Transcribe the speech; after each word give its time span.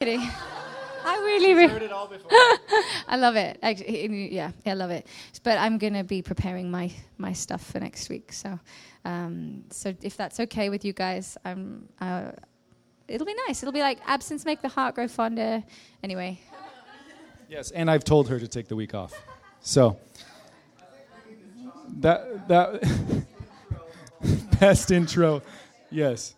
Kidding. 0.00 0.30
I 1.04 1.16
really, 1.18 1.52
really. 1.52 1.68
Heard 1.68 1.82
it 1.82 1.92
all 1.92 2.06
before. 2.08 2.30
I 3.06 3.16
love 3.18 3.36
it. 3.36 3.58
Actually, 3.62 4.32
yeah, 4.34 4.52
I 4.64 4.72
love 4.72 4.90
it. 4.90 5.06
But 5.42 5.58
I'm 5.58 5.76
gonna 5.76 6.04
be 6.04 6.22
preparing 6.22 6.70
my 6.70 6.90
my 7.18 7.34
stuff 7.34 7.62
for 7.62 7.80
next 7.80 8.08
week. 8.08 8.32
So, 8.32 8.58
um, 9.04 9.64
so 9.68 9.94
if 10.00 10.16
that's 10.16 10.40
okay 10.40 10.70
with 10.70 10.86
you 10.86 10.94
guys, 10.94 11.36
I'm. 11.44 11.86
Uh, 12.00 12.32
it'll 13.08 13.26
be 13.26 13.34
nice. 13.46 13.62
It'll 13.62 13.74
be 13.74 13.82
like 13.82 13.98
absence 14.06 14.46
make 14.46 14.62
the 14.62 14.70
heart 14.70 14.94
grow 14.94 15.06
fonder. 15.06 15.62
Anyway. 16.02 16.40
Yes, 17.50 17.70
and 17.70 17.90
I've 17.90 18.04
told 18.04 18.26
her 18.30 18.40
to 18.40 18.48
take 18.48 18.68
the 18.68 18.76
week 18.76 18.94
off. 18.94 19.12
So 19.60 19.98
that 21.98 22.48
that 22.48 23.26
best 24.60 24.90
intro. 24.90 25.42
Yes. 25.90 26.36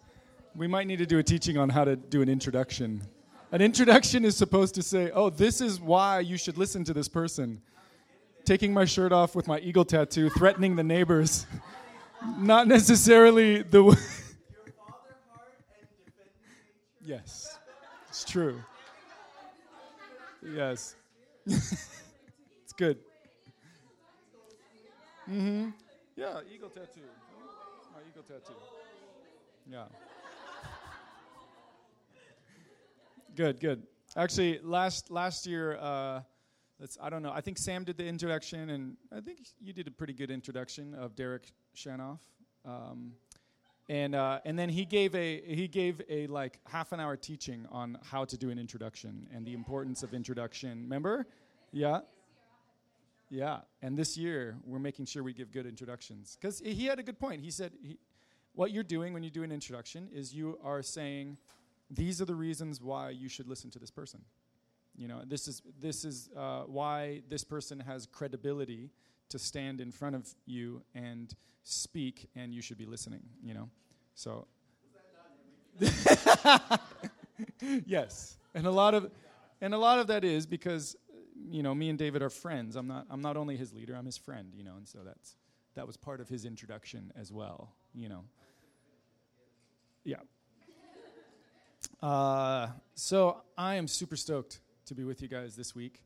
We 0.56 0.66
might 0.66 0.88
need 0.88 0.98
to 0.98 1.06
do 1.06 1.18
a 1.18 1.22
teaching 1.22 1.58
on 1.58 1.68
how 1.68 1.84
to 1.84 1.94
do 1.94 2.22
an 2.22 2.28
introduction. 2.28 3.02
An 3.52 3.60
introduction 3.60 4.24
is 4.24 4.34
supposed 4.34 4.74
to 4.76 4.82
say, 4.82 5.10
"Oh, 5.10 5.28
this 5.28 5.60
is 5.60 5.78
why 5.78 6.20
you 6.20 6.38
should 6.38 6.56
listen 6.56 6.84
to 6.84 6.94
this 6.94 7.06
person." 7.06 7.60
Taking 8.44 8.72
my 8.72 8.86
shirt 8.86 9.12
off 9.12 9.36
with 9.36 9.46
my 9.46 9.60
eagle 9.60 9.84
tattoo, 9.84 10.30
threatening 10.30 10.74
the 10.74 10.82
neighbors. 10.82 11.46
Not 12.38 12.66
necessarily 12.66 13.58
the 13.58 13.78
w- 13.78 13.96
Yes. 17.04 17.58
It's 18.08 18.24
true. 18.24 18.60
Yes. 20.42 20.96
it's 21.46 22.72
good. 22.76 22.98
Mm-hmm. 25.28 25.70
Yeah, 26.16 26.40
eagle 26.52 26.68
tattoo. 26.70 27.00
My 27.92 28.00
eagle 28.08 28.22
tattoo. 28.22 28.54
Yeah. 29.70 29.84
Good, 33.34 33.60
good. 33.60 33.82
Actually, 34.14 34.60
last 34.62 35.10
last 35.10 35.46
year, 35.46 35.78
uh, 35.78 36.20
let's, 36.78 36.98
I 37.00 37.08
don't 37.08 37.22
know. 37.22 37.32
I 37.32 37.40
think 37.40 37.56
Sam 37.56 37.82
did 37.82 37.96
the 37.96 38.06
introduction, 38.06 38.70
and 38.70 38.96
I 39.10 39.20
think 39.20 39.38
you 39.58 39.72
did 39.72 39.88
a 39.88 39.90
pretty 39.90 40.12
good 40.12 40.30
introduction 40.30 40.94
of 40.94 41.16
Derek 41.16 41.50
Shanoff. 41.74 42.18
Um, 42.66 43.12
and 43.88 44.14
uh, 44.14 44.40
and 44.44 44.58
then 44.58 44.68
he 44.68 44.84
gave 44.84 45.14
a 45.14 45.40
he 45.46 45.66
gave 45.66 46.02
a 46.10 46.26
like 46.26 46.58
half 46.66 46.92
an 46.92 47.00
hour 47.00 47.16
teaching 47.16 47.66
on 47.70 47.96
how 48.02 48.26
to 48.26 48.36
do 48.36 48.50
an 48.50 48.58
introduction 48.58 49.26
and 49.34 49.46
the 49.46 49.54
importance 49.54 50.02
of 50.02 50.12
introduction. 50.12 50.82
Remember? 50.82 51.26
Yeah. 51.72 52.00
Yeah. 53.30 53.60
And 53.80 53.96
this 53.96 54.18
year 54.18 54.58
we're 54.66 54.78
making 54.78 55.06
sure 55.06 55.22
we 55.22 55.32
give 55.32 55.50
good 55.50 55.64
introductions 55.64 56.36
because 56.38 56.60
he 56.60 56.84
had 56.84 56.98
a 56.98 57.02
good 57.02 57.18
point. 57.18 57.40
He 57.40 57.50
said 57.50 57.72
he, 57.82 57.98
what 58.54 58.72
you're 58.72 58.82
doing 58.82 59.14
when 59.14 59.22
you 59.22 59.30
do 59.30 59.42
an 59.42 59.50
introduction 59.50 60.10
is 60.12 60.34
you 60.34 60.58
are 60.62 60.82
saying 60.82 61.38
these 61.92 62.22
are 62.22 62.24
the 62.24 62.34
reasons 62.34 62.80
why 62.80 63.10
you 63.10 63.28
should 63.28 63.46
listen 63.46 63.70
to 63.70 63.78
this 63.78 63.90
person. 63.90 64.20
You 64.96 65.08
know, 65.08 65.22
this 65.26 65.48
is 65.48 65.62
this 65.80 66.04
is 66.04 66.28
uh, 66.36 66.62
why 66.62 67.22
this 67.28 67.44
person 67.44 67.80
has 67.80 68.06
credibility 68.06 68.90
to 69.30 69.38
stand 69.38 69.80
in 69.80 69.90
front 69.90 70.16
of 70.16 70.28
you 70.46 70.82
and 70.94 71.34
speak, 71.62 72.28
and 72.34 72.54
you 72.54 72.60
should 72.60 72.78
be 72.78 72.86
listening. 72.86 73.22
You 73.42 73.54
know, 73.54 73.70
so. 74.14 74.46
yes, 77.86 78.36
and 78.54 78.66
a 78.66 78.70
lot 78.70 78.92
of, 78.92 79.10
and 79.62 79.72
a 79.72 79.78
lot 79.78 79.98
of 79.98 80.06
that 80.08 80.22
is 80.22 80.44
because, 80.44 80.94
you 81.50 81.62
know, 81.62 81.74
me 81.74 81.88
and 81.88 81.98
David 81.98 82.20
are 82.20 82.28
friends. 82.28 82.76
I'm 82.76 82.86
not. 82.86 83.06
I'm 83.08 83.22
not 83.22 83.38
only 83.38 83.56
his 83.56 83.72
leader. 83.72 83.96
I'm 83.96 84.04
his 84.04 84.18
friend. 84.18 84.52
You 84.54 84.64
know, 84.64 84.76
and 84.76 84.86
so 84.86 84.98
that's 85.02 85.36
that 85.74 85.86
was 85.86 85.96
part 85.96 86.20
of 86.20 86.28
his 86.28 86.44
introduction 86.44 87.10
as 87.18 87.32
well. 87.32 87.72
You 87.94 88.10
know. 88.10 88.24
Yeah. 90.04 90.16
Uh, 92.02 92.68
so 92.94 93.42
I 93.56 93.76
am 93.76 93.86
super 93.86 94.16
stoked 94.16 94.60
to 94.86 94.94
be 94.94 95.04
with 95.04 95.22
you 95.22 95.28
guys 95.28 95.56
this 95.56 95.74
week. 95.74 96.02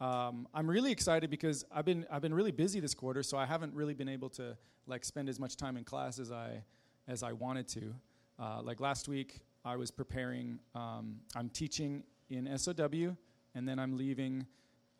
Um, 0.00 0.46
I'm 0.54 0.68
really 0.68 0.92
excited 0.92 1.30
because 1.30 1.64
I've 1.72 1.84
been 1.84 2.06
I've 2.10 2.22
been 2.22 2.34
really 2.34 2.52
busy 2.52 2.78
this 2.80 2.94
quarter, 2.94 3.22
so 3.22 3.36
I 3.36 3.46
haven't 3.46 3.74
really 3.74 3.94
been 3.94 4.08
able 4.08 4.28
to 4.30 4.56
like 4.86 5.04
spend 5.04 5.28
as 5.28 5.40
much 5.40 5.56
time 5.56 5.76
in 5.76 5.84
class 5.84 6.18
as 6.18 6.30
I 6.30 6.62
as 7.08 7.22
I 7.22 7.32
wanted 7.32 7.66
to. 7.68 7.94
Uh, 8.38 8.62
like 8.62 8.80
last 8.80 9.08
week, 9.08 9.40
I 9.64 9.76
was 9.76 9.90
preparing. 9.90 10.60
Um, 10.74 11.16
I'm 11.34 11.48
teaching 11.48 12.04
in 12.30 12.56
SOW, 12.56 13.16
and 13.54 13.68
then 13.68 13.78
I'm 13.78 13.96
leaving 13.96 14.46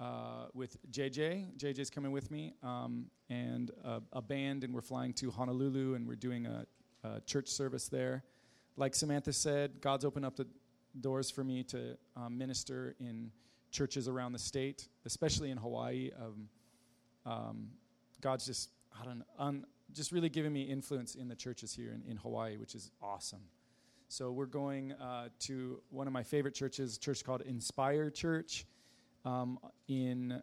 uh, 0.00 0.46
with 0.54 0.76
JJ. 0.90 1.56
JJ's 1.56 1.90
coming 1.90 2.10
with 2.10 2.30
me, 2.30 2.54
um, 2.62 3.06
and 3.30 3.70
a, 3.84 4.00
a, 4.12 4.22
band, 4.22 4.64
and 4.64 4.74
we're 4.74 4.80
flying 4.80 5.12
to 5.14 5.30
Honolulu, 5.30 5.94
and 5.94 6.06
we're 6.06 6.16
doing 6.16 6.46
a, 6.46 6.66
a 7.04 7.20
church 7.20 7.48
service 7.48 7.88
there. 7.88 8.24
Like 8.78 8.94
Samantha 8.94 9.32
said, 9.32 9.80
God's 9.80 10.04
opened 10.04 10.24
up 10.24 10.36
the 10.36 10.46
doors 11.00 11.30
for 11.32 11.42
me 11.42 11.64
to 11.64 11.98
um, 12.16 12.38
minister 12.38 12.94
in 13.00 13.32
churches 13.72 14.06
around 14.06 14.32
the 14.32 14.38
state, 14.38 14.86
especially 15.04 15.50
in 15.50 15.58
Hawaii. 15.58 16.12
Um, 16.16 16.48
um, 17.26 17.68
God's 18.20 18.46
just, 18.46 18.70
I 18.98 19.04
don't 19.04 19.18
know, 19.18 19.62
just 19.92 20.12
really 20.12 20.28
giving 20.28 20.52
me 20.52 20.62
influence 20.62 21.16
in 21.16 21.26
the 21.26 21.34
churches 21.34 21.74
here 21.74 21.92
in, 21.92 22.08
in 22.08 22.16
Hawaii, 22.18 22.56
which 22.56 22.76
is 22.76 22.92
awesome. 23.02 23.42
So 24.08 24.30
we're 24.30 24.46
going 24.46 24.92
uh, 24.92 25.28
to 25.40 25.80
one 25.90 26.06
of 26.06 26.12
my 26.12 26.22
favorite 26.22 26.54
churches, 26.54 26.96
a 26.96 27.00
church 27.00 27.24
called 27.24 27.42
Inspire 27.42 28.10
Church 28.10 28.64
um, 29.24 29.58
in 29.88 30.40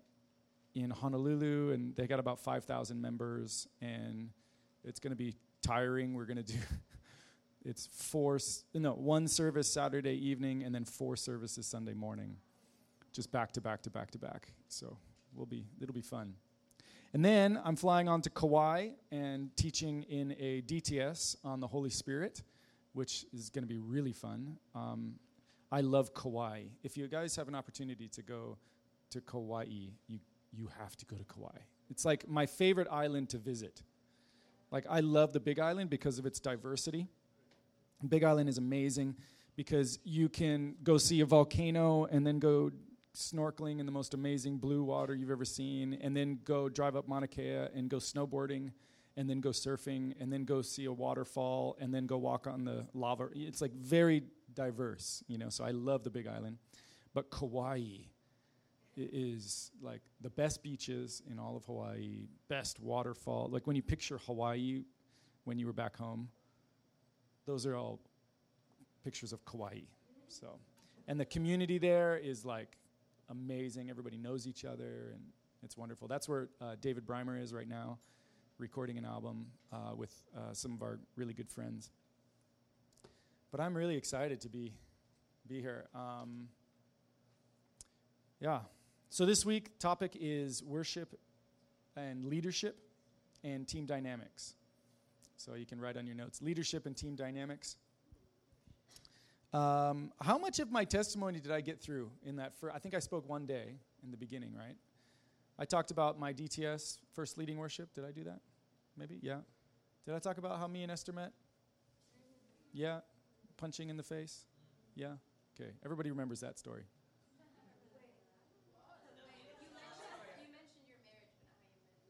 in 0.76 0.90
Honolulu, 0.90 1.72
and 1.72 1.96
they 1.96 2.06
got 2.06 2.20
about 2.20 2.38
5,000 2.38 3.02
members, 3.02 3.66
and 3.80 4.30
it's 4.84 5.00
going 5.00 5.12
to 5.12 5.16
be 5.16 5.34
tiring. 5.62 6.14
We're 6.14 6.26
going 6.26 6.36
to 6.36 6.44
do 6.44 6.60
it's 7.66 7.88
four 7.92 8.38
no 8.74 8.94
one 8.94 9.28
service 9.28 9.72
Saturday 9.72 10.14
evening, 10.14 10.64
and 10.64 10.74
then 10.74 10.86
four 10.86 11.16
services 11.16 11.66
Sunday 11.66 11.94
morning 11.94 12.38
just 13.12 13.32
back 13.32 13.52
to 13.54 13.62
back 13.62 13.82
to 13.82 13.90
back 13.90 14.12
to 14.12 14.20
back. 14.20 14.50
So 14.68 14.98
we'll 15.34 15.46
be 15.46 15.66
it'll 15.82 15.96
be 15.96 16.02
fun. 16.02 16.36
And 17.14 17.24
then 17.24 17.60
I'm 17.64 17.78
flying 17.78 18.10
on 18.10 18.22
to 18.24 18.30
Kauai 18.30 18.90
and 19.10 19.56
teaching 19.56 20.04
in 20.04 20.36
a 20.38 20.62
DTS 20.64 21.38
on 21.46 21.62
the 21.62 21.68
Holy 21.68 21.90
Spirit, 21.90 22.44
which 22.92 23.26
is 23.34 23.50
going 23.50 23.64
to 23.64 23.68
be 23.68 23.78
really 23.78 24.12
fun. 24.12 24.58
Um, 24.76 25.16
I 25.72 25.80
love 25.80 26.14
Kauai. 26.14 26.64
If 26.84 26.98
you 26.98 27.08
guys 27.08 27.36
have 27.38 27.48
an 27.48 27.56
opportunity 27.56 28.10
to 28.10 28.22
go 28.22 28.58
to 29.12 29.22
Kauai, 29.22 29.66
you 30.08 30.20
you 30.52 30.70
have 30.78 30.96
to 30.98 31.06
go 31.06 31.16
to 31.16 31.24
Kauai. 31.24 31.58
It's 31.90 32.06
like 32.06 32.28
my 32.28 32.46
favorite 32.46 32.88
island 32.92 33.30
to 33.30 33.38
visit. 33.38 33.82
Like 34.72 34.86
I 34.90 35.00
love 35.00 35.32
the 35.34 35.40
Big 35.40 35.60
Island 35.60 35.90
because 35.90 36.20
of 36.20 36.26
its 36.26 36.40
diversity. 36.40 37.08
Big 38.08 38.24
Island 38.24 38.50
is 38.50 38.58
amazing 38.58 39.16
because 39.56 40.00
you 40.04 40.30
can 40.30 40.76
go 40.84 40.98
see 40.98 41.22
a 41.22 41.26
volcano 41.26 42.06
and 42.06 42.26
then 42.26 42.40
go 42.40 42.72
snorkeling 43.16 43.80
in 43.80 43.86
the 43.86 43.92
most 43.92 44.14
amazing 44.14 44.58
blue 44.58 44.84
water 44.84 45.16
you've 45.16 45.32
ever 45.32 45.46
seen, 45.46 45.98
and 46.02 46.16
then 46.16 46.40
go 46.44 46.68
drive 46.68 46.96
up 46.96 47.08
Mauna 47.08 47.28
Kea 47.28 47.68
and 47.74 47.90
go 47.90 47.98
snowboarding, 47.98 48.72
and 49.16 49.30
then 49.30 49.40
go 49.40 49.50
surfing, 49.50 50.14
and 50.20 50.32
then 50.32 50.44
go 50.44 50.62
see 50.62 50.86
a 50.86 50.92
waterfall, 50.92 51.78
and 51.80 51.94
then 51.94 52.06
go 52.06 52.18
walk 52.18 52.48
on 52.48 52.66
the 52.66 52.86
lava. 52.94 53.30
It's 53.34 53.62
like 53.62 53.74
very 53.74 54.24
diverse, 54.54 55.24
you 55.28 55.38
know. 55.38 55.50
So 55.50 55.64
I 55.64 55.72
love 55.72 56.04
the 56.04 56.10
Big 56.10 56.28
Island, 56.28 56.58
but 57.14 57.32
Kauai 57.32 57.80
is 58.98 59.72
like 59.82 60.02
the 60.22 60.30
best 60.30 60.64
beaches 60.64 61.22
in 61.30 61.40
all 61.40 61.56
of 61.56 61.66
Hawaii, 61.66 62.28
best 62.50 62.80
waterfall. 62.80 63.50
Like 63.50 63.68
when 63.68 63.76
you 63.76 63.82
picture 63.82 64.18
Hawaii 64.18 64.84
when 65.46 65.58
you 65.60 65.66
were 65.68 65.74
back 65.74 65.96
home, 65.96 66.30
those 67.46 67.66
are 67.66 67.76
all 67.76 68.00
pictures 69.04 69.34
of 69.34 69.46
Kauai. 69.46 69.82
So, 70.28 70.60
and 71.08 71.20
the 71.20 71.26
community 71.26 71.78
there 71.78 72.18
is 72.18 72.46
like 72.46 72.78
amazing. 73.30 73.90
Everybody 73.90 74.18
knows 74.18 74.48
each 74.48 74.66
other, 74.66 75.12
and 75.14 75.22
it's 75.64 75.78
wonderful. 75.78 76.08
That's 76.08 76.28
where 76.28 76.50
uh, 76.62 76.76
David 76.82 77.06
Breimer 77.06 77.42
is 77.42 77.54
right 77.54 77.68
now, 77.68 78.00
recording 78.58 78.98
an 78.98 79.06
album 79.06 79.48
uh, 79.72 79.96
with 79.96 80.12
uh, 80.36 80.54
some 80.54 80.74
of 80.74 80.82
our 80.82 81.00
really 81.16 81.34
good 81.34 81.50
friends. 81.50 81.92
But 83.52 83.60
I'm 83.62 83.76
really 83.76 83.96
excited 83.96 84.42
to 84.42 84.50
be 84.50 84.74
be 85.48 85.62
here. 85.62 85.86
Um, 85.94 86.48
yeah. 88.40 88.62
So 89.10 89.26
this 89.26 89.46
week 89.46 89.80
topic 89.80 90.18
is 90.20 90.64
worship 90.64 91.18
and 91.96 92.26
leadership 92.26 92.78
and 93.44 93.68
team 93.68 93.86
dynamics. 93.86 94.56
So 95.38 95.54
you 95.56 95.66
can 95.66 95.80
write 95.80 95.98
on 95.98 96.06
your 96.08 96.16
notes 96.16 96.42
leadership 96.42 96.86
and 96.86 96.96
team 96.96 97.16
dynamics. 97.16 97.76
Um, 99.54 100.12
how 100.20 100.38
much 100.38 100.60
of 100.60 100.72
my 100.72 100.84
testimony 100.84 101.40
did 101.40 101.52
I 101.52 101.62
get 101.62 101.80
through 101.80 102.12
in 102.26 102.36
that? 102.38 102.56
Fir- 102.56 102.72
I 102.72 102.80
think 102.80 102.94
I 102.94 103.00
spoke 103.00 103.28
one 103.30 103.46
day 103.46 103.76
in 104.04 104.12
the 104.12 104.18
beginning, 104.18 104.54
right? 104.54 104.76
I 105.58 105.64
talked 105.64 105.92
about 105.92 106.20
my 106.20 106.34
DTS, 106.34 106.98
first 107.14 107.38
leading 107.38 107.58
worship. 107.58 107.94
Did 107.94 108.04
I 108.04 108.12
do 108.12 108.26
that? 108.26 108.42
Maybe? 108.98 109.20
Yeah. 109.22 109.40
Did 110.06 110.16
I 110.16 110.20
talk 110.20 110.38
about 110.38 110.60
how 110.60 110.68
me 110.68 110.84
and 110.84 110.92
Esther 110.92 111.14
met? 111.14 111.32
Yeah. 112.74 113.00
Punching 113.56 113.90
in 113.90 113.96
the 113.96 114.04
face? 114.04 114.44
Yeah. 114.96 115.14
Okay. 115.58 115.72
Everybody 115.86 116.12
remembers 116.12 116.42
that 116.42 116.60
story. 116.60 116.84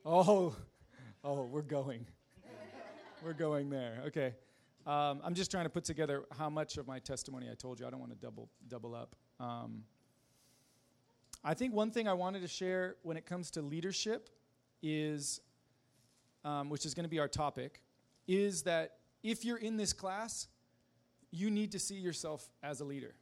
Oh, 0.07 0.55
oh, 1.23 1.45
we're 1.45 1.63
going. 1.63 2.05
We're 3.25 3.33
going 3.33 3.71
there. 3.71 4.03
Okay. 4.05 4.35
Um, 4.85 5.19
I'm 5.23 5.33
just 5.33 5.49
trying 5.49 5.65
to 5.65 5.69
put 5.69 5.83
together 5.83 6.25
how 6.37 6.47
much 6.47 6.77
of 6.77 6.85
my 6.85 6.99
testimony 6.99 7.47
I 7.51 7.55
told 7.55 7.79
you. 7.79 7.87
I 7.87 7.89
don't 7.89 7.99
want 7.99 8.11
to 8.11 8.17
double 8.17 8.49
double 8.67 8.93
up. 8.93 9.15
Um, 9.39 9.83
I 11.43 11.55
think 11.55 11.73
one 11.73 11.89
thing 11.89 12.07
I 12.07 12.13
wanted 12.13 12.43
to 12.43 12.47
share 12.47 12.97
when 13.01 13.17
it 13.17 13.25
comes 13.25 13.49
to 13.51 13.63
leadership 13.63 14.29
is, 14.83 15.41
um, 16.43 16.69
which 16.69 16.85
is 16.85 16.93
going 16.93 17.05
to 17.05 17.09
be 17.09 17.17
our 17.17 17.27
topic, 17.27 17.81
is 18.27 18.61
that 18.63 18.97
if 19.23 19.43
you're 19.43 19.57
in 19.57 19.75
this 19.75 19.91
class, 19.91 20.47
you 21.31 21.49
need 21.49 21.71
to 21.71 21.79
see 21.79 21.95
yourself 21.95 22.47
as 22.61 22.79
a 22.79 22.85
leader. 22.85 23.15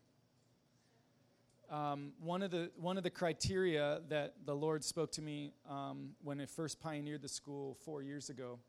Um, 1.71 2.11
one 2.19 2.43
of 2.43 2.51
the 2.51 2.71
one 2.75 2.97
of 2.97 3.03
the 3.03 3.09
criteria 3.09 4.01
that 4.09 4.33
the 4.45 4.53
Lord 4.53 4.83
spoke 4.83 5.13
to 5.13 5.21
me 5.21 5.53
um, 5.69 6.09
when 6.21 6.41
I 6.41 6.45
first 6.45 6.81
pioneered 6.81 7.21
the 7.21 7.29
school 7.29 7.77
four 7.85 8.03
years 8.03 8.29
ago 8.29 8.59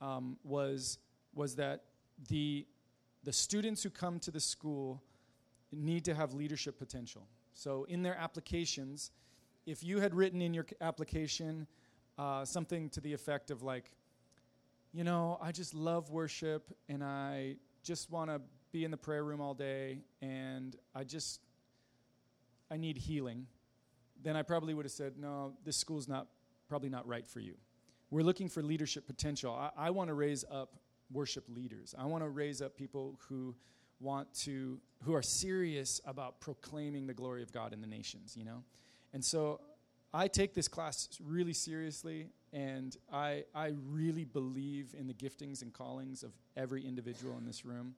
um, 0.00 0.36
was 0.44 0.98
was 1.34 1.56
that 1.56 1.84
the 2.28 2.66
the 3.24 3.32
students 3.32 3.82
who 3.82 3.90
come 3.90 4.18
to 4.20 4.30
the 4.30 4.40
school 4.40 5.02
need 5.72 6.04
to 6.04 6.14
have 6.14 6.32
leadership 6.32 6.78
potential. 6.78 7.26
So 7.54 7.84
in 7.84 8.02
their 8.02 8.16
applications, 8.16 9.10
if 9.66 9.82
you 9.82 10.00
had 10.00 10.14
written 10.14 10.40
in 10.40 10.54
your 10.54 10.66
application 10.80 11.66
uh, 12.18 12.44
something 12.44 12.88
to 12.90 13.00
the 13.00 13.12
effect 13.12 13.50
of 13.50 13.62
like, 13.62 13.92
you 14.92 15.04
know, 15.04 15.38
I 15.42 15.52
just 15.52 15.74
love 15.74 16.10
worship 16.10 16.72
and 16.88 17.04
I 17.04 17.56
just 17.82 18.10
want 18.10 18.30
to 18.30 18.40
be 18.72 18.84
in 18.84 18.90
the 18.90 18.96
prayer 18.96 19.24
room 19.24 19.40
all 19.40 19.54
day 19.54 19.98
and 20.20 20.76
I 20.94 21.04
just 21.04 21.40
I 22.70 22.76
need 22.76 22.96
healing, 22.98 23.46
then 24.22 24.36
I 24.36 24.42
probably 24.42 24.74
would 24.74 24.84
have 24.84 24.92
said, 24.92 25.14
no, 25.18 25.54
this 25.64 25.76
school's 25.76 26.08
not 26.08 26.26
probably 26.68 26.90
not 26.90 27.06
right 27.06 27.26
for 27.26 27.40
you. 27.40 27.54
We're 28.10 28.22
looking 28.22 28.48
for 28.48 28.62
leadership 28.62 29.06
potential. 29.06 29.52
I, 29.52 29.70
I 29.76 29.90
want 29.90 30.08
to 30.08 30.14
raise 30.14 30.44
up 30.50 30.76
worship 31.12 31.44
leaders. 31.48 31.94
I 31.98 32.06
want 32.06 32.22
to 32.24 32.28
raise 32.28 32.62
up 32.62 32.76
people 32.76 33.18
who 33.28 33.54
want 34.00 34.32
to 34.32 34.78
who 35.04 35.14
are 35.14 35.22
serious 35.22 36.00
about 36.04 36.40
proclaiming 36.40 37.06
the 37.06 37.14
glory 37.14 37.42
of 37.42 37.52
God 37.52 37.72
in 37.72 37.80
the 37.80 37.86
nations, 37.86 38.36
you 38.36 38.44
know? 38.44 38.62
And 39.12 39.24
so 39.24 39.60
I 40.12 40.28
take 40.28 40.54
this 40.54 40.68
class 40.68 41.08
really 41.22 41.52
seriously 41.52 42.28
and 42.52 42.96
I 43.12 43.44
I 43.54 43.72
really 43.86 44.24
believe 44.24 44.94
in 44.98 45.06
the 45.06 45.14
giftings 45.14 45.62
and 45.62 45.72
callings 45.72 46.22
of 46.22 46.32
every 46.56 46.86
individual 46.86 47.36
in 47.38 47.44
this 47.44 47.64
room. 47.64 47.94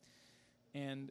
And 0.75 1.11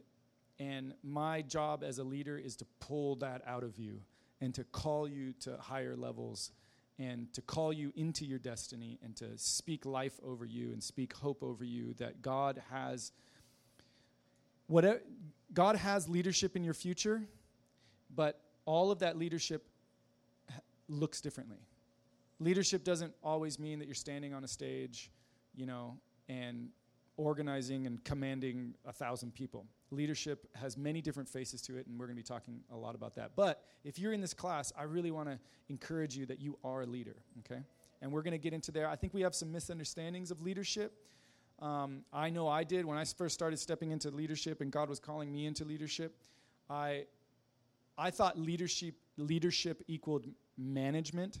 and 0.58 0.92
my 1.02 1.40
job 1.40 1.82
as 1.82 1.98
a 1.98 2.04
leader 2.04 2.36
is 2.36 2.54
to 2.56 2.66
pull 2.80 3.16
that 3.16 3.42
out 3.46 3.62
of 3.62 3.78
you 3.78 4.00
and 4.42 4.54
to 4.54 4.64
call 4.64 5.08
you 5.08 5.32
to 5.40 5.56
higher 5.56 5.96
levels 5.96 6.50
and 7.00 7.32
to 7.32 7.40
call 7.40 7.72
you 7.72 7.92
into 7.96 8.26
your 8.26 8.38
destiny 8.38 8.98
and 9.02 9.16
to 9.16 9.26
speak 9.36 9.86
life 9.86 10.20
over 10.22 10.44
you 10.44 10.72
and 10.72 10.82
speak 10.82 11.14
hope 11.14 11.42
over 11.42 11.64
you 11.64 11.94
that 11.94 12.20
God 12.20 12.62
has 12.70 13.12
whatever 14.66 15.00
God 15.52 15.76
has 15.76 16.08
leadership 16.08 16.54
in 16.54 16.62
your 16.62 16.74
future, 16.74 17.22
but 18.14 18.40
all 18.66 18.90
of 18.90 19.00
that 19.00 19.18
leadership 19.18 19.66
looks 20.88 21.20
differently. 21.20 21.58
Leadership 22.38 22.84
doesn't 22.84 23.14
always 23.24 23.58
mean 23.58 23.78
that 23.78 23.86
you're 23.86 23.94
standing 23.94 24.34
on 24.34 24.44
a 24.44 24.48
stage, 24.48 25.10
you 25.56 25.66
know, 25.66 25.96
and 26.28 26.68
organizing 27.16 27.86
and 27.86 28.04
commanding 28.04 28.74
a 28.86 28.92
thousand 28.92 29.34
people. 29.34 29.64
Leadership 29.92 30.46
has 30.54 30.76
many 30.76 31.00
different 31.00 31.28
faces 31.28 31.60
to 31.62 31.76
it, 31.76 31.86
and 31.86 31.98
we're 31.98 32.06
going 32.06 32.16
to 32.16 32.22
be 32.22 32.26
talking 32.26 32.60
a 32.72 32.76
lot 32.76 32.94
about 32.94 33.14
that. 33.16 33.32
But 33.34 33.64
if 33.82 33.98
you're 33.98 34.12
in 34.12 34.20
this 34.20 34.34
class, 34.34 34.72
I 34.78 34.84
really 34.84 35.10
want 35.10 35.28
to 35.28 35.38
encourage 35.68 36.16
you 36.16 36.26
that 36.26 36.40
you 36.40 36.56
are 36.62 36.82
a 36.82 36.86
leader, 36.86 37.16
okay? 37.40 37.62
And 38.00 38.12
we're 38.12 38.22
going 38.22 38.32
to 38.32 38.38
get 38.38 38.52
into 38.52 38.70
there. 38.70 38.88
I 38.88 38.96
think 38.96 39.14
we 39.14 39.22
have 39.22 39.34
some 39.34 39.50
misunderstandings 39.50 40.30
of 40.30 40.40
leadership. 40.42 40.92
Um, 41.60 42.04
I 42.12 42.30
know 42.30 42.48
I 42.48 42.64
did 42.64 42.86
when 42.86 42.96
I 42.96 43.04
first 43.04 43.34
started 43.34 43.58
stepping 43.58 43.90
into 43.90 44.10
leadership 44.10 44.60
and 44.60 44.70
God 44.72 44.88
was 44.88 44.98
calling 44.98 45.30
me 45.30 45.46
into 45.46 45.64
leadership. 45.64 46.16
I, 46.70 47.04
I 47.98 48.10
thought 48.10 48.38
leadership, 48.38 48.94
leadership 49.18 49.82
equaled 49.86 50.26
management, 50.56 51.40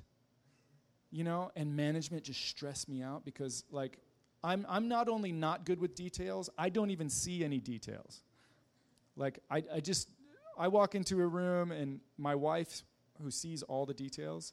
you 1.10 1.24
know, 1.24 1.50
and 1.56 1.74
management 1.74 2.24
just 2.24 2.44
stressed 2.44 2.88
me 2.88 3.02
out 3.02 3.24
because, 3.24 3.64
like, 3.70 3.98
I'm, 4.44 4.66
I'm 4.68 4.88
not 4.88 5.08
only 5.08 5.32
not 5.32 5.64
good 5.64 5.80
with 5.80 5.94
details, 5.94 6.50
I 6.58 6.68
don't 6.68 6.90
even 6.90 7.08
see 7.08 7.44
any 7.44 7.58
details. 7.58 8.22
Like, 9.16 9.40
I, 9.50 9.62
I 9.74 9.80
just, 9.80 10.08
I 10.58 10.68
walk 10.68 10.94
into 10.94 11.20
a 11.20 11.26
room 11.26 11.72
and 11.72 12.00
my 12.18 12.34
wife, 12.34 12.82
who 13.22 13.30
sees 13.30 13.62
all 13.62 13.86
the 13.86 13.94
details, 13.94 14.52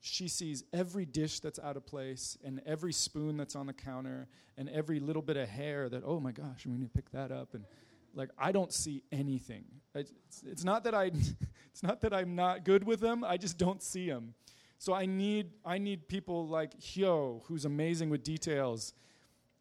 she 0.00 0.26
sees 0.26 0.64
every 0.72 1.06
dish 1.06 1.38
that's 1.40 1.60
out 1.60 1.76
of 1.76 1.86
place 1.86 2.36
and 2.44 2.60
every 2.66 2.92
spoon 2.92 3.36
that's 3.36 3.54
on 3.54 3.66
the 3.66 3.72
counter 3.72 4.26
and 4.58 4.68
every 4.68 4.98
little 4.98 5.22
bit 5.22 5.36
of 5.36 5.48
hair 5.48 5.88
that, 5.88 6.02
oh 6.04 6.18
my 6.18 6.32
gosh, 6.32 6.66
we 6.66 6.72
need 6.72 6.82
to 6.82 6.90
pick 6.90 7.10
that 7.12 7.30
up. 7.30 7.54
And 7.54 7.64
like, 8.12 8.30
I 8.36 8.50
don't 8.50 8.72
see 8.72 9.04
anything. 9.12 9.64
It's, 9.94 10.12
it's, 10.44 10.64
not 10.64 10.82
that 10.84 10.94
I, 10.94 11.12
it's 11.70 11.84
not 11.84 12.00
that 12.00 12.12
I'm 12.12 12.34
not 12.34 12.64
good 12.64 12.84
with 12.84 12.98
them, 12.98 13.22
I 13.24 13.36
just 13.36 13.58
don't 13.58 13.80
see 13.80 14.08
them. 14.08 14.34
So 14.78 14.92
I 14.92 15.06
need, 15.06 15.50
I 15.64 15.78
need 15.78 16.08
people 16.08 16.48
like 16.48 16.78
Hyo, 16.80 17.42
who's 17.44 17.64
amazing 17.64 18.10
with 18.10 18.24
details. 18.24 18.94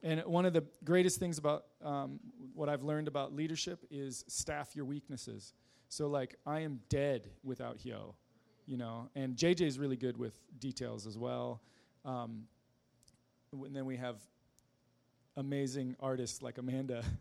And 0.03 0.21
one 0.25 0.45
of 0.45 0.53
the 0.53 0.63
greatest 0.83 1.19
things 1.19 1.37
about 1.37 1.65
um, 1.83 2.19
what 2.55 2.69
I've 2.69 2.83
learned 2.83 3.07
about 3.07 3.33
leadership 3.33 3.85
is 3.91 4.25
staff 4.27 4.75
your 4.75 4.85
weaknesses. 4.85 5.53
So, 5.89 6.07
like, 6.07 6.37
I 6.45 6.61
am 6.61 6.79
dead 6.89 7.29
without 7.43 7.77
Hyo, 7.77 8.15
you 8.65 8.77
know. 8.77 9.09
And 9.15 9.35
JJ 9.35 9.61
is 9.61 9.77
really 9.77 9.97
good 9.97 10.17
with 10.17 10.33
details 10.59 11.05
as 11.05 11.17
well. 11.17 11.61
Um, 12.03 12.43
and 13.51 13.75
then 13.75 13.85
we 13.85 13.97
have 13.97 14.15
amazing 15.37 15.95
artists 15.99 16.41
like 16.41 16.57
Amanda. 16.57 17.03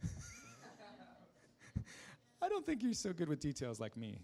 I 2.42 2.48
don't 2.48 2.64
think 2.64 2.82
you're 2.82 2.94
so 2.94 3.12
good 3.12 3.28
with 3.28 3.40
details 3.40 3.78
like 3.80 3.96
me. 3.96 4.20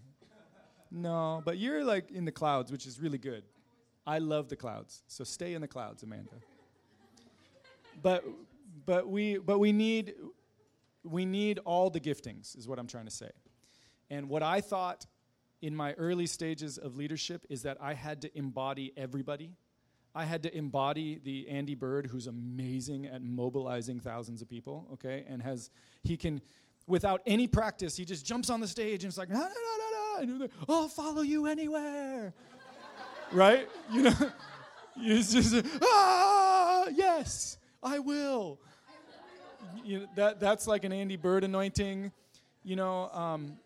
No, 0.89 1.41
but 1.45 1.57
you're 1.57 1.83
like 1.83 2.11
in 2.11 2.25
the 2.25 2.31
clouds, 2.31 2.71
which 2.71 2.85
is 2.87 2.99
really 2.99 3.17
good. 3.17 3.43
I 4.05 4.19
love 4.19 4.47
the 4.47 4.55
clouds. 4.55 5.03
So 5.07 5.23
stay 5.23 5.53
in 5.53 5.61
the 5.61 5.67
clouds, 5.67 6.03
Amanda. 6.03 6.31
but 8.01 8.23
but 8.87 9.07
we 9.07 9.37
but 9.37 9.59
we 9.59 9.71
need 9.71 10.15
we 11.03 11.25
need 11.25 11.59
all 11.59 11.91
the 11.91 11.99
giftings 11.99 12.57
is 12.57 12.67
what 12.67 12.79
I'm 12.79 12.87
trying 12.87 13.05
to 13.05 13.11
say. 13.11 13.29
And 14.09 14.29
what 14.29 14.41
I 14.41 14.61
thought 14.61 15.05
in 15.61 15.75
my 15.75 15.93
early 15.93 16.25
stages 16.25 16.77
of 16.77 16.95
leadership 16.95 17.45
is 17.49 17.63
that 17.63 17.77
I 17.81 17.93
had 17.93 18.21
to 18.21 18.37
embody 18.37 18.93
everybody. 18.97 19.51
I 20.15 20.25
had 20.25 20.43
to 20.43 20.57
embody 20.57 21.19
the 21.23 21.47
Andy 21.49 21.75
Byrd 21.75 22.07
who's 22.07 22.27
amazing 22.27 23.05
at 23.05 23.21
mobilizing 23.21 23.99
thousands 23.99 24.41
of 24.41 24.49
people, 24.49 24.87
okay? 24.93 25.25
And 25.27 25.41
has 25.43 25.69
he 26.03 26.17
can 26.17 26.41
without 26.87 27.21
any 27.25 27.47
practice, 27.47 27.97
he 27.97 28.05
just 28.05 28.25
jumps 28.25 28.49
on 28.49 28.61
the 28.61 28.67
stage 28.67 29.03
and 29.03 29.11
it's 29.11 29.17
like, 29.17 29.29
no, 29.29 29.39
no, 29.39 29.43
no, 29.43 30.23
no, 30.23 30.37
no. 30.37 30.43
And 30.43 30.51
I'll 30.69 30.87
follow 30.87 31.21
you 31.21 31.45
anywhere 31.45 32.33
right? 33.33 33.67
You 33.91 34.03
know, 34.03 34.31
it's 34.97 35.33
just 35.33 35.65
ah, 35.81 36.87
yes, 36.93 37.57
I 37.83 37.99
will. 37.99 38.59
You 39.83 39.99
know, 39.99 40.05
that 40.15 40.39
that's 40.39 40.67
like 40.67 40.83
an 40.83 40.91
Andy 40.91 41.15
Byrd 41.15 41.43
anointing. 41.43 42.11
You 42.63 42.75
know, 42.75 43.09
um, 43.09 43.57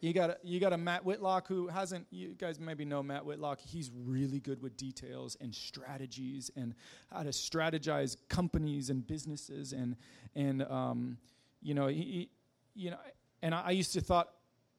you 0.00 0.12
got 0.12 0.30
a, 0.30 0.38
you 0.42 0.60
got 0.60 0.72
a 0.72 0.78
Matt 0.78 1.04
Whitlock 1.04 1.46
who 1.46 1.68
hasn't. 1.68 2.06
You 2.10 2.34
guys 2.38 2.58
maybe 2.58 2.84
know 2.84 3.02
Matt 3.02 3.24
Whitlock. 3.24 3.60
He's 3.60 3.90
really 4.06 4.40
good 4.40 4.62
with 4.62 4.76
details 4.76 5.36
and 5.40 5.54
strategies 5.54 6.50
and 6.56 6.74
how 7.12 7.22
to 7.22 7.30
strategize 7.30 8.16
companies 8.28 8.90
and 8.90 9.06
businesses 9.06 9.72
and 9.72 9.96
and 10.34 10.62
um, 10.62 11.18
you 11.62 11.74
know 11.74 11.86
he, 11.86 12.02
he, 12.02 12.30
you 12.74 12.90
know 12.90 12.98
and 13.42 13.54
I, 13.54 13.62
I 13.66 13.70
used 13.70 13.92
to 13.94 14.00
thought 14.00 14.30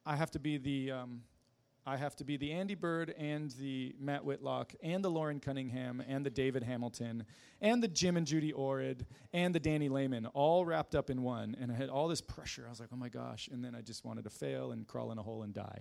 I 0.05 0.15
have 0.15 0.31
to 0.31 0.39
be 0.39 0.57
the 0.57 0.91
um, 0.91 1.21
I 1.85 1.97
have 1.97 2.15
to 2.17 2.23
be 2.23 2.37
the 2.37 2.51
Andy 2.51 2.75
Byrd 2.75 3.15
and 3.17 3.49
the 3.51 3.95
Matt 3.99 4.23
Whitlock 4.23 4.73
and 4.83 5.03
the 5.03 5.09
Loren 5.09 5.39
Cunningham 5.39 6.03
and 6.07 6.23
the 6.23 6.29
David 6.29 6.61
Hamilton 6.61 7.25
and 7.59 7.81
the 7.81 7.87
Jim 7.87 8.17
and 8.17 8.27
Judy 8.27 8.53
Orid 8.53 9.07
and 9.33 9.53
the 9.53 9.59
Danny 9.59 9.89
Lehmann 9.89 10.27
all 10.27 10.63
wrapped 10.63 10.93
up 10.93 11.09
in 11.09 11.23
one. 11.23 11.55
And 11.59 11.71
I 11.71 11.75
had 11.75 11.89
all 11.89 12.07
this 12.07 12.21
pressure. 12.21 12.65
I 12.67 12.69
was 12.69 12.79
like, 12.79 12.89
oh 12.93 12.97
my 12.97 13.09
gosh. 13.09 13.49
And 13.51 13.65
then 13.65 13.73
I 13.73 13.81
just 13.81 14.05
wanted 14.05 14.25
to 14.25 14.29
fail 14.29 14.73
and 14.73 14.87
crawl 14.87 15.11
in 15.11 15.17
a 15.17 15.23
hole 15.23 15.41
and 15.41 15.55
die. 15.55 15.79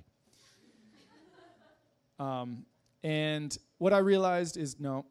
um, 2.18 2.64
and 3.04 3.56
what 3.76 3.92
I 3.92 3.98
realized 3.98 4.56
is 4.56 4.80
no, 4.80 5.04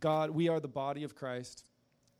God, 0.00 0.30
we 0.30 0.48
are 0.48 0.58
the 0.58 0.68
body 0.68 1.04
of 1.04 1.14
Christ 1.14 1.64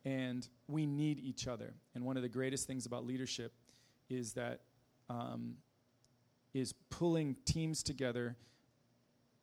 and 0.04 0.46
we 0.68 0.86
need 0.86 1.18
each 1.18 1.48
other. 1.48 1.74
And 1.96 2.04
one 2.04 2.16
of 2.16 2.22
the 2.22 2.28
greatest 2.28 2.68
things 2.68 2.86
about 2.86 3.04
leadership 3.04 3.52
is 4.08 4.34
that. 4.34 4.60
Um, 5.10 5.56
is 6.54 6.72
pulling 6.90 7.36
teams 7.44 7.82
together 7.82 8.36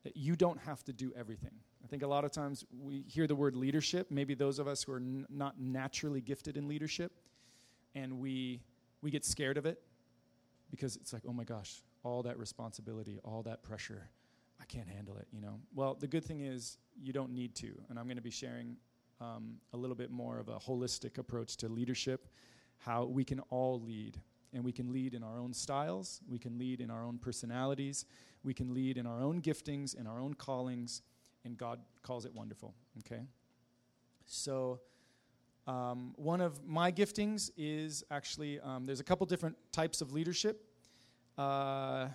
that 0.04 0.16
you 0.16 0.36
don't 0.36 0.60
have 0.60 0.84
to 0.84 0.94
do 0.94 1.12
everything. 1.18 1.52
I 1.84 1.88
think 1.88 2.04
a 2.04 2.08
lot 2.08 2.26
of 2.26 2.32
times 2.32 2.66
we 2.82 3.04
hear 3.08 3.28
the 3.28 3.36
word 3.36 3.56
leadership, 3.56 4.10
maybe 4.10 4.34
those 4.34 4.60
of 4.60 4.68
us 4.68 4.84
who 4.84 4.92
are 4.94 4.98
n- 4.98 5.26
not 5.30 5.60
naturally 5.60 6.22
gifted 6.22 6.58
in 6.58 6.68
leadership, 6.68 7.12
and 7.94 8.20
we, 8.20 8.62
we 9.02 9.12
get 9.12 9.24
scared 9.24 9.58
of 9.58 9.66
it 9.66 9.82
because 10.72 10.96
it's 10.96 11.14
like, 11.14 11.22
oh 11.28 11.34
my 11.34 11.44
gosh, 11.44 11.84
all 12.04 12.24
that 12.24 12.38
responsibility, 12.38 13.20
all 13.24 13.44
that 13.44 13.62
pressure, 13.62 14.10
I 14.60 14.66
can't 14.66 14.88
handle 14.88 15.18
it, 15.18 15.28
you 15.32 15.42
know? 15.42 15.60
Well, 15.74 15.96
the 15.96 16.08
good 16.08 16.24
thing 16.24 16.42
is 16.42 16.78
you 17.02 17.14
don't 17.14 17.32
need 17.32 17.56
to, 17.56 17.74
and 17.90 18.00
I'm 18.00 18.06
going 18.06 18.18
to 18.18 18.24
be 18.24 18.32
sharing 18.32 18.78
um, 19.22 19.56
a 19.74 19.78
little 19.78 19.96
bit 19.96 20.12
more 20.12 20.40
of 20.40 20.50
a 20.50 20.58
holistic 20.58 21.18
approach 21.18 21.58
to 21.58 21.70
leadership 21.70 22.28
how 22.78 23.06
we 23.06 23.24
can 23.24 23.40
all 23.50 23.82
lead. 23.82 24.20
And 24.56 24.64
we 24.64 24.72
can 24.72 24.94
lead 24.94 25.14
in 25.14 25.22
our 25.22 25.38
own 25.38 25.54
styles, 25.54 26.22
we 26.30 26.40
can 26.40 26.58
lead 26.58 26.80
in 26.80 26.90
our 26.90 27.04
own 27.04 27.18
personalities, 27.18 28.06
we 28.42 28.54
can 28.54 28.74
lead 28.74 28.98
in 28.98 29.06
our 29.06 29.22
own 29.22 29.42
giftings, 29.42 30.00
in 30.00 30.08
our 30.08 30.22
own 30.22 30.34
callings, 30.34 31.02
and 31.44 31.58
God 31.58 31.82
calls 32.04 32.26
it 32.26 32.34
wonderful. 32.34 32.74
Okay? 33.00 33.22
So, 34.26 34.80
um, 35.68 36.14
one 36.16 36.40
of 36.40 36.66
my 36.66 36.90
giftings 36.90 37.52
is 37.58 38.04
actually 38.10 38.62
um, 38.62 38.86
there's 38.86 39.02
a 39.02 39.04
couple 39.04 39.26
different 39.26 39.58
types 39.74 40.00
of 40.00 40.14
leadership. 40.14 40.64
Uh, 41.38 42.08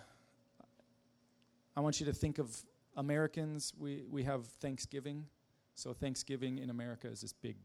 I 1.76 1.80
want 1.80 2.00
you 2.00 2.06
to 2.06 2.12
think 2.14 2.38
of 2.38 2.56
Americans. 2.96 3.74
We, 3.78 4.04
we 4.10 4.22
have 4.24 4.46
Thanksgiving. 4.46 5.26
So, 5.74 5.92
Thanksgiving 5.92 6.56
in 6.56 6.70
America 6.70 7.06
is 7.06 7.20
this 7.20 7.34
big, 7.34 7.56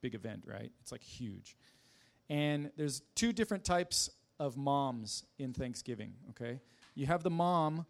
big 0.00 0.14
event, 0.14 0.44
right? 0.46 0.72
It's 0.80 0.92
like 0.92 1.02
huge. 1.02 1.56
And 2.28 2.70
there's 2.76 3.02
two 3.14 3.32
different 3.32 3.64
types 3.64 4.10
of 4.38 4.56
moms 4.56 5.24
in 5.38 5.52
Thanksgiving, 5.52 6.14
okay? 6.30 6.60
You 6.94 7.06
have 7.06 7.22
the 7.22 7.30
mom 7.30 7.86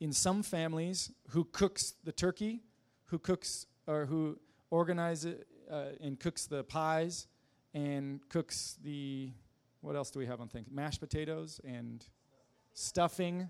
in 0.00 0.12
some 0.12 0.42
families 0.42 1.10
who 1.30 1.44
cooks 1.44 1.94
the 2.04 2.12
turkey, 2.12 2.62
who 3.06 3.18
cooks 3.18 3.66
or 3.86 4.06
who 4.06 4.38
organizes 4.70 5.44
uh, 5.70 5.86
and 6.00 6.18
cooks 6.18 6.46
the 6.46 6.64
pies 6.64 7.26
and 7.74 8.20
cooks 8.28 8.78
the 8.82 9.30
what 9.80 9.94
else 9.94 10.10
do 10.10 10.18
we 10.18 10.26
have 10.26 10.40
on 10.40 10.48
things? 10.48 10.68
Mashed 10.70 11.00
potatoes 11.00 11.60
and 11.64 12.04
stuffing 12.74 13.48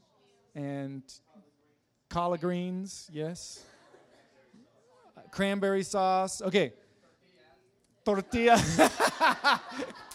and 0.54 1.02
collard 2.08 2.40
greens, 2.40 3.08
yes. 3.12 3.64
Cranberry 5.30 5.82
sauce. 5.82 6.42
Okay. 6.42 6.72
Tortilla. 8.04 8.60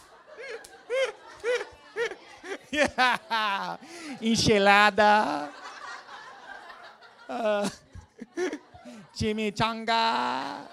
Enchilada. 4.22 5.50
Uh, 7.30 7.70
chimichanga. 9.16 10.58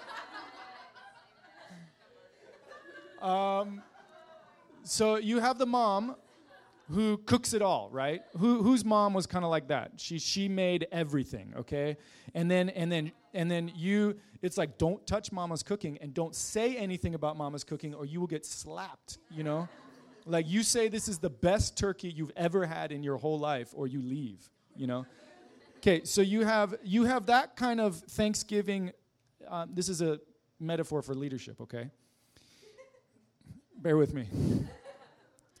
Um, 3.21 3.83
so 4.83 5.17
you 5.17 5.39
have 5.39 5.59
the 5.59 5.67
mom 5.67 6.15
who 6.91 7.17
cooks 7.17 7.53
it 7.53 7.61
all, 7.61 7.87
right? 7.91 8.23
Who, 8.39 8.63
whose 8.63 8.83
mom 8.83 9.13
was 9.13 9.27
kind 9.27 9.45
of 9.45 9.51
like 9.51 9.67
that? 9.67 9.91
She 9.97 10.17
she 10.17 10.49
made 10.49 10.87
everything, 10.91 11.53
okay? 11.55 11.97
And 12.33 12.49
then 12.49 12.69
and 12.69 12.91
then 12.91 13.11
and 13.35 13.49
then 13.49 13.71
you 13.75 14.17
it's 14.41 14.57
like 14.57 14.79
don't 14.79 15.05
touch 15.05 15.31
mama's 15.31 15.61
cooking 15.61 15.99
and 16.01 16.15
don't 16.15 16.35
say 16.35 16.75
anything 16.77 17.13
about 17.13 17.37
mama's 17.37 17.63
cooking 17.63 17.93
or 17.93 18.05
you 18.05 18.19
will 18.19 18.27
get 18.27 18.43
slapped, 18.43 19.19
you 19.29 19.43
know? 19.43 19.69
Like 20.25 20.47
you 20.47 20.63
say 20.63 20.87
this 20.87 21.07
is 21.07 21.19
the 21.19 21.29
best 21.29 21.77
turkey 21.77 22.09
you've 22.09 22.31
ever 22.35 22.65
had 22.65 22.91
in 22.91 23.03
your 23.03 23.17
whole 23.17 23.39
life 23.39 23.69
or 23.73 23.87
you 23.87 24.01
leave, 24.01 24.49
you 24.75 24.87
know? 24.87 25.05
Okay, 25.77 26.03
so 26.03 26.21
you 26.21 26.45
have 26.45 26.75
you 26.83 27.05
have 27.05 27.25
that 27.27 27.55
kind 27.55 27.81
of 27.81 27.95
Thanksgiving 27.95 28.91
um, 29.47 29.69
this 29.73 29.89
is 29.89 30.01
a 30.01 30.19
metaphor 30.59 31.01
for 31.01 31.13
leadership, 31.15 31.59
okay? 31.61 31.89
Bear 33.77 33.97
with 33.97 34.13
me. 34.13 34.27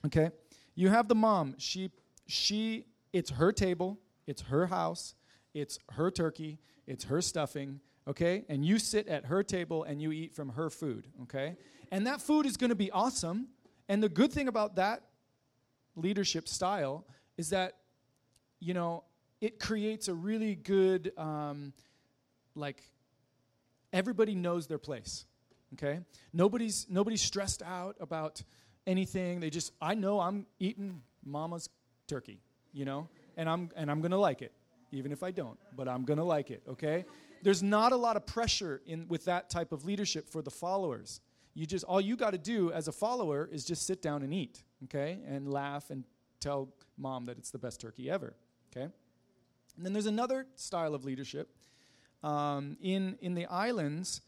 Okay? 0.05 0.31
You 0.75 0.89
have 0.89 1.07
the 1.07 1.15
mom. 1.15 1.55
She 1.57 1.91
she 2.27 2.85
it's 3.13 3.31
her 3.31 3.51
table, 3.51 3.99
it's 4.25 4.43
her 4.43 4.67
house, 4.67 5.15
it's 5.53 5.79
her 5.91 6.09
turkey, 6.09 6.59
it's 6.87 7.05
her 7.05 7.21
stuffing, 7.21 7.81
okay? 8.07 8.45
And 8.47 8.65
you 8.65 8.79
sit 8.79 9.07
at 9.07 9.25
her 9.25 9.43
table 9.43 9.83
and 9.83 10.01
you 10.01 10.11
eat 10.11 10.33
from 10.33 10.49
her 10.49 10.69
food, 10.69 11.07
okay? 11.23 11.55
And 11.91 12.07
that 12.07 12.21
food 12.21 12.45
is 12.45 12.55
going 12.57 12.69
to 12.69 12.75
be 12.75 12.89
awesome. 12.91 13.47
And 13.89 14.01
the 14.01 14.09
good 14.09 14.31
thing 14.31 14.47
about 14.47 14.75
that 14.75 15.03
leadership 15.95 16.47
style 16.47 17.05
is 17.37 17.49
that 17.49 17.75
you 18.59 18.73
know, 18.75 19.03
it 19.41 19.59
creates 19.59 20.07
a 20.07 20.13
really 20.13 20.53
good 20.53 21.11
um, 21.17 21.73
like 22.53 22.83
everybody 23.91 24.35
knows 24.35 24.67
their 24.67 24.77
place 24.77 25.25
okay? 25.73 25.99
Nobody's 26.33 26.85
nobody's 26.89 27.21
stressed 27.21 27.61
out 27.63 27.95
about 27.99 28.41
anything. 28.87 29.39
They 29.39 29.49
just 29.49 29.73
i 29.81 29.93
know 29.93 30.19
i'm 30.19 30.45
eating 30.59 31.01
mama's 31.23 31.69
turkey 32.07 32.39
you 32.73 32.85
know? 32.85 33.07
And 33.37 33.49
i'm 33.49 33.69
and 33.75 33.89
i'm 33.91 34.01
gonna 34.01 34.17
like 34.17 34.41
it 34.41 34.51
even 34.91 35.11
if 35.11 35.23
i 35.23 35.31
don't 35.31 35.57
but 35.75 35.87
i'm 35.87 36.03
gonna 36.03 36.23
like 36.23 36.51
it 36.51 36.63
okay? 36.67 37.05
There's 37.43 37.63
not 37.63 37.91
a 37.91 37.95
lot 37.95 38.17
of 38.17 38.25
pressure 38.27 38.81
in 38.85 39.07
with 39.07 39.25
that 39.25 39.49
type 39.49 39.71
of 39.71 39.83
leadership 39.83 40.29
for 40.29 40.43
the 40.43 40.51
followers 40.51 41.21
you 41.53 41.65
just 41.65 41.83
all 41.85 42.01
you 42.01 42.15
got 42.15 42.31
to 42.31 42.37
do 42.37 42.71
as 42.71 42.87
a 42.87 42.91
follower 42.91 43.49
is 43.51 43.63
just 43.65 43.85
sit 43.85 44.01
down 44.01 44.23
and 44.23 44.33
eat 44.33 44.63
okay 44.83 45.19
and 45.27 45.51
laugh 45.51 45.89
and 45.89 46.05
tell 46.39 46.69
mom 46.97 47.25
that 47.25 47.37
it's 47.37 47.51
the 47.51 47.59
best 47.59 47.81
turkey 47.81 48.09
ever 48.09 48.35
okay 48.71 48.87
and 49.77 49.85
then 49.85 49.93
there's 49.93 50.05
another 50.05 50.45
style 50.55 50.93
of 50.93 51.05
leadership 51.05 51.49
um, 52.23 52.77
in 52.81 53.17
in 53.21 53.33
the 53.33 53.45
islands 53.47 54.21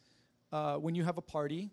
uh, 0.51 0.75
when 0.75 0.95
you 0.95 1.03
have 1.03 1.17
a 1.17 1.21
party, 1.21 1.71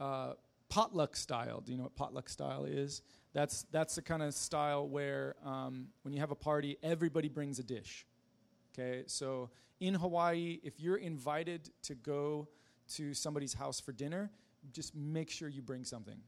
uh, 0.00 0.32
potluck 0.68 1.16
style. 1.16 1.60
Do 1.60 1.72
you 1.72 1.78
know 1.78 1.84
what 1.84 1.94
potluck 1.94 2.28
style 2.28 2.64
is? 2.64 3.02
That's 3.32 3.64
that's 3.70 3.94
the 3.94 4.02
kind 4.02 4.22
of 4.22 4.34
style 4.34 4.88
where 4.88 5.36
um, 5.44 5.88
when 6.02 6.12
you 6.12 6.20
have 6.20 6.30
a 6.30 6.36
party, 6.36 6.76
everybody 6.82 7.28
brings 7.28 7.58
a 7.58 7.62
dish. 7.62 8.06
Okay, 8.74 9.04
so 9.06 9.50
in 9.80 9.94
Hawaii, 9.94 10.58
if 10.62 10.80
you're 10.80 10.96
invited 10.96 11.70
to 11.84 11.94
go 11.94 12.48
to 12.94 13.14
somebody's 13.14 13.54
house 13.54 13.80
for 13.80 13.92
dinner, 13.92 14.30
just 14.72 14.94
make 14.94 15.30
sure 15.30 15.48
you 15.48 15.62
bring 15.62 15.84
something. 15.84 16.18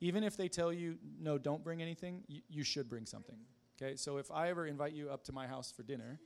Even 0.00 0.22
if 0.22 0.36
they 0.36 0.48
tell 0.48 0.72
you 0.72 0.96
no, 1.20 1.38
don't 1.38 1.62
bring 1.62 1.82
anything, 1.82 2.22
you, 2.28 2.42
you 2.48 2.64
should 2.64 2.88
bring 2.88 3.06
something. 3.06 3.36
Okay, 3.80 3.96
so 3.96 4.16
if 4.16 4.30
I 4.30 4.48
ever 4.50 4.66
invite 4.66 4.92
you 4.92 5.08
up 5.10 5.24
to 5.24 5.32
my 5.32 5.46
house 5.46 5.72
for 5.72 5.82
dinner, 5.82 6.18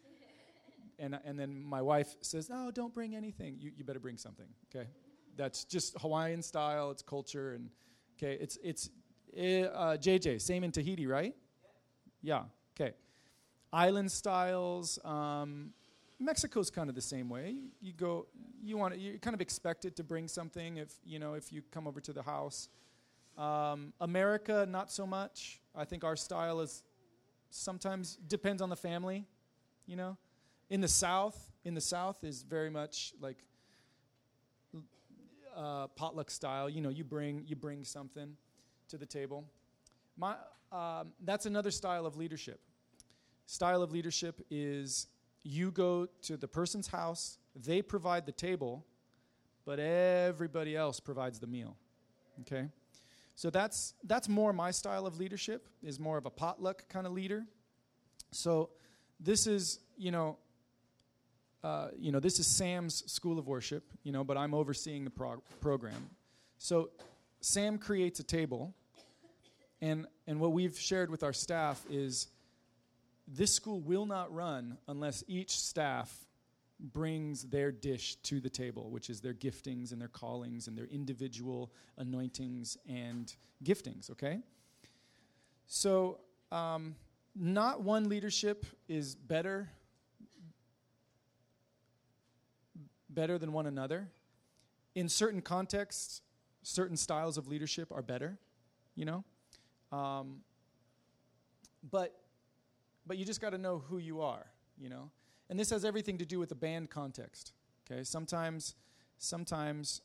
and, 0.99 1.19
and 1.25 1.39
then 1.39 1.63
my 1.63 1.83
wife 1.83 2.15
says, 2.21 2.49
"No, 2.49 2.71
don't 2.71 2.95
bring 2.95 3.15
anything. 3.15 3.57
You, 3.59 3.73
you 3.77 3.85
better 3.85 4.01
bring 4.01 4.17
something." 4.17 4.47
Okay, 4.75 4.89
that's 5.37 5.65
just 5.65 5.99
Hawaiian 5.99 6.43
style. 6.43 6.91
It's 6.91 7.03
culture, 7.03 7.55
and 7.55 7.71
okay, 8.19 8.39
it's 8.41 8.59
it's 8.63 8.91
eh, 9.37 9.65
uh, 9.65 9.97
JJ. 9.97 10.41
Same 10.41 10.65
in 10.65 10.73
Tahiti, 10.73 11.07
right? 11.07 11.35
Yeah. 12.23 12.45
Okay. 12.79 12.95
Island 13.73 14.13
styles. 14.13 14.99
Um, 15.05 15.73
Mexico's 16.25 16.71
kind 16.71 16.89
of 16.89 16.95
the 16.95 17.03
same 17.03 17.29
way. 17.29 17.57
You, 17.81 17.93
go, 17.93 18.27
you 18.63 18.77
want, 18.77 18.99
you 18.99 19.19
kind 19.19 19.35
of 19.35 19.41
expect 19.41 19.85
it 19.85 19.97
to 19.97 20.05
bring 20.05 20.29
something 20.29 20.77
if 20.77 20.93
you 21.05 21.19
know 21.19 21.35
if 21.35 21.53
you 21.53 21.63
come 21.71 21.87
over 21.87 22.01
to 22.01 22.13
the 22.13 22.23
house. 22.23 22.69
Um, 23.37 23.93
America, 24.01 24.67
not 24.69 24.91
so 24.91 25.07
much. 25.07 25.61
I 25.75 25.85
think 25.85 26.05
our 26.05 26.17
style 26.17 26.61
is 26.61 26.83
sometimes 27.51 28.17
depends 28.29 28.63
on 28.63 28.69
the 28.69 28.77
family. 28.77 29.27
You 29.87 29.97
know, 29.97 30.17
in 30.71 30.81
the 30.81 30.89
South, 30.89 31.51
in 31.65 31.75
the 31.75 31.81
South 31.81 32.25
is 32.25 32.43
very 32.43 32.71
much 32.71 33.15
like 33.21 33.39
uh, 35.57 35.89
potluck 35.89 36.31
style. 36.31 36.69
You 36.69 36.81
know, 36.81 36.89
you 36.89 37.05
bring 37.05 37.45
you 37.47 37.57
bring 37.57 37.85
something 37.85 38.37
to 38.89 38.99
the 38.99 39.07
table. 39.07 39.45
My, 40.17 40.35
um, 40.71 41.13
that's 41.25 41.47
another 41.47 41.71
style 41.71 42.07
of 42.07 42.17
leadership. 42.17 42.61
Style 43.47 43.83
of 43.83 43.93
leadership 43.93 44.41
is 44.51 45.09
you 45.43 45.71
go 45.71 46.07
to 46.23 46.37
the 46.37 46.49
person's 46.49 46.89
house, 46.89 47.39
they 47.55 47.83
provide 47.83 48.27
the 48.27 48.33
table, 48.33 48.85
but 49.65 49.79
everybody 49.79 50.77
else 50.77 51.01
provides 51.01 51.39
the 51.39 51.47
meal. 51.47 51.77
Okay? 52.41 52.69
So 53.35 53.51
that's 53.51 53.95
that's 54.05 54.29
more 54.29 54.53
my 54.53 54.71
style 54.71 55.07
of 55.07 55.19
leadership 55.19 55.69
is 55.83 55.99
more 55.99 56.19
of 56.19 56.27
a 56.27 56.31
potluck 56.31 56.89
kind 56.89 57.07
of 57.07 57.13
leader. 57.13 57.45
So 58.31 58.71
this 59.19 59.47
is, 59.47 59.81
you 59.97 60.11
know, 60.11 60.39
uh, 61.65 61.89
you 61.97 62.11
know, 62.11 62.21
this 62.21 62.39
is 62.39 62.47
Sam's 62.47 63.05
School 63.11 63.39
of 63.39 63.47
Worship, 63.47 63.85
you 64.03 64.13
know, 64.13 64.25
but 64.25 64.37
I'm 64.37 64.53
overseeing 64.53 65.05
the 65.05 65.11
prog- 65.11 65.43
program. 65.61 66.11
So 66.59 66.91
Sam 67.41 67.79
creates 67.79 68.19
a 68.21 68.25
table, 68.25 68.75
and, 69.81 70.07
and 70.27 70.41
what 70.41 70.53
we've 70.53 70.77
shared 70.79 71.11
with 71.11 71.23
our 71.23 71.33
staff 71.33 71.85
is 71.91 72.29
this 73.27 73.55
school 73.55 73.81
will 73.81 74.07
not 74.07 74.33
run 74.33 74.79
unless 74.89 75.25
each 75.29 75.59
staff 75.59 76.27
brings 76.81 77.45
their 77.45 77.71
dish 77.71 78.17
to 78.17 78.41
the 78.41 78.51
table, 78.51 78.91
which 78.91 79.09
is 79.09 79.21
their 79.21 79.35
giftings 79.35 79.93
and 79.93 80.01
their 80.01 80.09
callings 80.09 80.67
and 80.67 80.77
their 80.77 80.87
individual 80.87 81.73
anointings 81.97 82.77
and 82.89 83.37
giftings, 83.63 84.11
okay? 84.11 84.41
So, 85.67 86.19
um, 86.51 86.97
not 87.35 87.83
one 87.83 88.09
leadership 88.09 88.67
is 88.89 89.15
better 89.15 89.71
better 93.15 93.39
than 93.39 93.53
one 93.53 93.67
another. 93.67 94.09
In 94.95 95.09
certain 95.09 95.43
contexts, 95.43 96.23
certain 96.63 96.97
styles 96.97 97.37
of 97.37 97.49
leadership 97.49 97.93
are 97.93 98.03
better, 98.03 98.39
you 98.95 99.05
know? 99.05 99.25
Um, 99.97 100.41
but, 101.91 102.22
but 103.07 103.19
you 103.19 103.25
just 103.25 103.41
got 103.41 103.51
to 103.51 103.59
know 103.59 103.83
who 103.89 103.99
you 103.99 104.21
are, 104.21 104.47
you 104.79 104.89
know? 104.89 105.11
And 105.51 105.59
this 105.59 105.71
has 105.71 105.85
everything 105.85 106.19
to 106.19 106.25
do 106.25 106.39
with 106.39 106.49
the 106.49 106.55
band 106.55 106.91
context, 106.91 107.53
okay? 107.85 108.05
Sometimes, 108.05 108.75
sometimes 109.19 110.01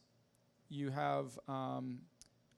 you 0.69 0.89
have 0.89 1.39
um, 1.47 1.99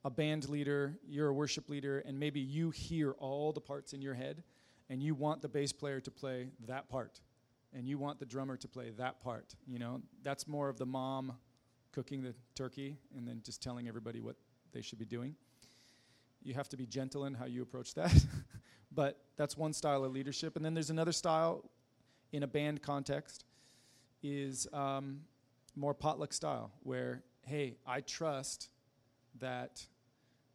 a 0.03 0.10
band 0.10 0.50
leader, 0.50 0.98
you're 1.08 1.27
a 1.27 1.34
worship 1.34 1.69
leader, 1.69 2.00
and 2.00 2.19
maybe 2.19 2.39
you 2.39 2.72
hear 2.72 3.12
all 3.12 3.51
the 3.51 3.62
parts 3.62 3.93
in 3.93 4.01
your 4.01 4.13
head, 4.13 4.43
and 4.89 5.03
you 5.03 5.13
want 5.13 5.41
the 5.41 5.50
bass 5.50 5.72
player 5.72 6.00
to 6.00 6.12
play 6.12 6.48
that 6.67 6.89
part, 6.89 7.22
and 7.74 7.88
you 7.88 7.98
want 7.98 8.19
the 8.19 8.25
drummer 8.25 8.58
to 8.58 8.67
play 8.67 8.89
that 8.98 9.22
part. 9.22 9.55
You 9.67 9.79
know, 9.79 10.01
that's 10.24 10.48
more 10.48 10.69
of 10.69 10.77
the 10.77 10.86
mom 10.86 11.34
cooking 11.91 12.22
the 12.22 12.34
turkey 12.55 12.98
and 13.15 13.27
then 13.27 13.41
just 13.43 13.62
telling 13.62 13.88
everybody 13.88 14.19
what 14.19 14.36
they 14.72 14.81
should 14.81 15.00
be 15.00 15.05
doing. 15.05 15.36
You 16.43 16.53
have 16.53 16.69
to 16.69 16.77
be 16.77 16.86
gentle 16.86 17.25
in 17.25 17.34
how 17.34 17.46
you 17.46 17.62
approach 17.62 17.93
that. 17.96 18.13
but 18.91 19.19
that's 19.38 19.58
one 19.58 19.74
style 19.74 20.03
of 20.03 20.12
leadership. 20.12 20.55
And 20.55 20.63
then 20.63 20.74
there's 20.74 20.89
another 20.89 21.12
style 21.12 21.69
in 22.31 22.43
a 22.43 22.48
band 22.48 22.81
context 22.81 23.46
is 24.22 24.67
um, 24.74 25.22
more 25.75 25.93
potluck 25.93 26.34
style, 26.34 26.72
where, 26.84 27.24
hey, 27.46 27.77
I 27.86 28.01
trust 28.01 28.69
that 29.39 29.86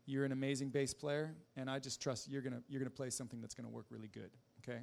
you're 0.07 0.25
an 0.25 0.33
amazing 0.33 0.69
bass 0.69 0.93
player, 0.93 1.35
and 1.57 1.71
I 1.71 1.79
just 1.79 2.01
trust 2.01 2.29
you're 2.29 2.43
gonna 2.43 2.61
you're 2.69 2.81
gonna 2.81 2.91
play 2.91 3.11
something 3.11 3.41
that's 3.41 3.55
gonna 3.55 3.71
work 3.71 3.87
really 3.91 4.09
good. 4.09 4.31
Okay, 4.63 4.81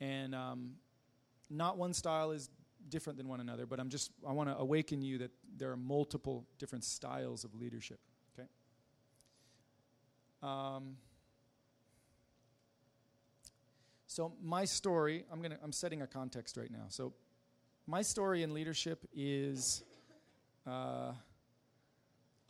and 0.00 0.34
um, 0.34 0.72
not 1.48 1.78
one 1.78 1.94
style 1.94 2.30
is 2.30 2.50
different 2.88 3.16
than 3.16 3.28
one 3.28 3.40
another, 3.40 3.66
but 3.66 3.80
I'm 3.80 3.88
just 3.88 4.10
I 4.26 4.32
want 4.32 4.50
to 4.50 4.56
awaken 4.56 5.02
you 5.02 5.18
that 5.18 5.30
there 5.56 5.70
are 5.70 5.76
multiple 5.76 6.46
different 6.58 6.84
styles 6.84 7.44
of 7.44 7.54
leadership. 7.54 8.00
Um, 10.42 10.96
so 14.06 14.32
my 14.42 14.64
story, 14.64 15.24
I'm 15.32 15.42
gonna 15.42 15.58
I'm 15.62 15.72
setting 15.72 16.02
a 16.02 16.06
context 16.06 16.56
right 16.56 16.70
now. 16.70 16.86
So 16.88 17.12
my 17.86 18.02
story 18.02 18.42
in 18.42 18.54
leadership 18.54 19.06
is. 19.14 19.82
Uh, 20.66 21.12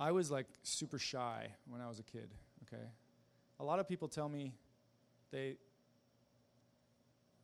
I 0.00 0.12
was 0.12 0.30
like 0.30 0.46
super 0.62 0.98
shy 0.98 1.48
when 1.66 1.80
I 1.80 1.88
was 1.88 1.98
a 1.98 2.04
kid, 2.04 2.30
okay? 2.64 2.84
A 3.58 3.64
lot 3.64 3.80
of 3.80 3.88
people 3.88 4.06
tell 4.06 4.28
me 4.28 4.52
they 5.32 5.56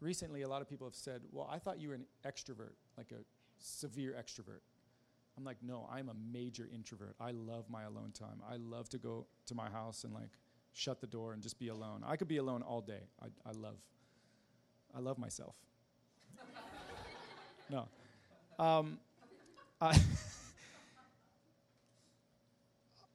recently 0.01 0.43
a 0.43 0.49
lot 0.49 0.63
of 0.63 0.69
people 0.69 0.87
have 0.87 0.95
said, 0.95 1.23
"Well, 1.33 1.49
I 1.51 1.59
thought 1.59 1.81
you 1.81 1.89
were 1.89 1.95
an 1.95 2.07
extrovert, 2.25 2.75
like 2.97 3.11
a 3.11 3.25
severe 3.59 4.13
extrovert." 4.13 4.61
I'm 5.37 5.45
like, 5.45 5.57
"No, 5.63 5.89
I'm 5.91 6.09
a 6.09 6.15
major 6.33 6.69
introvert. 6.73 7.17
I 7.21 7.33
love 7.33 7.69
my 7.69 7.85
alone 7.85 8.13
time. 8.13 8.41
I 8.49 8.57
love 8.57 8.89
to 8.91 8.99
go 8.99 9.27
to 9.47 9.55
my 9.55 9.69
house 9.69 10.05
and 10.05 10.13
like 10.13 10.31
shut 10.73 11.01
the 11.01 11.07
door 11.07 11.33
and 11.33 11.43
just 11.43 11.59
be 11.59 11.69
alone. 11.69 12.03
I 12.07 12.17
could 12.17 12.29
be 12.29 12.37
alone 12.37 12.63
all 12.63 12.81
day. 12.81 13.09
I, 13.21 13.27
I 13.49 13.53
love 13.53 13.77
I 14.95 15.01
love 15.01 15.19
myself." 15.19 15.57
no. 17.71 17.89
Um, 18.59 18.99
I 19.81 19.99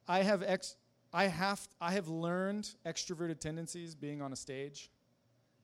I 0.08 0.22
have 0.22 0.42
ex- 0.42 0.76
I 1.12 1.26
have 1.26 1.66
I 1.80 1.92
have 1.92 2.08
learned 2.08 2.70
extroverted 2.84 3.40
tendencies 3.40 3.94
being 3.94 4.20
on 4.20 4.32
a 4.32 4.36
stage 4.36 4.90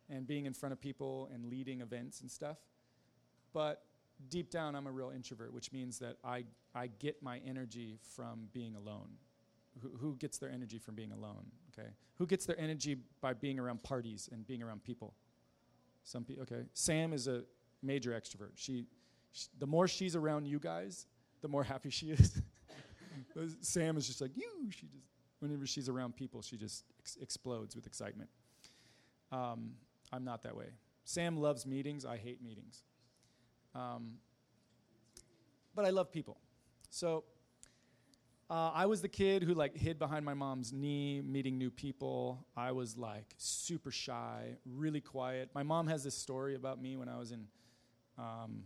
and 0.08 0.26
being 0.26 0.46
in 0.46 0.52
front 0.52 0.72
of 0.72 0.80
people 0.80 1.28
and 1.32 1.46
leading 1.46 1.80
events 1.80 2.20
and 2.20 2.30
stuff. 2.30 2.58
But 3.52 3.82
deep 4.28 4.50
down 4.50 4.74
I'm 4.74 4.86
a 4.86 4.90
real 4.90 5.10
introvert, 5.14 5.52
which 5.52 5.72
means 5.72 5.98
that 6.00 6.16
I 6.24 6.44
I 6.74 6.88
get 6.98 7.22
my 7.22 7.40
energy 7.46 7.98
from 8.14 8.48
being 8.52 8.74
alone. 8.76 9.08
Who, 9.82 9.90
who 9.98 10.16
gets 10.16 10.38
their 10.38 10.50
energy 10.50 10.78
from 10.78 10.94
being 10.94 11.12
alone? 11.12 11.46
Okay. 11.72 11.88
Who 12.16 12.26
gets 12.26 12.46
their 12.46 12.58
energy 12.58 12.96
by 13.20 13.34
being 13.34 13.58
around 13.58 13.82
parties 13.82 14.28
and 14.32 14.46
being 14.46 14.62
around 14.62 14.84
people? 14.84 15.14
Some 16.04 16.24
people. 16.24 16.42
Okay. 16.44 16.62
Sam 16.72 17.12
is 17.12 17.28
a 17.28 17.42
major 17.82 18.12
extrovert. 18.12 18.52
She, 18.54 18.86
she 19.32 19.48
the 19.58 19.66
more 19.66 19.86
she's 19.86 20.16
around 20.16 20.46
you 20.46 20.58
guys, 20.58 21.06
the 21.42 21.48
more 21.48 21.62
happy 21.64 21.90
she 21.90 22.10
is. 22.10 22.40
Sam 23.60 23.96
is 23.96 24.06
just 24.06 24.20
like 24.20 24.36
you. 24.36 24.50
She 24.70 24.86
just 24.86 25.04
whenever 25.40 25.66
she's 25.66 25.88
around 25.88 26.16
people, 26.16 26.42
she 26.42 26.56
just 26.56 26.84
ex- 27.00 27.16
explodes 27.20 27.76
with 27.76 27.86
excitement. 27.86 28.30
Um, 29.32 29.72
I'm 30.12 30.24
not 30.24 30.42
that 30.44 30.56
way. 30.56 30.66
Sam 31.04 31.36
loves 31.36 31.66
meetings. 31.66 32.04
I 32.04 32.16
hate 32.16 32.42
meetings. 32.42 32.82
Um, 33.76 34.14
but 35.74 35.84
I 35.84 35.90
love 35.90 36.10
people. 36.10 36.38
So 36.88 37.24
uh, 38.48 38.70
I 38.74 38.86
was 38.86 39.02
the 39.02 39.08
kid 39.08 39.42
who 39.42 39.52
like 39.52 39.76
hid 39.76 39.98
behind 39.98 40.24
my 40.24 40.32
mom's 40.32 40.72
knee, 40.72 41.20
meeting 41.20 41.58
new 41.58 41.70
people. 41.70 42.46
I 42.56 42.72
was 42.72 42.96
like 42.96 43.34
super 43.36 43.90
shy, 43.90 44.56
really 44.64 45.02
quiet. 45.02 45.50
My 45.54 45.62
mom 45.62 45.88
has 45.88 46.04
this 46.04 46.16
story 46.16 46.54
about 46.54 46.80
me 46.80 46.96
when 46.96 47.08
I 47.08 47.18
was 47.18 47.32
in 47.32 47.46
um, 48.16 48.62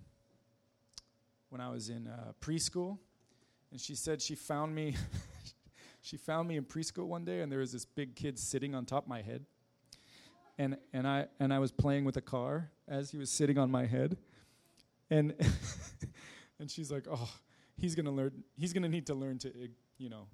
when 1.48 1.60
I 1.60 1.70
was 1.70 1.88
in 1.88 2.06
uh, 2.06 2.32
preschool 2.40 2.98
and 3.72 3.80
she 3.80 3.96
said 3.96 4.22
she 4.22 4.36
found 4.36 4.72
me 4.72 4.94
she 6.02 6.16
found 6.16 6.46
me 6.46 6.56
in 6.56 6.64
preschool 6.64 7.06
one 7.06 7.24
day 7.24 7.40
and 7.40 7.50
there 7.50 7.58
was 7.58 7.72
this 7.72 7.84
big 7.84 8.14
kid 8.14 8.38
sitting 8.38 8.76
on 8.76 8.84
top 8.84 9.04
of 9.04 9.08
my 9.08 9.22
head 9.22 9.44
and 10.56 10.76
and 10.92 11.08
I 11.08 11.26
and 11.40 11.52
I 11.52 11.58
was 11.58 11.72
playing 11.72 12.04
with 12.04 12.16
a 12.16 12.20
car 12.20 12.70
as 12.86 13.10
he 13.10 13.18
was 13.18 13.30
sitting 13.30 13.58
on 13.58 13.72
my 13.72 13.86
head 13.86 14.16
and 15.10 15.34
and 16.58 16.70
she's 16.70 16.90
like 16.90 17.06
oh 17.10 17.30
he's 17.76 17.94
going 17.94 18.06
to 18.06 18.12
learn 18.12 18.32
he's 18.56 18.72
going 18.72 18.82
to 18.82 18.88
need 18.88 19.06
to 19.06 19.14
learn 19.14 19.38
to 19.38 19.52
you 19.98 20.08
know 20.08 20.26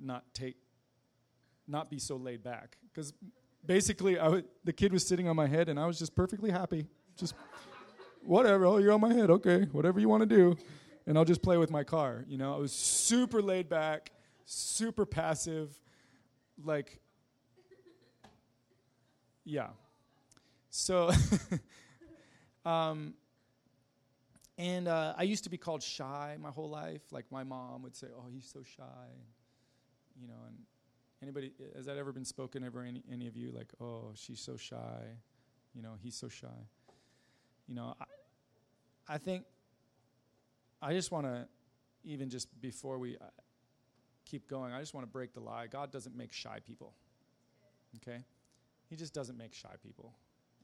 not 0.00 0.24
take 0.34 0.56
not 1.66 1.90
be 1.90 1.98
so 1.98 2.16
laid 2.16 2.42
back 2.42 2.76
cuz 2.94 3.12
basically 3.64 4.18
I 4.18 4.24
w- 4.24 4.44
the 4.64 4.72
kid 4.72 4.92
was 4.92 5.06
sitting 5.06 5.28
on 5.28 5.36
my 5.36 5.46
head 5.46 5.68
and 5.68 5.78
I 5.78 5.86
was 5.86 5.98
just 5.98 6.14
perfectly 6.14 6.50
happy 6.50 6.86
just 7.16 7.34
whatever 8.22 8.66
oh 8.66 8.78
you're 8.78 8.92
on 8.92 9.00
my 9.00 9.12
head 9.12 9.30
okay 9.30 9.64
whatever 9.72 10.00
you 10.00 10.08
want 10.08 10.22
to 10.22 10.26
do 10.26 10.56
and 11.06 11.18
I'll 11.18 11.24
just 11.24 11.42
play 11.42 11.56
with 11.56 11.70
my 11.70 11.84
car. 11.84 12.24
You 12.28 12.38
know, 12.38 12.54
I 12.54 12.58
was 12.58 12.72
super 12.72 13.42
laid 13.42 13.68
back, 13.68 14.12
super 14.46 15.04
passive, 15.04 15.78
like, 16.62 17.00
yeah. 19.44 19.68
So, 20.70 21.10
um, 22.64 23.14
and 24.56 24.88
uh, 24.88 25.14
I 25.16 25.24
used 25.24 25.44
to 25.44 25.50
be 25.50 25.56
called 25.56 25.82
shy 25.82 26.36
my 26.40 26.50
whole 26.50 26.70
life. 26.70 27.02
Like 27.10 27.26
my 27.30 27.44
mom 27.44 27.82
would 27.82 27.96
say, 27.96 28.08
"Oh, 28.16 28.26
he's 28.32 28.50
so 28.50 28.62
shy," 28.62 29.08
you 30.20 30.28
know. 30.28 30.40
And 30.46 30.56
anybody 31.22 31.52
has 31.74 31.86
that 31.86 31.96
ever 31.96 32.12
been 32.12 32.24
spoken 32.24 32.64
over 32.64 32.82
any 32.82 33.02
any 33.10 33.26
of 33.26 33.36
you? 33.36 33.50
Like, 33.50 33.72
"Oh, 33.80 34.12
she's 34.14 34.40
so 34.40 34.56
shy," 34.56 35.02
you 35.74 35.82
know, 35.82 35.94
he's 36.02 36.14
so 36.14 36.28
shy. 36.28 36.46
You 37.66 37.74
know, 37.74 37.94
I, 38.00 39.14
I 39.14 39.18
think 39.18 39.44
I 40.84 40.92
just 40.92 41.10
want 41.10 41.26
to, 41.26 41.48
even 42.04 42.28
just 42.28 42.48
before 42.60 42.98
we 42.98 43.16
uh, 43.16 43.24
keep 44.26 44.48
going, 44.48 44.72
I 44.72 44.80
just 44.80 44.92
want 44.92 45.06
to 45.06 45.10
break 45.10 45.32
the 45.32 45.40
lie. 45.40 45.66
God 45.66 45.90
doesn't 45.90 46.14
make 46.14 46.32
shy 46.32 46.58
people. 46.66 46.92
Okay? 47.96 48.18
He 48.90 48.96
just 48.96 49.14
doesn't 49.14 49.38
make 49.38 49.54
shy 49.54 49.74
people. 49.82 50.12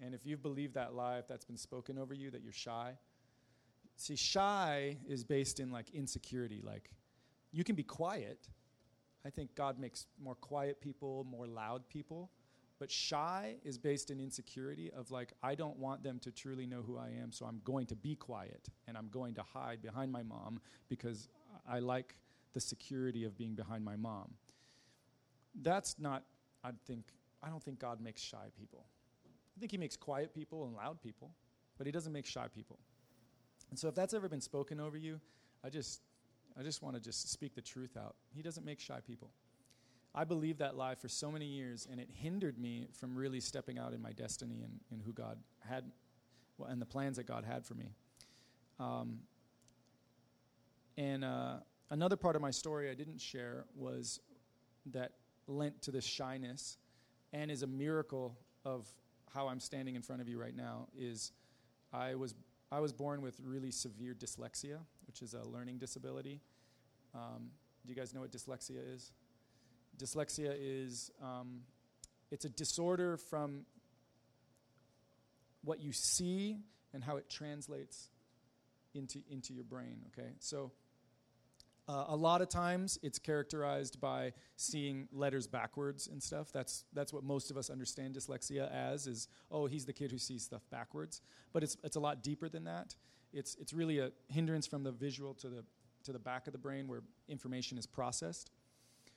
And 0.03 0.15
if 0.15 0.27
you've 0.27 0.43
believed 0.43 0.75
that 0.75 0.95
lie, 0.95 1.19
if 1.19 1.27
that's 1.27 1.47
been 1.47 1.57
spoken 1.57 1.99
over 1.99 2.13
you, 2.13 2.31
that 2.31 2.43
you're 2.43 2.53
shy, 2.53 2.93
see, 4.01 4.17
shy 4.17 4.97
is 5.07 5.25
based 5.25 5.61
in 5.61 5.71
like 5.71 5.91
insecurity. 5.91 6.63
Like, 6.65 6.91
you 7.53 7.65
can 7.65 7.75
be 7.75 7.83
quiet. 7.83 8.49
I 9.25 9.31
think 9.31 9.55
God 9.55 9.79
makes 9.79 10.07
more 10.23 10.35
quiet 10.35 10.81
people, 10.81 11.27
more 11.31 11.47
loud 11.47 11.89
people. 11.89 12.31
But 12.79 12.91
shy 12.91 13.57
is 13.63 13.77
based 13.77 14.11
in 14.11 14.21
insecurity 14.21 14.91
of 14.97 15.11
like, 15.11 15.35
I 15.43 15.55
don't 15.55 15.79
want 15.79 16.03
them 16.03 16.19
to 16.21 16.31
truly 16.31 16.67
know 16.67 16.81
who 16.81 16.97
I 16.97 17.11
am, 17.23 17.31
so 17.31 17.45
I'm 17.45 17.61
going 17.63 17.85
to 17.87 17.95
be 17.95 18.15
quiet 18.17 18.69
and 18.89 18.97
I'm 18.97 19.09
going 19.09 19.35
to 19.35 19.43
hide 19.43 19.83
behind 19.83 20.11
my 20.11 20.23
mom 20.23 20.61
because 20.89 21.29
I 21.69 21.81
like 21.81 22.17
the 22.55 22.61
security 22.61 23.25
of 23.25 23.37
being 23.37 23.55
behind 23.55 23.85
my 23.85 23.97
mom. 23.97 24.33
That's 25.61 25.97
not, 25.99 26.23
I 26.65 26.71
think, 26.87 27.05
I 27.43 27.51
don't 27.51 27.63
think 27.63 27.79
God 27.79 28.01
makes 28.01 28.23
shy 28.23 28.49
people. 28.59 28.87
I 29.55 29.61
think 29.61 29.73
He 29.73 29.79
makes 29.79 29.97
quiet 29.97 30.33
people 30.33 30.65
and 30.65 30.75
loud 30.75 31.03
people, 31.03 31.33
but 31.77 31.87
He 31.87 31.93
doesn't 31.93 32.15
make 32.15 32.25
shy 32.25 32.47
people. 32.49 32.79
And 33.71 33.79
so 33.79 33.89
if 33.89 33.95
that's 33.95 34.15
ever 34.15 34.29
been 34.29 34.41
spoken 34.41 34.81
over 34.81 34.97
you, 34.97 35.21
I 35.65 35.71
just, 35.71 36.03
I 36.59 36.63
just 36.63 36.83
want 36.83 36.97
to 36.97 37.01
just 37.01 37.31
speak 37.31 37.55
the 37.55 37.63
truth 37.63 37.97
out. 37.97 38.17
He 38.35 38.43
doesn't 38.43 38.67
make 38.67 38.81
shy 38.81 38.99
people. 39.07 39.31
I 40.13 40.25
believed 40.25 40.59
that 40.59 40.77
lie 40.77 40.97
for 40.97 41.09
so 41.09 41.31
many 41.31 41.47
years, 41.47 41.87
and 41.91 42.01
it 42.01 42.09
hindered 42.13 42.59
me 42.59 42.89
from 42.93 43.15
really 43.15 43.39
stepping 43.39 43.79
out 43.79 43.93
in 43.93 44.03
my 44.03 44.11
destiny 44.11 44.63
and, 44.65 44.81
and 44.91 45.01
who 45.01 45.13
God 45.13 45.39
had, 45.61 45.85
well, 46.59 46.69
and 46.69 46.83
the 46.83 46.87
plans 46.87 47.17
that 47.17 47.27
God 47.27 47.45
had 47.45 47.65
for 47.65 47.75
me. 47.75 47.91
Um, 48.81 49.21
and 50.97 51.25
uh, 51.25 51.59
another 51.91 52.17
part 52.17 52.35
of 52.35 52.43
my 52.43 52.51
story 52.51 52.91
I 52.91 52.95
didn't 52.95 53.21
share 53.21 53.67
was 53.77 54.19
that 54.87 55.13
lent 55.47 55.81
to 55.83 55.93
this 55.93 56.05
shyness, 56.05 56.77
and 57.33 57.49
is 57.49 57.63
a 57.63 57.69
miracle 57.69 58.37
of 58.65 58.89
how 59.33 59.47
I'm 59.47 59.61
standing 59.61 59.95
in 59.95 60.03
front 60.03 60.21
of 60.21 60.29
you 60.29 60.41
right 60.41 60.57
now. 60.57 60.89
Is 60.99 61.31
I 61.93 62.17
was 62.17 62.35
I 62.73 62.81
was 62.81 62.93
born 62.93 63.21
with 63.21 63.39
really 63.45 63.71
severe 63.71 64.15
dyslexia, 64.15 64.79
which 65.07 65.23
is 65.23 65.35
a 65.35 65.43
learning 65.43 65.79
disability. 65.79 66.41
Um, 67.15 67.51
do 67.85 67.93
you 67.93 67.99
guys 67.99 68.15
know 68.15 68.21
what 68.21 68.31
dyslexia 68.31 68.95
is? 68.95 69.13
dyslexia 70.01 70.55
is 70.59 71.11
um, 71.23 71.61
it's 72.31 72.45
a 72.45 72.49
disorder 72.49 73.17
from 73.17 73.67
what 75.63 75.81
you 75.81 75.93
see 75.93 76.59
and 76.95 77.05
how 77.05 77.17
it 77.17 77.29
translates 77.29 78.09
into 78.95 79.21
into 79.31 79.53
your 79.53 79.65
brain 79.65 79.99
okay 80.09 80.31
so 80.39 80.73
Uh, 81.91 82.05
a 82.11 82.17
lot 82.17 82.41
of 82.41 82.49
times, 82.49 83.01
it's 83.03 83.19
characterized 83.19 84.01
by 84.01 84.33
seeing 84.55 85.09
letters 85.11 85.49
backwards 85.49 86.07
and 86.07 86.23
stuff. 86.23 86.53
That's 86.53 86.85
that's 86.93 87.13
what 87.13 87.25
most 87.25 87.51
of 87.51 87.57
us 87.57 87.69
understand 87.69 88.15
dyslexia 88.15 88.71
as. 88.73 89.09
Is 89.09 89.27
oh, 89.51 89.67
he's 89.67 89.87
the 89.87 89.93
kid 89.93 90.13
who 90.13 90.19
sees 90.19 90.45
stuff 90.45 90.63
backwards. 90.71 91.21
But 91.53 91.65
it's 91.65 91.77
it's 91.83 91.97
a 91.97 92.01
lot 92.01 92.23
deeper 92.23 92.49
than 92.49 92.63
that. 92.65 92.95
It's 93.33 93.57
it's 93.57 93.73
really 93.73 93.99
a 93.99 94.13
hindrance 94.29 94.69
from 94.69 94.85
the 94.85 94.93
visual 94.93 95.35
to 95.35 95.49
the 95.49 95.65
to 96.05 96.13
the 96.13 96.19
back 96.21 96.47
of 96.47 96.53
the 96.53 96.61
brain 96.61 96.87
where 96.87 97.03
information 97.27 97.77
is 97.77 97.87
processed. 97.87 98.53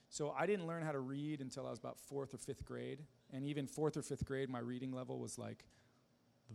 So 0.09 0.33
I 0.35 0.47
didn't 0.47 0.65
learn 0.65 0.81
how 0.81 0.93
to 0.93 0.99
read 0.99 1.41
until 1.41 1.67
I 1.67 1.69
was 1.69 1.77
about 1.77 1.99
fourth 1.99 2.33
or 2.33 2.37
fifth 2.39 2.65
grade, 2.65 3.03
and 3.31 3.45
even 3.45 3.67
fourth 3.67 3.97
or 3.97 4.01
fifth 4.01 4.25
grade, 4.25 4.49
my 4.49 4.59
reading 4.59 4.91
level 4.91 5.19
was 5.19 5.37
like 5.37 5.63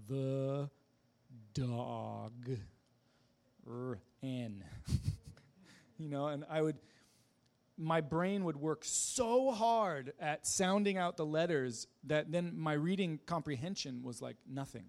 the 0.08 0.68
dog. 1.54 2.50
R 3.68 4.00
N. 4.20 4.64
you 5.98 6.08
know, 6.08 6.28
and 6.28 6.44
I 6.48 6.62
would, 6.62 6.76
my 7.76 8.00
brain 8.00 8.44
would 8.44 8.56
work 8.56 8.82
so 8.84 9.50
hard 9.50 10.12
at 10.20 10.46
sounding 10.46 10.96
out 10.96 11.16
the 11.16 11.26
letters 11.26 11.86
that 12.04 12.30
then 12.30 12.52
my 12.56 12.72
reading 12.72 13.18
comprehension 13.26 14.02
was 14.02 14.22
like 14.22 14.36
nothing. 14.48 14.86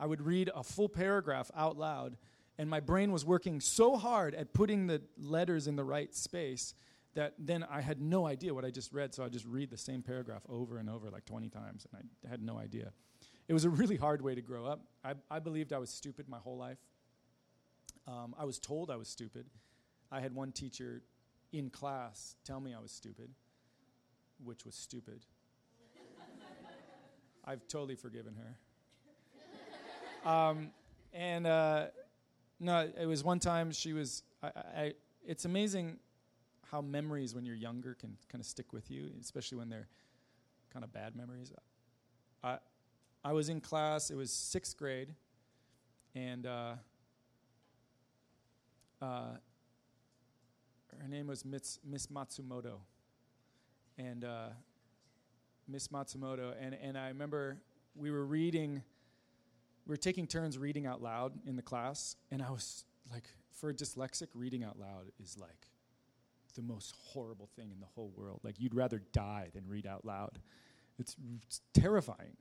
I 0.00 0.06
would 0.06 0.22
read 0.22 0.50
a 0.54 0.62
full 0.62 0.88
paragraph 0.88 1.50
out 1.56 1.76
loud, 1.76 2.16
and 2.58 2.68
my 2.68 2.80
brain 2.80 3.12
was 3.12 3.24
working 3.24 3.60
so 3.60 3.96
hard 3.96 4.34
at 4.34 4.52
putting 4.52 4.86
the 4.86 5.02
letters 5.16 5.66
in 5.66 5.76
the 5.76 5.84
right 5.84 6.14
space 6.14 6.74
that 7.14 7.34
then 7.38 7.64
I 7.68 7.80
had 7.80 8.00
no 8.00 8.26
idea 8.26 8.54
what 8.54 8.64
I 8.64 8.70
just 8.70 8.92
read, 8.92 9.14
so 9.14 9.24
I'd 9.24 9.32
just 9.32 9.46
read 9.46 9.70
the 9.70 9.76
same 9.76 10.02
paragraph 10.02 10.42
over 10.48 10.78
and 10.78 10.88
over 10.88 11.10
like 11.10 11.24
20 11.24 11.48
times, 11.48 11.86
and 11.92 12.08
I 12.24 12.28
had 12.28 12.42
no 12.42 12.58
idea. 12.58 12.92
It 13.48 13.54
was 13.54 13.64
a 13.64 13.70
really 13.70 13.96
hard 13.96 14.22
way 14.22 14.34
to 14.34 14.42
grow 14.42 14.66
up. 14.66 14.82
I, 15.02 15.14
I 15.30 15.38
believed 15.38 15.72
I 15.72 15.78
was 15.78 15.90
stupid 15.90 16.28
my 16.28 16.38
whole 16.38 16.58
life. 16.58 16.78
Um, 18.06 18.34
I 18.38 18.44
was 18.44 18.58
told 18.58 18.90
I 18.90 18.96
was 18.96 19.08
stupid. 19.08 19.46
I 20.10 20.20
had 20.20 20.34
one 20.34 20.52
teacher 20.52 21.02
in 21.52 21.70
class 21.70 22.36
tell 22.44 22.60
me 22.60 22.74
I 22.74 22.80
was 22.80 22.92
stupid, 22.92 23.30
which 24.42 24.64
was 24.64 24.74
stupid. 24.74 25.24
I've 27.44 27.66
totally 27.68 27.96
forgiven 27.96 28.34
her. 28.34 30.30
Um, 30.30 30.70
and 31.12 31.46
uh, 31.46 31.86
no, 32.60 32.90
it 33.00 33.06
was 33.06 33.24
one 33.24 33.38
time 33.38 33.70
she 33.72 33.92
was. 33.92 34.22
I, 34.42 34.46
I, 34.46 34.94
it's 35.26 35.44
amazing 35.44 35.98
how 36.70 36.80
memories 36.80 37.34
when 37.34 37.44
you're 37.44 37.54
younger 37.54 37.94
can 37.94 38.16
kind 38.30 38.40
of 38.40 38.46
stick 38.46 38.72
with 38.72 38.90
you, 38.90 39.10
especially 39.20 39.58
when 39.58 39.68
they're 39.68 39.88
kind 40.72 40.84
of 40.84 40.92
bad 40.92 41.16
memories. 41.16 41.52
I, 42.42 42.58
I 43.24 43.32
was 43.32 43.48
in 43.48 43.60
class. 43.60 44.10
It 44.10 44.16
was 44.16 44.30
sixth 44.30 44.76
grade, 44.76 45.14
and 46.14 46.46
uh, 46.46 46.74
uh, 49.00 49.36
her 51.00 51.08
name 51.08 51.26
was 51.26 51.44
Miss, 51.44 51.78
Miss 51.84 52.06
Matsumoto. 52.06 52.78
And 53.98 54.24
uh, 54.24 54.48
Miss 55.66 55.88
Matsumoto, 55.88 56.54
and, 56.60 56.76
and 56.80 56.96
I 56.96 57.08
remember 57.08 57.58
we 57.94 58.10
were 58.10 58.24
reading, 58.24 58.82
we 59.86 59.92
were 59.92 59.96
taking 59.96 60.26
turns 60.26 60.56
reading 60.56 60.86
out 60.86 61.02
loud 61.02 61.32
in 61.46 61.56
the 61.56 61.62
class, 61.62 62.16
and 62.30 62.42
I 62.42 62.50
was 62.50 62.84
like, 63.10 63.24
for 63.50 63.70
a 63.70 63.74
dyslexic, 63.74 64.28
reading 64.34 64.62
out 64.62 64.78
loud 64.78 65.10
is 65.20 65.36
like 65.36 65.68
the 66.54 66.62
most 66.62 66.94
horrible 67.12 67.48
thing 67.56 67.70
in 67.72 67.80
the 67.80 67.86
whole 67.86 68.12
world. 68.16 68.40
Like, 68.44 68.60
you'd 68.60 68.74
rather 68.74 69.02
die 69.12 69.48
than 69.52 69.66
read 69.66 69.86
out 69.86 70.04
loud. 70.04 70.38
It's, 70.98 71.16
it's 71.44 71.60
terrifying. 71.74 72.36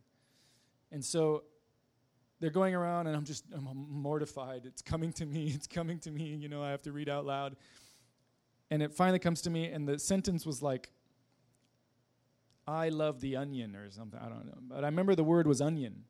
And 0.91 1.03
so 1.03 1.43
they're 2.39 2.49
going 2.49 2.75
around 2.75 3.07
and 3.07 3.15
I'm 3.15 3.25
just 3.25 3.45
I'm 3.53 3.67
mortified. 3.89 4.63
It's 4.65 4.81
coming 4.81 5.11
to 5.13 5.25
me. 5.25 5.51
It's 5.53 5.67
coming 5.67 5.99
to 5.99 6.11
me. 6.11 6.35
You 6.35 6.49
know, 6.49 6.63
I 6.63 6.71
have 6.71 6.81
to 6.83 6.91
read 6.91 7.09
out 7.09 7.25
loud. 7.25 7.55
And 8.69 8.83
it 8.83 8.93
finally 8.93 9.19
comes 9.19 9.41
to 9.43 9.49
me 9.49 9.65
and 9.65 9.87
the 9.87 9.97
sentence 9.97 10.45
was 10.45 10.61
like 10.61 10.91
I 12.67 12.89
love 12.89 13.21
the 13.21 13.37
onion 13.37 13.77
or 13.77 13.89
something. 13.89 14.19
I 14.19 14.27
don't 14.27 14.45
know. 14.45 14.57
But 14.59 14.83
I 14.83 14.87
remember 14.87 15.15
the 15.15 15.23
word 15.23 15.47
was 15.47 15.61
onion. 15.61 16.03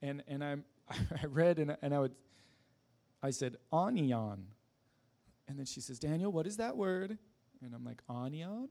And 0.00 0.22
and 0.28 0.44
I 0.44 0.56
I 0.90 1.26
read 1.26 1.58
and 1.58 1.76
and 1.82 1.94
I 1.94 1.98
would 1.98 2.14
I 3.22 3.30
said 3.30 3.56
onion. 3.72 4.46
And 5.48 5.58
then 5.58 5.66
she 5.66 5.80
says, 5.80 5.98
"Daniel, 5.98 6.30
what 6.32 6.46
is 6.46 6.56
that 6.58 6.76
word?" 6.76 7.18
And 7.62 7.74
I'm 7.74 7.84
like, 7.84 8.02
"Onion?" 8.08 8.68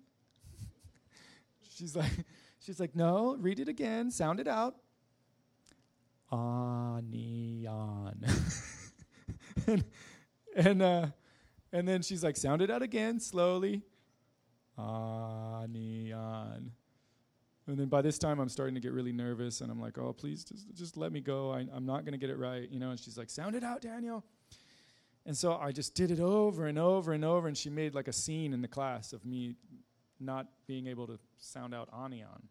she's 1.75 1.95
like 1.95 2.11
she's 2.59 2.79
like, 2.79 2.95
"No, 2.95 3.35
read 3.39 3.59
it 3.59 3.67
again. 3.67 4.09
Sound 4.09 4.39
it 4.39 4.47
out." 4.47 4.75
Onion. 6.31 8.25
and 9.67 9.83
and, 10.55 10.81
uh, 10.81 11.07
and 11.73 11.85
then 11.85 12.01
she's 12.01 12.23
like, 12.23 12.37
sound 12.37 12.61
it 12.61 12.71
out 12.71 12.81
again 12.81 13.19
slowly. 13.19 13.81
Anion. 14.77 16.71
And 17.65 17.77
then 17.77 17.87
by 17.87 18.01
this 18.01 18.17
time, 18.17 18.39
I'm 18.39 18.49
starting 18.49 18.75
to 18.75 18.81
get 18.81 18.91
really 18.91 19.13
nervous, 19.13 19.61
and 19.61 19.71
I'm 19.71 19.79
like, 19.79 19.97
"Oh, 19.97 20.11
please, 20.11 20.43
just 20.43 20.73
just 20.73 20.97
let 20.97 21.13
me 21.13 21.21
go. 21.21 21.51
I, 21.51 21.61
am 21.73 21.85
not 21.85 22.03
going 22.03 22.11
to 22.11 22.17
get 22.17 22.29
it 22.29 22.37
right, 22.37 22.69
you 22.69 22.79
know." 22.79 22.89
And 22.89 22.99
she's 22.99 23.17
like, 23.17 23.29
"Sound 23.29 23.55
it 23.55 23.63
out, 23.63 23.81
Daniel." 23.81 24.25
And 25.25 25.37
so 25.37 25.53
I 25.53 25.71
just 25.71 25.95
did 25.95 26.11
it 26.11 26.19
over 26.19 26.67
and 26.67 26.77
over 26.77 27.13
and 27.13 27.23
over, 27.23 27.47
and 27.47 27.57
she 27.57 27.69
made 27.69 27.95
like 27.95 28.09
a 28.09 28.13
scene 28.13 28.51
in 28.53 28.61
the 28.61 28.67
class 28.67 29.13
of 29.13 29.25
me 29.25 29.55
not 30.19 30.47
being 30.67 30.87
able 30.87 31.07
to 31.07 31.17
sound 31.37 31.73
out 31.73 31.87
anion. 31.97 32.49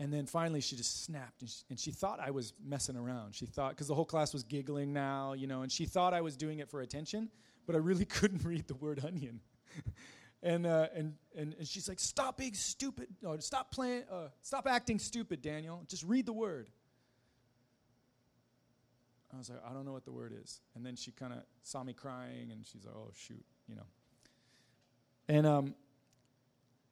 And 0.00 0.12
then 0.12 0.26
finally, 0.26 0.60
she 0.60 0.74
just 0.74 1.04
snapped, 1.04 1.42
and 1.42 1.50
she, 1.50 1.62
and 1.70 1.78
she 1.78 1.92
thought 1.92 2.18
I 2.18 2.32
was 2.32 2.54
messing 2.64 2.96
around. 2.96 3.36
She 3.36 3.46
thought, 3.46 3.70
because 3.70 3.86
the 3.86 3.94
whole 3.94 4.04
class 4.04 4.32
was 4.32 4.42
giggling 4.42 4.92
now, 4.92 5.34
you 5.34 5.46
know, 5.46 5.62
and 5.62 5.70
she 5.70 5.84
thought 5.86 6.12
I 6.12 6.20
was 6.20 6.36
doing 6.36 6.58
it 6.58 6.68
for 6.68 6.80
attention, 6.80 7.30
but 7.66 7.74
I 7.74 7.78
really 7.78 8.04
couldn't 8.18 8.44
read 8.44 8.66
the 8.68 8.74
word 8.74 9.04
onion. 9.04 9.40
and, 10.42 10.66
uh, 10.66 10.88
and, 10.94 11.14
and, 11.36 11.54
and 11.58 11.66
she's 11.66 11.88
like, 11.88 12.00
stop 12.00 12.38
being 12.38 12.54
stupid. 12.54 13.08
No, 13.22 13.36
stop 13.38 13.70
playing, 13.70 14.04
uh, 14.10 14.28
stop 14.42 14.66
acting 14.68 14.98
stupid, 14.98 15.42
Daniel. 15.42 15.84
Just 15.88 16.04
read 16.04 16.26
the 16.26 16.32
word. 16.32 16.68
I 19.34 19.38
was 19.38 19.48
like, 19.48 19.60
I 19.68 19.72
don't 19.72 19.86
know 19.86 19.92
what 19.92 20.04
the 20.04 20.12
word 20.12 20.34
is. 20.42 20.60
And 20.74 20.84
then 20.84 20.94
she 20.94 21.10
kind 21.10 21.32
of 21.32 21.38
saw 21.62 21.82
me 21.82 21.94
crying, 21.94 22.50
and 22.50 22.66
she's 22.66 22.84
like, 22.84 22.94
oh, 22.94 23.10
shoot, 23.16 23.42
you 23.66 23.74
know. 23.74 23.86
And, 25.28 25.46
um, 25.46 25.74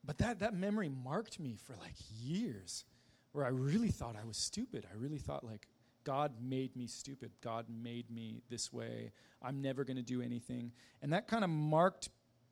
but 0.05 0.19
that, 0.19 0.39
that 0.39 0.55
memory 0.55 0.89
marked 0.89 1.39
me 1.39 1.57
for 1.67 1.77
like 1.77 1.95
years 2.23 2.87
where 3.33 3.45
I 3.45 3.51
really 3.51 3.91
thought 3.91 4.17
I 4.21 4.27
was 4.27 4.39
stupid. 4.39 4.87
I 4.91 4.97
really 4.97 5.19
thought, 5.19 5.45
like, 5.45 5.69
God 6.05 6.33
made 6.41 6.75
me 6.77 6.87
stupid. 6.87 7.33
God 7.41 7.67
made 7.69 8.11
me 8.11 8.43
this 8.49 8.73
way. 8.73 9.13
I'm 9.43 9.61
never 9.61 9.85
going 9.85 9.97
to 9.97 10.03
do 10.03 10.23
anything. 10.23 10.73
And 11.03 11.13
that 11.13 11.29
kind 11.29 11.45
of 11.45 11.51
marked 11.51 12.09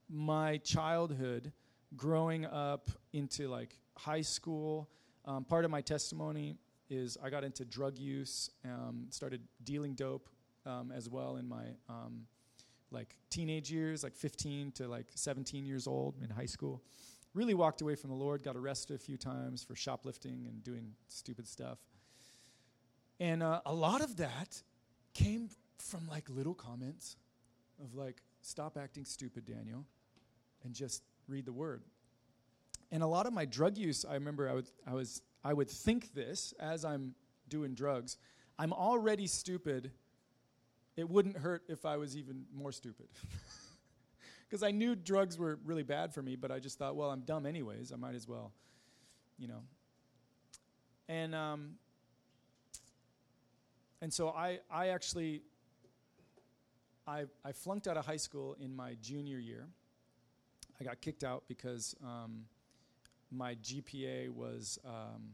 my 0.08 0.58
childhood 0.58 1.52
growing 1.96 2.46
up 2.46 2.90
into 3.12 3.48
like 3.48 3.74
high 3.96 4.22
school. 4.22 4.90
Um, 5.24 5.44
part 5.44 5.64
of 5.64 5.70
my 5.70 5.80
testimony 5.80 6.56
is 6.90 7.18
I 7.22 7.30
got 7.30 7.44
into 7.44 7.64
drug 7.64 7.98
use, 7.98 8.50
um, 8.64 9.06
started 9.10 9.42
dealing 9.64 9.94
dope 9.94 10.28
um, 10.64 10.92
as 10.94 11.08
well 11.08 11.36
in 11.36 11.46
my 11.48 11.64
um, 11.88 12.26
like 12.90 13.16
teenage 13.28 13.70
years, 13.70 14.02
like 14.02 14.14
15 14.14 14.72
to 14.72 14.88
like 14.88 15.06
17 15.14 15.66
years 15.66 15.86
old 15.86 16.14
in 16.22 16.30
high 16.30 16.46
school 16.46 16.82
really 17.34 17.54
walked 17.54 17.80
away 17.80 17.94
from 17.94 18.10
the 18.10 18.16
Lord, 18.16 18.42
got 18.42 18.56
arrested 18.56 18.96
a 18.96 18.98
few 18.98 19.16
times 19.16 19.62
for 19.62 19.74
shoplifting 19.76 20.46
and 20.48 20.62
doing 20.62 20.92
stupid 21.06 21.46
stuff. 21.46 21.78
And 23.20 23.42
uh, 23.42 23.60
a 23.66 23.74
lot 23.74 24.00
of 24.00 24.16
that 24.18 24.62
came 25.14 25.50
from 25.78 26.06
like 26.08 26.28
little 26.28 26.54
comments 26.54 27.16
of 27.82 27.94
like, 27.94 28.22
stop 28.42 28.76
acting 28.76 29.04
stupid, 29.04 29.44
Daniel, 29.44 29.84
and 30.64 30.74
just 30.74 31.02
read 31.26 31.44
the 31.44 31.52
word. 31.52 31.82
And 32.90 33.02
a 33.02 33.06
lot 33.06 33.26
of 33.26 33.32
my 33.32 33.44
drug 33.44 33.76
use, 33.76 34.04
I 34.08 34.14
remember 34.14 34.48
I 34.48 34.54
would, 34.54 34.70
I 34.86 34.94
was, 34.94 35.22
I 35.44 35.52
would 35.52 35.68
think 35.68 36.14
this 36.14 36.54
as 36.58 36.84
I'm 36.84 37.14
doing 37.48 37.74
drugs. 37.74 38.16
I'm 38.58 38.72
already 38.72 39.26
stupid. 39.26 39.90
It 40.96 41.08
wouldn't 41.08 41.36
hurt 41.36 41.64
if 41.68 41.84
I 41.84 41.96
was 41.96 42.16
even 42.16 42.44
more 42.54 42.72
stupid. 42.72 43.08
because 44.48 44.62
I 44.62 44.70
knew 44.70 44.94
drugs 44.94 45.38
were 45.38 45.58
really 45.64 45.82
bad 45.82 46.14
for 46.14 46.22
me, 46.22 46.34
but 46.34 46.50
I 46.50 46.58
just 46.58 46.78
thought, 46.78 46.96
well, 46.96 47.10
I'm 47.10 47.20
dumb 47.20 47.44
anyways. 47.44 47.92
I 47.92 47.96
might 47.96 48.14
as 48.14 48.26
well, 48.26 48.52
you 49.38 49.48
know. 49.48 49.62
And 51.08 51.34
um, 51.34 51.72
and 54.00 54.12
so 54.12 54.30
I 54.30 54.60
I 54.70 54.88
actually 54.88 55.42
I 57.06 57.24
I 57.44 57.52
flunked 57.52 57.88
out 57.88 57.96
of 57.96 58.06
high 58.06 58.16
school 58.16 58.56
in 58.60 58.74
my 58.74 58.96
junior 59.00 59.38
year. 59.38 59.66
I 60.80 60.84
got 60.84 61.00
kicked 61.00 61.24
out 61.24 61.44
because 61.48 61.96
um, 62.04 62.44
my 63.30 63.56
GPA 63.56 64.30
was 64.30 64.78
um, 64.84 65.30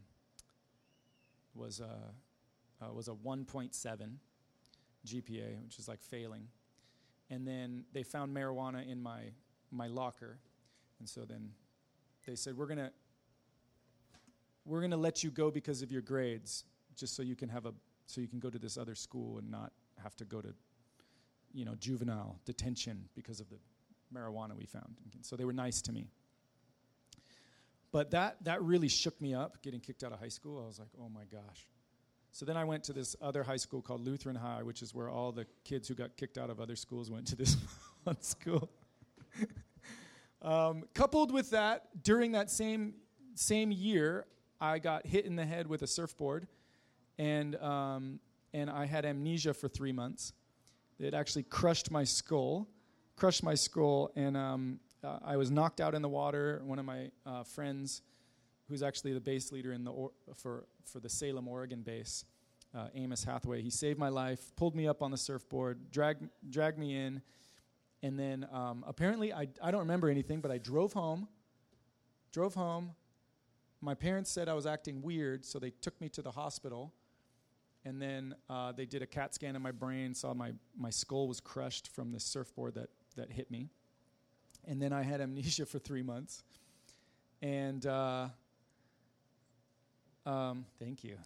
was 1.54 1.80
a 1.80 2.84
uh, 2.84 2.92
was 2.92 3.08
a 3.08 3.12
1.7 3.12 3.72
GPA, 5.06 5.62
which 5.62 5.78
is 5.78 5.86
like 5.86 6.00
failing 6.00 6.48
and 7.30 7.46
then 7.46 7.84
they 7.92 8.02
found 8.02 8.34
marijuana 8.34 8.88
in 8.88 9.02
my 9.02 9.22
my 9.70 9.86
locker, 9.86 10.38
and 11.00 11.08
so 11.08 11.24
then 11.24 11.50
they 12.26 12.34
said 12.36 12.56
we're 12.56 12.66
gonna 12.66 12.90
we're 14.64 14.80
gonna 14.80 14.96
let 14.96 15.24
you 15.24 15.30
go 15.30 15.50
because 15.50 15.82
of 15.82 15.90
your 15.90 16.02
grades, 16.02 16.64
just 16.96 17.16
so 17.16 17.22
you 17.22 17.36
can 17.36 17.48
have 17.48 17.66
a 17.66 17.72
so 18.06 18.20
you 18.20 18.28
can 18.28 18.38
go 18.38 18.50
to 18.50 18.58
this 18.58 18.76
other 18.76 18.94
school 18.94 19.38
and 19.38 19.50
not 19.50 19.72
have 20.02 20.16
to 20.16 20.24
go 20.24 20.40
to 20.40 20.54
you 21.52 21.64
know 21.64 21.74
juvenile 21.76 22.38
detention 22.44 23.08
because 23.14 23.40
of 23.40 23.48
the 23.50 23.56
marijuana 24.14 24.56
we 24.56 24.66
found. 24.66 24.96
So 25.22 25.36
they 25.36 25.44
were 25.44 25.52
nice 25.52 25.82
to 25.82 25.92
me. 25.92 26.08
But 27.94 28.10
that, 28.10 28.42
that 28.42 28.60
really 28.60 28.88
shook 28.88 29.20
me 29.20 29.34
up 29.34 29.62
getting 29.62 29.78
kicked 29.78 30.02
out 30.02 30.12
of 30.12 30.18
high 30.18 30.28
school. 30.28 30.60
I 30.62 30.66
was 30.66 30.80
like, 30.80 30.88
oh 31.00 31.08
my 31.08 31.22
gosh. 31.30 31.68
So 32.32 32.44
then 32.44 32.56
I 32.56 32.64
went 32.64 32.82
to 32.84 32.92
this 32.92 33.14
other 33.22 33.44
high 33.44 33.56
school 33.56 33.80
called 33.80 34.00
Lutheran 34.00 34.34
High, 34.34 34.64
which 34.64 34.82
is 34.82 34.92
where 34.92 35.08
all 35.08 35.30
the 35.30 35.46
kids 35.62 35.86
who 35.86 35.94
got 35.94 36.16
kicked 36.16 36.36
out 36.36 36.50
of 36.50 36.60
other 36.60 36.74
schools 36.74 37.08
went 37.08 37.28
to 37.28 37.36
this 37.36 37.56
one 38.02 38.20
school. 38.20 38.68
um, 40.42 40.82
coupled 40.92 41.32
with 41.32 41.50
that, 41.50 42.02
during 42.02 42.32
that 42.32 42.50
same, 42.50 42.94
same 43.36 43.70
year, 43.70 44.26
I 44.60 44.80
got 44.80 45.06
hit 45.06 45.24
in 45.24 45.36
the 45.36 45.46
head 45.46 45.68
with 45.68 45.82
a 45.82 45.86
surfboard, 45.86 46.48
and, 47.18 47.56
um, 47.56 48.20
and 48.52 48.70
I 48.70 48.86
had 48.86 49.04
amnesia 49.04 49.54
for 49.54 49.68
three 49.68 49.92
months. 49.92 50.32
It 50.98 51.14
actually 51.14 51.42
crushed 51.44 51.90
my 51.90 52.04
skull, 52.04 52.68
crushed 53.16 53.42
my 53.42 53.54
skull, 53.54 54.10
and 54.16 54.36
um, 54.36 54.80
uh, 55.02 55.18
I 55.24 55.36
was 55.36 55.50
knocked 55.50 55.80
out 55.80 55.94
in 55.94 56.02
the 56.02 56.08
water. 56.08 56.62
One 56.64 56.78
of 56.78 56.84
my 56.84 57.10
uh, 57.26 57.42
friends, 57.42 58.02
who's 58.68 58.82
actually 58.82 59.12
the 59.12 59.20
base 59.20 59.52
leader 59.52 59.72
in 59.72 59.84
the 59.84 59.90
or- 59.90 60.12
for 60.34 60.66
for 60.84 61.00
the 61.00 61.08
Salem, 61.08 61.48
Oregon 61.48 61.82
base, 61.82 62.24
uh, 62.74 62.88
Amos 62.94 63.24
Hathaway, 63.24 63.62
he 63.62 63.70
saved 63.70 63.98
my 63.98 64.08
life, 64.08 64.52
pulled 64.56 64.74
me 64.74 64.86
up 64.86 65.02
on 65.02 65.10
the 65.10 65.16
surfboard, 65.16 65.90
dragged 65.90 66.28
dragged 66.50 66.78
me 66.78 66.96
in, 66.96 67.22
and 68.02 68.18
then 68.18 68.46
um, 68.52 68.84
apparently 68.86 69.32
I 69.32 69.48
I 69.62 69.70
don't 69.70 69.80
remember 69.80 70.08
anything, 70.08 70.40
but 70.40 70.50
I 70.50 70.58
drove 70.58 70.92
home. 70.92 71.28
Drove 72.32 72.54
home. 72.54 72.94
My 73.80 73.94
parents 73.94 74.30
said 74.30 74.48
I 74.48 74.54
was 74.54 74.66
acting 74.66 75.02
weird, 75.02 75.44
so 75.44 75.58
they 75.58 75.70
took 75.70 76.00
me 76.00 76.08
to 76.10 76.22
the 76.22 76.30
hospital. 76.30 76.92
And 77.84 78.00
then 78.00 78.34
uh, 78.48 78.72
they 78.72 78.86
did 78.86 79.02
a 79.02 79.06
CAT 79.06 79.34
scan 79.34 79.56
of 79.56 79.62
my 79.62 79.72
brain, 79.72 80.14
saw 80.14 80.32
my, 80.32 80.52
my 80.76 80.90
skull 80.90 81.28
was 81.28 81.40
crushed 81.40 81.88
from 81.88 82.12
the 82.12 82.20
surfboard 82.20 82.74
that, 82.74 82.88
that 83.16 83.30
hit 83.30 83.50
me 83.50 83.68
and 84.66 84.80
then 84.80 84.92
I 84.92 85.02
had 85.02 85.20
amnesia 85.20 85.66
for 85.66 85.78
three 85.78 86.02
months. 86.02 86.42
And 87.42 87.84
uh, 87.86 88.28
um, 90.24 90.64
thank 90.78 91.04
you, 91.04 91.16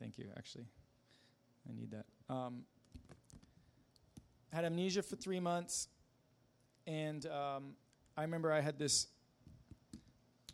thank 0.00 0.18
you. 0.18 0.26
Actually, 0.36 0.66
I 1.68 1.72
need 1.72 1.90
that. 1.92 2.06
Um, 2.32 2.62
had 4.52 4.64
amnesia 4.64 5.02
for 5.02 5.16
three 5.16 5.38
months, 5.38 5.88
and 6.86 7.24
um, 7.26 7.74
I 8.16 8.22
remember 8.22 8.52
I 8.52 8.60
had 8.60 8.78
this. 8.78 9.06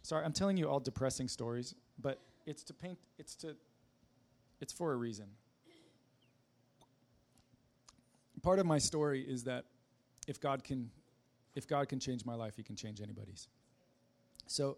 Sorry, 0.03 0.25
I'm 0.25 0.33
telling 0.33 0.57
you 0.57 0.69
all 0.69 0.79
depressing 0.79 1.27
stories, 1.27 1.75
but 1.99 2.21
it's 2.45 2.63
to 2.65 2.75
paint. 2.75 2.99
It's 3.19 3.35
to. 3.37 3.57
It's 4.61 4.73
for 4.73 4.93
a 4.93 4.97
reason. 4.97 5.27
Part 8.43 8.59
of 8.59 8.67
my 8.67 8.79
story 8.79 9.23
is 9.23 9.45
that 9.45 9.65
if 10.29 10.41
God 10.41 10.63
can 10.63 10.91
if 11.57 11.67
God 11.67 11.89
can 11.89 11.99
change 11.99 12.25
my 12.25 12.35
life, 12.35 12.55
He 12.57 12.63
can 12.63 12.77
change 12.77 13.01
anybody's. 13.01 13.49
So, 14.47 14.77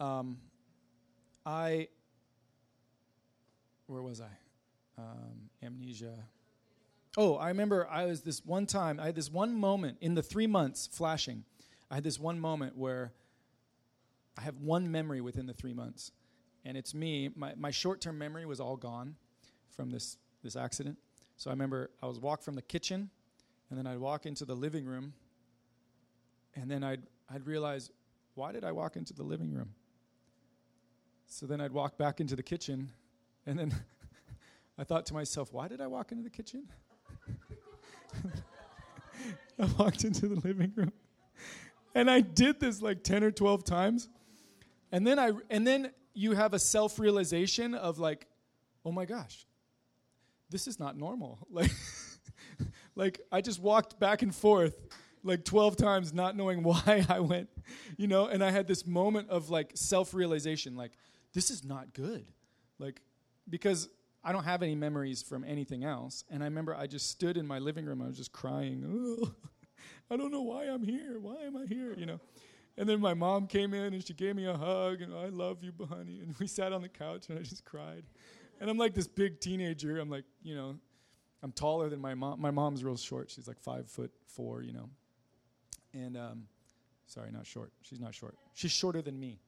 um, 0.00 0.38
I, 1.46 1.88
where 3.86 4.02
was 4.02 4.20
I? 4.20 4.30
Um, 4.98 5.48
amnesia. 5.62 6.14
Oh, 7.16 7.36
I 7.36 7.48
remember 7.48 7.88
I 7.88 8.06
was 8.06 8.22
this 8.22 8.44
one 8.44 8.66
time, 8.66 9.00
I 9.00 9.06
had 9.06 9.14
this 9.14 9.30
one 9.30 9.54
moment 9.54 9.98
in 10.00 10.14
the 10.14 10.22
three 10.22 10.46
months 10.46 10.88
flashing. 10.92 11.44
I 11.90 11.94
had 11.94 12.04
this 12.04 12.18
one 12.18 12.38
moment 12.38 12.76
where 12.76 13.12
I 14.36 14.42
have 14.42 14.56
one 14.56 14.90
memory 14.90 15.20
within 15.20 15.46
the 15.46 15.54
three 15.54 15.72
months. 15.72 16.12
And 16.64 16.76
it's 16.76 16.94
me. 16.94 17.30
My, 17.34 17.54
my 17.56 17.70
short 17.70 18.00
term 18.00 18.18
memory 18.18 18.46
was 18.46 18.60
all 18.60 18.76
gone 18.76 19.16
from 19.70 19.90
this, 19.90 20.18
this 20.42 20.56
accident. 20.56 20.98
So 21.36 21.50
I 21.50 21.52
remember 21.52 21.90
I 22.02 22.06
was 22.06 22.20
walk 22.20 22.42
from 22.42 22.54
the 22.54 22.62
kitchen, 22.62 23.10
and 23.70 23.78
then 23.78 23.86
I'd 23.86 23.98
walk 23.98 24.26
into 24.26 24.44
the 24.44 24.54
living 24.54 24.84
room, 24.84 25.14
and 26.54 26.70
then 26.70 26.84
I'd, 26.84 27.02
I'd 27.32 27.46
realize, 27.46 27.90
why 28.34 28.52
did 28.52 28.64
I 28.64 28.72
walk 28.72 28.96
into 28.96 29.14
the 29.14 29.22
living 29.22 29.54
room? 29.54 29.70
So 31.26 31.46
then 31.46 31.60
I'd 31.60 31.72
walk 31.72 31.96
back 31.96 32.20
into 32.20 32.36
the 32.36 32.42
kitchen, 32.42 32.90
and 33.46 33.58
then 33.58 33.74
I 34.78 34.84
thought 34.84 35.06
to 35.06 35.14
myself, 35.14 35.52
why 35.52 35.68
did 35.68 35.80
I 35.80 35.86
walk 35.86 36.12
into 36.12 36.24
the 36.24 36.30
kitchen? 36.30 36.64
I 39.58 39.66
walked 39.78 40.04
into 40.04 40.28
the 40.28 40.40
living 40.46 40.72
room. 40.74 40.92
And 41.94 42.10
I 42.10 42.20
did 42.20 42.60
this 42.60 42.82
like 42.82 43.02
10 43.02 43.24
or 43.24 43.30
12 43.30 43.64
times. 43.64 44.08
And 44.92 45.06
then 45.06 45.18
I 45.18 45.32
and 45.48 45.66
then 45.66 45.90
you 46.14 46.32
have 46.32 46.54
a 46.54 46.58
self-realization 46.58 47.74
of 47.74 47.98
like, 47.98 48.26
oh 48.84 48.92
my 48.92 49.04
gosh, 49.04 49.46
this 50.50 50.66
is 50.66 50.78
not 50.78 50.96
normal. 50.96 51.38
Like 51.50 51.70
like 52.96 53.20
I 53.32 53.40
just 53.40 53.60
walked 53.60 53.98
back 53.98 54.22
and 54.22 54.34
forth 54.34 54.76
like 55.22 55.44
12 55.44 55.76
times 55.76 56.12
not 56.12 56.36
knowing 56.36 56.62
why 56.62 57.04
I 57.08 57.20
went, 57.20 57.48
you 57.96 58.06
know, 58.06 58.26
and 58.26 58.42
I 58.42 58.50
had 58.50 58.66
this 58.66 58.86
moment 58.86 59.30
of 59.30 59.50
like 59.50 59.72
self 59.74 60.14
realization 60.14 60.76
like, 60.76 60.92
this 61.32 61.50
is 61.50 61.64
not 61.64 61.92
good. 61.94 62.26
Like, 62.78 63.00
because 63.48 63.88
I 64.22 64.32
don't 64.32 64.44
have 64.44 64.62
any 64.62 64.74
memories 64.74 65.22
from 65.22 65.44
anything 65.44 65.84
else. 65.84 66.24
And 66.30 66.42
I 66.42 66.46
remember 66.46 66.74
I 66.74 66.86
just 66.86 67.10
stood 67.10 67.36
in 67.36 67.46
my 67.46 67.58
living 67.58 67.86
room, 67.86 68.02
I 68.02 68.06
was 68.06 68.16
just 68.16 68.32
crying, 68.32 69.16
I 70.10 70.16
don't 70.16 70.32
know 70.32 70.42
why 70.42 70.64
I'm 70.64 70.82
here. 70.82 71.18
Why 71.20 71.36
am 71.42 71.56
I 71.56 71.66
here, 71.66 71.94
you 71.96 72.04
know? 72.04 72.20
And 72.76 72.88
then 72.88 73.00
my 73.00 73.14
mom 73.14 73.46
came 73.46 73.74
in 73.74 73.92
and 73.92 74.04
she 74.04 74.14
gave 74.14 74.36
me 74.36 74.46
a 74.46 74.56
hug 74.56 75.02
and 75.02 75.14
I 75.14 75.26
love 75.26 75.62
you, 75.62 75.72
honey. 75.88 76.20
And 76.20 76.34
we 76.38 76.46
sat 76.46 76.72
on 76.72 76.82
the 76.82 76.88
couch 76.88 77.28
and 77.28 77.38
I 77.38 77.42
just 77.42 77.64
cried. 77.64 78.04
And 78.60 78.70
I'm 78.70 78.78
like 78.78 78.94
this 78.94 79.06
big 79.06 79.40
teenager. 79.40 79.98
I'm 79.98 80.10
like, 80.10 80.24
you 80.42 80.54
know, 80.54 80.76
I'm 81.42 81.52
taller 81.52 81.88
than 81.88 82.00
my 82.00 82.14
mom. 82.14 82.40
My 82.40 82.50
mom's 82.50 82.84
real 82.84 82.96
short. 82.96 83.30
She's 83.30 83.48
like 83.48 83.60
five 83.60 83.88
foot 83.88 84.12
four, 84.26 84.62
you 84.62 84.72
know. 84.72 84.88
And 85.92 86.16
um, 86.16 86.44
sorry, 87.06 87.30
not 87.32 87.46
short. 87.46 87.72
She's 87.82 88.00
not 88.00 88.14
short. 88.14 88.36
She's 88.54 88.70
shorter 88.70 89.02
than 89.02 89.18
me. 89.18 89.40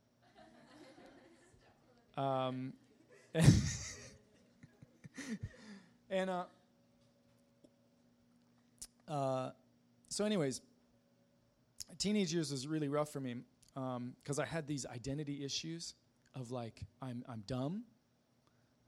Um, 2.16 2.72
and 6.10 6.28
uh, 6.30 6.44
uh, 9.08 9.50
so, 10.08 10.24
anyways, 10.24 10.60
teenage 11.98 12.32
years 12.32 12.50
was 12.50 12.66
really 12.66 12.88
rough 12.88 13.12
for 13.12 13.20
me 13.20 13.36
because 13.74 14.38
um, 14.38 14.42
I 14.42 14.44
had 14.44 14.66
these 14.66 14.86
identity 14.86 15.44
issues 15.44 15.94
of 16.34 16.50
like 16.50 16.82
I'm 17.00 17.24
I'm 17.28 17.42
dumb. 17.46 17.84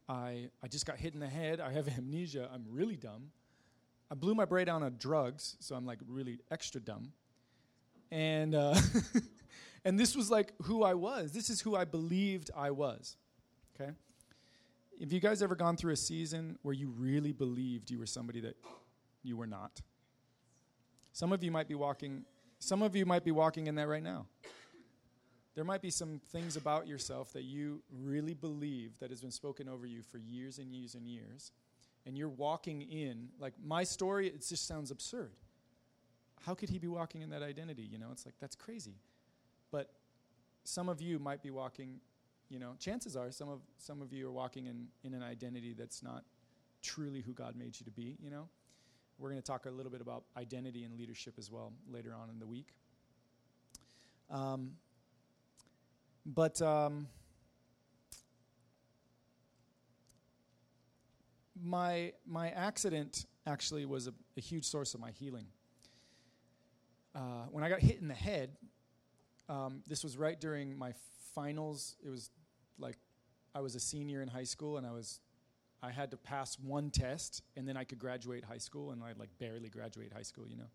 I 0.08 0.50
I 0.62 0.68
just 0.68 0.86
got 0.86 0.96
hit 0.96 1.14
in 1.14 1.20
the 1.20 1.28
head. 1.28 1.60
I 1.60 1.72
have 1.72 1.88
amnesia. 1.98 2.48
I'm 2.52 2.64
really 2.70 2.96
dumb. 2.96 3.30
I 4.10 4.14
blew 4.14 4.34
my 4.34 4.44
brain 4.44 4.68
out 4.68 4.82
on 4.82 4.96
drugs, 4.98 5.56
so 5.60 5.74
I'm 5.74 5.86
like 5.86 5.98
really 6.06 6.38
extra 6.50 6.80
dumb 6.80 7.12
and 8.14 8.54
uh, 8.54 8.74
and 9.84 9.98
this 9.98 10.14
was 10.14 10.30
like 10.30 10.52
who 10.62 10.84
I 10.84 10.94
was. 10.94 11.32
This 11.32 11.50
is 11.50 11.60
who 11.60 11.74
I 11.74 11.84
believed 11.84 12.50
I 12.56 12.70
was. 12.70 13.16
Okay. 13.74 13.90
Have 15.00 15.12
you 15.12 15.20
guys 15.20 15.42
ever 15.42 15.56
gone 15.56 15.76
through 15.76 15.92
a 15.92 15.96
season 15.96 16.56
where 16.62 16.74
you 16.74 16.88
really 16.96 17.32
believed 17.32 17.90
you 17.90 17.98
were 17.98 18.06
somebody 18.06 18.40
that 18.40 18.56
you 19.24 19.36
were 19.36 19.48
not? 19.48 19.80
Some 21.12 21.32
of 21.32 21.42
you 21.42 21.50
might 21.50 21.66
be 21.66 21.74
walking. 21.74 22.24
Some 22.64 22.82
of 22.82 22.96
you 22.96 23.06
might 23.06 23.24
be 23.24 23.30
walking 23.30 23.66
in 23.66 23.74
that 23.76 23.88
right 23.88 24.02
now. 24.02 24.26
There 25.54 25.64
might 25.64 25.82
be 25.82 25.90
some 25.90 26.20
things 26.30 26.56
about 26.56 26.86
yourself 26.86 27.32
that 27.34 27.44
you 27.44 27.82
really 28.02 28.34
believe 28.34 28.98
that 28.98 29.10
has 29.10 29.20
been 29.20 29.30
spoken 29.30 29.68
over 29.68 29.86
you 29.86 30.02
for 30.02 30.18
years 30.18 30.58
and 30.58 30.72
years 30.74 30.94
and 30.94 31.06
years, 31.06 31.52
and 32.06 32.18
you're 32.18 32.28
walking 32.28 32.82
in 32.82 33.28
like 33.38 33.54
my 33.62 33.84
story. 33.84 34.26
It 34.26 34.44
just 34.46 34.66
sounds 34.66 34.90
absurd 34.90 35.30
how 36.44 36.54
could 36.54 36.68
he 36.68 36.78
be 36.78 36.88
walking 36.88 37.22
in 37.22 37.30
that 37.30 37.42
identity? 37.42 37.82
You 37.82 37.98
know, 37.98 38.08
it's 38.12 38.26
like, 38.26 38.34
that's 38.40 38.56
crazy. 38.56 38.96
But 39.70 39.90
some 40.64 40.88
of 40.88 41.00
you 41.00 41.18
might 41.18 41.42
be 41.42 41.50
walking, 41.50 42.00
you 42.48 42.58
know, 42.58 42.74
chances 42.78 43.16
are 43.16 43.30
some 43.30 43.48
of, 43.48 43.60
some 43.78 44.02
of 44.02 44.12
you 44.12 44.28
are 44.28 44.32
walking 44.32 44.66
in, 44.66 44.88
in 45.02 45.14
an 45.14 45.22
identity 45.22 45.74
that's 45.76 46.02
not 46.02 46.24
truly 46.82 47.22
who 47.22 47.32
God 47.32 47.56
made 47.56 47.78
you 47.80 47.84
to 47.84 47.90
be, 47.90 48.16
you 48.22 48.30
know. 48.30 48.48
We're 49.24 49.30
going 49.30 49.42
to 49.42 49.46
talk 49.46 49.64
a 49.64 49.70
little 49.70 49.90
bit 49.90 50.02
about 50.02 50.24
identity 50.36 50.84
and 50.84 50.98
leadership 50.98 51.34
as 51.38 51.50
well 51.50 51.72
later 51.90 52.14
on 52.14 52.28
in 52.28 52.38
the 52.38 52.46
week. 52.46 52.68
Um, 54.30 54.72
but 56.26 56.60
um, 56.62 57.08
my 61.62 62.12
my 62.26 62.50
accident 62.50 63.26
actually 63.46 63.86
was 63.86 64.06
a, 64.06 64.12
a 64.36 64.40
huge 64.40 64.64
source 64.64 64.94
of 64.94 65.00
my 65.00 65.10
healing 65.10 65.46
uh, 67.14 67.46
when 67.50 67.62
I 67.62 67.68
got 67.68 67.80
hit 67.80 68.00
in 68.00 68.08
the 68.08 68.14
head, 68.14 68.50
um, 69.48 69.82
this 69.86 70.02
was 70.02 70.16
right 70.16 70.38
during 70.38 70.76
my 70.76 70.92
finals. 71.34 71.96
It 72.04 72.10
was 72.10 72.30
like 72.78 72.96
I 73.54 73.60
was 73.60 73.74
a 73.74 73.80
senior 73.80 74.20
in 74.20 74.28
high 74.28 74.44
school, 74.44 74.78
and 74.78 74.86
I 74.86 74.90
was 74.90 75.20
I 75.84 75.90
had 75.90 76.10
to 76.12 76.16
pass 76.16 76.58
one 76.58 76.90
test, 76.90 77.42
and 77.56 77.68
then 77.68 77.76
I 77.76 77.84
could 77.84 77.98
graduate 77.98 78.42
high 78.42 78.58
school, 78.58 78.90
and 78.92 79.04
I'd 79.04 79.18
like 79.18 79.28
barely 79.38 79.68
graduate 79.68 80.12
high 80.14 80.22
school, 80.22 80.46
you 80.48 80.56
know, 80.56 80.70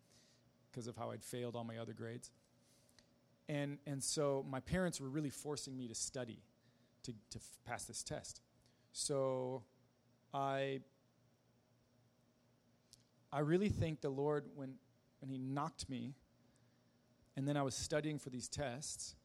because 0.70 0.86
of 0.86 0.96
how 0.96 1.10
I'd 1.10 1.24
failed 1.24 1.56
all 1.56 1.64
my 1.64 1.78
other 1.78 1.92
grades. 1.92 2.30
And 3.48 3.78
and 3.86 4.02
so 4.02 4.46
my 4.48 4.60
parents 4.60 5.00
were 5.00 5.08
really 5.08 5.30
forcing 5.30 5.76
me 5.76 5.88
to 5.88 5.94
study 5.94 6.38
to 7.02 7.12
to 7.12 7.38
f- 7.38 7.58
pass 7.64 7.84
this 7.84 8.04
test. 8.04 8.40
So 8.92 9.64
I 10.32 10.80
I 13.32 13.40
really 13.40 13.68
think 13.68 14.02
the 14.02 14.10
Lord 14.10 14.44
when 14.54 14.74
when 15.18 15.28
He 15.28 15.38
knocked 15.38 15.90
me 15.90 16.14
and 17.36 17.48
then 17.48 17.56
I 17.56 17.62
was 17.62 17.74
studying 17.74 18.20
for 18.20 18.30
these 18.30 18.48
tests, 18.48 19.16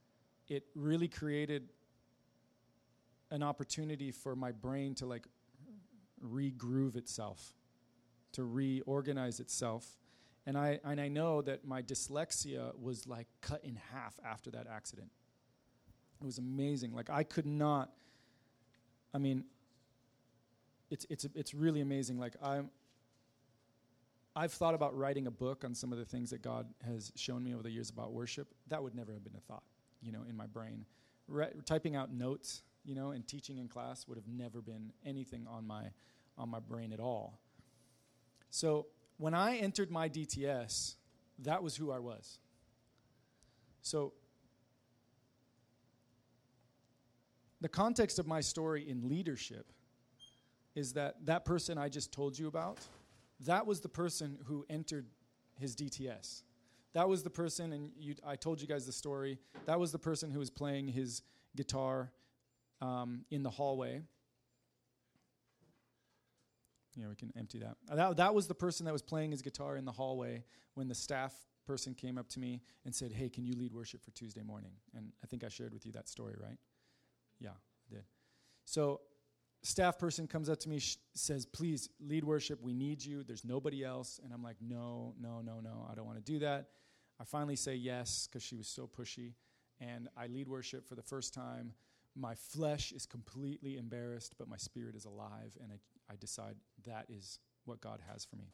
it 0.48 0.63
really 0.74 1.08
created 1.08 1.69
an 3.30 3.43
opportunity 3.43 4.12
for 4.12 4.36
my 4.36 4.52
brain 4.52 4.95
to 4.95 5.06
like 5.06 5.28
regroove 6.26 6.96
itself, 6.96 7.54
to 8.34 8.44
reorganize 8.44 9.40
itself. 9.40 9.86
And 10.46 10.58
I, 10.58 10.80
and 10.84 11.02
I 11.02 11.08
know 11.08 11.42
that 11.42 11.66
my 11.66 11.82
dyslexia 11.82 12.78
was 12.80 13.08
like 13.08 13.28
cut 13.42 13.64
in 13.64 13.80
half 13.94 14.20
after 14.24 14.52
that 14.52 14.68
accident. 14.68 15.10
It 16.22 16.26
was 16.26 16.38
amazing. 16.38 16.94
Like 16.94 17.10
I 17.10 17.24
could 17.24 17.46
not, 17.46 17.92
I 19.14 19.18
mean, 19.18 19.46
it's, 20.92 21.06
it's, 21.10 21.26
it's 21.34 21.54
really 21.54 21.82
amazing. 21.82 22.20
Like 22.20 22.36
I'm, 22.44 22.70
I've 24.36 24.52
thought 24.52 24.76
about 24.76 24.98
writing 24.98 25.28
a 25.28 25.32
book 25.32 25.64
on 25.64 25.74
some 25.74 25.94
of 25.94 25.98
the 25.98 26.06
things 26.06 26.30
that 26.32 26.42
God 26.42 26.68
has 26.86 27.12
shown 27.16 27.44
me 27.44 27.54
over 27.54 27.64
the 27.64 27.72
years 27.72 27.90
about 27.90 28.12
worship. 28.12 28.48
That 28.68 28.84
would 28.84 28.94
never 28.94 29.14
have 29.14 29.24
been 29.24 29.36
a 29.36 29.40
thought, 29.40 29.64
you 30.02 30.12
know, 30.12 30.24
in 30.30 30.36
my 30.36 30.46
brain. 30.46 30.86
Re- 31.28 31.54
typing 31.66 31.96
out 31.96 32.14
notes, 32.14 32.62
you 32.84 32.96
know, 32.96 33.12
and 33.12 33.26
teaching 33.26 33.58
in 33.58 33.70
class 33.70 34.08
would 34.08 34.18
have 34.18 34.28
never 34.28 34.62
been 34.62 34.92
anything 35.06 35.48
on 35.50 35.66
my 35.66 35.86
on 36.38 36.50
my 36.50 36.60
brain 36.60 36.93
at 36.93 37.00
all. 37.00 37.39
So 38.50 38.88
when 39.17 39.34
I 39.34 39.58
entered 39.58 39.91
my 39.91 40.10
DTS, 40.10 40.95
that 41.39 41.63
was 41.63 41.76
who 41.76 41.91
I 41.91 42.00
was. 42.00 42.39
So 43.82 44.13
the 47.62 47.69
context 47.69 48.19
of 48.19 48.28
my 48.28 48.41
story 48.41 48.88
in 48.88 49.08
leadership 49.08 49.71
is 50.76 50.93
that 50.93 51.26
that 51.26 51.45
person 51.45 51.78
I 51.78 51.89
just 51.89 52.12
told 52.12 52.38
you 52.38 52.48
about 52.48 52.80
that 53.41 53.65
was 53.65 53.82
the 53.82 53.89
person 53.89 54.38
who 54.45 54.65
entered 54.69 55.06
his 55.60 55.76
DTS. 55.76 56.43
That 56.93 57.10
was 57.10 57.24
the 57.24 57.30
person, 57.30 57.74
and 57.74 57.91
you, 58.00 58.15
I 58.26 58.38
told 58.38 58.62
you 58.62 58.67
guys 58.67 58.86
the 58.86 58.93
story. 58.93 59.38
That 59.65 59.80
was 59.80 59.91
the 59.91 60.00
person 60.00 60.32
who 60.32 60.39
was 60.39 60.50
playing 60.50 60.88
his 60.88 61.21
guitar 61.56 62.12
um, 62.82 63.26
in 63.32 63.43
the 63.43 63.50
hallway. 63.50 64.04
Yeah, 66.96 67.08
we 67.10 67.16
can 67.16 67.32
empty 67.38 67.60
that. 67.60 67.76
Uh, 67.90 67.96
that. 67.96 68.18
That 68.18 68.34
was 68.34 68.48
the 68.48 68.56
person 68.56 68.86
that 68.86 68.94
was 68.94 69.02
playing 69.02 69.32
his 69.32 69.42
guitar 69.42 69.78
in 69.78 69.86
the 69.86 69.92
hallway 69.92 70.44
when 70.76 70.88
the 70.88 70.96
staff 70.96 71.34
person 71.66 71.94
came 71.94 72.18
up 72.18 72.30
to 72.30 72.40
me 72.40 72.62
and 72.86 72.94
said, 72.94 73.12
Hey, 73.12 73.30
can 73.30 73.46
you 73.46 73.56
lead 73.56 73.74
worship 73.74 74.04
for 74.04 74.12
Tuesday 74.12 74.44
morning? 74.44 74.72
And 74.96 75.12
I 75.24 75.28
think 75.28 75.44
I 75.44 75.50
shared 75.50 75.74
with 75.74 75.86
you 75.86 75.92
that 75.94 76.08
story, 76.08 76.36
right? 76.42 76.58
Yeah, 77.40 77.50
I 77.50 77.96
did. 77.96 78.04
So 78.66 79.02
staff 79.64 79.98
person 79.98 80.28
comes 80.28 80.50
up 80.50 80.60
to 80.62 80.70
me, 80.70 80.80
sh- 80.80 80.98
says, 81.14 81.46
Please 81.46 81.90
lead 82.00 82.24
worship. 82.24 82.62
We 82.62 82.74
need 82.74 83.04
you. 83.04 83.24
There's 83.24 83.44
nobody 83.44 83.84
else. 83.84 84.20
And 84.24 84.34
I'm 84.34 84.44
like, 84.44 84.58
No, 84.62 85.16
no, 85.20 85.42
no, 85.42 85.60
no. 85.60 85.88
I 85.92 85.96
don't 85.96 86.06
want 86.06 86.24
to 86.24 86.32
do 86.32 86.40
that. 86.40 86.68
I 87.20 87.24
finally 87.24 87.56
say 87.56 87.76
yes 87.76 88.28
because 88.30 88.44
she 88.44 88.56
was 88.56 88.68
so 88.68 88.88
pushy. 88.88 89.34
And 89.80 90.08
I 90.16 90.28
lead 90.28 90.48
worship 90.48 90.88
for 90.88 90.96
the 90.96 91.02
first 91.02 91.34
time. 91.34 91.74
My 92.16 92.36
flesh 92.36 92.94
is 92.94 93.06
completely 93.06 93.78
embarrassed, 93.78 94.36
but 94.38 94.48
my 94.48 94.56
spirit 94.56 94.96
is 94.96 95.04
alive. 95.04 95.58
And 95.62 95.72
I, 95.72 95.76
I 96.10 96.15
decide 96.15 96.56
that 96.86 97.06
is 97.10 97.39
what 97.65 97.82
God 97.82 98.00
has 98.12 98.26
for 98.26 98.36
me. 98.36 98.52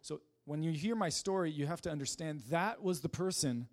So 0.00 0.20
when 0.44 0.62
you 0.62 0.72
hear 0.72 0.94
my 0.94 1.08
story, 1.08 1.50
you 1.50 1.66
have 1.66 1.80
to 1.82 1.90
understand 1.90 2.42
that 2.50 2.82
was 2.82 3.00
the 3.00 3.08
person 3.08 3.68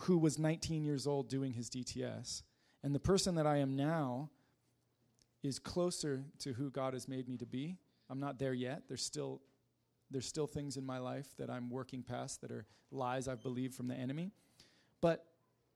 who 0.00 0.18
was 0.18 0.38
19 0.38 0.84
years 0.84 1.06
old 1.06 1.28
doing 1.28 1.52
his 1.52 1.68
DTS. 1.70 2.42
And 2.82 2.94
the 2.94 3.00
person 3.00 3.34
that 3.36 3.46
I 3.46 3.58
am 3.58 3.76
now 3.76 4.30
is 5.42 5.58
closer 5.58 6.24
to 6.40 6.52
who 6.52 6.70
God 6.70 6.94
has 6.94 7.06
made 7.06 7.28
me 7.28 7.36
to 7.38 7.46
be. 7.46 7.76
I'm 8.10 8.20
not 8.20 8.38
there 8.38 8.54
yet. 8.54 8.82
There's 8.88 9.04
still 9.04 9.40
there's 10.10 10.26
still 10.26 10.46
things 10.46 10.76
in 10.76 10.84
my 10.84 10.98
life 10.98 11.26
that 11.38 11.50
I'm 11.50 11.70
working 11.70 12.02
past 12.02 12.40
that 12.42 12.50
are 12.50 12.66
lies 12.92 13.26
I've 13.26 13.42
believed 13.42 13.74
from 13.74 13.88
the 13.88 13.94
enemy. 13.94 14.30
But 15.00 15.24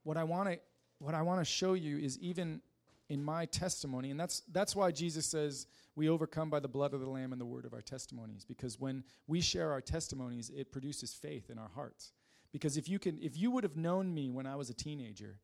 what 0.05 0.17
I 0.17 0.25
want 0.25 0.49
to 0.51 0.59
what 0.99 1.15
I 1.15 1.23
want 1.23 1.41
to 1.41 1.45
show 1.45 1.75
you 1.75 1.99
is 1.99 2.19
even 2.19 2.61
in 3.09 3.25
my 3.25 3.47
testimony, 3.47 4.11
and 4.11 4.21
that's 4.21 4.43
that's 4.53 4.77
why 4.77 4.91
Jesus 4.91 5.27
says 5.27 5.67
we 5.97 6.09
overcome 6.09 6.51
by 6.51 6.61
the 6.61 6.69
blood 6.69 6.95
of 6.95 7.01
the 7.01 7.09
lamb 7.09 7.33
and 7.33 7.41
the 7.41 7.47
word 7.47 7.65
of 7.65 7.73
our 7.73 7.81
testimonies 7.81 8.45
because 8.45 8.79
when 8.79 9.03
we 9.27 9.41
share 9.41 9.73
our 9.73 9.81
testimonies, 9.81 10.51
it 10.55 10.71
produces 10.71 11.15
faith 11.15 11.51
in 11.51 11.59
our 11.59 11.71
hearts. 11.75 12.13
Because 12.53 12.77
if 12.77 12.89
you 12.89 12.99
can 12.99 13.19
if 13.21 13.37
you 13.37 13.51
would 13.51 13.65
have 13.65 13.77
known 13.77 14.13
me 14.13 14.31
when 14.31 14.47
I 14.47 14.57
was 14.57 14.71
a 14.71 14.75
teenager, 14.75 15.39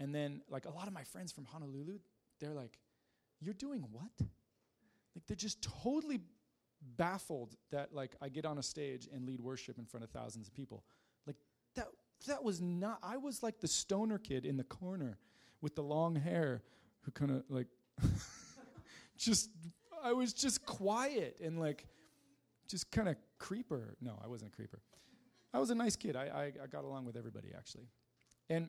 and 0.00 0.14
then 0.14 0.42
like 0.48 0.64
a 0.64 0.70
lot 0.70 0.86
of 0.86 0.92
my 0.92 1.04
friends 1.04 1.32
from 1.32 1.44
Honolulu, 1.44 1.98
they're 2.40 2.54
like 2.54 2.78
you're 3.40 3.54
doing 3.54 3.84
what? 3.92 4.10
Like 5.14 5.26
they're 5.26 5.36
just 5.36 5.62
totally 5.82 6.20
baffled 6.96 7.56
that 7.70 7.92
like 7.92 8.16
I 8.22 8.28
get 8.28 8.44
on 8.44 8.58
a 8.58 8.62
stage 8.62 9.08
and 9.12 9.26
lead 9.26 9.40
worship 9.40 9.78
in 9.78 9.84
front 9.84 10.04
of 10.04 10.10
thousands 10.10 10.48
of 10.48 10.54
people. 10.54 10.84
Like 11.26 11.36
that 11.74 11.88
that 12.26 12.42
was 12.42 12.60
not 12.60 12.98
I 13.02 13.16
was 13.16 13.42
like 13.42 13.60
the 13.60 13.68
stoner 13.68 14.18
kid 14.18 14.44
in 14.46 14.56
the 14.56 14.64
corner 14.64 15.18
with 15.60 15.74
the 15.74 15.82
long 15.82 16.16
hair 16.16 16.62
who 17.02 17.10
kind 17.12 17.30
of 17.30 17.44
like 17.48 17.68
just 19.16 19.50
I 20.02 20.12
was 20.12 20.32
just 20.32 20.64
quiet 20.64 21.38
and 21.42 21.58
like 21.58 21.86
just 22.68 22.90
kind 22.90 23.08
of 23.08 23.16
creeper. 23.38 23.96
No, 24.00 24.18
I 24.22 24.28
wasn't 24.28 24.52
a 24.52 24.56
creeper. 24.56 24.80
I 25.52 25.58
was 25.58 25.70
a 25.70 25.74
nice 25.74 25.96
kid. 25.96 26.14
I, 26.14 26.24
I, 26.24 26.52
I 26.64 26.66
got 26.66 26.84
along 26.84 27.06
with 27.06 27.16
everybody 27.16 27.48
actually, 27.56 27.88
and 28.50 28.68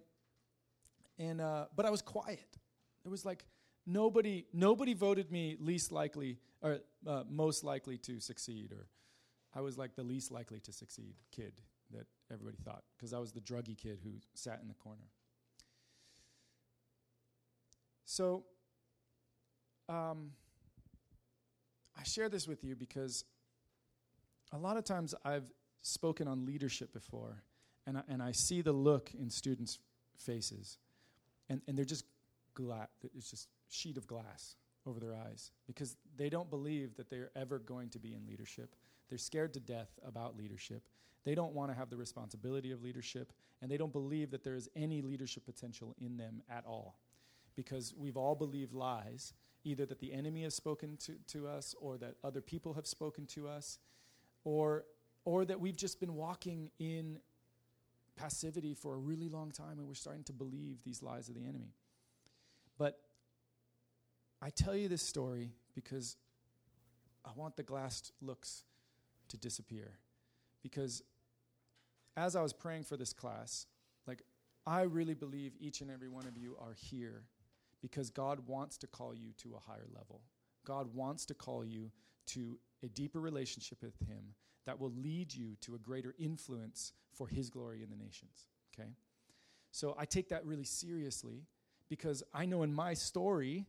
and 1.18 1.42
uh, 1.42 1.65
but 1.76 1.86
I 1.86 1.89
was 1.89 2.02
quiet. 2.02 2.58
It 3.06 3.10
was 3.10 3.26
like 3.26 3.46
nobody 3.89 4.46
nobody 4.54 4.94
voted 4.94 5.32
me 5.32 5.58
least 5.60 5.92
likely 5.92 6.38
or 6.62 6.80
uh, 7.08 7.24
most 7.30 7.63
likely 7.63 7.98
to 7.98 8.20
succeed 8.20 8.72
or 8.72 8.88
i 9.56 9.62
was 9.62 9.78
like 9.78 9.96
the 9.96 10.04
least 10.04 10.32
likely 10.32 10.60
to 10.60 10.72
succeed 10.72 11.15
kid 11.32 11.54
that 11.92 12.06
everybody 12.32 12.58
thought 12.63 12.84
because 12.96 13.13
i 13.13 13.18
was 13.18 13.32
the 13.32 13.42
druggy 13.42 13.76
kid 13.78 14.00
who 14.04 14.12
sat 14.36 14.60
in 14.62 14.68
the 14.68 14.76
corner 14.76 15.10
so 18.10 18.43
um, 19.88 20.32
i 21.98 22.04
share 22.04 22.30
this 22.30 22.48
with 22.48 22.63
you 22.63 22.76
because 22.76 23.24
a 24.52 24.58
lot 24.58 24.78
of 24.78 24.84
times 24.84 25.13
i've 25.24 25.52
spoken 25.82 26.28
on 26.28 26.45
leadership 26.45 26.91
before 26.93 27.43
and 27.88 27.98
I, 27.98 28.02
and 28.08 28.22
I 28.22 28.32
see 28.34 28.62
the 28.62 28.72
look 28.72 29.12
in 29.19 29.30
students 29.30 29.80
faces 30.17 30.78
and, 31.50 31.62
and 31.67 31.78
they're 31.78 31.86
just 31.86 32.06
glad 32.54 32.88
it's 33.15 33.30
just 33.30 33.48
sheet 33.69 33.98
of 33.98 34.08
glass 34.08 34.56
over 34.86 35.00
their 35.00 35.15
eyes 35.15 35.52
because 35.67 35.95
they 36.17 36.30
don't 36.30 36.50
believe 36.50 36.95
that 36.98 37.10
they're 37.10 37.32
ever 37.36 37.60
going 37.60 37.89
to 37.89 38.00
be 38.00 38.13
in 38.13 38.26
leadership. 38.28 38.76
They're 39.10 39.17
scared 39.17 39.54
to 39.54 39.60
death 39.60 39.89
about 40.06 40.38
leadership. 40.38 40.84
They 41.26 41.36
don't 41.36 41.54
want 41.54 41.72
to 41.72 41.78
have 41.78 41.89
the 41.89 41.98
responsibility 41.98 42.72
of 42.72 42.82
leadership, 42.82 43.34
and 43.62 43.69
they 43.69 43.78
don't 43.78 43.91
believe 43.91 44.32
that 44.32 44.43
there 44.43 44.56
is 44.56 44.69
any 44.76 45.02
leadership 45.02 45.45
potential 45.45 45.95
in 46.00 46.17
them 46.17 46.41
at 46.50 46.65
all. 46.65 46.98
Because 47.56 47.94
we've 47.98 48.18
all 48.18 48.36
believed 48.36 48.74
lies, 48.74 49.34
either 49.64 49.86
that 49.86 50.00
the 50.00 50.14
enemy 50.14 50.44
has 50.44 50.56
spoken 50.56 50.98
to, 50.98 51.14
to 51.28 51.48
us, 51.48 51.76
or 51.80 51.98
that 51.98 52.16
other 52.24 52.42
people 52.42 52.74
have 52.74 52.88
spoken 52.88 53.26
to 53.28 53.48
us, 53.48 53.80
or, 54.44 54.86
or 55.26 55.46
that 55.46 55.60
we've 55.60 55.76
just 55.76 56.00
been 56.00 56.16
walking 56.16 56.72
in 56.80 57.20
passivity 58.16 58.74
for 58.74 58.96
a 58.96 58.98
really 58.98 59.30
long 59.30 59.50
time 59.50 59.80
and 59.80 59.88
we're 59.88 59.94
starting 59.94 60.24
to 60.24 60.34
believe 60.34 60.84
these 60.84 61.02
lies 61.02 61.30
of 61.30 61.36
the 61.36 61.46
enemy. 61.46 61.74
But 62.78 63.00
I 64.42 64.50
tell 64.50 64.76
you 64.76 64.90
this 64.90 65.02
story 65.02 65.52
because 65.74 66.18
I 67.26 67.30
want 67.36 67.56
the 67.56 67.64
glass 67.64 68.12
looks 68.22 68.64
to 69.30 69.38
disappear. 69.38 70.00
Because 70.62 71.04
as 72.18 72.36
I 72.36 72.42
was 72.42 72.52
praying 72.52 72.84
for 72.84 72.98
this 72.98 73.14
class, 73.14 73.68
like, 74.06 74.24
I 74.66 74.82
really 74.82 75.14
believe 75.14 75.54
each 75.60 75.82
and 75.82 75.90
every 75.90 76.10
one 76.10 76.28
of 76.28 76.38
you 76.38 76.58
are 76.60 76.74
here 76.76 77.24
because 77.82 78.10
God 78.10 78.48
wants 78.48 78.78
to 78.80 78.88
call 78.88 79.15
you 79.15 79.32
to 79.38 79.56
a 79.56 79.72
higher 79.72 79.88
level. 79.94 80.22
God 80.65 80.94
wants 80.94 81.26
to 81.28 81.34
call 81.34 81.65
you 81.65 81.92
to 82.28 82.60
a 82.84 82.88
deeper 82.88 83.20
relationship 83.20 83.82
with 83.82 83.98
Him 84.08 84.36
that 84.65 84.80
will 84.80 84.92
lead 84.92 85.34
you 85.34 85.56
to 85.62 85.76
a 85.76 85.80
greater 85.80 86.13
influence 86.20 86.94
for 87.13 87.28
His 87.28 87.50
glory 87.50 87.82
in 87.84 87.89
the 87.89 87.96
nations. 87.96 88.48
Okay? 88.74 88.89
So 89.72 89.95
I 89.97 90.06
take 90.06 90.30
that 90.30 90.45
really 90.45 90.64
seriously 90.64 91.43
because 91.89 92.24
I 92.34 92.45
know 92.45 92.64
in 92.64 92.74
my 92.74 92.93
story, 92.93 93.66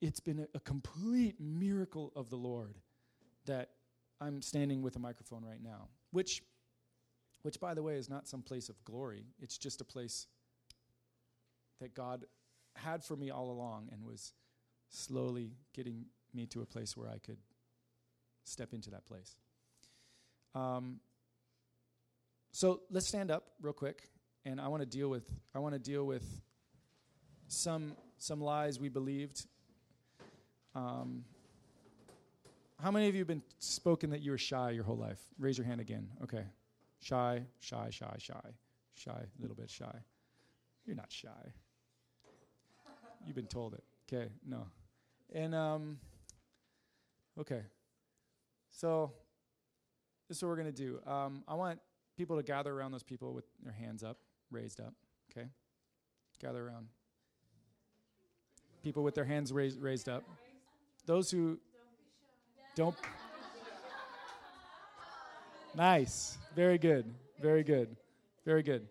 it's 0.00 0.20
been 0.20 0.46
a, 0.54 0.60
complete 0.60 1.40
miracle 1.40 2.12
of 2.14 2.30
the 2.30 2.36
Lord 2.36 2.78
that 3.46 3.70
I'm 4.20 4.42
standing 4.42 4.82
with 4.82 4.96
a 4.96 4.98
microphone 4.98 5.44
right 5.44 5.62
now, 5.62 5.88
which, 6.10 6.42
which, 7.42 7.60
by 7.60 7.74
the 7.74 7.82
way, 7.82 7.96
is 7.96 8.08
not 8.08 8.28
some 8.28 8.42
place 8.42 8.68
of 8.68 8.82
glory. 8.84 9.24
It's 9.40 9.58
just 9.58 9.80
a 9.80 9.84
place 9.84 10.26
that 11.80 11.94
God 11.94 12.24
had 12.78 13.04
for 13.04 13.16
me 13.16 13.30
all 13.30 13.50
along 13.50 13.88
and 13.92 14.04
was 14.04 14.32
slowly 14.88 15.52
getting 15.74 16.06
me 16.34 16.46
to 16.46 16.62
a 16.62 16.66
place 16.66 16.96
where 16.96 17.08
I 17.08 17.18
could 17.18 17.38
step 18.44 18.72
into 18.72 18.90
that 18.90 19.06
place. 19.06 19.36
Um, 20.54 21.00
so 22.50 22.80
let's 22.90 23.06
stand 23.06 23.30
up 23.30 23.44
real 23.60 23.72
quick, 23.72 24.08
and 24.44 24.60
I 24.60 24.68
want 24.68 24.82
to 24.82 24.88
deal 24.88 25.08
with 25.08 25.24
I 25.54 25.58
want 25.58 25.74
to 25.74 25.78
deal 25.78 26.04
with 26.04 26.24
some 27.46 27.94
some 28.18 28.40
lies 28.40 28.80
we 28.80 28.88
believed 28.88 29.46
um, 30.74 31.24
how 32.82 32.92
many 32.92 33.08
of 33.08 33.14
you 33.14 33.20
have 33.20 33.28
been 33.28 33.42
spoken 33.58 34.10
that 34.10 34.22
you 34.22 34.30
were 34.30 34.38
shy 34.38 34.70
your 34.70 34.84
whole 34.84 34.96
life? 34.96 35.18
Raise 35.38 35.58
your 35.58 35.66
hand 35.66 35.80
again. 35.80 36.08
Okay. 36.22 36.44
Shy, 37.00 37.42
shy, 37.60 37.88
shy, 37.90 38.14
shy. 38.18 38.34
Shy, 38.94 39.10
a 39.10 39.40
little 39.40 39.56
bit 39.56 39.70
shy. 39.70 39.94
You're 40.86 40.96
not 40.96 41.10
shy. 41.10 41.52
You've 43.28 43.36
been 43.36 43.46
told 43.46 43.74
it. 43.74 43.84
Okay, 44.10 44.30
no. 44.46 44.66
And, 45.34 45.54
um, 45.54 45.98
okay. 47.38 47.60
So, 48.70 49.12
this 50.28 50.38
is 50.38 50.42
what 50.42 50.48
we're 50.48 50.56
going 50.56 50.72
to 50.72 50.82
do. 50.82 50.98
Um, 51.06 51.44
I 51.46 51.52
want 51.52 51.78
people 52.16 52.38
to 52.38 52.42
gather 52.42 52.72
around 52.72 52.92
those 52.92 53.02
people 53.02 53.34
with 53.34 53.44
their 53.62 53.74
hands 53.74 54.02
up, 54.02 54.16
raised 54.50 54.80
up, 54.80 54.94
okay? 55.30 55.46
Gather 56.40 56.66
around. 56.66 56.86
People 58.82 59.02
with 59.02 59.14
their 59.14 59.26
hands 59.26 59.52
raised, 59.52 59.78
raised 59.78 60.08
up. 60.08 60.24
Those 61.04 61.30
who 61.30 61.58
don't. 62.76 62.96
Nice. 65.74 66.38
Very 66.56 66.78
good. 66.78 67.04
Very 67.42 67.62
good. 67.62 67.94
Very 68.46 68.62
good. 68.62 68.88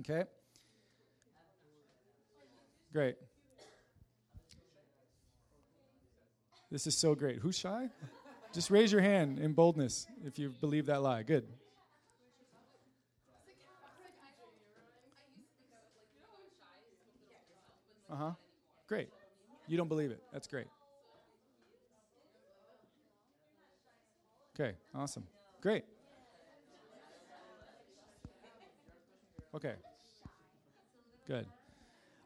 Okay? 0.00 0.24
Great. 2.92 3.16
This 6.70 6.86
is 6.86 6.96
so 6.96 7.14
great. 7.14 7.38
Who's 7.38 7.58
shy? 7.58 7.88
Just 8.52 8.70
raise 8.70 8.90
your 8.92 9.00
hand 9.00 9.38
in 9.38 9.52
boldness 9.52 10.06
if 10.24 10.38
you 10.38 10.50
believe 10.60 10.86
that 10.86 11.02
lie. 11.02 11.22
Good. 11.22 11.46
Uh 18.10 18.16
huh. 18.16 18.30
Great. 18.86 19.08
You 19.66 19.76
don't 19.76 19.88
believe 19.88 20.10
it. 20.10 20.22
That's 20.32 20.46
great. 20.46 20.66
Okay, 24.58 24.72
awesome. 24.94 25.24
Great. 25.60 25.84
Okay. 29.54 29.74
Good. 31.26 31.46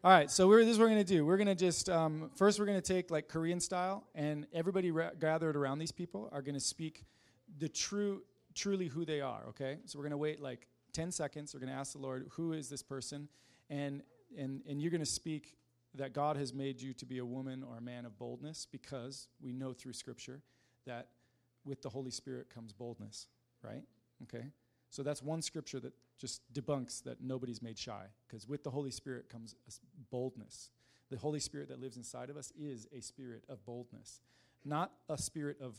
All 0.05 0.11
right, 0.11 0.29
so 0.29 0.49
we're, 0.49 0.65
this 0.65 0.71
is 0.71 0.79
what 0.81 0.87
we're 0.87 0.95
going 0.95 1.05
to 1.05 1.15
do. 1.15 1.25
We're 1.25 1.37
going 1.37 1.47
to 1.47 1.55
just, 1.55 1.89
um, 1.89 2.33
first, 2.35 2.59
we're 2.59 2.67
going 2.67 2.81
to 2.81 2.93
take 2.95 3.13
like 3.13 3.29
Korean 3.29 3.61
style, 3.61 4.03
and 4.17 4.49
everybody 4.53 4.91
ra- 4.91 5.11
gathered 5.21 5.55
around 5.55 5.79
these 5.79 5.93
people 5.93 6.29
are 6.33 6.43
going 6.43 6.57
to 6.57 6.61
speak 6.61 7.05
the 7.61 7.69
true, 7.69 8.23
truly 8.53 8.89
who 8.89 9.05
they 9.05 9.21
are, 9.21 9.45
okay? 9.51 9.79
So 9.85 10.01
we're 10.01 10.03
going 10.03 10.11
to 10.11 10.17
wait 10.17 10.41
like 10.41 10.67
10 10.93 11.13
seconds. 11.13 11.55
We're 11.55 11.61
going 11.61 11.71
to 11.71 11.79
ask 11.79 11.93
the 11.93 12.01
Lord, 12.01 12.27
who 12.33 12.53
is 12.53 12.69
this 12.69 12.83
person? 12.83 13.29
And, 13.71 14.03
and, 14.37 14.63
and 14.69 14.83
you're 14.83 14.91
going 14.91 15.05
to 15.05 15.07
speak 15.07 15.55
that 15.95 16.13
God 16.13 16.37
has 16.37 16.53
made 16.53 16.83
you 16.83 16.93
to 16.95 17.07
be 17.07 17.19
a 17.19 17.25
woman 17.25 17.63
or 17.63 17.77
a 17.77 17.81
man 17.81 18.05
of 18.05 18.19
boldness 18.19 18.67
because 18.73 19.29
we 19.41 19.53
know 19.53 19.73
through 19.73 19.93
Scripture 19.93 20.43
that 20.85 21.11
with 21.65 21.81
the 21.81 21.89
Holy 21.89 22.11
Spirit 22.11 22.51
comes 22.53 22.73
boldness, 22.73 23.29
right? 23.63 23.85
Okay? 24.25 24.47
So 24.93 25.03
that's 25.03 25.23
one 25.23 25.41
scripture 25.41 25.81
that 25.81 25.95
just 26.23 26.41
debunks 26.55 27.03
that 27.03 27.21
nobody's 27.21 27.61
made 27.61 27.77
shy, 27.77 28.05
because 28.29 28.49
with 28.49 28.63
the 28.63 28.71
Holy 28.71 28.93
Spirit 28.93 29.29
comes 29.29 29.57
boldness. 30.09 30.71
The 31.11 31.19
Holy 31.19 31.41
Spirit 31.41 31.69
that 31.69 31.81
lives 31.81 31.97
inside 31.97 32.31
of 32.31 32.37
us 32.37 32.53
is 32.57 32.87
a 32.97 33.01
spirit 33.01 33.43
of 33.49 33.67
boldness, 33.67 34.21
not 34.65 34.93
a 35.09 35.19
spirit 35.19 35.57
of 35.61 35.75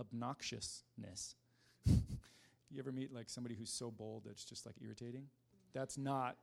obnoxiousness. 0.00 1.36
you 1.86 2.80
ever 2.80 2.90
meet 2.90 3.14
like 3.14 3.30
somebody 3.30 3.54
who's 3.54 3.70
so 3.70 3.88
bold 3.88 4.24
that 4.24 4.30
it's 4.30 4.44
just 4.44 4.66
like 4.66 4.74
irritating? 4.82 5.26
That's 5.72 5.96
not 5.96 6.38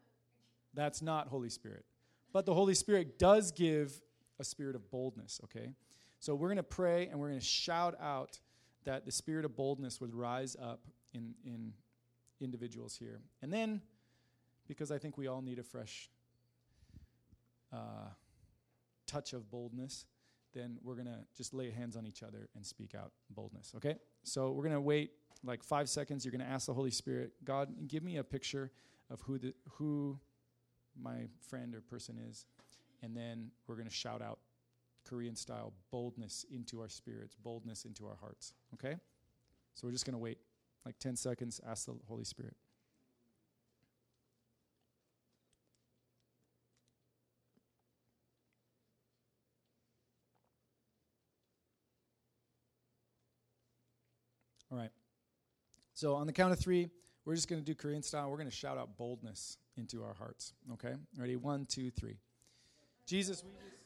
that's 0.73 1.01
not 1.01 1.27
Holy 1.27 1.49
Spirit. 1.49 1.83
But 2.31 2.45
the 2.45 2.53
Holy 2.53 2.73
Spirit 2.73 3.19
does 3.19 3.51
give 3.51 4.01
a 4.39 4.45
spirit 4.45 4.77
of 4.77 4.89
boldness, 4.89 5.41
okay? 5.43 5.73
So 6.21 6.35
we're 6.35 6.47
going 6.47 6.55
to 6.55 6.63
pray 6.63 7.07
and 7.07 7.19
we're 7.19 7.27
going 7.27 7.39
to 7.41 7.45
shout 7.45 7.95
out 7.99 8.39
that 8.85 9.05
the 9.05 9.11
spirit 9.11 9.43
of 9.43 9.57
boldness 9.57 9.99
would 9.99 10.15
rise 10.15 10.55
up 10.55 10.87
in, 11.13 11.33
in 11.45 11.73
individuals 12.41 12.95
here. 12.95 13.21
And 13.41 13.51
then, 13.51 13.81
because 14.67 14.91
I 14.91 14.97
think 14.97 15.17
we 15.17 15.27
all 15.27 15.41
need 15.41 15.59
a 15.59 15.63
fresh 15.63 16.09
uh, 17.73 18.09
touch 19.07 19.33
of 19.33 19.49
boldness, 19.49 20.05
then 20.53 20.77
we're 20.83 20.95
going 20.95 21.07
to 21.07 21.19
just 21.35 21.53
lay 21.53 21.71
hands 21.71 21.95
on 21.95 22.05
each 22.05 22.23
other 22.23 22.49
and 22.55 22.65
speak 22.65 22.95
out 22.95 23.11
boldness, 23.29 23.73
okay? 23.75 23.95
So 24.23 24.51
we're 24.51 24.63
going 24.63 24.75
to 24.75 24.81
wait 24.81 25.11
like 25.43 25.63
five 25.63 25.89
seconds. 25.89 26.25
You're 26.25 26.31
going 26.31 26.45
to 26.45 26.51
ask 26.51 26.67
the 26.67 26.73
Holy 26.73 26.91
Spirit, 26.91 27.31
God, 27.43 27.87
give 27.87 28.03
me 28.03 28.17
a 28.17 28.23
picture 28.23 28.71
of 29.09 29.21
who, 29.21 29.37
the, 29.37 29.53
who 29.73 30.19
my 30.99 31.27
friend 31.47 31.73
or 31.75 31.81
person 31.81 32.17
is. 32.29 32.45
And 33.01 33.15
then 33.15 33.51
we're 33.67 33.75
going 33.75 33.87
to 33.87 33.93
shout 33.93 34.21
out 34.21 34.39
Korean 35.07 35.35
style 35.35 35.73
boldness 35.89 36.45
into 36.53 36.81
our 36.81 36.89
spirits, 36.89 37.35
boldness 37.35 37.85
into 37.85 38.05
our 38.05 38.17
hearts. 38.19 38.53
Okay? 38.73 38.95
So 39.73 39.87
we're 39.87 39.93
just 39.93 40.05
going 40.05 40.13
to 40.13 40.19
wait 40.19 40.37
like 40.85 40.97
10 40.99 41.15
seconds, 41.15 41.61
ask 41.67 41.85
the 41.85 41.93
Holy 42.07 42.23
Spirit. 42.23 42.55
All 54.71 54.77
right. 54.77 54.91
So 55.93 56.15
on 56.15 56.27
the 56.27 56.33
count 56.33 56.53
of 56.53 56.59
three, 56.59 56.89
we're 57.25 57.35
just 57.35 57.49
going 57.49 57.61
to 57.61 57.65
do 57.65 57.75
Korean 57.75 58.01
style. 58.01 58.29
We're 58.29 58.37
going 58.37 58.49
to 58.49 58.55
shout 58.55 58.77
out 58.77 58.97
boldness 58.97 59.57
into 59.77 60.01
our 60.03 60.13
hearts. 60.13 60.53
Okay? 60.73 60.93
Ready? 61.17 61.35
One, 61.35 61.65
two, 61.65 61.91
three. 61.91 62.17
Jesus, 63.05 63.43
we 63.43 63.51
just. 63.51 63.80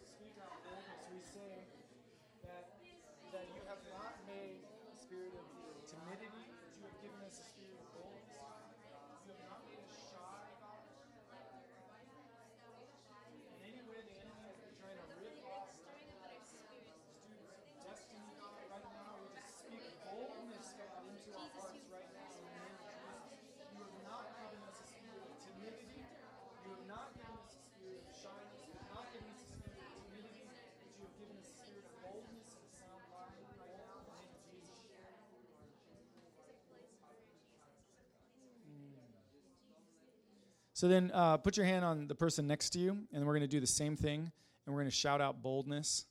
So 40.76 40.90
then 40.90 41.10
uh, 41.14 41.38
put 41.38 41.56
your 41.56 41.66
hand 41.66 41.86
on 41.86 42.08
the 42.08 42.16
person 42.16 42.48
next 42.48 42.72
to 42.72 42.80
you, 42.80 42.98
and 43.14 43.26
we're 43.26 43.32
going 43.32 43.44
to 43.44 43.48
do 43.48 43.62
the 43.62 43.66
same 43.66 43.96
thing. 43.96 44.30
And 44.66 44.76
we're 44.76 44.82
going 44.82 44.92
to 44.92 44.96
shout 44.96 45.22
out 45.22 45.42
boldness 45.42 46.06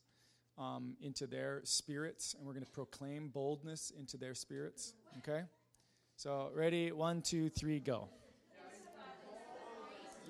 um, 0.56 0.96
into 1.02 1.26
their 1.26 1.60
spirits, 1.64 2.34
and 2.34 2.46
we're 2.46 2.54
going 2.54 2.64
to 2.64 2.70
proclaim 2.70 3.28
boldness 3.28 3.92
into 3.98 4.16
their 4.16 4.32
spirits. 4.32 4.94
Okay? 5.18 5.42
So, 6.16 6.48
ready? 6.54 6.92
One, 6.92 7.20
two, 7.20 7.50
three, 7.50 7.78
go. 7.78 8.08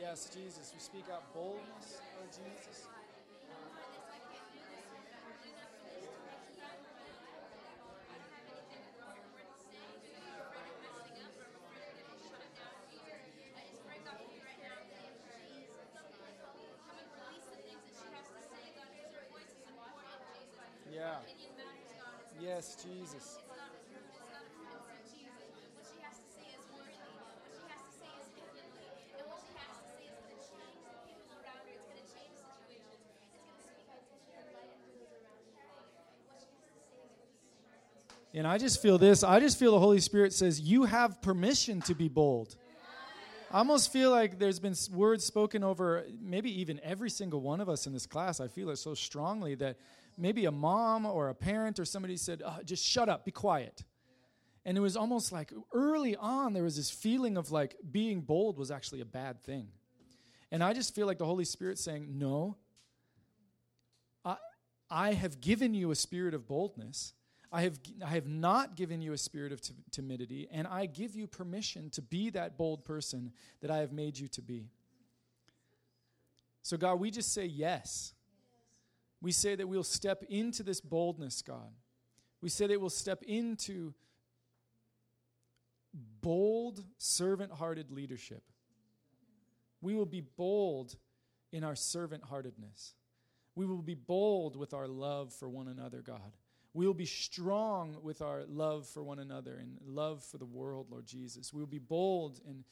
Yes, 0.00 0.28
Jesus. 0.34 0.72
We 0.74 0.80
speak 0.80 1.04
out 1.12 1.32
boldness, 1.32 2.00
oh 2.18 2.26
Jesus. 2.26 2.88
Yes, 22.54 22.76
Jesus. 22.84 23.38
And 38.34 38.48
I 38.48 38.58
just 38.58 38.82
feel 38.82 38.98
this. 38.98 39.22
I 39.22 39.38
just 39.38 39.58
feel 39.60 39.72
the 39.72 39.78
Holy 39.78 40.00
Spirit 40.00 40.32
says, 40.32 40.60
You 40.60 40.84
have 40.84 41.22
permission 41.22 41.80
to 41.82 41.94
be 41.94 42.08
bold. 42.08 42.56
I 43.52 43.58
almost 43.58 43.92
feel 43.92 44.10
like 44.10 44.40
there's 44.40 44.58
been 44.58 44.74
words 44.92 45.24
spoken 45.24 45.62
over 45.62 46.04
maybe 46.20 46.60
even 46.60 46.80
every 46.82 47.08
single 47.08 47.40
one 47.40 47.60
of 47.60 47.68
us 47.68 47.86
in 47.86 47.92
this 47.92 48.04
class. 48.04 48.40
I 48.40 48.48
feel 48.48 48.70
it 48.70 48.76
so 48.76 48.94
strongly 48.94 49.54
that 49.56 49.76
maybe 50.18 50.46
a 50.46 50.50
mom 50.50 51.06
or 51.06 51.28
a 51.28 51.34
parent 51.36 51.78
or 51.78 51.84
somebody 51.84 52.16
said, 52.16 52.42
oh, 52.44 52.58
just 52.64 52.84
shut 52.84 53.08
up, 53.08 53.24
be 53.24 53.30
quiet. 53.30 53.84
And 54.64 54.76
it 54.76 54.80
was 54.80 54.96
almost 54.96 55.30
like 55.30 55.52
early 55.72 56.16
on, 56.16 56.52
there 56.52 56.64
was 56.64 56.76
this 56.76 56.90
feeling 56.90 57.36
of 57.36 57.52
like 57.52 57.76
being 57.88 58.22
bold 58.22 58.58
was 58.58 58.72
actually 58.72 59.02
a 59.02 59.06
bad 59.06 59.40
thing. 59.44 59.68
And 60.50 60.64
I 60.64 60.72
just 60.72 60.92
feel 60.92 61.06
like 61.06 61.18
the 61.18 61.26
Holy 61.26 61.44
Spirit 61.44 61.78
saying, 61.78 62.18
no, 62.18 62.56
I, 64.24 64.36
I 64.90 65.12
have 65.12 65.40
given 65.40 65.74
you 65.74 65.92
a 65.92 65.94
spirit 65.94 66.34
of 66.34 66.48
boldness. 66.48 67.12
I 67.54 67.60
have, 67.62 67.78
I 68.04 68.08
have 68.08 68.26
not 68.26 68.74
given 68.74 69.00
you 69.00 69.12
a 69.12 69.16
spirit 69.16 69.52
of 69.52 69.60
t- 69.60 69.74
timidity, 69.92 70.48
and 70.50 70.66
I 70.66 70.86
give 70.86 71.14
you 71.14 71.28
permission 71.28 71.88
to 71.90 72.02
be 72.02 72.30
that 72.30 72.58
bold 72.58 72.84
person 72.84 73.32
that 73.60 73.70
I 73.70 73.76
have 73.76 73.92
made 73.92 74.18
you 74.18 74.26
to 74.26 74.42
be. 74.42 74.72
So, 76.62 76.76
God, 76.76 76.98
we 76.98 77.12
just 77.12 77.32
say 77.32 77.46
yes. 77.46 78.12
We 79.22 79.30
say 79.30 79.54
that 79.54 79.68
we'll 79.68 79.84
step 79.84 80.24
into 80.28 80.64
this 80.64 80.80
boldness, 80.80 81.42
God. 81.42 81.70
We 82.40 82.48
say 82.48 82.66
that 82.66 82.80
we'll 82.80 82.90
step 82.90 83.22
into 83.22 83.94
bold, 86.20 86.82
servant 86.98 87.52
hearted 87.52 87.92
leadership. 87.92 88.42
We 89.80 89.94
will 89.94 90.06
be 90.06 90.22
bold 90.22 90.96
in 91.52 91.62
our 91.62 91.76
servant 91.76 92.24
heartedness. 92.24 92.94
We 93.54 93.64
will 93.64 93.80
be 93.80 93.94
bold 93.94 94.56
with 94.56 94.74
our 94.74 94.88
love 94.88 95.32
for 95.32 95.48
one 95.48 95.68
another, 95.68 96.02
God. 96.02 96.32
We 96.74 96.88
will 96.88 96.94
be 96.94 97.06
strong 97.06 97.96
with 98.02 98.20
our 98.20 98.42
love 98.48 98.86
for 98.86 99.02
one 99.04 99.20
another 99.20 99.56
and 99.60 99.78
love 99.86 100.24
for 100.24 100.38
the 100.38 100.44
world, 100.44 100.88
Lord 100.90 101.06
Jesus. 101.06 101.54
We 101.54 101.60
will 101.60 101.68
be 101.68 101.78
bold 101.78 102.40
and, 102.48 102.64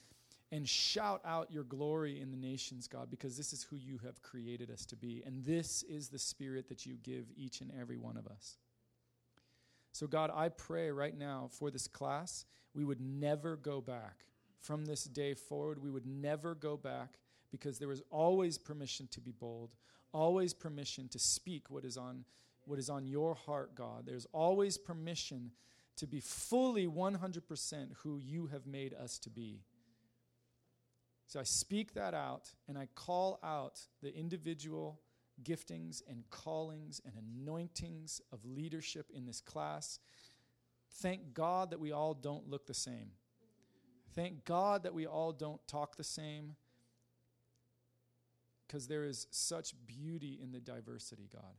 and 0.50 0.68
shout 0.68 1.22
out 1.24 1.53
your 1.53 1.62
glory 1.62 2.20
in 2.20 2.32
the 2.32 2.36
nations, 2.36 2.88
God, 2.88 3.11
because 3.11 3.36
this 3.36 3.53
is 3.53 3.62
who 3.62 3.76
you 3.76 4.00
have 4.05 4.20
created 4.20 4.70
us 4.72 4.84
to 4.86 4.96
be. 4.96 5.22
And 5.24 5.44
this 5.44 5.84
is 5.84 6.09
the 6.09 6.18
spirit 6.18 6.68
that 6.68 6.84
you 6.84 6.96
give 7.05 7.26
each 7.36 7.61
and 7.61 7.70
every 7.80 7.96
one 7.96 8.16
of 8.16 8.26
us. 8.26 8.57
So, 9.92 10.09
God, 10.09 10.32
I 10.34 10.48
pray 10.48 10.90
right 10.90 11.16
now 11.16 11.48
for 11.53 11.70
this 11.70 11.86
class, 11.86 12.44
we 12.74 12.84
would 12.84 13.00
never 13.00 13.57
go 13.57 13.80
back. 13.80 14.24
From 14.59 14.84
this 14.84 15.05
day 15.05 15.34
forward, 15.34 15.80
we 15.80 15.90
would 15.90 16.07
never 16.07 16.55
go 16.55 16.76
back 16.76 17.18
because 17.53 17.78
there 17.78 17.88
was 17.88 18.03
always 18.11 18.59
permission 18.59 19.07
to 19.12 19.20
be 19.20 19.32
bold, 19.32 19.74
always 20.12 20.55
permission 20.55 21.09
to 21.09 21.18
speak 21.18 21.70
what 21.70 21.84
is 21.84 21.96
on 21.96 22.24
what 22.64 22.78
is 22.78 22.90
on 22.90 23.06
your 23.06 23.34
heart, 23.34 23.74
God. 23.74 24.04
There's 24.06 24.26
always 24.32 24.78
permission 24.78 25.52
to 25.96 26.06
be 26.06 26.20
fully 26.20 26.86
100% 26.86 27.88
who 28.02 28.18
you 28.18 28.46
have 28.46 28.66
made 28.66 28.94
us 28.94 29.18
to 29.20 29.30
be. 29.30 29.60
So 31.26 31.40
I 31.40 31.44
speak 31.44 31.94
that 31.94 32.14
out 32.14 32.50
and 32.68 32.76
I 32.76 32.88
call 32.94 33.38
out 33.42 33.80
the 34.02 34.14
individual 34.14 35.00
giftings 35.42 36.02
and 36.08 36.24
callings 36.30 37.00
and 37.04 37.14
anointings 37.16 38.20
of 38.32 38.44
leadership 38.44 39.10
in 39.14 39.24
this 39.24 39.40
class. 39.40 39.98
Thank 40.96 41.34
God 41.34 41.70
that 41.70 41.80
we 41.80 41.92
all 41.92 42.14
don't 42.14 42.48
look 42.48 42.66
the 42.66 42.74
same. 42.74 43.12
Thank 44.14 44.44
God 44.44 44.82
that 44.82 44.92
we 44.92 45.06
all 45.06 45.32
don't 45.32 45.66
talk 45.66 45.96
the 45.96 46.04
same 46.04 46.54
because 48.66 48.86
there 48.86 49.04
is 49.04 49.26
such 49.30 49.74
beauty 49.86 50.38
in 50.42 50.52
the 50.52 50.60
diversity, 50.60 51.28
God. 51.32 51.54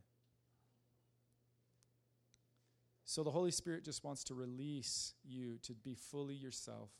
So 3.04 3.22
the 3.22 3.30
Holy 3.30 3.50
Spirit 3.50 3.84
just 3.84 4.02
wants 4.02 4.24
to 4.24 4.34
release 4.34 5.14
you 5.24 5.58
to 5.62 5.74
be 5.74 5.94
fully 5.94 6.34
yourself, 6.34 6.90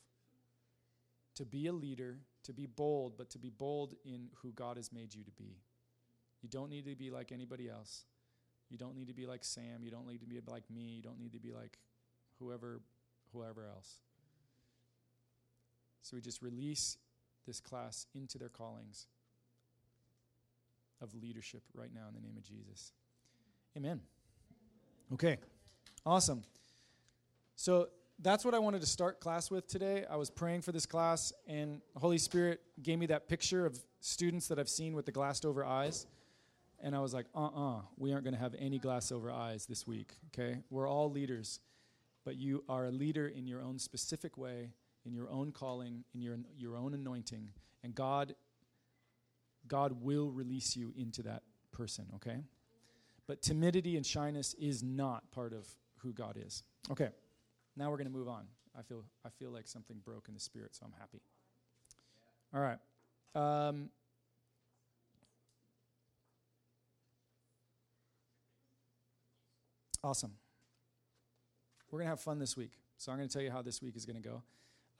to 1.35 1.45
be 1.45 1.67
a 1.67 1.73
leader, 1.73 2.19
to 2.43 2.53
be 2.53 2.67
bold, 2.67 3.17
but 3.17 3.29
to 3.31 3.39
be 3.39 3.49
bold 3.49 3.95
in 4.05 4.29
who 4.41 4.51
God 4.51 4.77
has 4.77 4.91
made 4.91 5.15
you 5.15 5.23
to 5.23 5.31
be. 5.31 5.57
You 6.41 6.49
don't 6.49 6.69
need 6.69 6.85
to 6.85 6.95
be 6.95 7.09
like 7.09 7.31
anybody 7.31 7.67
else. 7.69 8.05
You 8.69 8.77
don't 8.77 8.95
need 8.95 9.07
to 9.07 9.13
be 9.13 9.25
like 9.25 9.43
Sam. 9.43 9.81
You 9.81 9.91
don't 9.91 10.07
need 10.07 10.21
to 10.21 10.27
be 10.27 10.39
like 10.47 10.69
me. 10.69 10.93
You 10.95 11.01
don't 11.01 11.19
need 11.19 11.33
to 11.33 11.39
be 11.39 11.51
like 11.51 11.79
whoever 12.39 12.81
whoever 13.33 13.65
else. 13.65 13.95
So 16.01 16.15
we 16.15 16.21
just 16.21 16.41
release 16.41 16.97
this 17.47 17.59
class 17.59 18.05
into 18.13 18.37
their 18.37 18.49
callings 18.49 19.07
of 21.01 21.13
leadership 21.15 21.63
right 21.73 21.89
now 21.93 22.07
in 22.07 22.13
the 22.13 22.21
name 22.21 22.37
of 22.37 22.43
Jesus. 22.43 22.93
Amen. 23.75 24.01
Okay. 25.13 25.37
Awesome. 26.05 26.43
So 27.55 27.87
that's 28.19 28.45
what 28.45 28.53
I 28.53 28.59
wanted 28.59 28.81
to 28.81 28.87
start 28.87 29.19
class 29.19 29.49
with 29.49 29.67
today. 29.67 30.05
I 30.07 30.17
was 30.17 30.29
praying 30.29 30.61
for 30.61 30.71
this 30.71 30.85
class, 30.85 31.33
and 31.47 31.81
Holy 31.95 32.19
Spirit 32.19 32.61
gave 32.83 32.99
me 32.99 33.07
that 33.07 33.27
picture 33.27 33.65
of 33.65 33.79
students 34.01 34.47
that 34.49 34.59
I've 34.59 34.69
seen 34.69 34.93
with 34.93 35.07
the 35.07 35.11
glassed 35.11 35.45
over 35.45 35.65
eyes. 35.65 36.05
And 36.79 36.95
I 36.95 36.99
was 36.99 37.11
like, 37.11 37.25
uh 37.33 37.45
uh-uh, 37.45 37.77
uh, 37.77 37.81
we 37.97 38.13
aren't 38.13 38.23
going 38.23 38.35
to 38.35 38.39
have 38.39 38.53
any 38.59 38.77
glass 38.77 39.11
over 39.11 39.31
eyes 39.31 39.65
this 39.65 39.87
week, 39.87 40.13
okay? 40.27 40.59
We're 40.69 40.87
all 40.87 41.09
leaders, 41.09 41.59
but 42.23 42.35
you 42.35 42.63
are 42.69 42.85
a 42.85 42.91
leader 42.91 43.27
in 43.27 43.47
your 43.47 43.63
own 43.63 43.79
specific 43.79 44.37
way, 44.37 44.69
in 45.05 45.13
your 45.15 45.29
own 45.31 45.51
calling, 45.51 46.03
in 46.13 46.21
your, 46.21 46.37
your 46.55 46.75
own 46.75 46.93
anointing. 46.93 47.49
And 47.83 47.95
God, 47.95 48.35
God 49.67 50.03
will 50.03 50.29
release 50.29 50.75
you 50.75 50.93
into 50.95 51.23
that 51.23 51.41
person, 51.71 52.05
okay? 52.17 52.43
But 53.25 53.41
timidity 53.41 53.95
and 53.97 54.05
shyness 54.05 54.53
is 54.59 54.83
not 54.83 55.31
part 55.31 55.51
of 55.51 55.65
who 56.05 56.13
God 56.13 56.37
is. 56.37 56.63
Okay, 56.91 57.09
now 57.75 57.89
we're 57.89 57.97
going 57.97 58.07
to 58.07 58.13
move 58.13 58.29
on. 58.29 58.45
I 58.77 58.83
feel, 58.83 59.03
I 59.25 59.29
feel 59.29 59.51
like 59.51 59.67
something 59.67 59.97
broke 60.05 60.27
in 60.27 60.33
the 60.33 60.39
spirit, 60.39 60.75
so 60.75 60.85
I'm 60.85 60.93
happy. 60.99 61.21
All 62.53 62.61
right. 62.61 62.77
Um, 63.35 63.89
awesome. 70.03 70.33
We're 71.89 71.99
going 71.99 72.05
to 72.05 72.11
have 72.11 72.21
fun 72.21 72.39
this 72.39 72.55
week. 72.55 72.71
So 72.97 73.11
I'm 73.11 73.17
going 73.17 73.27
to 73.27 73.33
tell 73.33 73.41
you 73.41 73.51
how 73.51 73.61
this 73.61 73.81
week 73.81 73.95
is 73.95 74.05
going 74.05 74.21
to 74.21 74.29
go. 74.29 74.43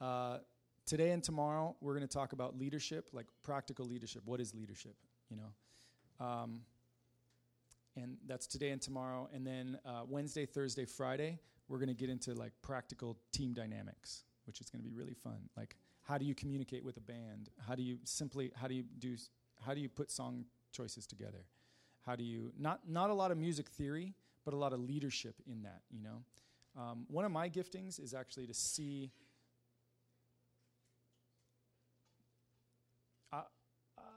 Uh, 0.00 0.38
today 0.84 1.12
and 1.12 1.22
tomorrow, 1.22 1.76
we're 1.80 1.94
going 1.94 2.06
to 2.06 2.12
talk 2.12 2.32
about 2.32 2.58
leadership, 2.58 3.08
like 3.12 3.26
practical 3.42 3.86
leadership. 3.86 4.22
What 4.24 4.40
is 4.40 4.54
leadership? 4.54 4.96
You 5.30 5.36
know, 5.36 6.26
um, 6.26 6.60
and 7.96 8.16
that's 8.26 8.46
today 8.46 8.70
and 8.70 8.80
tomorrow. 8.80 9.28
And 9.32 9.46
then 9.46 9.78
uh, 9.84 10.02
Wednesday, 10.08 10.46
Thursday, 10.46 10.84
Friday, 10.84 11.38
we're 11.68 11.78
going 11.78 11.88
to 11.88 11.94
get 11.94 12.10
into 12.10 12.34
like 12.34 12.52
practical 12.62 13.16
team 13.32 13.52
dynamics, 13.52 14.24
which 14.44 14.60
is 14.60 14.70
going 14.70 14.82
to 14.82 14.88
be 14.88 14.94
really 14.94 15.14
fun. 15.14 15.38
Like, 15.56 15.76
how 16.02 16.18
do 16.18 16.24
you 16.24 16.34
communicate 16.34 16.84
with 16.84 16.96
a 16.96 17.00
band? 17.00 17.48
How 17.66 17.74
do 17.74 17.82
you 17.82 17.98
simply 18.04 18.52
how 18.54 18.68
do 18.68 18.74
you 18.74 18.84
do 18.98 19.16
how 19.64 19.74
do 19.74 19.80
you 19.80 19.88
put 19.88 20.10
song 20.10 20.44
choices 20.72 21.06
together? 21.06 21.44
How 22.04 22.14
do 22.14 22.22
you 22.22 22.52
not 22.58 22.88
not 22.88 23.10
a 23.10 23.14
lot 23.14 23.30
of 23.30 23.38
music 23.38 23.68
theory, 23.68 24.14
but 24.44 24.54
a 24.54 24.56
lot 24.56 24.72
of 24.72 24.80
leadership 24.80 25.34
in 25.46 25.62
that. 25.62 25.80
You 25.90 26.02
know, 26.02 26.22
um, 26.80 27.06
one 27.08 27.24
of 27.24 27.32
my 27.32 27.48
giftings 27.48 27.98
is 27.98 28.14
actually 28.14 28.46
to 28.46 28.54
see 28.54 29.10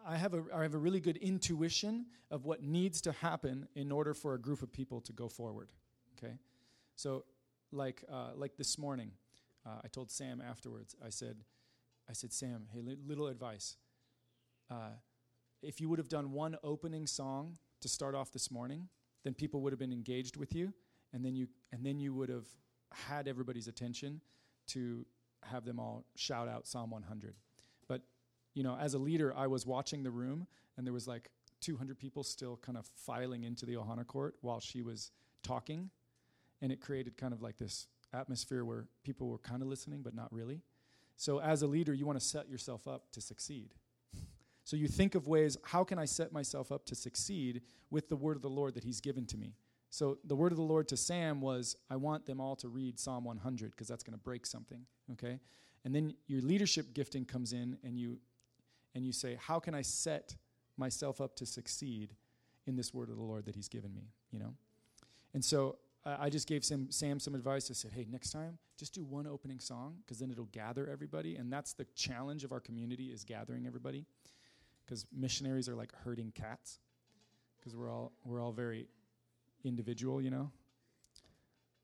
I 0.09 0.17
have, 0.17 0.33
a, 0.33 0.43
I 0.55 0.63
have 0.63 0.73
a 0.73 0.79
really 0.79 0.99
good 0.99 1.17
intuition 1.17 2.07
of 2.31 2.43
what 2.45 2.63
needs 2.63 2.99
to 3.01 3.11
happen 3.11 3.67
in 3.75 3.91
order 3.91 4.15
for 4.15 4.33
a 4.33 4.39
group 4.39 4.63
of 4.63 4.73
people 4.73 5.01
to 5.01 5.13
go 5.13 5.29
forward. 5.29 5.71
Okay? 6.17 6.33
So, 6.95 7.25
like, 7.71 8.03
uh, 8.11 8.31
like 8.35 8.57
this 8.57 8.79
morning, 8.79 9.11
uh, 9.67 9.81
I 9.83 9.87
told 9.87 10.09
Sam 10.09 10.41
afterwards, 10.41 10.95
I 11.05 11.09
said, 11.09 11.37
I 12.09 12.13
said, 12.13 12.33
Sam, 12.33 12.65
hey, 12.73 12.81
li- 12.81 12.97
little 13.05 13.27
advice. 13.27 13.77
Uh, 14.71 14.93
if 15.61 15.79
you 15.79 15.87
would 15.89 15.99
have 15.99 16.09
done 16.09 16.31
one 16.31 16.57
opening 16.63 17.05
song 17.05 17.59
to 17.81 17.87
start 17.87 18.15
off 18.15 18.31
this 18.31 18.49
morning, 18.49 18.89
then 19.23 19.35
people 19.35 19.61
would 19.61 19.71
have 19.71 19.79
been 19.79 19.93
engaged 19.93 20.37
with 20.37 20.55
you, 20.55 20.73
and 21.13 21.23
then 21.23 21.35
you, 21.35 21.47
and 21.71 21.85
then 21.85 21.99
you 21.99 22.15
would 22.15 22.29
have 22.29 22.47
had 22.91 23.27
everybody's 23.27 23.67
attention 23.67 24.21
to 24.69 25.05
have 25.43 25.65
them 25.65 25.79
all 25.79 26.03
shout 26.15 26.47
out 26.47 26.65
Psalm 26.65 26.89
100 26.89 27.35
you 28.53 28.63
know, 28.63 28.77
as 28.79 28.93
a 28.93 28.99
leader, 28.99 29.33
I 29.35 29.47
was 29.47 29.65
watching 29.65 30.03
the 30.03 30.11
room, 30.11 30.47
and 30.77 30.85
there 30.85 30.93
was 30.93 31.07
like 31.07 31.29
200 31.61 31.97
people 31.97 32.23
still 32.23 32.57
kind 32.57 32.77
of 32.77 32.85
filing 32.85 33.43
into 33.43 33.65
the 33.65 33.73
Ohana 33.73 34.05
court 34.05 34.35
while 34.41 34.59
she 34.59 34.81
was 34.81 35.11
talking, 35.43 35.89
and 36.61 36.71
it 36.71 36.81
created 36.81 37.17
kind 37.17 37.33
of 37.33 37.41
like 37.41 37.57
this 37.57 37.87
atmosphere 38.13 38.65
where 38.65 38.85
people 39.03 39.27
were 39.27 39.37
kind 39.37 39.61
of 39.61 39.67
listening 39.67 40.01
but 40.01 40.15
not 40.15 40.31
really. 40.33 40.61
So 41.15 41.39
as 41.41 41.61
a 41.61 41.67
leader, 41.67 41.93
you 41.93 42.05
want 42.05 42.19
to 42.19 42.25
set 42.25 42.49
yourself 42.49 42.87
up 42.87 43.11
to 43.11 43.21
succeed. 43.21 43.75
so 44.63 44.77
you 44.77 44.87
think 44.87 45.15
of 45.15 45.27
ways, 45.27 45.57
how 45.63 45.83
can 45.83 45.99
I 45.99 46.05
set 46.05 46.31
myself 46.31 46.71
up 46.71 46.85
to 46.85 46.95
succeed 46.95 47.61
with 47.91 48.07
the 48.09 48.15
word 48.15 48.35
of 48.35 48.41
the 48.41 48.49
Lord 48.49 48.73
that 48.75 48.83
he's 48.83 49.01
given 49.01 49.25
to 49.27 49.37
me? 49.37 49.53
So 49.89 50.19
the 50.23 50.35
word 50.35 50.51
of 50.51 50.57
the 50.57 50.63
Lord 50.63 50.87
to 50.89 50.97
Sam 50.97 51.41
was, 51.41 51.75
I 51.89 51.95
want 51.95 52.25
them 52.25 52.39
all 52.39 52.55
to 52.57 52.69
read 52.69 52.99
Psalm 52.99 53.25
100 53.25 53.71
because 53.71 53.87
that's 53.87 54.03
going 54.03 54.17
to 54.17 54.23
break 54.23 54.45
something, 54.45 54.85
okay? 55.11 55.39
And 55.83 55.95
then 55.95 56.13
your 56.27 56.41
leadership 56.41 56.93
gifting 56.93 57.25
comes 57.25 57.53
in 57.53 57.77
and 57.83 57.97
you 57.97 58.19
and 58.95 59.05
you 59.05 59.11
say, 59.11 59.37
How 59.39 59.59
can 59.59 59.73
I 59.73 59.81
set 59.81 60.35
myself 60.77 61.21
up 61.21 61.35
to 61.37 61.45
succeed 61.45 62.15
in 62.65 62.75
this 62.75 62.93
word 62.93 63.09
of 63.09 63.17
the 63.17 63.23
Lord 63.23 63.45
that 63.45 63.55
He's 63.55 63.69
given 63.69 63.93
me? 63.93 64.11
You 64.31 64.39
know? 64.39 64.53
And 65.33 65.43
so 65.43 65.77
uh, 66.05 66.17
I 66.19 66.29
just 66.29 66.47
gave 66.47 66.63
Sam, 66.63 66.87
Sam 66.89 67.19
some 67.19 67.35
advice. 67.35 67.69
I 67.69 67.73
said, 67.73 67.91
Hey, 67.91 68.05
next 68.09 68.31
time, 68.31 68.57
just 68.77 68.93
do 68.93 69.03
one 69.03 69.27
opening 69.27 69.59
song 69.59 69.95
because 70.01 70.19
then 70.19 70.31
it'll 70.31 70.45
gather 70.45 70.87
everybody. 70.89 71.35
And 71.35 71.51
that's 71.51 71.73
the 71.73 71.85
challenge 71.95 72.43
of 72.43 72.51
our 72.51 72.59
community 72.59 73.07
is 73.07 73.23
gathering 73.23 73.67
everybody 73.67 74.05
because 74.85 75.05
missionaries 75.15 75.69
are 75.69 75.75
like 75.75 75.91
herding 76.03 76.31
cats 76.33 76.79
because 77.57 77.75
we're 77.75 77.91
all, 77.91 78.13
we're 78.23 78.41
all 78.41 78.53
very 78.53 78.87
individual, 79.63 80.21
you 80.21 80.29
know? 80.29 80.49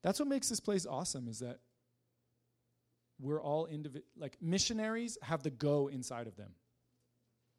That's 0.02 0.20
what 0.20 0.28
makes 0.28 0.50
this 0.50 0.60
place 0.60 0.86
awesome 0.86 1.28
is 1.28 1.40
that 1.40 1.60
we're 3.20 3.42
all 3.42 3.66
individual. 3.66 4.06
Like 4.18 4.38
missionaries 4.42 5.18
have 5.22 5.44
the 5.44 5.50
go 5.50 5.88
inside 5.88 6.28
of 6.28 6.36
them 6.36 6.52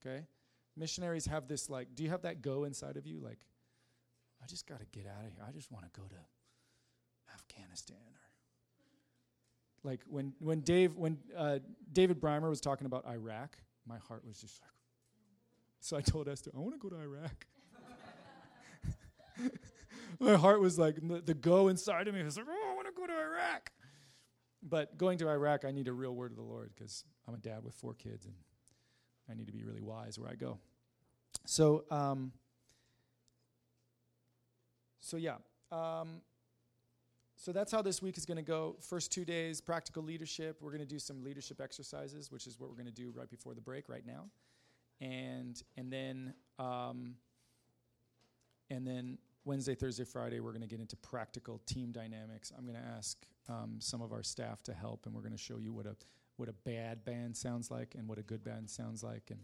okay? 0.07 0.27
Missionaries 0.77 1.27
have 1.27 1.49
this 1.49 1.71
like, 1.71 1.89
do 1.95 2.03
you 2.03 2.11
have 2.11 2.23
that 2.23 2.43
go 2.43 2.65
inside 2.65 2.97
of 2.97 3.07
you? 3.07 3.19
Like, 3.19 3.39
I 4.43 4.47
just 4.47 4.67
got 4.67 4.81
to 4.81 4.87
get 4.87 5.07
out 5.07 5.25
of 5.25 5.33
here. 5.33 5.43
I 5.47 5.53
just 5.53 5.73
want 5.73 5.85
to 5.85 6.01
go 6.01 6.07
to 6.07 7.35
Afghanistan 7.35 7.97
or 7.97 8.27
like 9.87 10.01
when 10.09 10.33
when 10.41 10.61
Dave 10.61 10.97
when 10.97 11.19
uh, 11.37 11.61
David 11.93 12.21
Breimer 12.21 12.49
was 12.49 12.61
talking 12.61 12.87
about 12.87 13.07
Iraq, 13.07 13.57
my 13.87 13.99
heart 13.99 14.25
was 14.27 14.41
just 14.41 14.61
like. 14.61 14.71
So 15.81 15.97
I 15.97 16.01
told 16.01 16.29
Esther, 16.29 16.51
I 16.55 16.59
want 16.59 16.75
to 16.75 16.79
go 16.79 16.89
to 16.89 17.01
Iraq. 17.01 17.47
my 20.21 20.35
heart 20.35 20.61
was 20.61 20.79
like 20.79 20.97
the, 20.97 21.21
the, 21.21 21.35
go 21.35 21.69
inside 21.69 22.09
of 22.09 22.15
me 22.15 22.23
was 22.25 22.37
like, 22.37 22.47
oh, 22.49 22.71
I 22.73 22.75
want 22.75 22.89
to 22.89 22.93
go 23.01 23.07
to 23.07 23.13
Iraq. 23.13 23.71
But 24.63 24.99
going 24.99 25.19
to 25.19 25.29
Iraq, 25.29 25.65
I 25.65 25.71
need 25.71 25.87
a 25.87 25.93
real 25.93 26.15
word 26.15 26.33
of 26.33 26.39
the 26.39 26.43
Lord 26.43 26.73
because 26.75 27.05
I'm 27.29 27.35
a 27.35 27.39
dad 27.39 27.63
with 27.63 27.75
four 27.75 27.95
kids 27.95 28.27
and 28.27 28.35
I 29.31 29.35
need 29.35 29.47
to 29.47 29.53
be 29.53 29.65
really 29.65 29.81
wise 29.81 30.19
where 30.19 30.31
I 30.31 30.35
go. 30.35 30.59
So, 31.45 31.85
um, 31.91 32.33
so 35.01 35.17
yeah. 35.17 35.37
Um, 35.71 36.21
so 37.37 37.53
that's 37.53 37.71
how 37.71 37.83
this 37.83 38.01
week 38.01 38.17
is 38.17 38.25
going 38.25 38.39
to 38.39 38.43
go. 38.43 38.77
First 38.81 39.13
two 39.13 39.25
days, 39.25 39.61
practical 39.61 40.03
leadership. 40.03 40.59
We're 40.61 40.71
going 40.71 40.81
to 40.81 40.87
do 40.87 40.99
some 40.99 41.23
leadership 41.23 41.61
exercises, 41.61 42.33
which 42.33 42.47
is 42.47 42.59
what 42.59 42.71
we're 42.71 42.77
going 42.77 42.87
to 42.87 42.93
do 42.93 43.13
right 43.15 43.29
before 43.29 43.55
the 43.55 43.61
break, 43.61 43.89
right 43.89 44.05
now, 44.07 44.25
and 45.01 45.63
and 45.77 45.93
then 45.93 46.35
um, 46.59 47.15
and 48.71 48.87
then 48.87 49.19
Wednesday, 49.45 49.75
Thursday, 49.75 50.05
Friday, 50.05 50.41
we're 50.41 50.51
going 50.51 50.63
to 50.63 50.67
get 50.67 50.81
into 50.81 50.97
practical 50.97 51.61
team 51.67 51.93
dynamics. 51.93 52.53
I'm 52.57 52.65
going 52.65 52.79
to 52.79 52.89
ask 52.97 53.19
um, 53.49 53.77
some 53.79 54.03
of 54.03 54.13
our 54.13 54.23
staff 54.23 54.63
to 54.65 54.75
help, 54.75 55.07
and 55.07 55.15
we're 55.15 55.21
going 55.21 55.33
to 55.33 55.39
show 55.39 55.59
you 55.59 55.73
what 55.73 55.87
a 55.87 55.95
what 56.37 56.49
a 56.49 56.53
bad 56.53 57.05
band 57.05 57.37
sounds 57.37 57.71
like 57.71 57.95
and 57.97 58.09
what 58.09 58.19
a 58.19 58.23
good 58.23 58.45
band 58.45 58.69
sounds 58.69 59.03
like, 59.03 59.31
and 59.31 59.41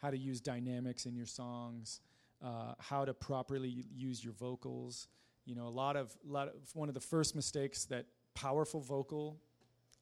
how 0.00 0.10
to 0.10 0.18
use 0.18 0.40
dynamics 0.40 1.06
in 1.06 1.14
your 1.14 1.26
songs, 1.26 2.00
uh, 2.42 2.74
how 2.78 3.04
to 3.04 3.12
properly 3.12 3.84
use 3.94 4.22
your 4.24 4.32
vocals. 4.34 5.08
You 5.44 5.54
know, 5.54 5.66
a 5.66 5.68
lot 5.68 5.96
of, 5.96 6.16
lot 6.24 6.48
of 6.48 6.54
one 6.74 6.88
of 6.88 6.94
the 6.94 7.00
first 7.00 7.34
mistakes 7.34 7.84
that 7.86 8.06
powerful 8.34 8.80
vocal 8.80 9.40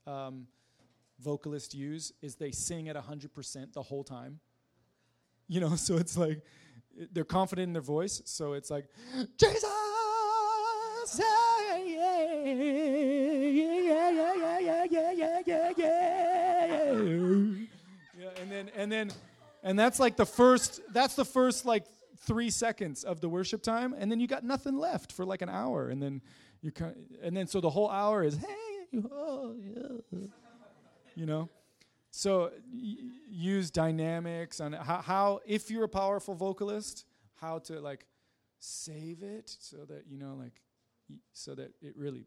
um, 0.07 0.47
vocalists 1.19 1.75
use 1.75 2.13
is 2.23 2.37
they 2.37 2.51
sing 2.53 2.89
at 2.89 2.97
100% 2.97 3.73
the 3.73 3.83
whole 3.83 4.05
time. 4.05 4.41
You 5.49 5.61
know, 5.61 5.77
so 5.77 5.97
it's 5.97 6.17
like 6.17 6.43
they're 7.13 7.25
confident 7.25 7.69
in 7.69 7.73
their 7.73 7.83
voice, 7.83 8.23
so 8.25 8.53
it's 8.53 8.71
like, 8.71 8.87
Jesus, 9.37 9.65
yeah, 11.19 11.77
yeah, 11.79 12.27
yeah, 14.11 14.11
yeah, 14.11 14.85
yeah, 14.91 15.13
yeah, 15.13 15.43
yeah, 15.47 15.73
yeah. 15.77 16.19
Yeah, 18.19 18.31
and 18.79 18.91
then 18.91 19.11
and 19.63 19.79
that's 19.79 20.01
like 20.01 20.17
the 20.17 20.25
first 20.25 20.81
that's 20.93 21.15
the 21.15 21.25
first 21.25 21.67
like 21.67 21.85
three 22.21 22.49
seconds 22.49 23.05
of 23.05 23.21
the 23.21 23.29
worship 23.29 23.63
time, 23.63 23.95
and 23.99 24.11
then 24.11 24.21
you 24.21 24.27
got 24.27 24.45
nothing 24.45 24.79
left 24.79 25.13
for 25.13 25.27
like 25.27 25.43
an 25.43 25.49
hour, 25.49 25.89
and 25.89 26.03
then 26.03 26.23
you 26.63 26.71
kind 26.73 26.95
and 27.23 27.37
then 27.37 27.47
so 27.47 27.61
the 27.61 27.71
whole 27.71 27.91
hour 27.91 28.23
is 28.23 28.37
hey, 28.37 29.01
oh, 29.13 29.55
yeah. 29.61 30.19
you 31.15 31.27
know. 31.27 31.49
So 32.11 32.51
y- 32.73 32.97
use 33.29 33.71
dynamics 33.71 34.61
on 34.61 34.73
how, 34.73 35.03
how 35.03 35.41
if 35.47 35.71
you're 35.71 35.85
a 35.85 35.89
powerful 35.89 36.35
vocalist, 36.35 37.05
how 37.35 37.59
to 37.61 37.81
like 37.81 38.07
save 38.61 39.23
it 39.23 39.55
so 39.61 39.79
that 39.89 40.05
you 40.09 40.19
know 40.19 40.35
like 40.35 40.63
so 41.33 41.55
that 41.55 41.73
it 41.83 41.97
really 41.97 42.27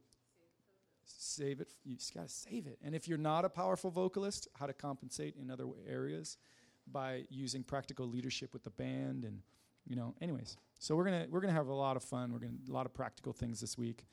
save 1.20 1.62
it 1.62 1.74
you 1.84 1.96
just 1.96 2.14
got 2.14 2.28
to 2.28 2.34
save 2.34 2.68
it. 2.68 2.78
And 2.84 2.96
if 2.96 3.08
you're 3.08 3.18
not 3.18 3.46
a 3.46 3.50
powerful 3.50 3.92
vocalist 3.92 4.48
how 4.54 4.66
to 4.66 4.74
compensate 4.74 5.36
in 5.36 5.50
other 5.50 5.66
areas 5.88 6.38
by 6.92 7.24
using 7.30 7.64
practical 7.64 8.08
leadership 8.08 8.54
with 8.54 8.64
the 8.64 8.70
band 8.72 9.24
and 9.24 9.40
you 9.88 9.96
know 9.96 10.16
anyways. 10.22 10.58
So 10.80 10.96
we're 10.96 11.06
gonna 11.06 11.28
we're 11.30 11.42
gonna 11.42 11.54
have 11.54 11.68
a 11.68 11.74
lot 11.74 11.96
of 11.96 12.04
fun. 12.04 12.32
We're 12.32 12.40
gonna 12.40 12.54
a 12.70 12.74
lot 12.74 12.86
of 12.86 12.94
practical 12.94 13.34
things 13.34 13.60
this 13.60 13.78
week. 13.78 14.06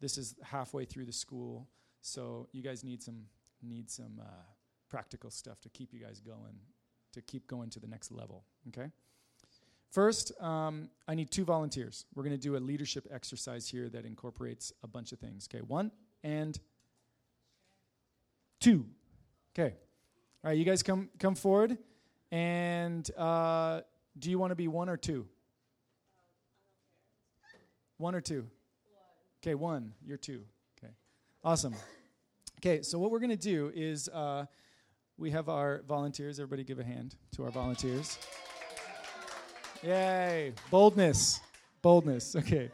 This 0.00 0.18
is 0.18 0.34
halfway 0.42 0.84
through 0.84 1.04
the 1.04 1.12
school 1.12 1.68
so 2.02 2.48
you 2.52 2.62
guys 2.62 2.84
need 2.84 3.02
some 3.02 3.22
need 3.62 3.88
some 3.90 4.20
uh, 4.20 4.24
practical 4.90 5.30
stuff 5.30 5.60
to 5.60 5.68
keep 5.68 5.94
you 5.94 6.00
guys 6.00 6.20
going 6.20 6.58
to 7.12 7.22
keep 7.22 7.46
going 7.46 7.70
to 7.70 7.80
the 7.80 7.86
next 7.86 8.10
level 8.10 8.44
okay? 8.68 8.90
First 9.90 10.32
um, 10.42 10.88
i 11.06 11.14
need 11.14 11.30
two 11.30 11.44
volunteers. 11.44 12.04
We're 12.14 12.24
going 12.24 12.36
to 12.36 12.42
do 12.42 12.56
a 12.56 12.58
leadership 12.58 13.06
exercise 13.10 13.68
here 13.68 13.88
that 13.90 14.04
incorporates 14.04 14.72
a 14.82 14.88
bunch 14.88 15.12
of 15.12 15.20
things 15.20 15.48
okay? 15.50 15.62
One 15.62 15.92
and 16.22 16.58
two 18.60 18.86
okay 19.54 19.74
all 20.44 20.50
right 20.50 20.58
you 20.58 20.64
guys 20.64 20.82
come 20.82 21.08
come 21.18 21.34
forward 21.34 21.76
and 22.32 23.08
uh, 23.18 23.82
do 24.18 24.30
you 24.30 24.38
want 24.38 24.52
to 24.52 24.56
be 24.56 24.66
one 24.66 24.88
or 24.88 24.96
two? 24.96 25.26
One 27.98 28.14
or 28.14 28.22
two? 28.22 28.46
Okay, 29.42 29.54
one. 29.54 29.92
You're 30.04 30.16
two. 30.16 30.42
Okay. 30.78 30.92
Awesome. 31.44 31.74
Okay, 32.58 32.80
so 32.80 32.98
what 32.98 33.10
we're 33.10 33.18
going 33.18 33.30
to 33.30 33.36
do 33.36 33.70
is 33.74 34.08
uh, 34.08 34.46
we 35.18 35.30
have 35.30 35.50
our 35.50 35.82
volunteers. 35.86 36.40
Everybody 36.40 36.64
give 36.64 36.78
a 36.78 36.84
hand 36.84 37.16
to 37.36 37.44
our 37.44 37.50
volunteers. 37.50 38.18
Yay. 39.82 40.54
Boldness. 40.70 41.40
Boldness. 41.82 42.34
Okay. 42.36 42.70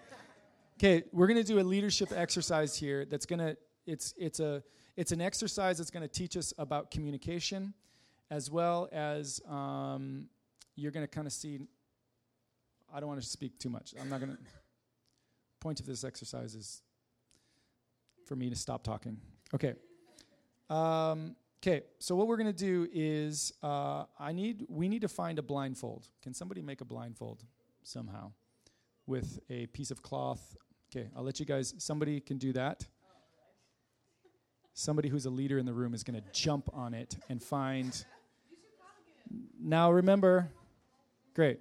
Okay, 0.79 1.03
we're 1.11 1.27
going 1.27 1.43
to 1.43 1.43
do 1.43 1.59
a 1.59 1.67
leadership 1.67 2.13
exercise 2.15 2.77
here 2.77 3.05
that's 3.05 3.27
going 3.27 3.41
to 3.41 3.57
it's 3.85 4.15
it's 4.17 4.39
a 4.39 4.63
it's 4.97 5.11
an 5.11 5.21
exercise 5.21 5.77
that's 5.79 5.91
going 5.91 6.07
to 6.07 6.09
teach 6.09 6.37
us 6.37 6.55
about 6.57 6.93
communication 6.93 7.75
as 8.31 8.49
well 8.49 8.89
as 8.93 9.41
um, 9.49 10.29
you're 10.77 10.93
going 10.93 11.03
to 11.03 11.11
kind 11.11 11.27
of 11.27 11.33
see. 11.33 11.59
I 12.95 13.01
don't 13.01 13.09
want 13.09 13.21
to 13.21 13.27
speak 13.27 13.59
too 13.59 13.71
much. 13.71 13.93
I'm 14.01 14.09
not 14.09 14.21
going 14.21 14.31
to. 14.31 14.39
Point 15.59 15.81
of 15.81 15.87
this 15.87 16.05
exercise 16.05 16.55
is 16.55 16.83
for 18.25 18.37
me 18.37 18.49
to 18.49 18.55
stop 18.55 18.85
talking. 18.85 19.19
Okay. 19.53 19.75
Um, 20.71 21.35
okay. 21.61 21.83
So 21.99 22.15
what 22.15 22.29
we're 22.29 22.37
going 22.37 22.53
to 22.55 22.65
do 22.65 22.87
is 22.93 23.53
uh, 23.65 24.05
I 24.17 24.31
need 24.31 24.65
we 24.69 24.89
need 24.89 25.01
to 25.01 25.09
find 25.09 25.41
a 25.41 25.43
blindfold. 25.43 26.07
Can 26.23 26.35
somebody 26.35 26.63
make 26.63 26.81
a 26.81 26.85
blindfold 26.85 27.43
somehow 27.83 28.31
with 29.09 29.41
a 29.51 29.67
piece 29.67 29.91
of 29.91 30.03
cloth? 30.03 30.57
Okay. 30.91 31.09
I'll 31.17 31.23
let 31.23 31.39
you 31.41 31.47
guys. 31.47 31.75
Somebody 31.79 32.21
can 32.21 32.39
do 32.39 32.53
that 32.55 32.87
somebody 34.79 35.09
who's 35.09 35.27
a 35.27 35.31
leader 35.31 35.59
in 35.59 35.67
the 35.67 35.73
room 35.73 35.93
is 35.93 36.05
going 36.05 36.15
to 36.15 36.25
jump 36.33 36.71
on 36.73 36.95
it 36.95 37.17
and 37.29 37.43
find 37.43 38.05
now 39.61 39.91
remember, 39.91 40.51
great, 41.35 41.59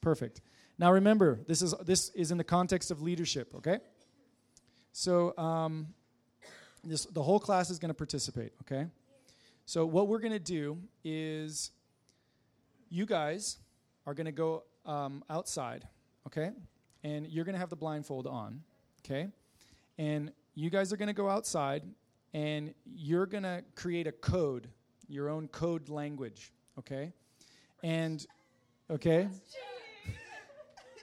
perfect. 0.00 0.40
Now 0.78 0.90
remember, 0.90 1.40
this 1.46 1.60
is 1.62 1.74
this 1.84 2.08
is 2.10 2.30
in 2.30 2.38
the 2.38 2.44
context 2.44 2.90
of 2.90 3.02
leadership, 3.02 3.54
okay? 3.56 3.78
So 4.92 5.36
um, 5.36 5.88
this 6.82 7.04
the 7.04 7.22
whole 7.22 7.38
class 7.38 7.70
is 7.70 7.78
going 7.78 7.90
to 7.90 7.94
participate, 7.94 8.52
okay? 8.62 8.86
So 9.66 9.84
what 9.86 10.08
we're 10.08 10.18
going 10.18 10.32
to 10.32 10.38
do 10.38 10.78
is, 11.04 11.70
you 12.88 13.06
guys 13.06 13.58
are 14.06 14.14
going 14.14 14.26
to 14.26 14.32
go 14.32 14.64
um, 14.84 15.22
outside, 15.30 15.86
okay? 16.26 16.50
And 17.04 17.28
you're 17.28 17.44
going 17.44 17.52
to 17.54 17.60
have 17.60 17.70
the 17.70 17.76
blindfold 17.76 18.26
on, 18.26 18.62
okay? 19.04 19.28
And 19.98 20.32
you 20.54 20.70
guys 20.70 20.92
are 20.92 20.96
going 20.96 21.08
to 21.08 21.14
go 21.14 21.28
outside, 21.28 21.82
and 22.32 22.74
you're 22.96 23.26
going 23.26 23.42
to 23.42 23.62
create 23.74 24.06
a 24.06 24.12
code, 24.12 24.68
your 25.06 25.28
own 25.28 25.48
code 25.48 25.90
language, 25.90 26.50
okay? 26.78 27.12
And 27.82 28.26
okay, 28.90 29.28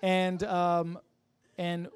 and 0.01 0.43
um, 0.43 0.97
and 1.59 1.87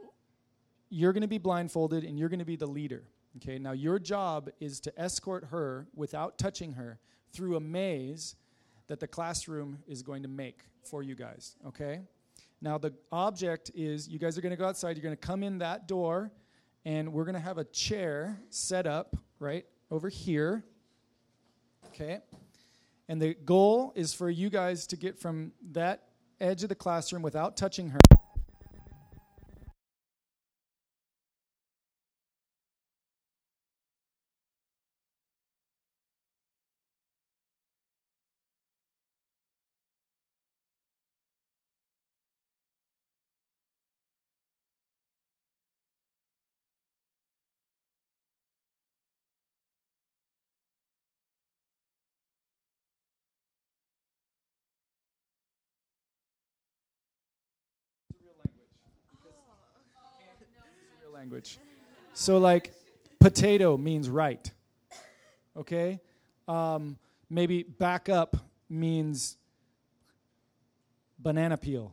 you're 0.89 1.11
going 1.11 1.21
to 1.21 1.27
be 1.27 1.39
blindfolded, 1.39 2.03
and 2.03 2.19
you're 2.19 2.29
going 2.29 2.39
to 2.39 2.45
be 2.45 2.55
the 2.55 2.67
leader. 2.67 3.03
Okay, 3.37 3.57
now 3.57 3.71
your 3.71 3.97
job 3.97 4.49
is 4.59 4.79
to 4.81 4.93
escort 5.01 5.45
her 5.45 5.87
without 5.95 6.37
touching 6.37 6.73
her 6.73 6.99
through 7.33 7.55
a 7.55 7.59
maze 7.59 8.35
that 8.87 8.99
the 8.99 9.07
classroom 9.07 9.79
is 9.87 10.03
going 10.03 10.21
to 10.21 10.29
make 10.29 10.59
for 10.83 11.01
you 11.01 11.15
guys. 11.15 11.55
Okay. 11.67 12.01
Now 12.61 12.77
the 12.77 12.93
object 13.11 13.71
is 13.75 14.07
you 14.07 14.19
guys 14.19 14.37
are 14.37 14.41
going 14.41 14.51
to 14.51 14.57
go 14.57 14.65
outside. 14.65 14.97
You're 14.97 15.03
going 15.03 15.15
to 15.15 15.27
come 15.27 15.43
in 15.43 15.59
that 15.59 15.87
door, 15.87 16.31
and 16.83 17.13
we're 17.13 17.25
going 17.25 17.35
to 17.35 17.41
have 17.41 17.57
a 17.57 17.65
chair 17.65 18.39
set 18.49 18.87
up 18.87 19.15
right 19.39 19.65
over 19.91 20.09
here. 20.09 20.63
Okay. 21.87 22.19
And 23.07 23.21
the 23.21 23.35
goal 23.35 23.93
is 23.95 24.13
for 24.13 24.29
you 24.29 24.49
guys 24.49 24.87
to 24.87 24.97
get 24.97 25.19
from 25.19 25.51
that 25.71 26.09
edge 26.39 26.63
of 26.63 26.69
the 26.69 26.75
classroom 26.75 27.21
without 27.21 27.55
touching 27.55 27.89
her. 27.89 27.99
Language. 61.25 61.57
So, 62.13 62.37
like, 62.37 62.71
potato 63.19 63.77
means 63.77 64.11
right. 64.11 64.51
Okay? 65.57 65.99
Um, 66.47 66.97
maybe 67.31 67.63
back 67.63 68.09
up 68.09 68.37
means 68.69 69.37
banana 71.17 71.57
peel 71.57 71.91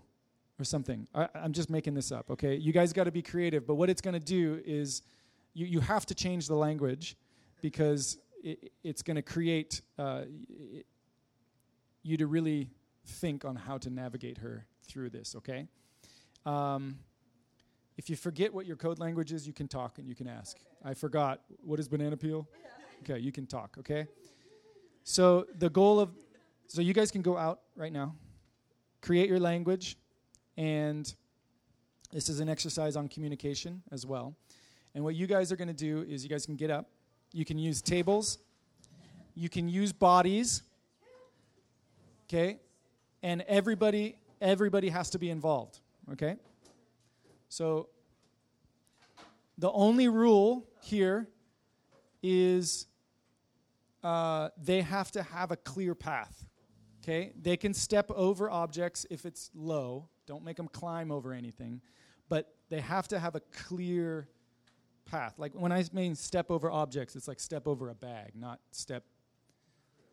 or 0.60 0.64
something. 0.64 1.08
I, 1.14 1.28
am 1.34 1.52
just 1.52 1.70
making 1.70 1.94
this 1.94 2.12
up, 2.12 2.30
okay? 2.30 2.56
You 2.56 2.74
guys 2.74 2.92
got 2.92 3.04
to 3.04 3.10
be 3.10 3.22
creative, 3.22 3.66
but 3.66 3.76
what 3.76 3.88
it's 3.88 4.02
going 4.02 4.12
to 4.12 4.20
do 4.20 4.60
is 4.66 5.00
you, 5.54 5.64
you 5.64 5.80
have 5.80 6.04
to 6.06 6.14
change 6.14 6.46
the 6.46 6.54
language 6.54 7.16
because 7.62 8.18
it, 8.44 8.70
it's 8.84 9.00
going 9.00 9.16
to 9.16 9.22
create 9.22 9.80
uh, 9.98 10.24
you 12.02 12.18
to 12.18 12.26
really 12.26 12.68
think 13.06 13.46
on 13.46 13.56
how 13.56 13.78
to 13.78 13.88
navigate 13.88 14.36
her 14.38 14.66
through 14.82 15.08
this, 15.08 15.34
okay? 15.36 15.66
Um, 16.44 16.98
if 17.96 18.08
you 18.08 18.16
forget 18.16 18.52
what 18.52 18.66
your 18.66 18.76
code 18.76 18.98
language 18.98 19.32
is, 19.32 19.46
you 19.46 19.52
can 19.52 19.68
talk 19.68 19.98
and 19.98 20.08
you 20.08 20.14
can 20.14 20.26
ask. 20.26 20.56
I 20.84 20.94
forgot. 20.94 21.40
What 21.62 21.78
is 21.78 21.88
banana 21.88 22.16
peel? 22.16 22.48
Okay, 23.02 23.18
you 23.18 23.32
can 23.32 23.46
talk, 23.46 23.76
okay? 23.78 24.06
So 25.04 25.46
the 25.58 25.68
goal 25.68 26.00
of 26.00 26.10
so 26.68 26.80
you 26.80 26.94
guys 26.94 27.10
can 27.10 27.22
go 27.22 27.36
out 27.36 27.60
right 27.76 27.92
now, 27.92 28.14
create 29.02 29.28
your 29.28 29.40
language, 29.40 29.98
and 30.56 31.12
this 32.12 32.28
is 32.28 32.40
an 32.40 32.48
exercise 32.48 32.96
on 32.96 33.08
communication 33.08 33.82
as 33.90 34.06
well. 34.06 34.34
And 34.94 35.04
what 35.04 35.14
you 35.14 35.26
guys 35.26 35.52
are 35.52 35.56
going 35.56 35.68
to 35.68 35.74
do 35.74 36.06
is 36.08 36.22
you 36.22 36.30
guys 36.30 36.46
can 36.46 36.56
get 36.56 36.70
up. 36.70 36.88
You 37.32 37.44
can 37.44 37.58
use 37.58 37.82
tables. 37.82 38.38
You 39.34 39.48
can 39.48 39.68
use 39.68 39.92
bodies. 39.92 40.62
Okay? 42.28 42.58
And 43.22 43.42
everybody 43.42 44.16
everybody 44.42 44.88
has 44.88 45.08
to 45.10 45.18
be 45.18 45.30
involved, 45.30 45.78
okay? 46.12 46.36
So 47.52 47.90
the 49.58 49.70
only 49.72 50.08
rule 50.08 50.66
here 50.80 51.28
is 52.22 52.86
uh, 54.02 54.48
they 54.56 54.80
have 54.80 55.10
to 55.10 55.22
have 55.22 55.50
a 55.50 55.56
clear 55.56 55.94
path. 55.94 56.46
Okay? 57.02 57.34
They 57.38 57.58
can 57.58 57.74
step 57.74 58.10
over 58.12 58.48
objects 58.50 59.04
if 59.10 59.26
it's 59.26 59.50
low. 59.54 60.08
Don't 60.26 60.42
make 60.42 60.56
them 60.56 60.66
climb 60.66 61.12
over 61.12 61.34
anything. 61.34 61.82
But 62.30 62.54
they 62.70 62.80
have 62.80 63.06
to 63.08 63.18
have 63.18 63.34
a 63.34 63.40
clear 63.40 64.28
path. 65.04 65.34
Like 65.36 65.52
when 65.52 65.72
I 65.72 65.84
mean 65.92 66.14
step 66.14 66.50
over 66.50 66.70
objects, 66.70 67.16
it's 67.16 67.28
like 67.28 67.38
step 67.38 67.68
over 67.68 67.90
a 67.90 67.94
bag, 67.94 68.32
not 68.34 68.60
step, 68.70 69.04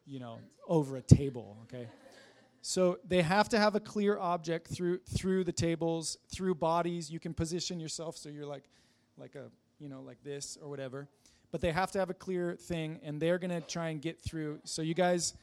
you 0.06 0.20
know, 0.20 0.40
over 0.68 0.98
a 0.98 1.02
table, 1.02 1.56
okay? 1.64 1.88
So 2.62 3.00
they 3.08 3.22
have 3.22 3.50
to 3.50 3.60
have 3.60 3.76
a 3.76 3.80
clear 3.80 4.18
object 4.20 4.68
through 4.68 5.00
through 5.00 5.44
the 5.46 5.52
tables, 5.52 6.18
through 6.32 6.56
bodies. 6.56 7.10
You 7.10 7.20
can 7.20 7.34
position 7.34 7.80
yourself 7.80 8.18
so 8.18 8.30
you're 8.30 8.46
like 8.46 8.64
like 9.18 9.36
a, 9.36 9.50
you 9.80 9.90
know, 9.90 10.02
like 10.02 10.24
this 10.24 10.58
or 10.62 10.70
whatever. 10.70 11.08
But 11.52 11.62
they 11.62 11.72
have 11.72 11.92
to 11.92 12.00
have 12.00 12.10
a 12.10 12.14
clear 12.14 12.56
thing 12.56 13.00
and 13.04 13.22
they're 13.22 13.40
to 13.52 13.62
try 13.62 13.90
and 13.90 14.02
get 14.02 14.22
through. 14.22 14.60
So 14.66 14.82
you 14.82 14.94
guys 14.94 15.34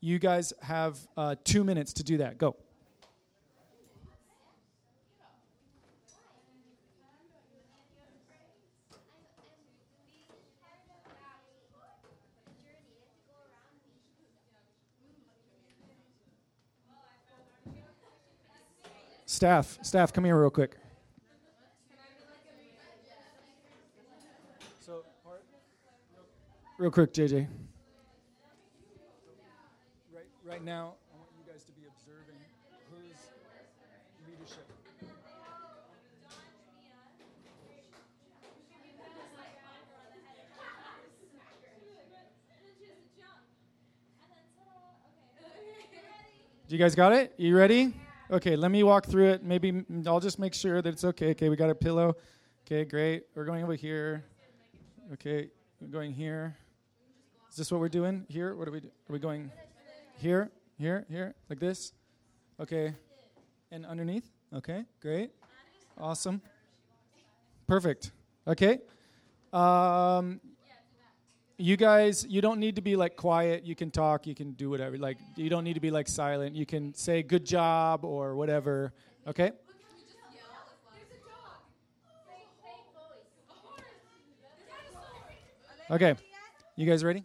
you 0.00 0.18
guys 0.18 0.52
have 0.60 0.98
uh, 1.16 1.34
two 1.44 1.64
minutes 1.64 1.94
to 1.94 2.02
do 2.02 2.18
that. 2.18 2.36
Go. 2.36 2.56
Staff, 19.34 19.80
staff, 19.82 20.12
come 20.12 20.24
here 20.24 20.40
real 20.40 20.48
quick. 20.48 20.76
So, 24.80 25.02
real 26.78 26.92
quick, 26.92 27.12
JJ 27.12 27.48
right 30.44 30.62
now, 30.62 30.94
I 31.12 31.16
want 31.18 31.30
you 31.36 31.52
guys 31.52 31.64
to 31.64 31.72
be 31.72 31.82
observing 31.88 32.38
whose 32.92 33.18
leadership. 34.24 34.68
Do 46.68 46.76
you 46.76 46.78
guys 46.78 46.94
got 46.94 47.12
it? 47.12 47.34
You 47.36 47.56
ready? 47.56 47.92
Okay, 48.34 48.56
let 48.56 48.72
me 48.72 48.82
walk 48.82 49.06
through 49.06 49.28
it. 49.28 49.44
Maybe 49.44 49.84
I'll 50.08 50.18
just 50.18 50.40
make 50.40 50.54
sure 50.54 50.82
that 50.82 50.92
it's 50.92 51.04
okay. 51.04 51.30
Okay, 51.30 51.48
we 51.48 51.54
got 51.54 51.70
a 51.70 51.74
pillow. 51.74 52.16
Okay, 52.66 52.84
great. 52.84 53.26
We're 53.36 53.44
going 53.44 53.62
over 53.62 53.76
here. 53.76 54.24
Okay, 55.12 55.50
we're 55.80 55.86
going 55.86 56.10
here. 56.10 56.56
Is 57.48 57.54
this 57.54 57.70
what 57.70 57.80
we're 57.80 57.88
doing 57.88 58.26
here? 58.28 58.56
What 58.56 58.66
are 58.66 58.72
we? 58.72 58.80
Do? 58.80 58.88
Are 58.88 59.12
we 59.12 59.20
going? 59.20 59.52
Here, 60.16 60.50
here, 60.76 61.06
here, 61.08 61.36
like 61.48 61.60
this. 61.60 61.92
Okay. 62.58 62.92
And 63.70 63.86
underneath? 63.86 64.28
Okay, 64.52 64.84
great. 65.00 65.30
Awesome. 65.96 66.42
Perfect. 67.68 68.10
Okay. 68.48 68.80
Um, 69.52 70.40
you 71.56 71.76
guys, 71.76 72.26
you 72.28 72.40
don't 72.40 72.58
need 72.58 72.76
to 72.76 72.82
be 72.82 72.96
like 72.96 73.16
quiet. 73.16 73.64
You 73.64 73.74
can 73.74 73.90
talk. 73.90 74.26
You 74.26 74.34
can 74.34 74.52
do 74.52 74.70
whatever. 74.70 74.98
Like, 74.98 75.18
you 75.36 75.48
don't 75.48 75.64
need 75.64 75.74
to 75.74 75.80
be 75.80 75.90
like 75.90 76.08
silent. 76.08 76.54
You 76.56 76.66
can 76.66 76.94
say 76.94 77.22
good 77.22 77.44
job 77.44 78.04
or 78.04 78.34
whatever. 78.34 78.92
Okay? 79.26 79.52
Okay. 85.90 86.14
You 86.76 86.86
guys 86.86 87.04
ready? 87.04 87.24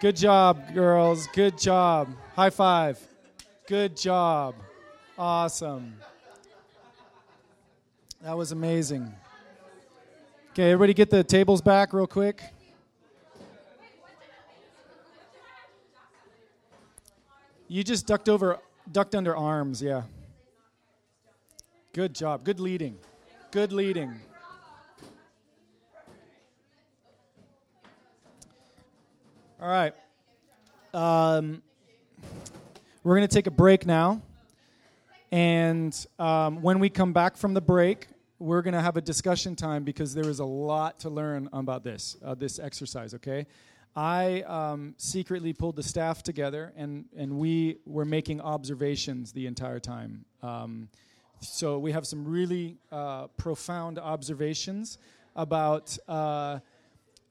Good 0.00 0.16
job, 0.16 0.72
girls. 0.72 1.26
Good 1.26 1.58
job. 1.58 2.08
High 2.34 2.48
five. 2.48 2.98
Good 3.66 3.98
job. 3.98 4.54
Awesome. 5.18 5.94
That 8.22 8.34
was 8.34 8.52
amazing. 8.52 9.12
Okay, 10.52 10.70
everybody 10.70 10.94
get 10.94 11.10
the 11.10 11.22
tables 11.22 11.60
back 11.60 11.92
real 11.92 12.06
quick. 12.06 12.42
You 17.68 17.84
just 17.84 18.06
ducked 18.06 18.30
over 18.30 18.58
ducked 18.90 19.14
under 19.14 19.36
arms, 19.36 19.82
yeah. 19.82 20.04
Good 21.92 22.14
job. 22.14 22.42
Good 22.42 22.58
leading. 22.58 22.96
Good 23.50 23.70
leading. 23.70 24.18
All 29.62 29.68
right. 29.68 29.92
Um, 30.94 31.60
we're 33.04 33.16
going 33.16 33.28
to 33.28 33.34
take 33.34 33.46
a 33.46 33.50
break 33.50 33.84
now. 33.84 34.22
And 35.30 35.94
um, 36.18 36.62
when 36.62 36.78
we 36.78 36.88
come 36.88 37.12
back 37.12 37.36
from 37.36 37.52
the 37.52 37.60
break, 37.60 38.08
we're 38.38 38.62
going 38.62 38.72
to 38.72 38.80
have 38.80 38.96
a 38.96 39.02
discussion 39.02 39.54
time 39.54 39.84
because 39.84 40.14
there 40.14 40.30
is 40.30 40.38
a 40.38 40.46
lot 40.46 40.98
to 41.00 41.10
learn 41.10 41.50
about 41.52 41.84
this, 41.84 42.16
uh, 42.24 42.34
this 42.34 42.58
exercise, 42.58 43.12
okay? 43.12 43.46
I 43.94 44.40
um, 44.46 44.94
secretly 44.96 45.52
pulled 45.52 45.76
the 45.76 45.82
staff 45.82 46.22
together 46.22 46.72
and, 46.74 47.04
and 47.14 47.38
we 47.38 47.80
were 47.84 48.06
making 48.06 48.40
observations 48.40 49.30
the 49.30 49.46
entire 49.46 49.78
time. 49.78 50.24
Um, 50.42 50.88
so 51.40 51.78
we 51.78 51.92
have 51.92 52.06
some 52.06 52.26
really 52.26 52.78
uh, 52.90 53.26
profound 53.36 53.98
observations 53.98 54.96
about. 55.36 55.98
Uh, 56.08 56.60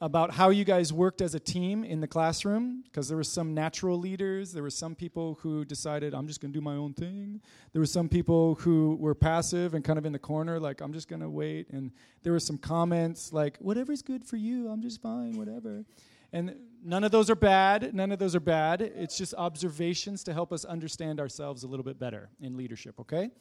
about 0.02 0.32
how 0.32 0.50
you 0.50 0.64
guys 0.64 0.94
worked 0.94 1.22
as 1.22 1.36
a 1.36 1.40
team 1.40 1.84
in 1.84 2.00
the 2.00 2.08
classroom 2.08 2.84
because 2.86 3.10
there 3.10 3.18
were 3.18 3.24
some 3.24 3.54
natural 3.54 4.00
leaders 4.00 4.54
there 4.54 4.64
were 4.64 4.70
some 4.70 4.96
people 4.96 5.38
who 5.42 5.66
decided 5.66 6.14
i'm 6.14 6.26
just 6.28 6.40
going 6.40 6.54
to 6.54 6.58
do 6.58 6.64
my 6.64 6.76
own 6.76 6.94
thing. 6.94 7.42
There 7.74 7.82
were 7.82 7.86
some 7.86 8.10
people 8.10 8.56
who 8.56 8.98
were 9.00 9.14
passive 9.14 9.74
and 9.74 9.84
kind 9.84 10.00
of 10.00 10.06
in 10.06 10.14
the 10.14 10.20
corner 10.20 10.60
like 10.60 10.82
i'm 10.82 10.94
just 10.94 11.08
going 11.08 11.22
to 11.22 11.30
wait 11.30 11.70
and 11.72 11.92
there 12.24 12.34
were 12.34 12.40
some 12.40 12.58
comments 12.58 13.34
like 13.34 13.58
whatever's 13.58 14.02
good 14.02 14.24
for 14.24 14.38
you 14.38 14.70
i'm 14.70 14.82
just 14.82 15.02
fine 15.02 15.38
whatever. 15.38 15.86
And 16.32 16.56
none 16.84 17.04
of 17.04 17.12
those 17.12 17.30
are 17.30 17.36
bad 17.36 17.94
none 17.94 18.12
of 18.12 18.20
those 18.20 18.36
are 18.36 18.40
bad. 18.40 18.82
It's 18.82 19.18
just 19.18 19.34
observations 19.34 20.24
to 20.26 20.34
help 20.34 20.54
us 20.54 20.64
understand 20.64 21.20
ourselves 21.20 21.64
a 21.64 21.68
little 21.68 21.84
bit 21.84 22.00
better 22.00 22.30
in 22.40 22.56
leadership 22.56 23.00
okay? 23.02 23.32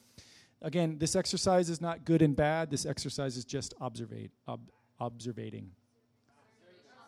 Again 0.61 0.99
this 0.99 1.15
exercise 1.15 1.71
is 1.71 1.81
not 1.81 2.05
good 2.05 2.21
and 2.21 2.35
bad. 2.35 2.71
This 2.71 2.85
exercise 2.85 3.37
is 3.37 3.45
just 3.45 3.75
observate 3.81 4.33
ob- 4.49 4.71
observating 4.99 5.71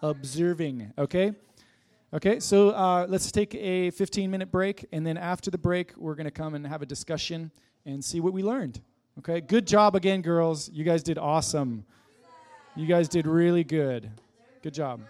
observing. 0.03 0.93
Okay? 0.99 1.33
Okay, 2.13 2.41
so 2.41 2.71
uh, 2.71 3.07
let's 3.09 3.31
take 3.31 3.55
a 3.55 3.91
15 3.91 4.31
minute 4.31 4.51
break, 4.51 4.85
and 4.93 5.07
then 5.07 5.17
after 5.17 5.51
the 5.51 5.59
break, 5.59 5.97
we're 5.97 6.17
going 6.17 6.25
to 6.25 6.33
come 6.33 6.55
and 6.55 6.67
have 6.67 6.83
a 6.83 6.87
discussion 6.87 7.53
and 7.87 8.05
see 8.05 8.19
what 8.19 8.33
we 8.33 8.43
learned. 8.43 8.81
Okay, 9.19 9.41
good 9.41 9.67
job 9.67 9.95
again, 9.95 10.21
girls. 10.23 10.69
You 10.71 10.83
guys 10.83 11.03
did 11.03 11.19
awesome. 11.19 11.85
You 12.75 12.87
guys 12.87 13.09
did 13.09 13.27
really 13.27 13.65
good. 13.65 14.11
Good 14.63 14.75
job. 14.75 15.03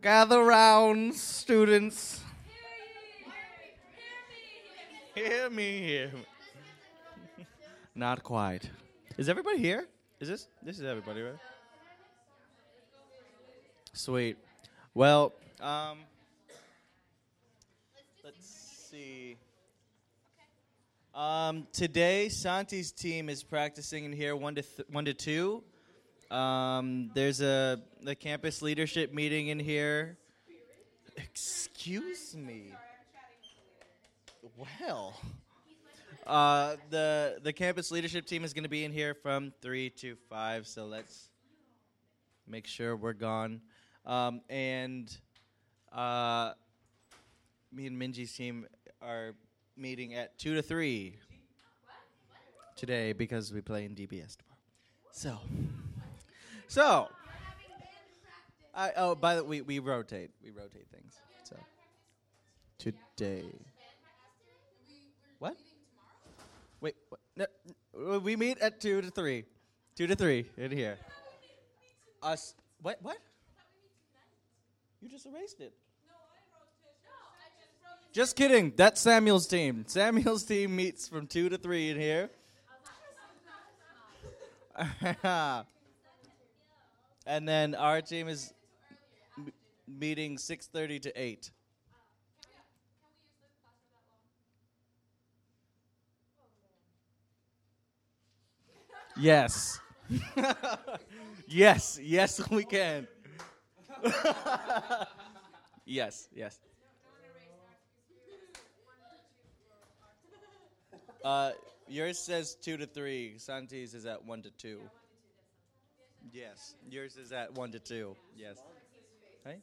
Gather 0.00 0.44
round, 0.44 1.12
students. 1.14 2.20
Hear 5.12 5.50
me, 5.50 5.78
hear 5.80 6.12
me. 7.36 7.46
Not 7.96 8.22
quite. 8.22 8.70
Is 9.16 9.28
everybody 9.28 9.58
here? 9.58 9.88
Is 10.20 10.28
this 10.28 10.46
this 10.62 10.78
is 10.78 10.84
everybody, 10.84 11.22
right? 11.22 11.34
Sweet. 13.92 14.36
Well, 14.94 15.32
um, 15.60 15.98
let's 18.22 18.46
see. 18.88 19.36
Um, 21.12 21.66
today, 21.72 22.28
Santi's 22.28 22.92
team 22.92 23.28
is 23.28 23.42
practicing 23.42 24.04
in 24.04 24.12
here 24.12 24.36
one 24.36 24.54
to 24.54 24.62
th- 24.62 24.88
one 24.92 25.06
to 25.06 25.14
two. 25.14 25.64
Um, 26.30 27.10
there's 27.14 27.40
a 27.40 27.80
the 28.02 28.14
campus 28.14 28.60
leadership 28.60 29.14
meeting 29.14 29.48
in 29.48 29.58
here. 29.58 30.18
Excuse 31.16 32.36
me. 32.36 32.72
Well, 34.56 35.14
uh, 36.26 36.76
the 36.90 37.38
the 37.42 37.52
campus 37.52 37.90
leadership 37.90 38.26
team 38.26 38.44
is 38.44 38.52
going 38.52 38.64
to 38.64 38.68
be 38.68 38.84
in 38.84 38.92
here 38.92 39.14
from 39.14 39.52
three 39.62 39.90
to 39.90 40.16
five. 40.28 40.66
So 40.66 40.86
let's 40.86 41.30
make 42.46 42.66
sure 42.66 42.94
we're 42.94 43.14
gone. 43.14 43.62
Um, 44.04 44.42
and 44.48 45.14
uh, 45.92 46.52
me 47.72 47.86
and 47.86 48.00
Minji's 48.00 48.32
team 48.32 48.66
are 49.00 49.34
meeting 49.76 50.14
at 50.14 50.38
two 50.38 50.54
to 50.54 50.62
three 50.62 51.16
today 52.76 53.12
because 53.12 53.52
we 53.52 53.60
play 53.60 53.84
in 53.84 53.94
DBS 53.94 54.36
tomorrow. 54.36 54.58
So, 55.10 55.38
so. 56.68 57.08
I, 58.74 58.92
oh, 58.96 59.14
by 59.16 59.34
the 59.34 59.42
way, 59.42 59.60
we, 59.60 59.78
we 59.78 59.78
rotate. 59.80 60.30
We 60.42 60.50
rotate 60.50 60.86
things. 60.92 61.14
So 61.42 61.56
today. 62.78 63.42
What? 65.40 65.56
Wait, 66.80 66.94
what? 67.08 67.20
No, 67.36 68.18
we 68.20 68.36
meet 68.36 68.58
at 68.58 68.80
two 68.80 69.00
to 69.00 69.10
three. 69.10 69.44
Two 69.96 70.06
to 70.06 70.14
three 70.14 70.46
in 70.56 70.70
here. 70.70 70.96
Us. 72.22 72.54
What? 72.80 72.98
What? 73.02 73.18
You 75.00 75.08
just 75.08 75.26
erased 75.26 75.60
it. 75.60 75.72
Just 78.12 78.36
kidding. 78.36 78.72
That's 78.76 79.00
Samuel's 79.00 79.46
team. 79.46 79.84
Samuel's 79.86 80.44
team 80.44 80.76
meets 80.76 81.08
from 81.08 81.26
two 81.26 81.48
to 81.48 81.58
three 81.58 81.90
in 81.90 81.98
here. 81.98 82.30
and 87.28 87.46
then 87.46 87.74
our 87.74 88.00
team 88.00 88.26
is 88.26 88.54
m- 89.36 89.52
meeting 89.86 90.38
six 90.38 90.66
thirty 90.66 90.98
to 90.98 91.12
eight. 91.14 91.50
Yes. 99.16 99.78
yes, 101.46 101.98
yes, 102.02 102.50
we 102.50 102.64
can. 102.64 103.06
yes, 105.84 106.28
yes. 106.34 106.58
Uh, 111.22 111.50
yours 111.88 112.18
says 112.18 112.54
two 112.54 112.76
to 112.78 112.86
three. 112.86 113.34
Santi's 113.36 113.92
is 113.92 114.06
at 114.06 114.24
one 114.24 114.40
to 114.42 114.50
two. 114.52 114.80
Yes, 116.32 116.74
yours 116.90 117.16
is 117.16 117.32
at 117.32 117.54
one 117.54 117.70
to 117.72 117.78
two. 117.78 118.16
Yes. 118.36 118.56
Hey. 119.44 119.56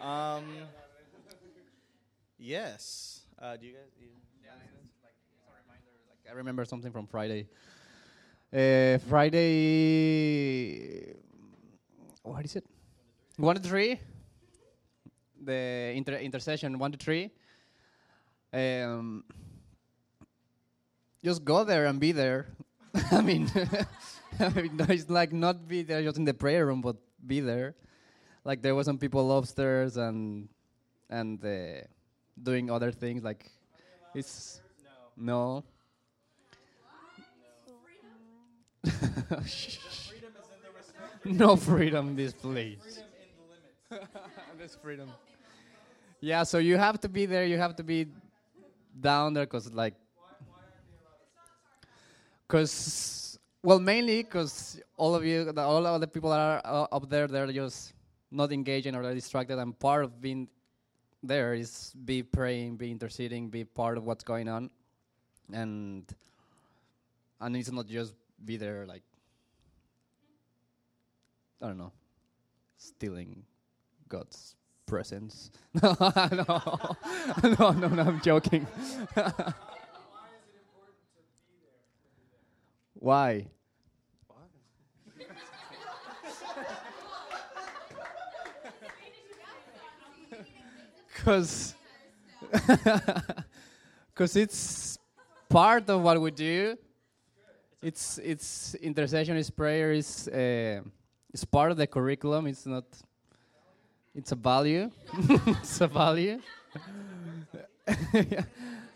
Um. 0.00 0.44
Yes. 2.38 3.20
Uh, 3.40 3.56
do 3.56 3.66
you 3.66 3.72
guys? 3.72 3.90
You, 4.00 4.08
I 6.28 6.34
remember 6.34 6.64
something 6.64 6.90
from 6.92 7.06
Friday. 7.06 7.46
Uh, 8.52 8.98
Friday, 9.08 9.54
what 12.22 12.44
is 12.44 12.56
it? 12.56 12.64
One 13.36 13.54
to 13.56 13.62
three. 13.62 14.00
The 15.44 15.92
inter- 15.94 16.16
intercession 16.18 16.78
one 16.78 16.92
to 16.92 16.98
three. 16.98 17.30
Um, 18.52 19.24
just 21.22 21.44
go 21.44 21.64
there 21.64 21.86
and 21.86 22.00
be 22.00 22.12
there. 22.12 22.46
I 23.12 23.20
mean, 23.20 23.50
I 23.54 23.58
mean, 23.60 23.68
no, 23.74 24.25
it's 24.88 25.10
like 25.10 25.32
not 25.32 25.66
be 25.66 25.82
there 25.82 26.02
just 26.02 26.18
in 26.18 26.24
the 26.24 26.34
prayer 26.34 26.66
room, 26.66 26.80
but 26.80 26.96
be 27.26 27.40
there. 27.40 27.74
Like 28.44 28.62
there 28.62 28.74
was 28.74 28.86
some 28.86 28.98
people 28.98 29.36
upstairs 29.36 29.96
and 29.96 30.48
and 31.08 31.42
uh, 31.44 31.86
doing 32.42 32.70
other 32.70 32.92
things. 32.92 33.22
Like 33.22 33.50
it's 34.14 34.60
no. 35.16 35.64
no 41.24 41.56
freedom 41.56 42.08
in 42.08 42.16
this 42.16 42.32
place. 42.32 43.00
There's 44.58 44.76
freedom. 44.76 45.10
Yeah, 46.20 46.44
so 46.44 46.58
you 46.58 46.76
have 46.76 47.00
to 47.00 47.08
be 47.08 47.26
there. 47.26 47.44
You 47.44 47.58
have 47.58 47.76
to 47.76 47.82
be 47.82 48.06
down 49.00 49.34
there 49.34 49.44
because, 49.44 49.72
like, 49.72 49.94
because 52.46 53.25
well, 53.66 53.80
mainly 53.80 54.22
because 54.22 54.80
all 54.96 55.16
of 55.16 55.24
you, 55.24 55.50
the, 55.50 55.60
all 55.60 55.84
of 55.84 56.00
the 56.00 56.06
people 56.06 56.30
that 56.30 56.38
are 56.38 56.60
uh, 56.64 56.86
up 56.92 57.10
there, 57.10 57.26
they're 57.26 57.50
just 57.50 57.94
not 58.30 58.52
engaging 58.52 58.94
or 58.94 59.02
they're 59.02 59.12
distracted. 59.12 59.58
And 59.58 59.76
part 59.76 60.04
of 60.04 60.20
being 60.20 60.46
there 61.20 61.52
is 61.52 61.92
be 62.04 62.22
praying, 62.22 62.76
be 62.76 62.92
interceding, 62.92 63.48
be 63.48 63.64
part 63.64 63.98
of 63.98 64.04
what's 64.04 64.22
going 64.22 64.48
on, 64.48 64.70
and 65.52 66.04
and 67.40 67.56
it's 67.56 67.72
not 67.72 67.88
just 67.88 68.14
be 68.44 68.56
there 68.56 68.86
like 68.86 69.02
I 71.60 71.66
don't 71.66 71.78
know, 71.78 71.90
stealing 72.76 73.42
God's 74.08 74.54
presence. 74.86 75.50
no, 75.82 75.96
no, 76.00 76.96
no, 77.42 77.70
no, 77.72 77.88
no, 77.88 78.02
I'm 78.04 78.20
joking. 78.20 78.64
Why? 82.94 83.48
Because 91.26 91.74
because 94.14 94.36
it's 94.36 94.96
part 95.48 95.90
of 95.90 96.00
what 96.00 96.20
we 96.20 96.30
do. 96.30 96.78
It's 97.82 98.18
it's 98.22 98.76
intercession 98.76 99.36
is 99.36 99.50
prayer 99.50 99.90
is 99.90 100.28
uh, 100.28 100.82
it's 101.34 101.44
part 101.44 101.72
of 101.72 101.78
the 101.78 101.86
curriculum. 101.88 102.46
It's 102.46 102.64
not. 102.64 102.84
It's 104.14 104.30
a 104.30 104.36
value. 104.36 104.88
it's 105.58 105.80
a 105.80 105.88
value. 105.88 106.38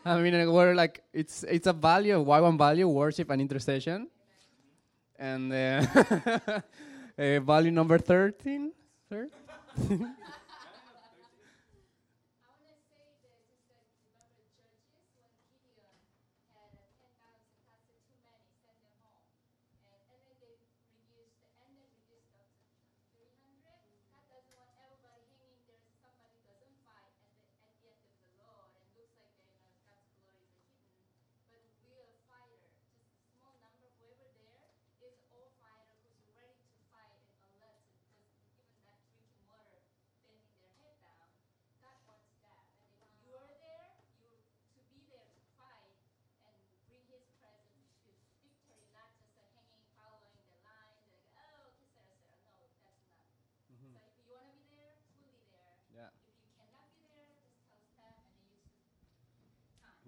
I 0.05 0.20
mean, 0.22 0.53
we're 0.53 0.76
like 0.76 1.03
it's 1.12 1.43
it's 1.43 1.66
a 1.66 1.72
value. 1.72 2.20
Why 2.20 2.39
one 2.39 2.57
value? 2.57 2.87
Worship 2.87 3.28
and 3.31 3.41
intercession. 3.41 4.07
And 5.18 5.53
uh, 5.53 5.83
uh, 7.18 7.41
value 7.41 7.72
number 7.72 7.99
thirteen, 7.99 8.70
sir. 9.09 9.26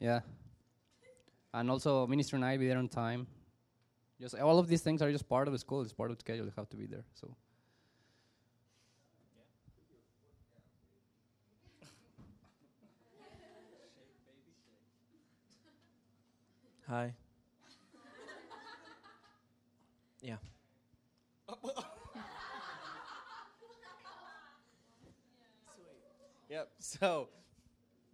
Yeah. 0.00 0.20
And 1.52 1.70
also, 1.70 2.06
minister 2.06 2.36
and 2.36 2.44
I 2.44 2.56
be 2.56 2.66
there 2.66 2.78
on 2.78 2.88
time. 2.88 3.26
Just 4.20 4.34
all 4.38 4.58
of 4.58 4.68
these 4.68 4.80
things 4.80 5.02
are 5.02 5.10
just 5.10 5.28
part 5.28 5.48
of 5.48 5.52
the 5.52 5.58
school. 5.58 5.82
It's 5.82 5.92
part 5.92 6.10
of 6.10 6.16
the 6.16 6.20
schedule. 6.20 6.46
You 6.46 6.52
have 6.56 6.68
to 6.70 6.76
be 6.76 6.86
there. 6.86 7.04
So. 7.14 7.36
Hi. 16.88 17.14
Yeah. 20.22 20.36
Yep. 26.50 26.70
So, 26.78 27.28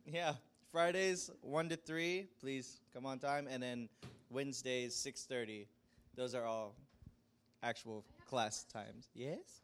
yeah, 0.07 0.35
Fridays 0.73 1.31
one 1.43 1.69
to 1.69 1.77
three. 1.77 2.29
Please 2.41 2.81
come 2.95 3.05
on 3.05 3.19
time, 3.19 3.49
and 3.51 3.61
then 3.61 3.89
Wednesdays 4.31 4.95
six 4.95 5.25
thirty. 5.25 5.67
Those 6.15 6.35
are 6.35 6.45
all 6.45 6.77
actual 7.63 8.05
class 8.29 8.65
times. 8.73 9.09
Yes. 9.13 9.63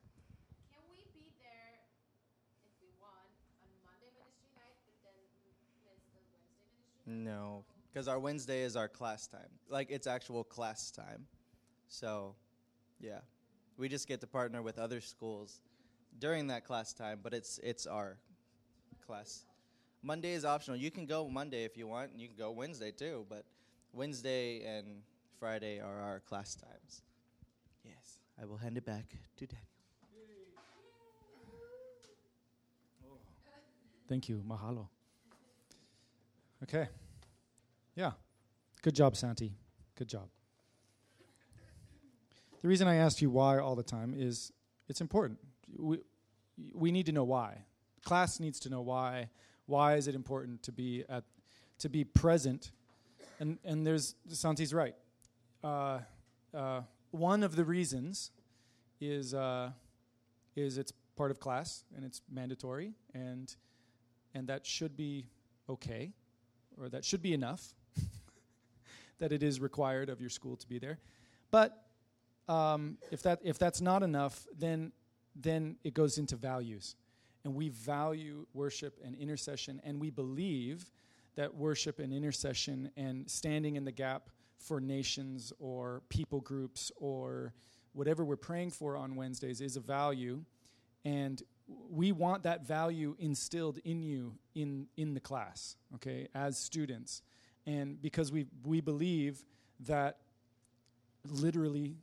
Can 0.74 0.82
we 0.90 1.04
be 1.14 1.30
there 1.38 1.78
if 2.64 2.72
we 2.82 2.88
want 3.00 3.14
on 3.62 3.68
Monday 3.84 4.10
ministry 4.18 4.50
night, 4.56 4.74
but 4.84 4.94
then 5.04 5.14
miss 5.44 5.54
the 5.70 5.78
Wednesday 5.86 6.18
ministry 6.26 6.58
night? 7.06 7.24
No, 7.24 7.64
because 7.92 8.08
our 8.08 8.18
Wednesday 8.18 8.62
is 8.62 8.74
our 8.74 8.88
class 8.88 9.28
time. 9.28 9.50
Like 9.68 9.90
it's 9.90 10.08
actual 10.08 10.42
class 10.42 10.90
time. 10.90 11.26
So, 11.88 12.34
yeah, 13.00 13.20
we 13.76 13.88
just 13.88 14.08
get 14.08 14.20
to 14.22 14.26
partner 14.26 14.60
with 14.60 14.76
other 14.76 15.00
schools 15.00 15.60
during 16.18 16.48
that 16.48 16.64
class 16.64 16.92
time, 16.92 17.20
but 17.22 17.32
it's 17.32 17.60
it's 17.62 17.86
our 17.86 18.18
class. 19.06 19.44
Monday 20.06 20.34
is 20.34 20.44
optional. 20.44 20.76
You 20.76 20.92
can 20.92 21.04
go 21.04 21.28
Monday 21.28 21.64
if 21.64 21.76
you 21.76 21.88
want, 21.88 22.12
and 22.12 22.20
you 22.20 22.28
can 22.28 22.36
go 22.36 22.52
Wednesday 22.52 22.92
too. 22.92 23.26
But 23.28 23.44
Wednesday 23.92 24.64
and 24.64 25.02
Friday 25.40 25.80
are 25.80 26.00
our 26.00 26.20
class 26.20 26.54
times. 26.54 27.02
Yes, 27.84 28.20
I 28.40 28.44
will 28.44 28.56
hand 28.56 28.78
it 28.78 28.86
back 28.86 29.04
to 29.38 29.46
Daniel. 29.46 29.66
Thank 34.08 34.28
you. 34.28 34.44
Mahalo. 34.48 34.86
Okay. 36.62 36.86
Yeah. 37.96 38.12
Good 38.80 38.94
job, 38.94 39.16
Santi. 39.16 39.52
Good 39.96 40.08
job. 40.08 40.28
The 42.62 42.68
reason 42.68 42.86
I 42.86 42.94
asked 42.96 43.20
you 43.20 43.30
why 43.30 43.58
all 43.58 43.74
the 43.74 43.82
time 43.82 44.14
is 44.16 44.52
it's 44.88 45.00
important. 45.00 45.40
We, 45.76 45.98
we 46.72 46.92
need 46.92 47.06
to 47.06 47.12
know 47.12 47.24
why. 47.24 47.64
Class 48.04 48.38
needs 48.38 48.60
to 48.60 48.70
know 48.70 48.82
why. 48.82 49.30
Why 49.66 49.96
is 49.96 50.08
it 50.08 50.14
important 50.14 50.62
to 50.64 50.72
be 50.72 51.04
at 51.08 51.24
to 51.80 51.88
be 51.88 52.04
present? 52.04 52.72
And 53.40 53.58
and 53.64 53.86
there's 53.86 54.14
Santi's 54.28 54.72
right. 54.72 54.94
Uh, 55.62 56.00
uh, 56.54 56.80
one 57.10 57.42
of 57.42 57.56
the 57.56 57.64
reasons 57.64 58.30
is 59.00 59.34
uh, 59.34 59.70
is 60.54 60.78
it's 60.78 60.92
part 61.16 61.30
of 61.30 61.40
class 61.40 61.84
and 61.96 62.04
it's 62.04 62.20
mandatory 62.30 62.92
and 63.14 63.56
and 64.34 64.48
that 64.48 64.66
should 64.66 64.96
be 64.96 65.26
okay 65.68 66.12
or 66.78 66.88
that 66.88 67.04
should 67.04 67.22
be 67.22 67.32
enough 67.32 67.74
that 69.18 69.32
it 69.32 69.42
is 69.42 69.60
required 69.60 70.08
of 70.08 70.20
your 70.20 70.30
school 70.30 70.56
to 70.56 70.68
be 70.68 70.78
there 70.78 70.98
but 71.50 71.84
um, 72.48 72.98
if 73.10 73.22
that 73.22 73.40
if 73.42 73.58
that's 73.58 73.80
not 73.80 74.02
enough 74.02 74.46
then 74.58 74.92
then 75.34 75.76
it 75.84 75.94
goes 75.94 76.18
into 76.18 76.36
values 76.36 76.96
and 77.46 77.54
we 77.54 77.68
value 77.68 78.44
worship 78.54 78.98
and 79.04 79.14
intercession 79.14 79.80
and 79.84 80.00
we 80.00 80.10
believe 80.10 80.90
that 81.36 81.54
worship 81.54 82.00
and 82.00 82.12
intercession 82.12 82.90
and 82.96 83.30
standing 83.30 83.76
in 83.76 83.84
the 83.84 83.92
gap 83.92 84.30
for 84.58 84.80
nations 84.80 85.52
or 85.60 86.02
people 86.08 86.40
groups 86.40 86.90
or 86.96 87.52
whatever 87.92 88.24
we're 88.24 88.34
praying 88.34 88.68
for 88.68 88.96
on 88.96 89.14
Wednesdays 89.14 89.60
is 89.60 89.76
a 89.76 89.80
value 89.80 90.42
and 91.04 91.44
we 91.88 92.10
want 92.10 92.42
that 92.42 92.66
value 92.66 93.14
instilled 93.20 93.78
in 93.84 94.02
you 94.02 94.34
in 94.56 94.88
in 94.96 95.14
the 95.14 95.20
class 95.20 95.76
okay 95.94 96.26
as 96.34 96.58
students. 96.58 97.22
And 97.64 98.02
because 98.02 98.32
we 98.32 98.46
we 98.64 98.80
believe 98.80 99.44
that 99.86 100.18
literally 101.30 101.94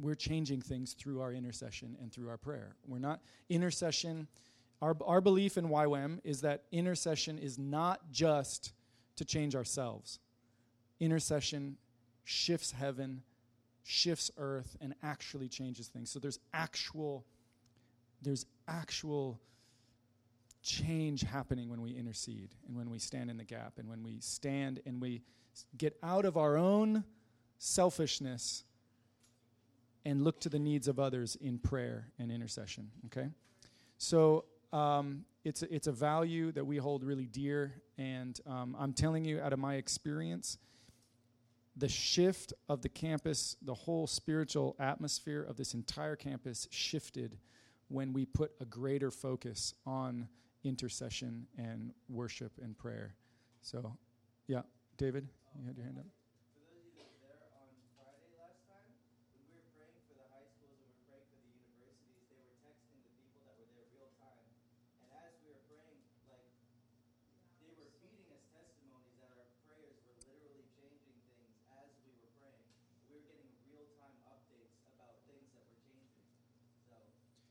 we're 0.00 0.16
changing 0.16 0.60
things 0.60 0.92
through 0.92 1.20
our 1.20 1.32
intercession 1.32 1.96
and 2.00 2.12
through 2.12 2.28
our 2.28 2.36
prayer. 2.36 2.74
We're 2.86 2.98
not 2.98 3.20
intercession 3.48 4.26
our 4.82 4.96
our 5.04 5.20
belief 5.20 5.56
in 5.56 5.68
YWAM 5.68 6.20
is 6.24 6.42
that 6.42 6.64
intercession 6.70 7.38
is 7.38 7.58
not 7.58 8.10
just 8.10 8.72
to 9.16 9.24
change 9.24 9.54
ourselves. 9.54 10.18
Intercession 11.00 11.76
shifts 12.24 12.72
heaven 12.72 13.22
shifts 13.86 14.32
earth 14.36 14.76
and 14.80 14.94
actually 15.04 15.48
changes 15.48 15.86
things. 15.86 16.10
So 16.10 16.18
there's 16.18 16.40
actual 16.52 17.24
there's 18.20 18.44
actual 18.66 19.40
change 20.62 21.20
happening 21.20 21.68
when 21.68 21.80
we 21.80 21.92
intercede 21.92 22.50
and 22.66 22.76
when 22.76 22.90
we 22.90 22.98
stand 22.98 23.30
in 23.30 23.36
the 23.36 23.44
gap 23.44 23.74
and 23.78 23.88
when 23.88 24.02
we 24.02 24.18
stand 24.18 24.80
and 24.84 25.00
we 25.00 25.22
get 25.78 25.96
out 26.02 26.24
of 26.24 26.36
our 26.36 26.56
own 26.56 27.04
selfishness 27.58 28.64
and 30.04 30.22
look 30.22 30.40
to 30.40 30.48
the 30.48 30.58
needs 30.58 30.88
of 30.88 30.98
others 30.98 31.36
in 31.36 31.58
prayer 31.58 32.08
and 32.18 32.32
intercession 32.32 32.90
okay? 33.06 33.28
So 33.98 34.46
um, 34.72 35.24
it's, 35.44 35.62
it's 35.62 35.86
a 35.86 35.92
value 35.92 36.52
that 36.52 36.64
we 36.64 36.76
hold 36.76 37.04
really 37.04 37.26
dear 37.26 37.82
and 37.98 38.40
um, 38.46 38.76
i'm 38.78 38.92
telling 38.92 39.24
you 39.24 39.40
out 39.40 39.52
of 39.52 39.58
my 39.58 39.74
experience 39.74 40.58
the 41.76 41.88
shift 41.88 42.52
of 42.68 42.82
the 42.82 42.88
campus 42.88 43.56
the 43.62 43.74
whole 43.74 44.06
spiritual 44.06 44.74
atmosphere 44.80 45.42
of 45.42 45.56
this 45.56 45.74
entire 45.74 46.16
campus 46.16 46.66
shifted 46.70 47.38
when 47.88 48.12
we 48.12 48.24
put 48.24 48.52
a 48.60 48.64
greater 48.64 49.10
focus 49.10 49.74
on 49.86 50.28
intercession 50.64 51.46
and 51.56 51.92
worship 52.08 52.52
and 52.60 52.76
prayer. 52.76 53.14
So, 53.62 53.96
yeah, 54.48 54.62
David, 54.98 55.28
you 55.54 55.66
had 55.66 55.76
your 55.76 55.86
hand 55.86 55.98
up. 55.98 56.06
For 56.50 56.58
those 56.66 56.82
of 56.82 56.90
you 56.90 56.98
that 56.98 57.06
were 57.06 57.22
there 57.22 57.46
on 57.54 57.70
Friday 57.94 58.26
last 58.34 58.66
time, 58.66 58.90
when 59.38 59.46
we 59.46 59.54
were 59.62 59.70
praying 59.78 60.02
for 60.10 60.18
the 60.18 60.26
high 60.34 60.46
schools 60.50 60.82
and 60.82 60.90
we 60.90 60.98
were 60.98 61.06
praying 61.06 61.26
for 61.30 61.38
the 61.38 61.54
universities, 61.54 62.26
they 62.34 62.42
were 62.42 62.58
texting 62.66 62.98
the 63.06 63.14
people 63.14 63.38
that 63.46 63.54
were 63.54 63.70
there 63.70 63.86
real 63.94 64.10
time. 64.18 64.42
And 65.06 65.08
as 65.22 65.30
we 65.38 65.54
were 65.54 65.62
praying, 65.70 66.02
like 66.26 66.50
they 67.62 67.70
were 67.78 67.90
feeding 68.02 68.26
us 68.34 68.42
testimonies 68.50 69.14
that 69.22 69.30
our 69.38 69.46
prayers 69.70 70.02
were 70.02 70.18
literally 70.26 70.66
changing 70.74 71.14
things 71.30 71.54
as 71.78 71.94
we 72.02 72.10
were 72.18 72.34
praying. 72.42 72.66
We 73.06 73.22
were 73.22 73.26
getting 73.30 73.54
real 73.70 73.86
time 74.02 74.18
updates 74.26 74.82
about 74.90 75.14
things 75.30 75.46
that 75.54 75.62
were 75.70 75.78
changing. 75.86 76.26
So 76.90 76.94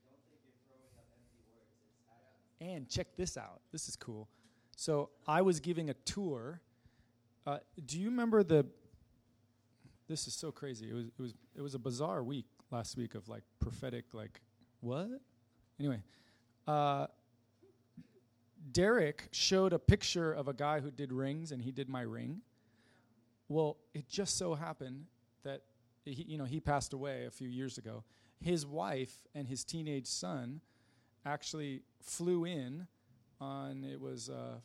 don't 0.04 0.20
think 0.28 0.44
you're 0.44 0.60
throwing 0.68 0.96
up 1.00 1.08
empty 1.16 1.40
words. 1.48 1.72
It's 1.80 2.04
happening. 2.12 2.45
And 2.62 2.90
check 2.90 3.08
this 3.18 3.38
out. 3.38 3.62
This 3.72 3.88
is 3.88 3.96
cool. 3.96 4.30
So 4.76 5.10
I 5.28 5.42
was 5.42 5.60
giving 5.60 5.90
a 5.90 5.94
tour. 5.94 6.62
Uh, 7.46 7.60
do 7.86 8.00
you 8.00 8.10
remember 8.10 8.44
the? 8.44 8.66
This 10.08 10.28
is 10.28 10.34
so 10.34 10.52
crazy. 10.52 10.90
It 10.90 10.94
was 10.94 11.06
it 11.06 11.22
was 11.22 11.34
it 11.56 11.62
was 11.62 11.76
a 11.76 11.80
bizarre 11.80 12.24
week 12.24 12.46
last 12.72 12.98
week 12.98 13.16
of 13.16 13.28
like 13.28 13.44
prophetic 13.60 14.06
like 14.14 14.42
what? 14.82 15.10
Anyway, 15.80 16.02
uh, 16.68 17.08
Derek 18.72 19.28
showed 19.32 19.74
a 19.74 19.80
picture 19.80 20.32
of 20.32 20.48
a 20.48 20.54
guy 20.54 20.80
who 20.80 20.92
did 20.92 21.12
rings, 21.12 21.52
and 21.52 21.62
he 21.62 21.72
did 21.72 21.90
my 21.90 22.02
ring. 22.02 22.42
Well, 23.48 23.78
it 23.94 24.08
just 24.08 24.38
so 24.38 24.54
happened 24.56 25.06
that 25.44 25.62
he, 26.04 26.24
you 26.24 26.38
know 26.38 26.46
he 26.46 26.60
passed 26.60 26.94
away 26.94 27.26
a 27.26 27.32
few 27.32 27.48
years 27.48 27.78
ago. 27.78 28.04
His 28.42 28.66
wife 28.66 29.26
and 29.34 29.48
his 29.48 29.64
teenage 29.64 30.08
son 30.08 30.62
actually 31.26 31.82
flew 32.02 32.46
in 32.46 32.88
on 33.42 33.84
it 33.84 34.00
was 34.00 34.30
uh, 34.30 34.58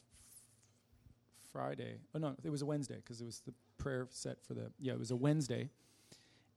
Friday. 1.52 1.96
Oh 2.14 2.18
no, 2.18 2.36
it 2.44 2.50
was 2.50 2.62
a 2.62 2.66
Wednesday 2.66 2.96
because 2.96 3.20
it 3.20 3.24
was 3.24 3.40
the 3.40 3.54
prayer 3.78 4.06
set 4.11 4.42
for 4.44 4.54
the 4.54 4.70
yeah 4.78 4.92
it 4.92 4.98
was 4.98 5.11
a 5.11 5.16
Wednesday, 5.16 5.70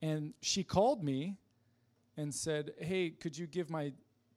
and 0.02 0.34
she 0.40 0.62
called 0.62 1.02
me 1.02 1.36
and 2.16 2.32
said, 2.32 2.72
"Hey, 2.78 3.10
could 3.10 3.36
you 3.36 3.46
give 3.46 3.70
my 3.70 3.92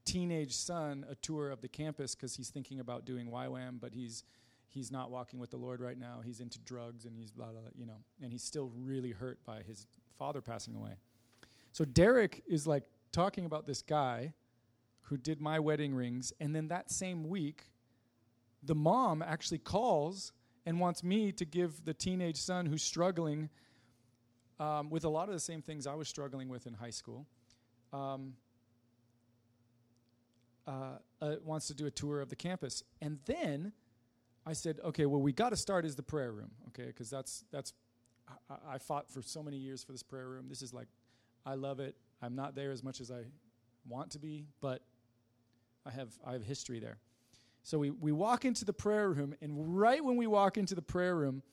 teenage 0.06 0.56
son 0.56 1.06
a 1.10 1.16
tour 1.16 1.50
of 1.52 1.62
the 1.62 1.68
campus 1.68 2.16
because 2.16 2.36
he's 2.36 2.50
thinking 2.50 2.80
about 2.80 3.06
doing 3.06 3.28
YWAM, 3.28 3.80
but 3.80 3.94
he's 3.94 4.24
he's 4.70 4.92
not 4.92 5.12
walking 5.12 5.40
with 5.40 5.52
the 5.52 5.58
Lord 5.58 5.82
right 5.82 5.98
now. 5.98 6.22
He's 6.24 6.40
into 6.40 6.60
drugs 6.60 7.06
and 7.06 7.16
he's 7.16 7.32
blah 7.32 7.48
blah, 7.48 7.62
blah 7.62 7.70
you 7.76 7.86
know, 7.86 8.02
and 8.22 8.32
he's 8.32 8.44
still 8.44 8.72
really 8.76 9.12
hurt 9.12 9.44
by 9.46 9.62
his 9.62 9.86
father 10.18 10.42
passing 10.42 10.76
away." 10.76 10.94
So 11.74 11.86
Derek 11.86 12.44
is 12.48 12.66
like 12.66 12.84
talking 13.12 13.46
about 13.46 13.68
this 13.68 13.82
guy 13.84 14.34
who 15.10 15.18
did 15.18 15.42
my 15.42 15.60
wedding 15.60 15.94
rings, 15.94 16.34
and 16.40 16.56
then 16.56 16.68
that 16.68 16.92
same 16.92 17.28
week, 17.28 17.64
the 18.64 18.76
mom 18.76 19.22
actually 19.22 19.60
calls 19.60 20.34
and 20.66 20.80
wants 20.80 21.04
me 21.04 21.32
to 21.32 21.46
give 21.46 21.86
the 21.86 21.94
teenage 21.94 22.38
son 22.38 22.66
who's 22.66 22.84
struggling 22.84 23.50
um, 24.60 24.90
with 24.90 25.06
a 25.06 25.10
lot 25.10 25.30
of 25.30 25.34
the 25.34 25.40
same 25.40 25.62
things 25.62 25.88
I 25.88 25.96
was 25.96 26.10
struggling 26.10 26.50
with 26.50 26.68
in 26.68 26.74
high 26.74 26.90
school. 26.90 27.26
Um, 27.94 28.34
uh, 30.68 30.98
uh, 31.22 31.36
wants 31.46 31.68
to 31.68 31.74
do 31.74 31.86
a 31.86 31.92
tour 31.92 32.20
of 32.20 32.30
the 32.30 32.36
campus, 32.36 32.84
and 33.02 33.20
then 33.26 33.72
I 34.46 34.52
said, 34.54 34.80
"Okay, 34.84 35.06
well, 35.06 35.22
we 35.22 35.32
got 35.32 35.50
to 35.52 35.58
start 35.58 35.86
as 35.86 35.96
the 35.96 36.04
prayer 36.04 36.32
room, 36.34 36.52
okay? 36.70 36.88
Because 36.88 37.10
that's 37.10 37.46
that's 37.52 37.74
I, 38.50 38.76
I 38.76 38.78
fought 38.78 39.10
for 39.10 39.22
so 39.22 39.42
many 39.42 39.58
years 39.58 39.84
for 39.84 39.94
this 39.94 40.04
prayer 40.04 40.28
room. 40.28 40.48
This 40.50 40.62
is 40.62 40.74
like, 40.74 40.88
I 41.46 41.56
love 41.56 41.80
it. 41.80 41.96
I'm 42.22 42.36
not 42.36 42.56
there 42.56 42.72
as 42.72 42.84
much 42.84 43.00
as 43.00 43.12
I 43.12 43.24
want 43.88 44.12
to 44.12 44.20
be, 44.20 44.48
but 44.62 44.82
I 45.88 45.92
have 45.92 46.10
I 46.26 46.34
have 46.34 46.44
history 46.44 46.80
there. 46.80 46.98
So 47.64 47.78
we 47.80 47.92
we 47.92 48.12
walk 48.12 48.46
into 48.46 48.66
the 48.66 48.74
prayer 48.74 49.10
room, 49.10 49.36
and 49.42 49.78
right 49.78 50.04
when 50.04 50.18
we 50.18 50.28
walk 50.28 50.58
into 50.58 50.76
the 50.76 50.82
prayer 50.82 51.16
room, 51.16 51.44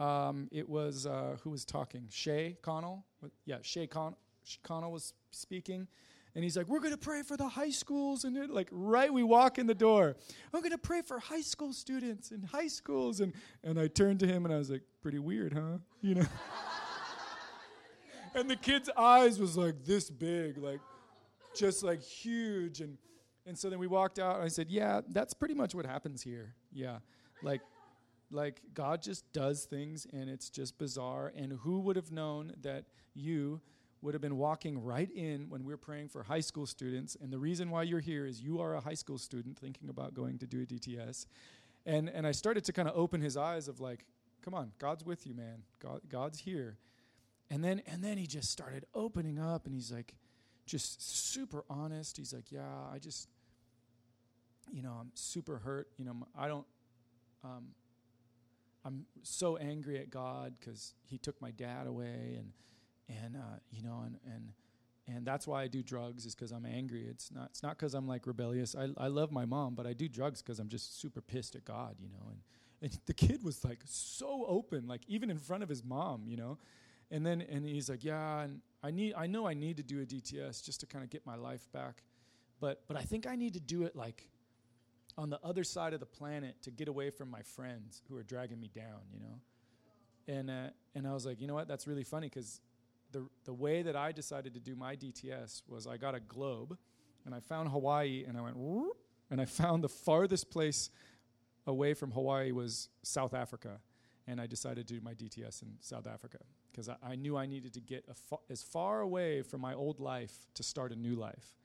um, 0.00 0.48
it 0.52 0.68
was 0.68 1.06
uh, 1.06 1.36
who 1.42 1.50
was 1.50 1.64
talking? 1.64 2.06
Shay 2.10 2.56
Connell. 2.62 3.04
Yeah, 3.46 3.58
Shay 3.62 3.86
Con- 3.86 4.16
Connell 4.62 4.92
was 4.92 5.12
speaking. 5.30 5.88
And 6.36 6.42
he's 6.42 6.56
like, 6.56 6.66
"We're 6.66 6.80
going 6.80 6.92
to 6.92 6.98
pray 6.98 7.22
for 7.22 7.36
the 7.36 7.46
high 7.46 7.70
schools." 7.70 8.24
And 8.24 8.50
like 8.50 8.68
right, 8.72 9.12
we 9.12 9.22
walk 9.22 9.58
in 9.58 9.68
the 9.68 9.74
door. 9.74 10.16
I'm 10.52 10.60
going 10.60 10.72
to 10.72 10.78
pray 10.78 11.02
for 11.02 11.20
high 11.20 11.42
school 11.42 11.72
students 11.72 12.32
and 12.32 12.44
high 12.44 12.66
schools. 12.66 13.20
And 13.20 13.32
and 13.62 13.78
I 13.78 13.86
turned 13.86 14.18
to 14.20 14.26
him 14.26 14.44
and 14.44 14.52
I 14.52 14.58
was 14.58 14.70
like, 14.70 14.82
"Pretty 15.00 15.20
weird, 15.20 15.52
huh?" 15.52 15.78
You 16.02 16.16
know. 16.16 16.26
and 18.34 18.50
the 18.50 18.56
kid's 18.56 18.90
eyes 18.96 19.38
was 19.38 19.56
like 19.56 19.84
this 19.84 20.10
big, 20.10 20.58
like 20.58 20.80
just 21.54 21.84
like 21.84 22.02
huge. 22.02 22.80
And 22.80 22.98
and 23.46 23.58
so 23.58 23.70
then 23.70 23.78
we 23.78 23.86
walked 23.86 24.18
out. 24.18 24.36
And 24.36 24.44
I 24.44 24.48
said, 24.48 24.70
"Yeah, 24.70 25.00
that's 25.08 25.34
pretty 25.34 25.54
much 25.54 25.74
what 25.74 25.86
happens 25.86 26.22
here. 26.22 26.54
Yeah, 26.72 26.98
like 27.42 27.60
like 28.30 28.60
God 28.74 29.02
just 29.02 29.30
does 29.32 29.64
things 29.64 30.06
and 30.12 30.28
it's 30.28 30.50
just 30.50 30.76
bizarre. 30.78 31.32
And 31.36 31.52
who 31.52 31.80
would 31.80 31.96
have 31.96 32.10
known 32.10 32.52
that 32.62 32.84
you 33.14 33.60
would 34.02 34.12
have 34.12 34.20
been 34.20 34.36
walking 34.36 34.82
right 34.82 35.10
in 35.10 35.48
when 35.48 35.64
we're 35.64 35.78
praying 35.78 36.08
for 36.08 36.22
high 36.22 36.40
school 36.40 36.66
students? 36.66 37.16
And 37.20 37.32
the 37.32 37.38
reason 37.38 37.70
why 37.70 37.84
you're 37.84 38.00
here 38.00 38.26
is 38.26 38.40
you 38.40 38.60
are 38.60 38.74
a 38.74 38.80
high 38.80 38.94
school 38.94 39.18
student 39.18 39.58
thinking 39.58 39.88
about 39.88 40.14
going 40.14 40.38
to 40.38 40.46
do 40.46 40.62
a 40.62 40.66
DTS. 40.66 41.26
And 41.86 42.08
and 42.08 42.26
I 42.26 42.32
started 42.32 42.64
to 42.64 42.72
kind 42.72 42.88
of 42.88 42.96
open 42.96 43.20
his 43.20 43.36
eyes 43.36 43.68
of 43.68 43.80
like, 43.80 44.04
come 44.42 44.54
on, 44.54 44.72
God's 44.78 45.04
with 45.04 45.26
you, 45.26 45.34
man. 45.34 45.62
God 45.80 46.00
God's 46.08 46.40
here. 46.40 46.78
And 47.50 47.62
then 47.62 47.82
and 47.86 48.02
then 48.02 48.18
he 48.18 48.26
just 48.26 48.50
started 48.50 48.84
opening 48.94 49.38
up 49.38 49.66
and 49.66 49.74
he's 49.74 49.92
like 49.92 50.14
just 50.66 51.32
super 51.32 51.64
honest. 51.68 52.16
He's 52.16 52.32
like, 52.32 52.50
"Yeah, 52.50 52.62
I 52.92 52.98
just 52.98 53.28
you 54.72 54.82
know, 54.82 54.96
I'm 55.00 55.10
super 55.14 55.58
hurt. 55.58 55.88
You 55.98 56.04
know, 56.04 56.26
I 56.36 56.48
don't 56.48 56.66
um, 57.44 57.66
I'm 58.84 59.06
so 59.22 59.56
angry 59.56 59.98
at 59.98 60.10
God 60.10 60.54
because 60.58 60.94
He 61.04 61.18
took 61.18 61.40
my 61.40 61.50
dad 61.50 61.86
away, 61.86 62.38
and 62.38 62.52
and 63.08 63.36
uh, 63.36 63.58
you 63.70 63.82
know, 63.82 64.02
and 64.06 64.16
and 64.32 64.52
and 65.06 65.26
that's 65.26 65.46
why 65.46 65.62
I 65.62 65.68
do 65.68 65.82
drugs 65.82 66.24
is 66.26 66.34
because 66.34 66.50
I'm 66.50 66.66
angry. 66.66 67.06
It's 67.08 67.30
not 67.30 67.48
it's 67.50 67.62
not 67.62 67.76
because 67.78 67.94
I'm 67.94 68.08
like 68.08 68.26
rebellious. 68.26 68.74
I 68.74 68.88
I 68.96 69.08
love 69.08 69.30
my 69.30 69.44
mom, 69.44 69.74
but 69.74 69.86
I 69.86 69.92
do 69.92 70.08
drugs 70.08 70.42
because 70.42 70.58
I'm 70.58 70.68
just 70.68 71.00
super 71.00 71.20
pissed 71.20 71.54
at 71.56 71.64
God, 71.64 71.96
you 72.00 72.08
know. 72.08 72.30
And 72.30 72.40
and 72.82 73.00
the 73.06 73.14
kid 73.14 73.42
was 73.42 73.64
like 73.64 73.80
so 73.84 74.44
open, 74.48 74.86
like 74.86 75.02
even 75.08 75.30
in 75.30 75.38
front 75.38 75.62
of 75.62 75.68
his 75.68 75.84
mom, 75.84 76.24
you 76.26 76.36
know. 76.36 76.58
And 77.10 77.24
then 77.24 77.42
and 77.42 77.66
he's 77.66 77.88
like, 77.88 78.04
yeah, 78.04 78.40
and 78.42 78.60
I 78.82 78.90
need 78.90 79.14
I 79.16 79.26
know 79.26 79.46
I 79.46 79.54
need 79.54 79.76
to 79.76 79.82
do 79.82 80.00
a 80.00 80.06
DTS 80.06 80.64
just 80.64 80.80
to 80.80 80.86
kind 80.86 81.04
of 81.04 81.10
get 81.10 81.24
my 81.26 81.36
life 81.36 81.70
back, 81.72 82.02
but 82.60 82.82
but 82.88 82.96
I 82.96 83.02
think 83.02 83.26
I 83.26 83.36
need 83.36 83.54
to 83.54 83.60
do 83.60 83.84
it 83.84 83.94
like 83.94 84.28
on 85.16 85.30
the 85.30 85.38
other 85.44 85.64
side 85.64 85.94
of 85.94 86.00
the 86.00 86.06
planet 86.06 86.60
to 86.62 86.70
get 86.70 86.88
away 86.88 87.10
from 87.10 87.30
my 87.30 87.42
friends 87.42 88.02
who 88.08 88.16
are 88.16 88.22
dragging 88.22 88.58
me 88.60 88.70
down, 88.74 89.00
you 89.12 89.20
know. 89.20 89.40
And 90.26 90.50
uh, 90.50 90.70
and 90.94 91.06
I 91.06 91.12
was 91.12 91.26
like, 91.26 91.40
you 91.40 91.46
know 91.46 91.54
what? 91.54 91.68
That's 91.68 91.86
really 91.86 92.04
funny 92.04 92.28
because 92.28 92.60
the 93.12 93.26
the 93.44 93.52
way 93.52 93.82
that 93.82 93.96
I 93.96 94.12
decided 94.12 94.54
to 94.54 94.60
do 94.60 94.74
my 94.74 94.96
DTS 94.96 95.62
was 95.68 95.86
I 95.86 95.96
got 95.96 96.14
a 96.14 96.20
globe, 96.20 96.76
and 97.24 97.34
I 97.34 97.40
found 97.40 97.70
Hawaii, 97.70 98.24
and 98.26 98.36
I 98.36 98.40
went, 98.40 98.56
"Whoop," 98.56 98.96
and 99.30 99.40
I 99.40 99.44
found 99.44 99.84
the 99.84 99.88
farthest 99.88 100.50
place 100.50 100.90
away 101.66 101.94
from 101.94 102.10
Hawaii 102.10 102.52
was 102.52 102.88
South 103.02 103.34
Africa, 103.34 103.80
and 104.26 104.40
I 104.40 104.46
decided 104.46 104.86
to 104.88 104.94
do 104.94 105.00
my 105.00 105.14
DTS 105.14 105.62
in 105.62 105.68
South 105.80 106.06
Africa 106.06 106.38
because 106.70 106.88
I, 106.88 106.96
I 107.02 107.14
knew 107.14 107.36
I 107.36 107.46
needed 107.46 107.74
to 107.74 107.80
get 107.80 108.04
fa- 108.16 108.36
as 108.50 108.62
far 108.62 109.00
away 109.00 109.42
from 109.42 109.60
my 109.60 109.74
old 109.74 110.00
life 110.00 110.32
to 110.54 110.62
start 110.62 110.92
a 110.92 110.96
new 110.96 111.14
life 111.14 111.56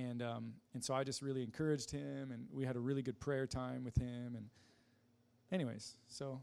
and 0.00 0.22
um, 0.22 0.52
and 0.74 0.84
so 0.84 0.94
I 0.94 1.04
just 1.04 1.22
really 1.22 1.42
encouraged 1.42 1.90
him, 1.90 2.30
and 2.32 2.46
we 2.52 2.64
had 2.64 2.76
a 2.76 2.80
really 2.80 3.02
good 3.02 3.18
prayer 3.20 3.46
time 3.46 3.84
with 3.84 3.96
him. 3.96 4.34
And 4.36 4.48
anyways, 5.52 5.96
so 6.08 6.40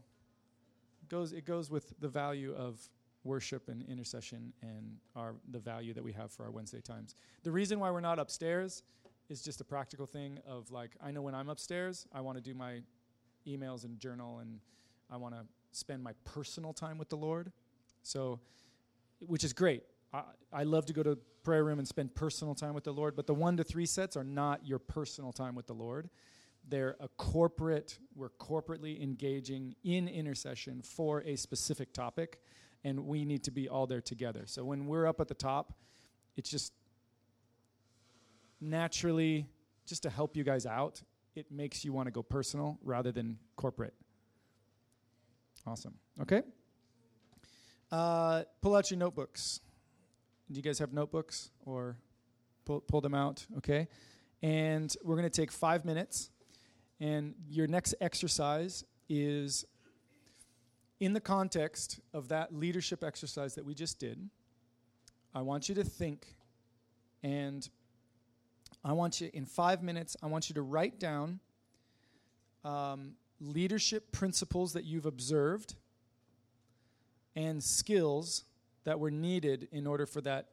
it 1.02 1.08
goes 1.08 1.32
it 1.32 1.44
goes 1.44 1.70
with 1.70 1.92
the 2.00 2.08
value 2.08 2.54
of 2.54 2.80
worship 3.24 3.68
and 3.68 3.82
intercession, 3.88 4.52
and 4.62 4.96
our 5.16 5.34
the 5.50 5.58
value 5.58 5.94
that 5.94 6.04
we 6.04 6.12
have 6.12 6.30
for 6.30 6.44
our 6.44 6.50
Wednesday 6.50 6.80
times. 6.80 7.14
The 7.42 7.50
reason 7.50 7.80
why 7.80 7.90
we're 7.90 8.00
not 8.00 8.18
upstairs 8.18 8.82
is 9.28 9.42
just 9.42 9.60
a 9.60 9.64
practical 9.64 10.06
thing 10.06 10.38
of 10.46 10.70
like 10.70 10.92
I 11.02 11.10
know 11.10 11.22
when 11.22 11.34
I'm 11.34 11.48
upstairs, 11.48 12.06
I 12.12 12.20
want 12.20 12.36
to 12.38 12.42
do 12.42 12.54
my 12.54 12.80
emails 13.46 13.84
and 13.84 13.98
journal, 13.98 14.38
and 14.38 14.60
I 15.10 15.16
want 15.16 15.34
to 15.34 15.42
spend 15.72 16.02
my 16.02 16.12
personal 16.24 16.72
time 16.72 16.98
with 16.98 17.08
the 17.08 17.16
Lord. 17.16 17.52
So, 18.02 18.40
which 19.20 19.44
is 19.44 19.52
great. 19.52 19.82
I, 20.12 20.22
I 20.52 20.62
love 20.64 20.86
to 20.86 20.92
go 20.92 21.02
to 21.02 21.18
prayer 21.42 21.64
room 21.64 21.78
and 21.78 21.88
spend 21.88 22.14
personal 22.14 22.54
time 22.54 22.74
with 22.74 22.84
the 22.84 22.92
Lord, 22.92 23.16
but 23.16 23.26
the 23.26 23.34
one 23.34 23.56
to 23.56 23.64
three 23.64 23.86
sets 23.86 24.16
are 24.16 24.24
not 24.24 24.66
your 24.66 24.78
personal 24.78 25.32
time 25.32 25.54
with 25.54 25.66
the 25.66 25.72
Lord. 25.74 26.10
They're 26.68 26.96
a 27.00 27.08
corporate, 27.16 27.98
we're 28.14 28.28
corporately 28.30 29.02
engaging 29.02 29.74
in 29.84 30.08
intercession 30.08 30.82
for 30.82 31.22
a 31.22 31.36
specific 31.36 31.94
topic, 31.94 32.40
and 32.84 33.06
we 33.06 33.24
need 33.24 33.44
to 33.44 33.50
be 33.50 33.68
all 33.68 33.86
there 33.86 34.02
together. 34.02 34.42
So 34.46 34.64
when 34.64 34.86
we're 34.86 35.06
up 35.06 35.20
at 35.20 35.28
the 35.28 35.34
top, 35.34 35.72
it's 36.36 36.50
just 36.50 36.72
naturally, 38.60 39.46
just 39.86 40.02
to 40.02 40.10
help 40.10 40.36
you 40.36 40.44
guys 40.44 40.66
out, 40.66 41.02
it 41.34 41.50
makes 41.50 41.84
you 41.84 41.92
want 41.92 42.06
to 42.06 42.10
go 42.10 42.22
personal 42.22 42.78
rather 42.82 43.12
than 43.12 43.38
corporate. 43.56 43.94
Awesome. 45.68 45.92
Okay? 46.22 46.40
Uh, 47.92 48.44
pull 48.62 48.74
out 48.74 48.90
your 48.90 48.98
notebooks. 48.98 49.60
Do 50.50 50.56
you 50.56 50.62
guys 50.62 50.78
have 50.78 50.94
notebooks 50.94 51.50
or 51.66 51.98
pull, 52.64 52.80
pull 52.80 53.02
them 53.02 53.12
out? 53.12 53.44
Okay. 53.58 53.86
And 54.40 54.96
we're 55.04 55.16
going 55.16 55.28
to 55.28 55.40
take 55.40 55.52
five 55.52 55.84
minutes. 55.84 56.30
And 57.00 57.34
your 57.50 57.66
next 57.66 57.94
exercise 58.00 58.82
is 59.10 59.66
in 61.00 61.12
the 61.12 61.20
context 61.20 62.00
of 62.14 62.28
that 62.28 62.54
leadership 62.54 63.04
exercise 63.04 63.54
that 63.56 63.64
we 63.66 63.74
just 63.74 63.98
did. 63.98 64.30
I 65.34 65.42
want 65.42 65.68
you 65.68 65.74
to 65.74 65.84
think, 65.84 66.34
and 67.22 67.68
I 68.82 68.94
want 68.94 69.20
you, 69.20 69.28
in 69.34 69.44
five 69.44 69.82
minutes, 69.82 70.16
I 70.22 70.28
want 70.28 70.48
you 70.48 70.54
to 70.54 70.62
write 70.62 70.98
down 70.98 71.40
um, 72.64 73.16
leadership 73.40 74.12
principles 74.12 74.72
that 74.72 74.84
you've 74.84 75.06
observed 75.06 75.74
and 77.36 77.62
skills 77.62 78.44
that 78.84 78.98
were 78.98 79.10
needed 79.10 79.68
in 79.70 79.86
order 79.86 80.06
for 80.06 80.20
that 80.22 80.48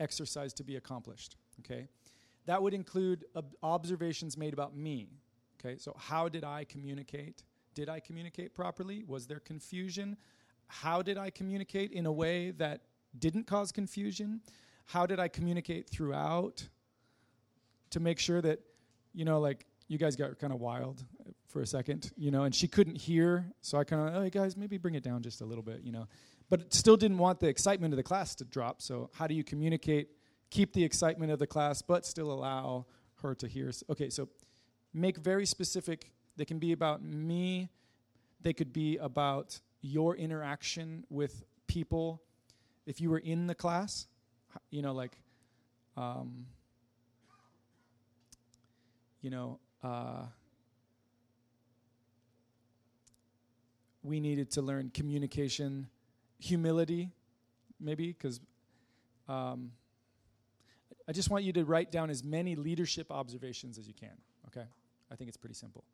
exercise 0.00 0.52
to 0.54 0.64
be 0.64 0.76
accomplished. 0.76 1.36
Okay? 1.60 1.88
That 2.46 2.62
would 2.62 2.74
include 2.74 3.24
ob- 3.36 3.54
observations 3.62 4.36
made 4.36 4.52
about 4.52 4.76
me. 4.76 5.08
Okay? 5.60 5.78
So, 5.78 5.94
how 5.98 6.28
did 6.28 6.44
I 6.44 6.64
communicate? 6.64 7.42
Did 7.74 7.88
I 7.88 8.00
communicate 8.00 8.54
properly? 8.54 9.04
Was 9.06 9.26
there 9.26 9.40
confusion? 9.40 10.16
How 10.68 11.02
did 11.02 11.18
I 11.18 11.30
communicate 11.30 11.92
in 11.92 12.06
a 12.06 12.12
way 12.12 12.50
that 12.52 12.82
didn't 13.18 13.46
cause 13.46 13.72
confusion? 13.72 14.40
How 14.86 15.06
did 15.06 15.18
I 15.18 15.28
communicate 15.28 15.88
throughout 15.88 16.66
to 17.90 18.00
make 18.00 18.18
sure 18.18 18.40
that, 18.42 18.60
you 19.12 19.24
know, 19.24 19.40
like 19.40 19.66
you 19.88 19.98
guys 19.98 20.16
got 20.16 20.38
kind 20.38 20.52
of 20.52 20.60
wild 20.60 21.04
for 21.54 21.62
a 21.62 21.66
second, 21.66 22.10
you 22.16 22.32
know, 22.32 22.42
and 22.42 22.52
she 22.52 22.66
couldn't 22.66 22.96
hear. 22.96 23.46
So 23.60 23.78
I 23.78 23.84
kind 23.84 24.08
of, 24.08 24.22
hey 24.24 24.28
guys, 24.28 24.56
maybe 24.56 24.76
bring 24.76 24.96
it 24.96 25.04
down 25.04 25.22
just 25.22 25.40
a 25.40 25.44
little 25.44 25.62
bit, 25.62 25.82
you 25.84 25.92
know. 25.92 26.08
But 26.50 26.74
still 26.74 26.96
didn't 26.96 27.18
want 27.18 27.38
the 27.38 27.46
excitement 27.46 27.94
of 27.94 27.96
the 27.96 28.02
class 28.02 28.34
to 28.34 28.44
drop. 28.44 28.82
So 28.82 29.08
how 29.14 29.28
do 29.28 29.34
you 29.34 29.44
communicate, 29.44 30.08
keep 30.50 30.72
the 30.72 30.82
excitement 30.82 31.30
of 31.30 31.38
the 31.38 31.46
class, 31.46 31.80
but 31.80 32.04
still 32.04 32.32
allow 32.32 32.86
her 33.22 33.36
to 33.36 33.46
hear? 33.46 33.70
Okay, 33.88 34.10
so 34.10 34.28
make 34.92 35.16
very 35.16 35.46
specific. 35.46 36.10
They 36.36 36.44
can 36.44 36.58
be 36.58 36.72
about 36.72 37.04
me. 37.04 37.68
They 38.40 38.52
could 38.52 38.72
be 38.72 38.96
about 38.96 39.60
your 39.80 40.16
interaction 40.16 41.04
with 41.08 41.44
people. 41.68 42.20
If 42.84 43.00
you 43.00 43.10
were 43.10 43.20
in 43.20 43.46
the 43.46 43.54
class, 43.54 44.08
you 44.70 44.82
know, 44.82 44.92
like, 44.92 45.16
um, 45.96 46.46
you 49.22 49.30
know, 49.30 49.60
uh, 49.84 50.24
we 54.04 54.20
needed 54.20 54.50
to 54.52 54.62
learn 54.62 54.90
communication, 54.94 55.88
humility, 56.38 57.10
maybe, 57.80 58.08
because 58.12 58.38
um, 59.28 59.72
I 61.08 61.12
just 61.12 61.30
want 61.30 61.42
you 61.42 61.52
to 61.54 61.64
write 61.64 61.90
down 61.90 62.10
as 62.10 62.22
many 62.22 62.54
leadership 62.54 63.10
observations 63.10 63.78
as 63.78 63.88
you 63.88 63.94
can, 63.94 64.16
okay? 64.46 64.66
I 65.10 65.16
think 65.16 65.28
it's 65.28 65.36
pretty 65.38 65.54
simple. 65.54 65.84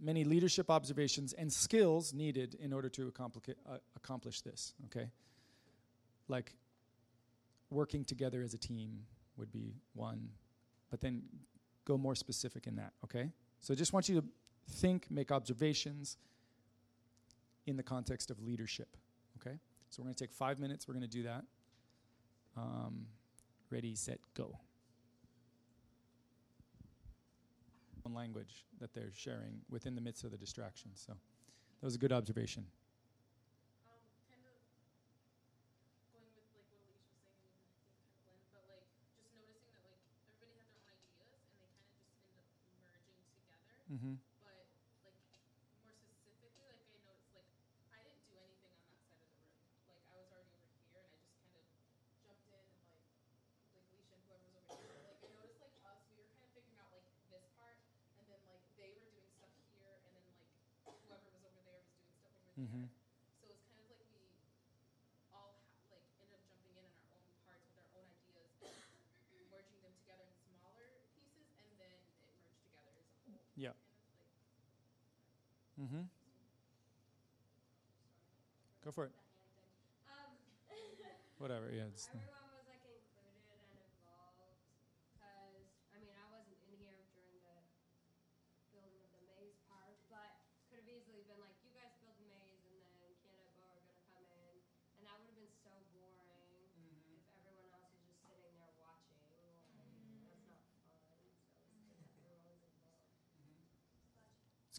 many 0.00 0.24
leadership 0.24 0.70
observations 0.70 1.32
and 1.32 1.52
skills 1.52 2.12
needed 2.12 2.56
in 2.60 2.72
order 2.72 2.88
to 2.90 3.10
accomplica- 3.10 3.54
uh, 3.68 3.78
accomplish 3.96 4.40
this. 4.40 4.74
Okay, 4.86 5.08
like 6.28 6.52
working 7.70 8.04
together 8.04 8.42
as 8.42 8.54
a 8.54 8.58
team 8.58 9.00
would 9.36 9.52
be 9.52 9.74
one, 9.94 10.28
but 10.90 11.00
then 11.00 11.22
go 11.84 11.96
more 11.96 12.14
specific 12.14 12.66
in 12.66 12.76
that. 12.76 12.92
Okay, 13.04 13.30
so 13.60 13.72
I 13.72 13.76
just 13.76 13.92
want 13.92 14.08
you 14.08 14.20
to 14.20 14.26
think, 14.68 15.10
make 15.10 15.30
observations 15.30 16.16
in 17.66 17.76
the 17.76 17.82
context 17.82 18.30
of 18.30 18.42
leadership. 18.42 18.96
Okay, 19.40 19.58
so 19.90 20.02
we're 20.02 20.06
going 20.06 20.14
to 20.14 20.24
take 20.24 20.32
five 20.32 20.58
minutes. 20.58 20.86
We're 20.86 20.94
going 20.94 21.08
to 21.08 21.16
do 21.16 21.22
that. 21.24 21.44
Um, 22.56 23.06
ready, 23.70 23.94
set, 23.94 24.20
go. 24.34 24.58
One 28.02 28.14
Language 28.14 28.66
that 28.80 28.92
they're 28.92 29.12
sharing 29.14 29.60
within 29.70 29.94
the 29.94 30.00
midst 30.00 30.24
of 30.24 30.30
the 30.30 30.36
distraction. 30.36 30.90
So 30.94 31.14
that 31.80 31.86
was 31.86 31.94
a 31.94 31.98
good 31.98 32.12
observation. 32.12 32.66
Um, 33.88 33.96
kind 34.28 34.44
of 34.44 34.60
going 35.08 35.16
with 35.16 35.40
like 35.88 36.04
what 36.12 36.20
Elise 36.20 36.52
was 36.52 36.68
saying, 36.68 37.00
and 37.00 37.08
I 37.08 37.32
think 37.40 37.56
kind 37.88 38.04
of 38.04 38.04
blend, 38.20 38.44
but 38.52 38.68
like 38.68 38.84
just 39.00 39.32
noticing 39.32 39.72
that 39.72 39.88
like 39.88 40.04
everybody 40.36 40.76
had 40.84 41.00
their 41.00 41.16
own 41.16 41.32
ideas 41.48 41.80
and 41.80 41.96
they 41.96 42.12
kind 42.12 42.12
of 42.12 42.28
just 42.28 42.28
end 42.28 42.44
up 42.44 42.52
merging 42.76 43.24
together. 43.40 43.72
Mm-hmm. 43.88 44.20
But 44.44 44.68
like 45.00 45.16
more 45.80 45.96
specifically, 45.96 46.68
like 46.68 46.84
I 46.92 47.00
noticed, 47.08 47.32
like 47.32 47.48
I 47.88 48.04
didn't 48.04 48.28
do 48.28 48.36
anything 48.36 48.68
on 48.68 48.84
that 48.84 49.00
side 49.00 49.16
of 49.16 49.32
the 49.32 49.32
room. 49.32 49.56
Like 49.88 50.04
I 50.12 50.20
was 50.20 50.28
already 50.28 50.52
over 50.60 50.76
here, 50.92 51.08
and 51.08 51.16
I 51.16 51.24
just 51.24 51.32
kind 51.40 51.56
of 51.56 51.64
jumped 52.20 52.52
in 52.52 52.68
and 52.68 52.84
like 52.84 53.00
like 53.72 53.88
Alicia 53.96 54.12
and 54.12 54.20
whoever 54.28 54.44
was 54.52 54.68
over 54.68 54.84
here. 54.92 55.00
Like 55.08 55.24
I 55.24 55.32
noticed, 55.40 55.64
like 55.64 55.72
us, 55.88 56.04
we 56.12 56.20
were 56.20 56.28
kind 56.36 56.44
of 56.44 56.52
figuring 56.52 56.78
out 56.78 56.92
like 56.92 57.08
this 57.32 57.48
part, 57.58 57.78
and 58.18 58.24
then 58.30 58.40
like 58.46 58.62
they 58.78 58.90
were 58.94 59.10
doing 59.10 59.30
stuff 59.34 59.50
here, 59.74 59.98
and 60.06 60.12
then 60.14 60.26
like 60.38 60.50
whoever 61.06 61.26
was 61.30 61.42
over 61.46 61.62
there 61.66 61.82
was 61.82 62.34
doing 62.34 62.53
Mhm. 62.64 62.88
So 63.40 63.44
it's 63.52 63.60
kind 63.68 63.78
of 63.84 63.86
like 63.92 64.00
we 64.08 64.24
all 65.30 65.52
ha- 65.60 65.84
like 65.92 66.04
ended 66.16 66.32
up 66.32 66.42
jumping 66.48 66.72
in 66.76 66.84
on 66.88 66.96
our 67.04 67.12
own 67.20 67.28
parts 67.44 67.68
with 67.68 67.76
our 67.76 67.88
own 67.92 68.08
ideas 68.08 68.50
and 68.64 68.80
merging 69.52 69.80
them 69.84 69.92
together 70.00 70.24
in 70.24 70.34
smaller 70.48 71.04
pieces, 71.12 71.52
and 71.60 71.76
then 71.78 71.92
it 71.92 72.02
merged 72.32 72.56
together 72.64 72.92
as 72.96 73.08
a 73.12 73.16
whole. 73.28 73.44
Yeah. 73.56 73.76
Kind 74.48 74.56
of 74.56 74.78
like 74.80 74.80
Mm-hmm. 75.80 76.02
Go 78.84 78.90
for 78.92 79.04
it. 79.04 79.12
Um, 80.08 80.36
Whatever. 81.38 81.70
Yeah. 81.72 81.90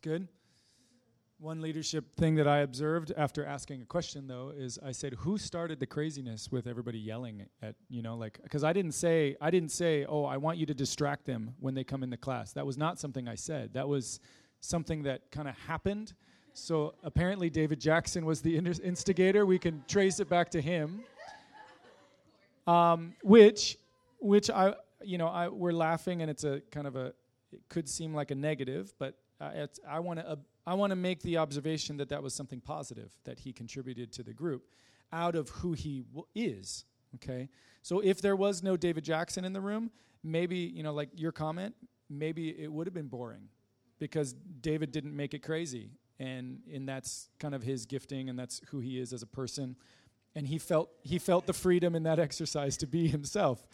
Good. 0.05 0.27
One 1.39 1.61
leadership 1.61 2.15
thing 2.15 2.35
that 2.35 2.47
I 2.47 2.59
observed 2.59 3.11
after 3.17 3.43
asking 3.43 3.81
a 3.81 3.85
question, 3.85 4.27
though, 4.27 4.53
is 4.55 4.77
I 4.85 4.91
said, 4.91 5.15
"Who 5.15 5.39
started 5.39 5.79
the 5.79 5.87
craziness 5.87 6.51
with 6.51 6.67
everybody 6.67 6.99
yelling 6.99 7.47
at 7.63 7.73
you 7.89 8.03
know 8.03 8.15
like?" 8.15 8.39
Because 8.43 8.63
I 8.63 8.71
didn't 8.71 8.91
say 8.91 9.35
I 9.41 9.49
didn't 9.49 9.71
say, 9.71 10.05
"Oh, 10.05 10.23
I 10.25 10.37
want 10.37 10.59
you 10.59 10.67
to 10.67 10.75
distract 10.75 11.25
them 11.25 11.55
when 11.59 11.73
they 11.73 11.83
come 11.83 12.03
into 12.03 12.17
class." 12.17 12.53
That 12.53 12.67
was 12.67 12.77
not 12.77 12.99
something 12.99 13.27
I 13.27 13.33
said. 13.33 13.73
That 13.73 13.87
was 13.87 14.19
something 14.59 15.01
that 15.03 15.31
kind 15.31 15.47
of 15.47 15.57
happened. 15.57 16.13
So 16.53 16.93
apparently, 17.03 17.49
David 17.49 17.79
Jackson 17.81 18.27
was 18.27 18.43
the 18.43 18.55
instigator. 18.55 19.43
We 19.47 19.57
can 19.57 19.83
trace 19.87 20.19
it 20.19 20.29
back 20.29 20.51
to 20.51 20.61
him. 20.61 21.03
Um, 22.67 23.15
which, 23.23 23.79
which 24.19 24.51
I, 24.51 24.75
you 25.03 25.17
know, 25.17 25.27
I 25.29 25.47
we're 25.47 25.71
laughing, 25.71 26.21
and 26.21 26.29
it's 26.29 26.43
a 26.43 26.61
kind 26.69 26.85
of 26.85 26.95
a, 26.95 27.07
it 27.51 27.61
could 27.69 27.89
seem 27.89 28.13
like 28.13 28.29
a 28.29 28.35
negative, 28.35 28.93
but 28.99 29.15
uh, 29.39 29.67
I 29.87 29.99
want 29.99 30.19
to, 30.19 30.29
uh, 30.29 30.35
I 30.65 30.73
want 30.75 30.91
to 30.91 30.95
make 30.95 31.21
the 31.21 31.37
observation 31.37 31.97
that 31.97 32.09
that 32.09 32.23
was 32.23 32.33
something 32.33 32.61
positive 32.61 33.11
that 33.25 33.39
he 33.39 33.51
contributed 33.51 34.11
to 34.13 34.23
the 34.23 34.33
group, 34.33 34.63
out 35.11 35.35
of 35.35 35.49
who 35.49 35.73
he 35.73 36.01
w- 36.01 36.27
is. 36.33 36.85
Okay, 37.15 37.49
so 37.81 37.99
if 37.99 38.21
there 38.21 38.35
was 38.35 38.63
no 38.63 38.75
David 38.75 39.03
Jackson 39.03 39.45
in 39.45 39.53
the 39.53 39.61
room, 39.61 39.91
maybe 40.23 40.57
you 40.57 40.83
know, 40.83 40.93
like 40.93 41.09
your 41.15 41.31
comment, 41.31 41.75
maybe 42.09 42.49
it 42.49 42.71
would 42.71 42.87
have 42.87 42.93
been 42.93 43.07
boring, 43.07 43.49
because 43.99 44.33
David 44.33 44.91
didn't 44.91 45.15
make 45.15 45.33
it 45.33 45.39
crazy, 45.39 45.91
and 46.19 46.59
and 46.73 46.87
that's 46.87 47.29
kind 47.39 47.53
of 47.53 47.63
his 47.63 47.85
gifting, 47.85 48.29
and 48.29 48.37
that's 48.37 48.61
who 48.69 48.79
he 48.79 48.99
is 48.99 49.13
as 49.13 49.21
a 49.21 49.27
person. 49.27 49.75
And 50.37 50.45
he 50.45 50.57
felt 50.57 50.89
he 51.03 51.19
felt 51.19 51.45
the 51.45 51.53
freedom 51.53 51.95
in 51.95 52.03
that 52.03 52.19
exercise 52.27 52.77
to 52.77 52.87
be 52.87 53.07
himself. 53.07 53.65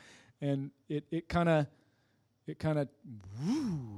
And 0.42 0.72
it 0.90 1.06
it 1.12 1.30
kind 1.30 1.50
of 1.50 1.68
it 2.48 2.60
kind 2.60 2.80
of 2.80 2.90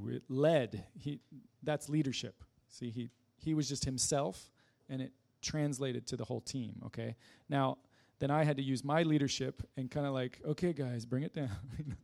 it 0.07 0.23
led. 0.30 0.85
He 0.98 1.19
that's 1.64 1.90
leadership. 1.90 2.44
See 2.68 2.90
he 2.90 3.10
he 3.38 3.53
was 3.53 3.68
just 3.69 3.85
himself 3.85 4.52
and 4.90 5.02
it 5.02 5.11
translated 5.41 6.07
to 6.07 6.18
the 6.18 6.23
whole 6.26 6.41
team 6.41 6.81
okay? 6.85 7.15
Now 7.49 7.77
then 8.19 8.31
i 8.31 8.44
had 8.44 8.56
to 8.57 8.64
use 8.64 8.84
my 8.84 9.03
leadership 9.03 9.61
and 9.76 9.91
kind 9.91 10.06
of 10.06 10.14
like 10.14 10.40
okay 10.45 10.73
guys 10.73 11.06
bring 11.06 11.23
it 11.23 11.34
down. 11.34 11.49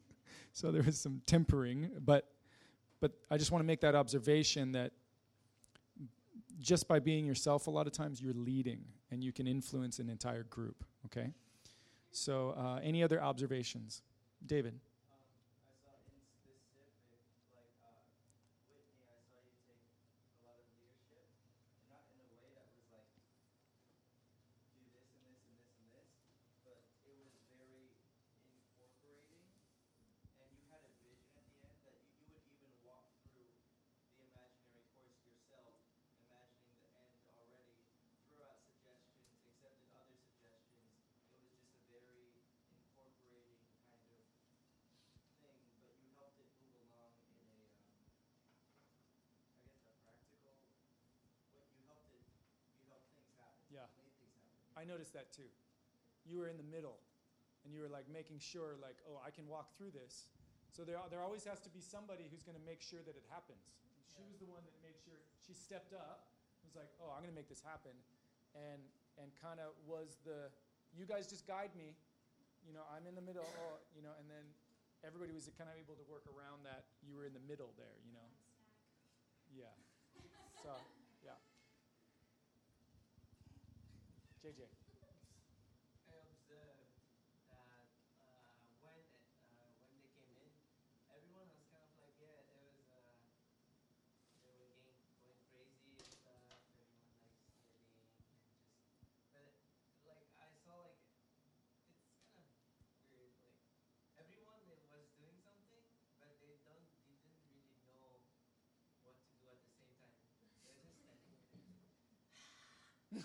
So 0.52 0.72
there 0.72 0.81
was 0.81 0.99
some 0.99 1.22
tempering 1.26 1.91
but 2.03 2.27
but 2.99 3.11
i 3.30 3.38
just 3.38 3.52
want 3.52 3.61
to 3.61 3.65
make 3.68 3.81
that 3.81 3.95
observation 3.95 4.72
that 4.73 4.91
just 6.60 6.88
by 6.88 6.99
being 6.99 7.26
yourself 7.26 7.68
a 7.68 7.69
lot 7.72 7.88
of 7.88 7.94
times 7.94 8.19
you're 8.22 8.34
leading 8.34 8.84
and 9.11 9.23
you 9.23 9.31
can 9.31 9.48
influence 9.48 9.99
an 9.99 10.10
entire 10.10 10.44
group 10.44 10.84
okay? 11.06 11.30
So 12.11 12.56
uh, 12.57 12.80
any 12.84 13.03
other 13.03 13.22
observations? 13.22 14.02
David 14.45 14.73
I 15.10 15.19
saw 15.84 15.94
in 16.07 16.19
specific, 16.26 17.22
like 17.53 17.76
uh, 17.84 18.02
Whitney, 18.68 19.03
I 19.06 19.19
saw 19.27 19.40
you 19.45 19.56
take 19.64 19.80
a 20.26 20.40
lot 20.44 20.57
of 20.57 20.65
leadership, 20.81 21.27
not 21.91 22.03
in 22.10 22.18
a 22.23 22.27
way 22.34 22.49
that 22.56 22.68
was 22.73 22.88
like 22.91 23.07
do 24.73 24.84
this 24.91 25.07
and 25.14 25.23
this 25.27 25.40
and 25.45 25.56
this 25.60 25.72
and 25.80 25.88
this, 25.94 26.10
but 26.64 26.80
it 27.03 27.15
was 27.19 27.36
very 27.44 27.91
incorporating, 28.48 29.44
and 30.40 30.48
you 30.56 30.64
had 30.72 30.81
a 30.88 30.91
vision 31.03 31.30
at 31.36 31.45
the 31.52 31.60
end 31.68 31.80
that 31.84 31.99
you, 31.99 32.15
you 32.23 32.31
would 32.31 32.48
even 32.48 32.72
walk 32.84 33.11
through 33.30 33.52
the 34.15 34.23
imaginary 34.31 34.88
course 34.95 35.15
yourself, 35.23 35.76
imagining 36.15 36.73
the 36.80 36.90
end 36.95 37.15
already, 37.27 37.84
throw 38.23 38.48
out 38.48 38.64
suggestions, 38.65 39.36
accepted 39.52 39.91
other 39.99 40.15
suggestions. 40.15 40.95
It 41.27 41.44
was 41.44 41.52
just 41.53 41.69
a 41.76 41.84
very 41.91 42.40
incorporating 42.72 43.61
kind 43.99 44.10
of 44.15 44.27
thing, 45.44 45.60
but 45.81 45.94
you 46.02 46.10
helped 46.19 46.40
it 46.41 46.52
move 46.61 46.77
along 46.90 47.14
in 47.30 47.38
a, 47.41 47.61
um, 47.84 48.06
I 49.69 49.81
guess, 49.81 49.81
a 49.81 49.95
practical. 50.06 50.57
What 51.53 51.65
you 51.73 51.84
helped 51.90 52.14
it, 52.14 52.23
you 52.80 52.86
helped 52.90 53.10
things 53.14 53.34
happen. 53.38 53.65
Yeah. 53.69 53.88
You 53.98 54.06
made 54.06 54.15
things 54.19 54.36
happen. 54.38 54.77
i 54.77 54.78
noticed 54.90 55.14
that 55.14 55.30
too. 55.30 55.45
You 56.26 56.41
were 56.41 56.49
in 56.49 56.57
the 56.57 56.66
middle 56.66 56.98
and 57.61 57.70
you 57.70 57.86
were 57.86 57.91
like 57.91 58.10
making 58.10 58.41
sure 58.41 58.74
like 58.82 58.98
oh 59.06 59.22
i 59.22 59.30
can 59.30 59.45
walk 59.45 59.78
through 59.78 59.94
this. 59.94 60.34
So 60.74 60.82
there, 60.86 60.98
there 61.14 61.22
always 61.22 61.45
has 61.45 61.61
to 61.66 61.72
be 61.74 61.82
somebody 61.82 62.30
who's 62.30 62.45
going 62.45 62.56
to 62.57 62.66
make 62.66 62.80
sure 62.80 63.02
that 63.03 63.18
it 63.18 63.26
happens. 63.34 63.61
She 64.14 64.22
was 64.26 64.38
the 64.38 64.49
one 64.49 64.61
that 64.66 64.76
made 64.86 64.98
sure 65.06 65.18
she 65.45 65.53
stepped 65.53 65.94
up 65.94 66.30
was 66.66 66.74
like 66.74 66.90
oh 66.98 67.14
i'm 67.14 67.22
going 67.22 67.34
to 67.34 67.38
make 67.38 67.49
this 67.49 67.61
happen. 67.61 67.94
And 68.57 68.82
and 69.22 69.30
kind 69.38 69.61
of 69.61 69.78
was 69.86 70.18
the 70.26 70.49
you 70.98 71.06
guys 71.06 71.30
just 71.30 71.45
guide 71.45 71.72
me. 71.78 71.94
You 72.66 72.74
know 72.74 72.84
i'm 72.90 73.06
in 73.06 73.14
the 73.14 73.24
middle 73.24 73.45
oh, 73.45 73.78
you 73.94 74.02
know 74.02 74.14
and 74.18 74.28
then 74.28 74.44
everybody 75.06 75.32
was 75.32 75.48
kind 75.56 75.72
of 75.72 75.80
able 75.80 75.95
to 75.95 76.06
work 76.11 76.28
around 76.28 76.60
that 76.68 76.84
you 77.07 77.16
were 77.16 77.24
in 77.24 77.32
the 77.32 77.45
middle 77.48 77.72
there 77.80 77.95
you 78.03 78.11
know? 78.11 78.30
Yeah. 79.56 79.74
So 80.61 80.76
yeah. 81.24 81.40
Jj 84.44 84.78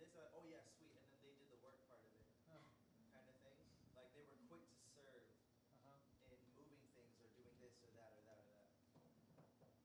this. 0.00 0.12
Like, 0.16 0.30
oh 0.36 0.44
yeah, 0.48 0.62
sweet, 0.76 0.92
and 0.96 1.06
then 1.10 1.20
they 1.24 1.32
did 1.36 1.48
the 1.52 1.60
work 1.64 1.76
part 1.88 2.00
of 2.04 2.12
it, 2.16 2.26
kind 2.46 2.60
of 2.60 3.36
thing. 3.44 3.58
Like 3.96 4.10
they 4.12 4.24
were 4.24 4.38
quick 4.48 4.64
to 4.68 4.80
serve 4.92 5.24
uh-huh. 5.84 6.32
in 6.32 6.38
moving 6.56 6.82
things 6.96 7.16
or 7.24 7.28
doing 7.36 7.56
this 7.60 7.76
or 7.84 7.90
that 7.96 8.10
or 8.16 8.22
that 8.28 8.40
or 8.44 8.52
that. 8.56 8.70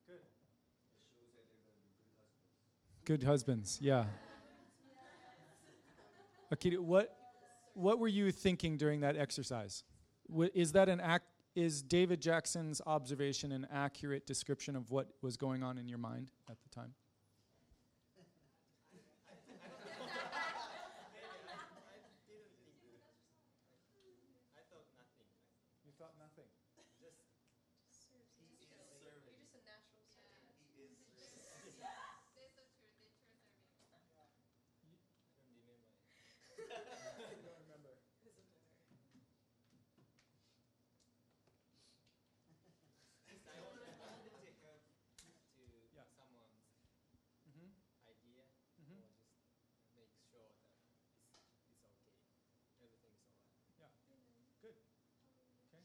Good. 0.08 0.24
It 0.28 1.08
shows 1.16 1.32
that 1.36 1.48
they're 1.52 1.64
going 1.64 1.80
to 1.80 1.88
be 1.88 1.96
good 2.04 2.28
husbands. 2.28 3.08
Good 3.08 3.24
husbands, 3.24 3.70
yeah. 3.82 4.06
Akita, 6.54 6.80
what 6.80 7.16
what 7.74 8.00
were 8.00 8.10
you 8.10 8.32
thinking 8.32 8.76
during 8.76 9.00
that 9.02 9.16
exercise? 9.16 9.84
Is 10.54 10.74
that 10.74 10.90
an 10.90 11.00
act? 11.00 11.26
Is 11.56 11.82
David 11.82 12.22
Jackson's 12.22 12.82
observation 12.88 13.52
an 13.52 13.68
accurate 13.72 14.26
description 14.26 14.76
of 14.76 14.90
what 14.90 15.08
was 15.22 15.36
going 15.36 15.64
on 15.64 15.78
in 15.78 15.88
your 15.90 15.98
mind 15.98 16.32
at 16.50 16.56
the 16.64 16.70
time? 16.70 16.94
I 24.56 24.64
thought 24.72 24.88
nothing. 24.96 25.28
You 25.84 25.92
thought 26.00 26.16
nothing. 26.20 26.48
You're 29.04 29.20
just 29.36 29.52
a 29.56 29.64
natural 29.68 30.08
servant. 30.08 30.56
He 30.72 30.88
is 30.88 30.96
serving. 31.12 31.76
There's 32.32 32.56
the 32.56 32.64
truth. 32.80 32.96
They 32.96 33.12
true 33.20 33.36
serving. 35.60 35.92
I 36.56 37.44
don't 37.44 37.60
remember. 37.68 37.92
I 37.92 38.24
don't 38.24 38.40
remember. 38.40 38.62
Just 43.32 43.48
I 43.48 43.58
wanted, 43.64 43.88
I 43.88 43.96
wanted 43.98 44.28
to 44.28 44.40
take 44.46 44.62
up 44.68 44.78
to 45.56 45.64
Yeah. 45.92 46.06
someone's 46.16 46.68
Mm-hmm. 47.48 47.72
idea 48.08 48.44
Mhm. 48.80 49.02
or 49.02 49.74
just 49.74 49.92
make 49.98 50.12
sure 50.30 50.30
that 50.30 50.56
it's, 50.62 51.58
it's 51.68 51.84
okay. 51.84 52.16
Everything's 52.80 53.24
alright. 53.80 53.98
Good. 54.62 54.78
Okay. 55.72 55.84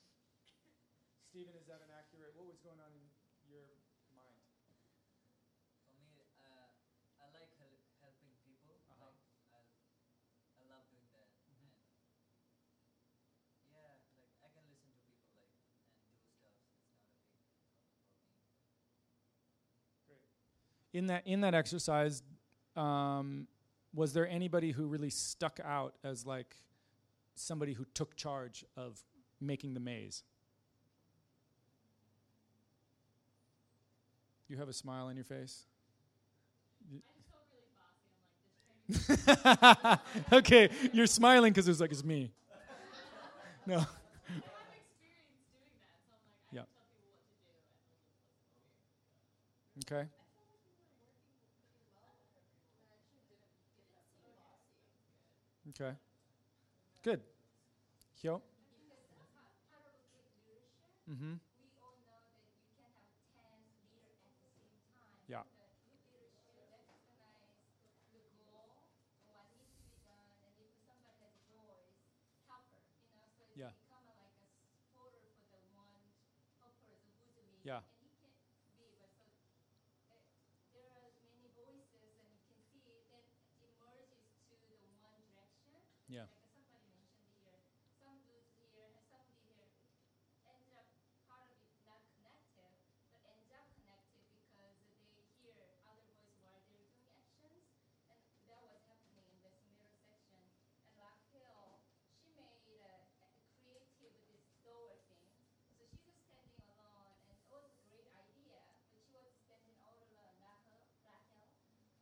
Stephen, 1.37 1.53
is 1.61 1.69
that 1.69 1.85
an 1.85 1.93
accurate? 1.93 2.33
What 2.33 2.49
was 2.49 2.57
going 2.65 2.81
on 2.81 2.97
in 2.97 3.05
your 3.45 3.77
mind? 4.17 4.41
For 5.85 5.93
me, 6.01 6.25
uh, 6.41 6.73
I 7.21 7.29
like 7.29 7.53
hel- 7.61 7.77
helping 8.01 8.33
people. 8.41 8.81
Uh-huh. 8.89 9.13
Like 9.53 9.53
I, 9.53 9.61
I 9.61 10.65
love 10.65 10.89
doing 10.89 11.05
that. 11.13 11.29
Mhm. 11.45 11.77
And 13.53 13.69
yeah, 13.69 14.01
like 14.17 14.33
I 14.41 14.49
can 14.49 14.65
listen 14.65 14.89
to 14.89 14.97
people 15.05 15.29
like 15.37 15.53
and 15.93 16.01
do 16.09 16.17
stuff. 16.25 16.57
It's 16.57 17.05
not 17.05 17.05
a 17.05 17.13
big 20.09 20.09
problem 20.09 20.09
for 20.09 20.17
me. 20.17 20.33
In 20.97 21.13
that 21.13 21.29
in 21.29 21.45
that 21.45 21.53
exercise, 21.53 22.25
um, 22.81 23.45
was 23.93 24.17
there 24.17 24.25
anybody 24.25 24.73
who 24.73 24.89
really 24.89 25.13
stuck 25.13 25.61
out 25.61 26.01
as 26.01 26.25
like 26.25 26.57
somebody 27.35 27.75
who 27.77 27.85
took 27.93 28.17
charge 28.17 28.65
of 28.73 29.05
making 29.39 29.77
the 29.77 29.85
maze? 29.85 30.25
You 34.49 34.57
have 34.59 34.69
a 34.69 34.73
smile 34.73 35.07
on 35.07 35.17
your 35.17 35.25
face. 35.25 35.65
I 36.87 36.95
just 37.19 37.27
felt 37.31 37.43
really 37.51 37.67
bossy. 37.75 38.07
I'm 39.19 39.91
like, 39.91 40.33
okay, 40.33 40.71
you're 40.93 41.07
smiling 41.07 41.53
because 41.53 41.67
it's 41.69 41.81
like 41.81 41.91
it's 41.93 42.05
me. 42.05 42.33
No. 43.67 43.79
I 43.79 43.83
have 43.83 44.71
experience 44.79 45.43
doing 45.51 45.75
that, 45.83 45.99
so 46.07 46.15
I'm 46.15 46.23
like, 46.31 46.47
I 46.47 46.55
Yeah. 46.55 46.63
can 46.63 46.71
tell 46.71 46.87
people 46.95 47.11
what 47.11 47.27
to 47.27 47.35
do. 47.43 47.51
And 47.59 48.55
like, 48.55 48.71
it's 48.71 48.87
possible. 48.87 49.83
Okay. 49.83 50.07
I 50.07 50.15
felt 50.31 50.47
like 50.47 50.63
we 50.63 50.71
were 50.79 50.95
working 51.03 51.35
pretty 51.51 51.83
well 51.99 52.15
with 52.31 52.47
her. 52.47 52.47
I 52.79 52.95
actually 52.95 53.27
didn't 53.27 53.51
get 53.75 53.91
that 53.91 54.07
from 54.15 54.31
bossy. 54.39 55.75
Okay. 55.75 55.99
Good. 57.03 57.27
Hyo. 58.23 58.39
Because 58.39 59.27
part, 59.35 59.51
part 59.67 59.83
of 59.91 59.99
a 59.99 60.07
good 60.15 60.31
leadership, 60.47 60.95
Mm-hmm. 61.11 61.35
we 61.59 61.67
all 61.83 61.99
know 62.07 62.23
that 62.23 62.47
you 62.47 62.63
can 62.79 62.87
have 62.87 63.03
10 63.35 63.51
leaders 63.83 64.23
at 64.23 64.39
the 64.47 64.55
same 64.55 64.79
time. 64.95 65.19
Yeah. 65.27 65.43
The 65.43 65.99
good 66.07 66.31
leadership 66.47 66.71
recognize 66.71 67.51
the 68.15 68.31
goal, 68.47 68.79
what 69.35 69.47
needs 69.55 69.75
to 69.75 69.83
be 69.87 69.99
done, 70.07 70.31
and 70.47 70.55
if 70.63 70.71
somebody 70.87 71.15
has 71.19 71.35
a 71.35 71.43
voice, 71.51 71.99
help 72.51 72.67
her, 72.75 72.83
you 73.07 73.15
know, 73.15 73.27
so 73.35 73.43
it's 73.51 73.55
Yeah. 73.59 73.71
become 73.71 74.03
a, 74.07 74.15
like 74.19 74.35
a 74.43 74.67
supporter 74.67 75.31
for 75.51 75.59
the 75.63 75.71
one 75.79 75.95
helper 76.59 76.91
who's 77.07 77.19
leading. 77.31 77.56
Yeah. 77.67 77.83
And 77.83 77.99
he 77.99 78.15
can 78.15 78.31
be, 78.79 78.95
but 79.03 79.11
so 80.07 80.07
uh, 80.07 80.23
there 80.71 80.87
are 80.87 81.11
many 81.19 81.51
voices, 81.51 82.15
and 82.23 82.31
you 82.31 82.39
can 82.47 82.63
see 82.71 83.03
that 83.11 83.27
it 83.59 83.75
merges 83.83 84.23
to 84.47 84.55
the 84.71 84.87
one 85.03 85.19
direction. 85.27 85.75
Yeah. 86.07 86.31
Like 86.31 86.47
somebody 86.55 86.87
mentioned 86.95 87.27
here, 87.43 87.59
some 87.99 88.23
dudes 88.23 88.55
here 88.63 88.87
and 88.87 88.95
somebody 89.03 89.35
here 89.43 89.67
end 90.47 90.71
up 90.71 90.87
part 91.27 91.51
of 91.51 91.59
it 91.59 91.75
not 91.83 91.99
connected, 92.15 92.71
but 93.11 93.19
ends 93.27 93.51
up 93.51 93.67
connected 93.75 94.23
because 94.31 94.79
they 95.11 95.27
hear 95.43 95.75
other 95.91 96.15
voice 96.39 96.39
while 96.39 96.63
they're 96.71 96.87
doing 96.95 97.11
actions, 97.19 97.67
and 98.07 98.47
that 98.47 98.63
was 98.63 98.79
happening 98.87 99.27
in 99.27 99.43
this 99.43 99.59
middle 99.67 99.91
section. 100.07 100.39
And 100.87 100.95
Raquel, 100.95 101.83
she 102.15 102.31
made 102.31 102.79
a, 102.79 103.03
a 103.19 103.27
creative 103.59 104.15
this 104.31 104.47
door 104.63 104.95
thing, 105.11 105.35
so 105.75 105.83
she 105.91 106.07
was 106.07 106.15
standing 106.23 106.63
alone, 106.63 107.11
and 107.27 107.35
it 107.35 107.43
was 107.51 107.67
a 107.75 107.83
great 107.91 108.07
idea, 108.15 108.63
but 108.89 108.99
she 109.03 109.11
was 109.11 109.35
standing 109.43 109.75
all 109.83 109.99
alone. 109.99 110.35
Raquel, 110.39 110.79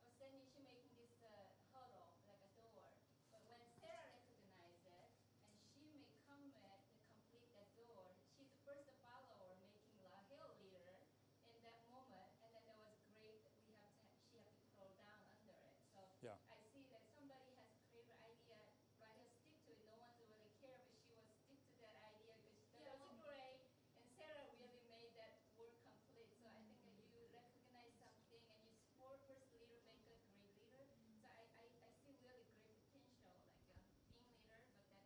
Raquel 0.01 0.29
was 0.29 0.45
standing, 0.45 0.53
she 0.53 0.61
making 0.61 0.93
this 0.95 1.11
uh, 1.21 1.49
hurdle 1.73 2.13
like 2.25 2.41
a 2.41 2.49
door. 2.55 2.93
But 3.29 3.41
when 3.45 3.61
Sarah 3.77 4.07
recognized 4.07 4.85
it, 4.85 5.09
and 5.45 5.57
she 5.59 5.83
may 5.91 6.07
come 6.25 6.51
at 6.53 6.79
to 6.93 6.97
complete 7.09 7.49
that 7.53 7.69
door, 7.75 8.13
she's 8.33 8.47
the 8.49 8.57
first 8.63 8.87
follower 9.01 9.53
making 9.59 9.97
Rahel 9.99 10.49
leader 10.55 11.01
in 11.45 11.61
that 11.61 11.83
moment, 11.85 12.25
and 12.41 12.49
then 12.53 12.63
there 12.65 12.79
was 12.79 12.95
great. 13.05 13.43
We 13.67 13.75
have 13.81 13.93
to, 14.01 14.05
she 14.25 14.37
had 14.37 14.49
to 14.55 14.61
throw 14.73 14.89
down 14.95 15.19
under 15.27 15.53
it. 15.53 15.73
So 15.93 16.01
Yeah. 16.21 16.37
I 16.49 16.57
see 16.71 16.83
that 16.89 17.03
somebody 17.13 17.49
has 17.53 17.67
a 17.69 17.77
creative 17.85 18.17
idea, 18.21 18.57
Rahel 18.97 19.25
stick 19.37 19.53
to 19.65 19.71
it. 19.71 19.77
No 19.83 19.93
one 19.95 20.09
really 20.17 20.47
care, 20.57 20.79
but 20.81 20.95
she 21.03 21.11
was 21.13 21.25
stick 21.43 21.59
to 21.69 21.75
that 21.77 21.93
idea 22.01 22.33
because 22.41 22.65
that 22.83 22.97
was 22.97 23.13
great, 23.19 23.59
and 23.93 24.05
Sarah 24.15 24.45
really 24.57 24.81
made 24.87 25.11
that 25.13 25.31
work 25.53 25.75
complete. 25.81 26.29
So 26.41 26.47
I 26.49 26.57
think 26.65 26.79
that 26.81 27.05
you 27.09 27.27
recognize 27.31 27.91
something 27.97 28.41
and 28.49 28.59
you 28.65 28.71
support 28.73 29.19
first 29.25 29.45
leader, 29.51 29.77
make 29.83 29.93
a 29.93 29.95
great 30.01 30.21
leader. 30.31 30.87
So 31.13 31.23
I, 31.23 31.45
I, 31.53 31.63
I 31.85 31.89
see 32.01 32.13
really 32.19 32.45
great 32.55 32.75
potential, 32.79 33.29
like 33.29 33.43
uh, 33.69 33.75
being 34.11 34.31
leader, 34.41 34.65
but 34.87 34.99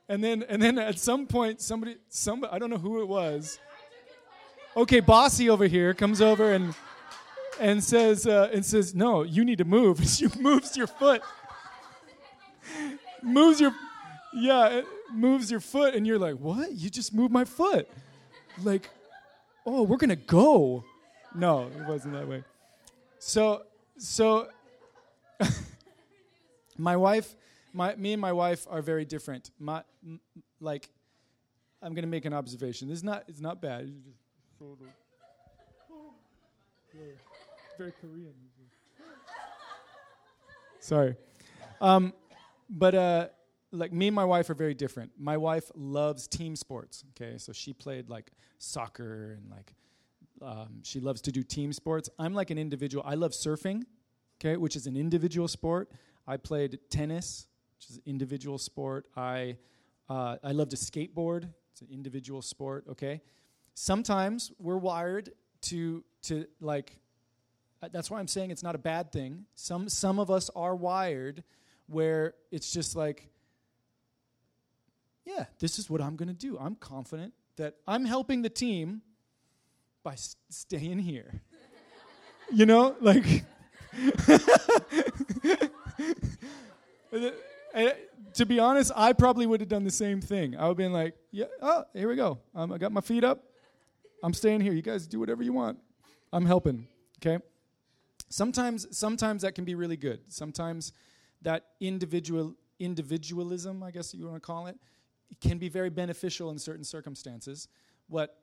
And 0.06 0.22
then 0.22 0.44
and 0.50 0.60
then 0.60 0.78
at 0.78 0.98
some 0.98 1.26
point, 1.26 1.62
somebody 1.62 1.96
somebody 2.10 2.52
I 2.52 2.58
don't 2.58 2.68
know 2.68 2.76
who 2.76 3.00
it 3.00 3.08
was. 3.08 3.58
okay, 4.76 5.00
bossy 5.00 5.48
over 5.48 5.66
here 5.66 5.94
comes 5.94 6.20
over 6.20 6.52
and 6.52 6.74
and 7.58 7.82
says 7.82 8.26
uh, 8.26 8.50
and 8.52 8.62
says, 8.62 8.94
"No, 8.94 9.22
you 9.22 9.46
need 9.46 9.58
to 9.58 9.64
move." 9.64 9.98
She 10.06 10.28
moves 10.38 10.76
your 10.76 10.86
foot, 10.86 11.22
moves 13.22 13.62
your, 13.62 13.74
yeah, 14.34 14.82
moves 15.10 15.50
your 15.50 15.60
foot, 15.60 15.94
and 15.94 16.06
you're 16.06 16.18
like, 16.18 16.34
"What? 16.34 16.72
You 16.72 16.90
just 16.90 17.14
moved 17.14 17.32
my 17.32 17.46
foot?" 17.46 17.88
Like, 18.62 18.90
oh, 19.66 19.82
we're 19.82 19.96
gonna 19.96 20.16
go. 20.16 20.84
No, 21.34 21.66
it 21.66 21.86
wasn't 21.86 22.14
that 22.14 22.28
way. 22.28 22.44
So, 23.18 23.62
so, 23.96 24.48
my 26.78 26.96
wife, 26.96 27.34
my 27.72 27.94
me 27.96 28.12
and 28.12 28.20
my 28.20 28.32
wife 28.32 28.66
are 28.70 28.82
very 28.82 29.04
different. 29.04 29.50
My, 29.58 29.82
m- 30.04 30.20
like, 30.60 30.88
I'm 31.80 31.94
gonna 31.94 32.06
make 32.06 32.24
an 32.24 32.32
observation. 32.34 32.88
This 32.88 32.98
is 32.98 33.04
not. 33.04 33.24
It's 33.28 33.40
not 33.40 33.60
bad. 33.60 33.92
Very 37.78 37.92
Korean. 38.00 38.34
Sorry. 40.78 41.16
Um, 41.80 42.12
but 42.68 42.94
uh, 42.94 43.28
like 43.72 43.92
me 43.92 44.08
and 44.08 44.14
my 44.14 44.24
wife 44.24 44.50
are 44.50 44.54
very 44.54 44.74
different. 44.74 45.12
My 45.18 45.36
wife 45.36 45.70
loves 45.74 46.28
team 46.28 46.54
sports. 46.54 47.04
Okay, 47.10 47.38
so 47.38 47.52
she 47.52 47.72
played 47.72 48.08
like 48.08 48.30
soccer 48.58 49.32
and 49.32 49.50
like 49.50 49.74
um, 50.42 50.80
she 50.82 51.00
loves 51.00 51.20
to 51.22 51.32
do 51.32 51.42
team 51.42 51.72
sports. 51.72 52.10
I'm 52.18 52.34
like 52.34 52.50
an 52.50 52.58
individual. 52.58 53.04
I 53.06 53.14
love 53.14 53.32
surfing. 53.32 53.84
Okay, 54.40 54.56
which 54.56 54.76
is 54.76 54.86
an 54.86 54.96
individual 54.96 55.48
sport. 55.48 55.90
I 56.26 56.36
played 56.36 56.78
tennis, 56.90 57.46
which 57.78 57.90
is 57.90 57.96
an 57.96 58.02
individual 58.06 58.58
sport. 58.58 59.06
I 59.16 59.56
uh, 60.08 60.36
I 60.42 60.52
love 60.52 60.68
to 60.70 60.76
skateboard. 60.76 61.48
It's 61.72 61.80
an 61.80 61.88
individual 61.90 62.42
sport. 62.42 62.84
Okay, 62.90 63.22
sometimes 63.74 64.52
we're 64.58 64.78
wired 64.78 65.30
to 65.62 66.04
to 66.22 66.46
like 66.60 66.98
uh, 67.82 67.88
that's 67.92 68.10
why 68.10 68.18
I'm 68.18 68.28
saying 68.28 68.50
it's 68.50 68.62
not 68.62 68.74
a 68.74 68.78
bad 68.78 69.12
thing. 69.12 69.46
Some 69.54 69.88
some 69.88 70.18
of 70.18 70.30
us 70.30 70.50
are 70.54 70.74
wired 70.74 71.42
where 71.86 72.34
it's 72.50 72.72
just 72.72 72.96
like 72.96 73.31
yeah, 75.24 75.46
this 75.58 75.78
is 75.78 75.88
what 75.88 76.00
I'm 76.00 76.16
going 76.16 76.28
to 76.28 76.34
do. 76.34 76.58
I'm 76.58 76.74
confident 76.74 77.32
that 77.56 77.74
I'm 77.86 78.04
helping 78.04 78.42
the 78.42 78.50
team 78.50 79.02
by 80.02 80.12
s- 80.12 80.36
staying 80.50 80.98
here. 81.00 81.42
you 82.52 82.66
know, 82.66 82.96
like 83.00 83.44
to 88.34 88.46
be 88.46 88.58
honest, 88.58 88.92
I 88.94 89.12
probably 89.12 89.46
would 89.46 89.60
have 89.60 89.68
done 89.68 89.84
the 89.84 89.90
same 89.90 90.20
thing. 90.20 90.56
I 90.56 90.62
would 90.62 90.68
have 90.68 90.76
been 90.76 90.92
like, 90.92 91.14
yeah, 91.30 91.46
oh, 91.60 91.84
here 91.92 92.08
we 92.08 92.16
go. 92.16 92.38
Um, 92.54 92.72
I 92.72 92.78
got 92.78 92.92
my 92.92 93.00
feet 93.00 93.24
up. 93.24 93.44
I'm 94.22 94.32
staying 94.32 94.60
here. 94.60 94.72
You 94.72 94.82
guys 94.82 95.06
do 95.06 95.20
whatever 95.20 95.42
you 95.42 95.52
want. 95.52 95.78
I'm 96.32 96.46
helping. 96.46 96.86
Okay. 97.18 97.42
Sometimes, 98.28 98.86
sometimes 98.96 99.42
that 99.42 99.54
can 99.54 99.64
be 99.64 99.74
really 99.74 99.96
good. 99.96 100.20
Sometimes 100.28 100.92
that 101.42 101.66
individual 101.80 102.54
individualism, 102.78 103.82
I 103.82 103.90
guess 103.90 104.14
you 104.14 104.26
want 104.26 104.36
to 104.36 104.40
call 104.40 104.66
it, 104.66 104.76
can 105.40 105.58
be 105.58 105.68
very 105.68 105.90
beneficial 105.90 106.50
in 106.50 106.58
certain 106.58 106.84
circumstances. 106.84 107.68
What 108.08 108.38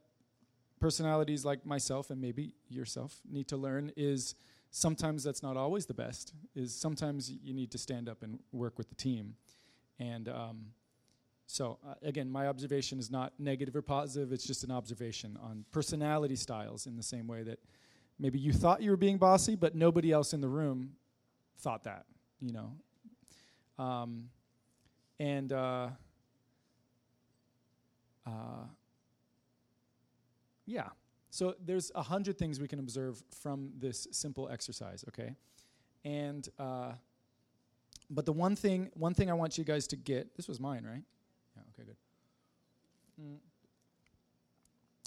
personalities 0.79 1.45
like 1.45 1.65
myself 1.65 2.09
and 2.09 2.21
maybe 2.21 2.55
yourself 2.69 3.19
need 3.29 3.47
to 3.49 3.57
learn 3.57 3.91
is 3.97 4.35
sometimes 4.71 5.23
that's 5.23 5.43
not 5.43 5.57
always 5.57 5.85
the 5.85 5.93
best. 5.93 6.33
Is 6.55 6.73
sometimes 6.73 7.29
you 7.29 7.53
need 7.53 7.71
to 7.71 7.77
stand 7.77 8.09
up 8.09 8.23
and 8.23 8.39
work 8.51 8.77
with 8.77 8.89
the 8.89 8.95
team, 8.95 9.35
and 9.99 10.29
um, 10.29 10.65
so 11.47 11.79
uh, 11.87 11.95
again, 12.01 12.29
my 12.29 12.47
observation 12.47 12.99
is 12.99 13.11
not 13.11 13.33
negative 13.39 13.75
or 13.75 13.81
positive. 13.81 14.31
It's 14.31 14.45
just 14.45 14.63
an 14.63 14.71
observation 14.71 15.37
on 15.41 15.65
personality 15.71 16.35
styles. 16.35 16.85
In 16.87 16.95
the 16.95 17.03
same 17.03 17.27
way 17.27 17.43
that 17.43 17.59
maybe 18.17 18.39
you 18.39 18.53
thought 18.53 18.81
you 18.81 18.91
were 18.91 18.97
being 18.97 19.17
bossy, 19.17 19.55
but 19.55 19.75
nobody 19.75 20.11
else 20.11 20.33
in 20.33 20.41
the 20.41 20.49
room 20.49 20.93
thought 21.59 21.83
that. 21.83 22.05
You 22.41 22.53
know, 22.53 23.83
um, 23.83 24.29
and. 25.19 25.51
Uh, 25.51 25.89
uh, 28.25 28.65
yeah. 30.65 30.89
So 31.31 31.55
there's 31.63 31.91
a 31.95 32.01
hundred 32.01 32.37
things 32.37 32.59
we 32.59 32.67
can 32.67 32.79
observe 32.79 33.23
from 33.31 33.71
this 33.77 34.07
simple 34.11 34.49
exercise, 34.49 35.05
okay? 35.09 35.35
And 36.03 36.47
uh, 36.57 36.93
but 38.09 38.25
the 38.25 38.33
one 38.33 38.55
thing, 38.55 38.89
one 38.93 39.13
thing 39.13 39.29
I 39.29 39.33
want 39.33 39.57
you 39.57 39.63
guys 39.63 39.87
to 39.87 39.95
get. 39.95 40.35
This 40.35 40.47
was 40.47 40.59
mine, 40.59 40.83
right? 40.83 41.03
Yeah. 41.55 41.63
Okay. 41.73 41.85
Good. 41.85 41.95
Mm. 43.21 43.37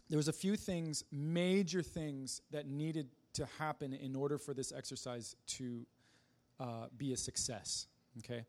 There 0.09 0.17
was 0.17 0.29
a 0.29 0.33
few 0.33 0.57
things, 0.57 1.05
major 1.11 1.83
things 1.83 2.43
that 2.51 2.67
needed 2.67 3.09
to 3.35 3.47
happen 3.59 3.95
in 3.95 4.15
order 4.15 4.39
for 4.39 4.53
this 4.53 4.71
exercise 4.71 5.35
to 5.47 5.87
uh, 6.61 6.87
be 6.97 7.13
a 7.13 7.17
success. 7.17 7.87
Okay. 8.19 8.45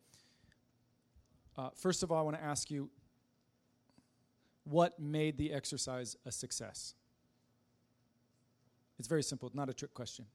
Uh, 1.57 1.69
first 1.75 2.03
of 2.03 2.11
all, 2.11 2.19
I 2.19 2.21
want 2.21 2.37
to 2.37 2.43
ask 2.43 2.69
you 2.69 2.89
what 4.63 4.99
made 4.99 5.37
the 5.37 5.53
exercise 5.53 6.15
a 6.25 6.31
success? 6.31 6.93
It's 8.99 9.07
very 9.07 9.23
simple, 9.23 9.51
not 9.53 9.69
a 9.69 9.73
trick 9.73 9.93
question. 9.93 10.25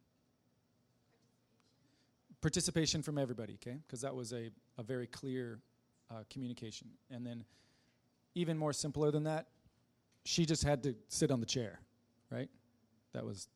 Participation 2.40 3.02
from 3.02 3.18
everybody, 3.18 3.54
okay? 3.54 3.78
Because 3.86 4.00
that 4.02 4.14
was 4.14 4.32
a, 4.32 4.50
a 4.76 4.82
very 4.82 5.06
clear 5.06 5.60
uh, 6.10 6.24
communication. 6.30 6.88
And 7.10 7.26
then, 7.26 7.44
even 8.34 8.56
more 8.56 8.72
simpler 8.72 9.10
than 9.10 9.24
that, 9.24 9.46
she 10.24 10.44
just 10.44 10.62
had 10.62 10.82
to 10.82 10.94
sit 11.08 11.30
on 11.30 11.40
the 11.40 11.46
chair, 11.46 11.80
right? 12.30 12.48
That 13.12 13.24
was. 13.24 13.48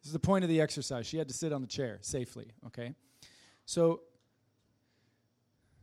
This 0.00 0.06
is 0.08 0.12
the 0.12 0.18
point 0.18 0.44
of 0.44 0.48
the 0.48 0.60
exercise. 0.60 1.06
She 1.06 1.16
had 1.16 1.28
to 1.28 1.34
sit 1.34 1.52
on 1.52 1.60
the 1.60 1.66
chair 1.66 1.98
safely, 2.00 2.52
okay? 2.66 2.94
So, 3.66 4.00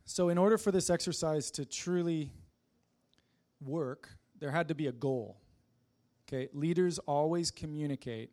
so 0.04 0.28
in 0.28 0.36
order 0.36 0.58
for 0.58 0.72
this 0.72 0.90
exercise 0.90 1.50
to 1.52 1.64
truly 1.64 2.30
work, 3.64 4.08
there 4.38 4.50
had 4.50 4.68
to 4.68 4.74
be 4.74 4.86
a 4.86 4.92
goal. 4.92 5.36
Okay, 6.28 6.48
leaders 6.52 6.98
always 7.00 7.50
communicate 7.50 8.30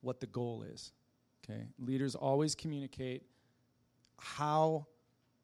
what 0.00 0.20
the 0.20 0.26
goal 0.26 0.62
is. 0.62 0.92
Okay, 1.44 1.66
leaders 1.78 2.14
always 2.14 2.54
communicate 2.54 3.22
how 4.18 4.86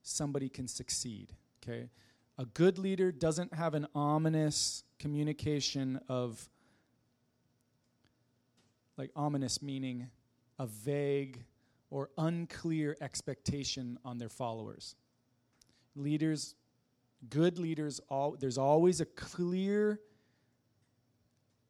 somebody 0.03 0.49
can 0.49 0.67
succeed. 0.67 1.33
Okay, 1.63 1.91
a 2.39 2.47
good 2.47 2.79
leader 2.79 3.13
doesn't 3.13 3.55
have 3.55 3.75
an 3.75 3.87
ominous 3.95 4.85
communication 4.99 6.01
of, 6.09 6.49
like, 8.97 9.11
ominous 9.15 9.63
meaning 9.63 10.11
a 10.59 10.67
vague 10.67 11.45
or 11.91 12.11
unclear 12.17 12.97
expectation 13.01 13.99
on 14.05 14.19
their 14.19 14.29
followers. 14.29 14.97
Leaders 15.97 16.55
good 17.31 17.59
leaders 17.59 18.01
all 18.09 18.37
there's 18.39 18.59
always 18.59 19.01
a 19.01 19.05
clear 19.05 20.01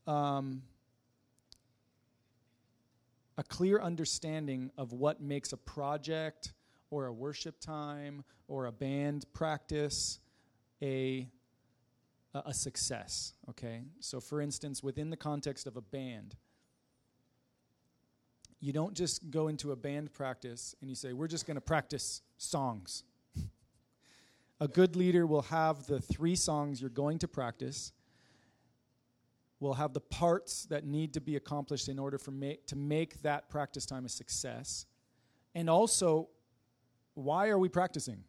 um, 0.06 0.62
a 3.36 3.42
clear 3.42 3.80
understanding 3.80 4.70
of 4.76 4.92
what 4.92 5.20
makes 5.20 5.52
a 5.52 5.56
project 5.56 6.52
or 6.90 7.06
a 7.06 7.12
worship 7.12 7.58
time 7.60 8.22
or 8.48 8.66
a 8.66 8.72
band 8.72 9.24
practice 9.32 10.18
a 10.82 11.28
a, 12.34 12.52
success 12.52 13.34
okay? 13.48 13.82
So 14.00 14.20
for 14.20 14.40
instance 14.40 14.82
within 14.82 15.10
the 15.10 15.16
context 15.16 15.66
of 15.66 15.76
a 15.76 15.80
band 15.80 16.34
you 18.60 18.72
don't 18.72 18.94
just 18.94 19.30
go 19.30 19.48
into 19.48 19.72
a 19.72 19.76
band 19.76 20.12
practice 20.12 20.74
and 20.80 20.90
you 20.90 20.96
say 20.96 21.12
we're 21.12 21.28
just 21.28 21.46
going 21.46 21.56
to 21.56 21.60
practice 21.60 22.22
songs 22.38 23.04
a 24.64 24.68
good 24.68 24.96
leader 24.96 25.26
will 25.26 25.42
have 25.42 25.86
the 25.86 26.00
three 26.00 26.34
songs 26.34 26.80
you're 26.80 26.88
going 26.88 27.18
to 27.18 27.28
practice, 27.28 27.92
will 29.60 29.74
have 29.74 29.92
the 29.92 30.00
parts 30.00 30.64
that 30.70 30.86
need 30.86 31.12
to 31.12 31.20
be 31.20 31.36
accomplished 31.36 31.90
in 31.90 31.98
order 31.98 32.16
for 32.16 32.30
ma- 32.30 32.60
to 32.66 32.74
make 32.74 33.20
that 33.20 33.50
practice 33.50 33.84
time 33.84 34.06
a 34.06 34.08
success. 34.08 34.86
And 35.54 35.68
also, 35.68 36.30
why 37.12 37.48
are 37.48 37.58
we 37.58 37.68
practicing? 37.68 38.24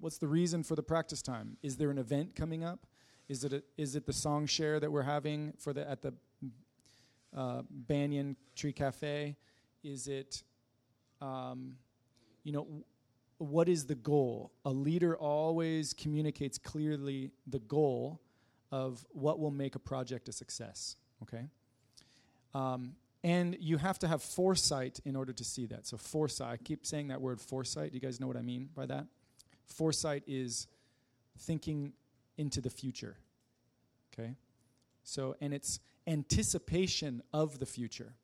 What's 0.00 0.16
the 0.16 0.26
reason 0.26 0.62
for 0.62 0.74
the 0.74 0.82
practice 0.82 1.20
time? 1.20 1.58
Is 1.62 1.76
there 1.76 1.90
an 1.90 1.98
event 1.98 2.34
coming 2.34 2.64
up? 2.64 2.86
Is 3.28 3.44
it, 3.44 3.52
a, 3.52 3.62
is 3.76 3.96
it 3.96 4.06
the 4.06 4.14
song 4.14 4.46
share 4.46 4.80
that 4.80 4.90
we're 4.90 5.02
having 5.02 5.52
for 5.58 5.74
the, 5.74 5.88
at 5.90 6.00
the 6.00 6.14
uh, 7.36 7.60
Banyan 7.68 8.34
Tree 8.56 8.72
Cafe? 8.72 9.36
Is 9.84 10.08
it, 10.08 10.42
um, 11.20 11.74
you 12.44 12.52
know, 12.52 12.66
what 13.38 13.68
is 13.68 13.86
the 13.86 13.94
goal? 13.94 14.52
A 14.64 14.70
leader 14.70 15.16
always 15.16 15.92
communicates 15.92 16.58
clearly 16.58 17.30
the 17.46 17.60
goal 17.60 18.20
of 18.70 19.04
what 19.10 19.38
will 19.38 19.50
make 19.50 19.74
a 19.74 19.78
project 19.78 20.28
a 20.28 20.32
success. 20.32 20.96
Okay? 21.22 21.44
Um, 22.54 22.94
and 23.24 23.56
you 23.60 23.78
have 23.78 23.98
to 24.00 24.08
have 24.08 24.22
foresight 24.22 25.00
in 25.04 25.16
order 25.16 25.32
to 25.32 25.44
see 25.44 25.66
that. 25.66 25.86
So, 25.86 25.96
foresight, 25.96 26.52
I 26.52 26.56
keep 26.56 26.86
saying 26.86 27.08
that 27.08 27.20
word 27.20 27.40
foresight. 27.40 27.90
Do 27.92 27.96
you 27.96 28.00
guys 28.00 28.20
know 28.20 28.26
what 28.26 28.36
I 28.36 28.42
mean 28.42 28.68
by 28.74 28.86
that? 28.86 29.06
Foresight 29.66 30.22
is 30.26 30.66
thinking 31.38 31.92
into 32.36 32.60
the 32.60 32.70
future. 32.70 33.16
Okay? 34.12 34.34
So, 35.02 35.36
and 35.40 35.52
it's 35.52 35.80
anticipation 36.06 37.22
of 37.32 37.58
the 37.58 37.66
future. 37.66 38.14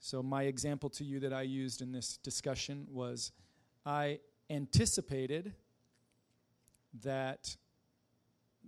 So, 0.00 0.22
my 0.22 0.44
example 0.44 0.90
to 0.90 1.04
you 1.04 1.20
that 1.20 1.32
I 1.32 1.42
used 1.42 1.82
in 1.82 1.92
this 1.92 2.16
discussion 2.18 2.86
was 2.90 3.32
I 3.86 4.20
anticipated 4.50 5.52
that 7.02 7.56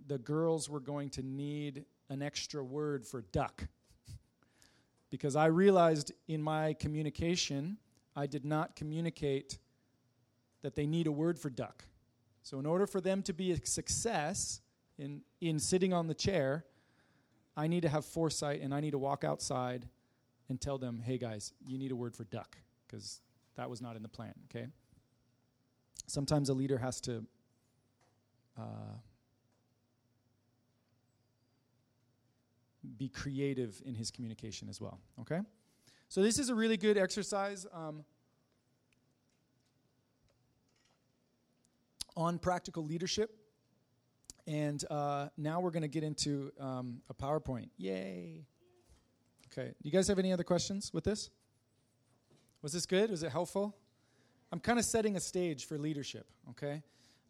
the 0.07 0.17
girls 0.17 0.69
were 0.69 0.79
going 0.79 1.09
to 1.11 1.21
need 1.21 1.85
an 2.09 2.21
extra 2.21 2.63
word 2.63 3.05
for 3.05 3.21
duck. 3.31 3.67
because 5.09 5.35
I 5.35 5.47
realized 5.47 6.11
in 6.27 6.41
my 6.41 6.73
communication, 6.73 7.77
I 8.15 8.27
did 8.27 8.45
not 8.45 8.75
communicate 8.75 9.57
that 10.61 10.75
they 10.75 10.85
need 10.85 11.07
a 11.07 11.11
word 11.11 11.39
for 11.39 11.49
duck. 11.49 11.83
So, 12.43 12.59
in 12.59 12.65
order 12.65 12.87
for 12.87 13.01
them 13.01 13.23
to 13.23 13.33
be 13.33 13.51
a 13.51 13.65
success 13.65 14.61
in, 14.97 15.21
in 15.41 15.59
sitting 15.59 15.93
on 15.93 16.07
the 16.07 16.13
chair, 16.13 16.65
I 17.55 17.67
need 17.67 17.81
to 17.81 17.89
have 17.89 18.05
foresight 18.05 18.61
and 18.61 18.73
I 18.73 18.79
need 18.79 18.91
to 18.91 18.97
walk 18.97 19.23
outside 19.23 19.87
and 20.49 20.59
tell 20.59 20.77
them, 20.77 21.01
hey 21.03 21.17
guys, 21.17 21.53
you 21.65 21.77
need 21.77 21.91
a 21.91 21.95
word 21.95 22.15
for 22.15 22.23
duck, 22.23 22.57
because 22.85 23.19
that 23.55 23.69
was 23.69 23.81
not 23.81 23.95
in 23.95 24.03
the 24.03 24.09
plan, 24.09 24.33
okay? 24.45 24.67
Sometimes 26.07 26.49
a 26.49 26.53
leader 26.53 26.77
has 26.77 27.01
to 27.01 27.23
uh, 28.57 28.95
be 32.97 33.09
creative 33.09 33.81
in 33.85 33.93
his 33.93 34.09
communication 34.09 34.69
as 34.69 34.79
well, 34.79 34.99
okay? 35.19 35.41
So, 36.09 36.21
this 36.21 36.39
is 36.39 36.49
a 36.49 36.55
really 36.55 36.77
good 36.77 36.97
exercise 36.97 37.67
um, 37.73 38.05
on 42.15 42.39
practical 42.39 42.85
leadership. 42.85 43.31
And 44.47 44.83
uh, 44.89 45.27
now 45.37 45.59
we're 45.59 45.71
going 45.71 45.81
to 45.81 45.89
get 45.89 46.03
into 46.03 46.53
um, 46.57 47.01
a 47.09 47.13
PowerPoint. 47.13 47.67
Yay! 47.77 48.45
Okay. 49.51 49.73
You 49.81 49.91
guys 49.91 50.07
have 50.07 50.19
any 50.19 50.31
other 50.31 50.43
questions 50.43 50.91
with 50.93 51.03
this? 51.03 51.29
Was 52.61 52.71
this 52.71 52.85
good? 52.85 53.11
Was 53.11 53.23
it 53.23 53.31
helpful? 53.31 53.75
I'm 54.51 54.59
kind 54.59 54.79
of 54.79 54.85
setting 54.85 55.15
a 55.15 55.19
stage 55.19 55.65
for 55.65 55.77
leadership, 55.77 56.27
okay? 56.51 56.83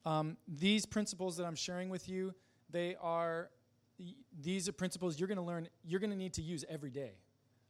Um, 0.05 0.37
these 0.47 0.85
principles 0.85 1.37
that 1.37 1.45
I'm 1.45 1.55
sharing 1.55 1.89
with 1.89 2.07
you, 2.07 2.33
they 2.69 2.95
are, 3.01 3.49
these 4.39 4.69
are 4.69 4.71
principles 4.71 5.19
you're 5.19 5.27
going 5.27 5.37
to 5.37 5.43
learn, 5.43 5.67
you're 5.83 5.99
going 5.99 6.11
to 6.11 6.17
need 6.17 6.33
to 6.33 6.41
use 6.41 6.63
every 6.69 6.91
day. 6.91 7.13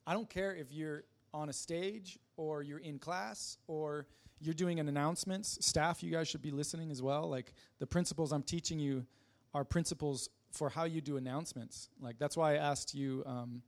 I 0.06 0.14
don't 0.14 0.30
care 0.30 0.56
if 0.56 0.72
you're 0.72 1.03
on 1.34 1.49
a 1.49 1.53
stage 1.53 2.19
or 2.36 2.61
you're 2.64 2.80
in 2.80 2.99
class 2.99 3.57
or 3.68 4.07
you're 4.40 4.53
doing 4.53 4.80
an 4.80 4.88
announcements. 4.88 5.57
Staff, 5.65 6.03
you 6.03 6.11
guys 6.11 6.28
should 6.28 6.41
be 6.41 6.52
listening 6.52 6.91
as 6.91 7.02
well. 7.02 7.30
Like 7.30 7.53
the 7.80 7.88
principles 7.88 8.32
I'm 8.32 8.44
teaching 8.44 8.80
you 8.80 9.06
are 9.53 9.64
principles 9.64 10.30
for 10.52 10.69
how 10.69 10.84
you 10.84 11.02
do 11.02 11.18
announcements. 11.18 11.90
Like 12.02 12.18
that's 12.19 12.38
why 12.38 12.53
I 12.53 12.57
asked 12.57 12.94
you, 12.94 13.24
um, 13.26 13.61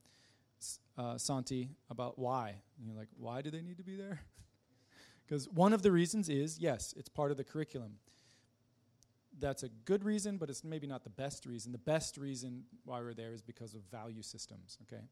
uh, 0.97 1.17
Santi, 1.17 1.69
about 1.89 2.19
why. 2.19 2.49
And 2.77 2.87
you're 2.87 2.95
like, 2.97 3.07
why 3.17 3.41
do 3.41 3.49
they 3.49 3.61
need 3.61 3.77
to 3.77 3.83
be 3.83 3.95
there? 3.95 4.21
Because 5.29 5.47
one 5.47 5.73
of 5.73 5.83
the 5.83 5.91
reasons 5.91 6.27
is 6.27 6.57
yes, 6.57 6.95
it's 6.97 7.07
part 7.07 7.29
of 7.29 7.37
the 7.37 7.43
curriculum. 7.43 7.97
That's 9.37 9.61
a 9.61 9.69
good 9.85 10.03
reason, 10.03 10.37
but 10.37 10.49
it's 10.49 10.63
maybe 10.63 10.87
not 10.87 11.03
the 11.03 11.11
best 11.11 11.45
reason. 11.45 11.71
The 11.71 11.77
best 11.77 12.17
reason 12.17 12.63
why 12.83 12.99
we're 12.99 13.13
there 13.13 13.31
is 13.31 13.43
because 13.43 13.75
of 13.75 13.81
value 13.91 14.23
systems, 14.23 14.79
okay? 14.81 15.03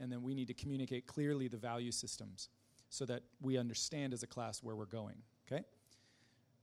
And 0.00 0.10
then 0.10 0.22
we 0.22 0.34
need 0.34 0.48
to 0.48 0.54
communicate 0.54 1.06
clearly 1.06 1.46
the 1.46 1.56
value 1.56 1.92
systems 1.92 2.48
so 2.88 3.06
that 3.06 3.22
we 3.40 3.56
understand 3.56 4.12
as 4.12 4.24
a 4.24 4.26
class 4.26 4.60
where 4.60 4.74
we're 4.74 4.86
going, 4.86 5.22
okay? 5.46 5.62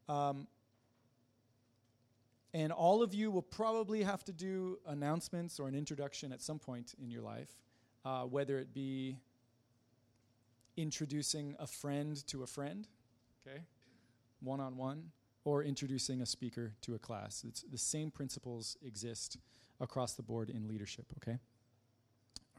Um, 0.09 0.47
and 2.53 2.73
all 2.73 3.01
of 3.01 3.13
you 3.13 3.31
will 3.31 3.41
probably 3.41 4.03
have 4.03 4.25
to 4.25 4.33
do 4.33 4.79
announcements 4.85 5.61
or 5.61 5.69
an 5.69 5.75
introduction 5.75 6.33
at 6.33 6.41
some 6.41 6.59
point 6.59 6.93
in 7.01 7.09
your 7.09 7.21
life, 7.21 7.55
uh, 8.03 8.23
whether 8.23 8.59
it 8.59 8.73
be 8.73 9.17
introducing 10.81 11.55
a 11.59 11.67
friend 11.67 12.25
to 12.27 12.41
a 12.41 12.47
friend, 12.47 12.87
okay, 13.45 13.61
one 14.41 14.59
on 14.59 14.75
one, 14.77 15.11
or 15.45 15.63
introducing 15.63 16.21
a 16.21 16.25
speaker 16.25 16.73
to 16.81 16.95
a 16.95 16.99
class. 16.99 17.43
It's 17.47 17.61
the 17.61 17.77
same 17.77 18.09
principles 18.09 18.77
exist 18.83 19.37
across 19.79 20.13
the 20.13 20.23
board 20.23 20.49
in 20.49 20.67
leadership, 20.67 21.05
okay? 21.17 21.37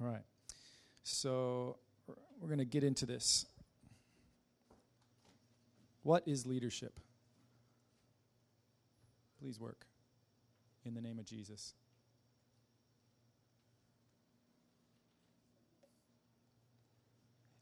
All 0.00 0.06
right. 0.06 0.22
So 1.02 1.76
we're 2.40 2.48
going 2.48 2.58
to 2.58 2.64
get 2.64 2.84
into 2.84 3.06
this. 3.06 3.46
What 6.02 6.22
is 6.26 6.46
leadership? 6.46 6.98
Please 9.40 9.58
work 9.58 9.86
in 10.84 10.94
the 10.94 11.00
name 11.00 11.18
of 11.18 11.24
Jesus. 11.24 11.74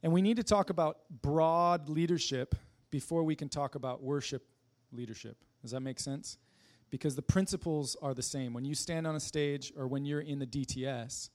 And 0.02 0.12
we 0.12 0.22
need 0.22 0.36
to 0.36 0.42
talk 0.42 0.70
about 0.70 0.98
broad 1.22 1.88
leadership 1.88 2.54
before 2.90 3.22
we 3.22 3.34
can 3.36 3.48
talk 3.48 3.74
about 3.74 4.02
worship 4.02 4.46
leadership. 4.92 5.36
Does 5.62 5.72
that 5.72 5.80
make 5.80 6.00
sense? 6.00 6.38
Because 6.90 7.14
the 7.14 7.22
principles 7.22 7.96
are 8.02 8.14
the 8.14 8.22
same. 8.22 8.52
When 8.52 8.64
you 8.64 8.74
stand 8.74 9.06
on 9.06 9.14
a 9.14 9.20
stage 9.20 9.72
or 9.76 9.86
when 9.86 10.04
you're 10.04 10.20
in 10.20 10.38
the 10.38 10.46
DTS, 10.46 11.30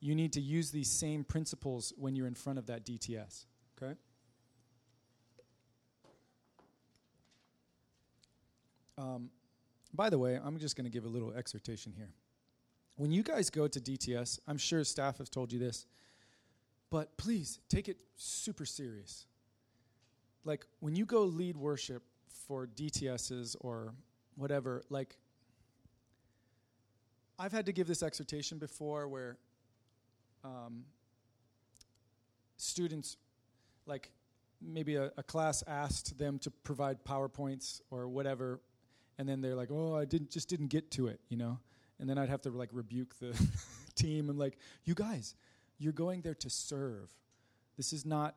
you 0.00 0.14
need 0.14 0.32
to 0.32 0.40
use 0.40 0.70
these 0.70 0.90
same 0.90 1.22
principles 1.24 1.92
when 1.96 2.16
you're 2.16 2.26
in 2.26 2.34
front 2.34 2.58
of 2.58 2.66
that 2.66 2.84
DTS. 2.84 3.46
Okay? 3.80 3.94
Um, 8.98 9.30
by 9.94 10.10
the 10.10 10.18
way, 10.18 10.38
I'm 10.42 10.58
just 10.58 10.76
going 10.76 10.84
to 10.84 10.90
give 10.90 11.04
a 11.04 11.08
little 11.08 11.32
exhortation 11.32 11.92
here. 11.96 12.10
When 12.96 13.10
you 13.10 13.22
guys 13.22 13.48
go 13.48 13.68
to 13.68 13.80
DTS, 13.80 14.40
I'm 14.46 14.58
sure 14.58 14.84
staff 14.84 15.18
have 15.18 15.30
told 15.30 15.52
you 15.52 15.58
this, 15.58 15.86
but 16.92 17.16
please 17.16 17.58
take 17.70 17.88
it 17.88 17.96
super 18.16 18.66
serious. 18.66 19.24
Like 20.44 20.66
when 20.80 20.94
you 20.94 21.06
go 21.06 21.22
lead 21.22 21.56
worship 21.56 22.02
for 22.46 22.66
DTSs 22.66 23.56
or 23.60 23.94
whatever, 24.36 24.82
like 24.90 25.16
I've 27.38 27.50
had 27.50 27.64
to 27.64 27.72
give 27.72 27.86
this 27.86 28.02
exhortation 28.02 28.58
before 28.58 29.08
where 29.08 29.38
um, 30.44 30.84
students, 32.58 33.16
like 33.86 34.10
maybe 34.60 34.96
a, 34.96 35.10
a 35.16 35.22
class 35.22 35.64
asked 35.66 36.18
them 36.18 36.38
to 36.40 36.50
provide 36.50 37.02
PowerPoints 37.04 37.80
or 37.90 38.06
whatever 38.06 38.60
and 39.18 39.26
then 39.26 39.40
they're 39.40 39.54
like, 39.54 39.70
"Oh, 39.70 39.96
I 39.96 40.04
didn't 40.04 40.30
just 40.30 40.48
didn't 40.48 40.68
get 40.68 40.90
to 40.92 41.06
it," 41.06 41.20
you 41.28 41.36
know. 41.36 41.58
And 42.00 42.08
then 42.08 42.18
I'd 42.18 42.28
have 42.28 42.42
to 42.42 42.50
like 42.50 42.70
rebuke 42.72 43.14
the 43.18 43.32
team 43.94 44.28
and 44.28 44.38
like, 44.38 44.58
"You 44.84 44.94
guys, 44.94 45.34
you're 45.82 45.92
going 45.92 46.22
there 46.22 46.34
to 46.34 46.50
serve. 46.50 47.10
This 47.76 47.92
is 47.92 48.06
not 48.06 48.36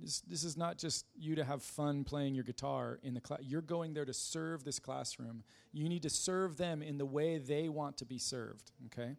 this, 0.00 0.20
this 0.22 0.42
is 0.42 0.56
not 0.56 0.78
just 0.78 1.06
you 1.16 1.36
to 1.36 1.44
have 1.44 1.62
fun 1.62 2.02
playing 2.02 2.34
your 2.34 2.42
guitar 2.42 2.98
in 3.04 3.14
the 3.14 3.20
class. 3.20 3.40
You're 3.42 3.62
going 3.62 3.94
there 3.94 4.04
to 4.04 4.12
serve 4.12 4.64
this 4.64 4.80
classroom. 4.80 5.44
You 5.72 5.88
need 5.88 6.02
to 6.02 6.10
serve 6.10 6.56
them 6.56 6.82
in 6.82 6.98
the 6.98 7.06
way 7.06 7.38
they 7.38 7.68
want 7.68 7.98
to 7.98 8.04
be 8.04 8.18
served. 8.18 8.72
Okay. 8.86 9.14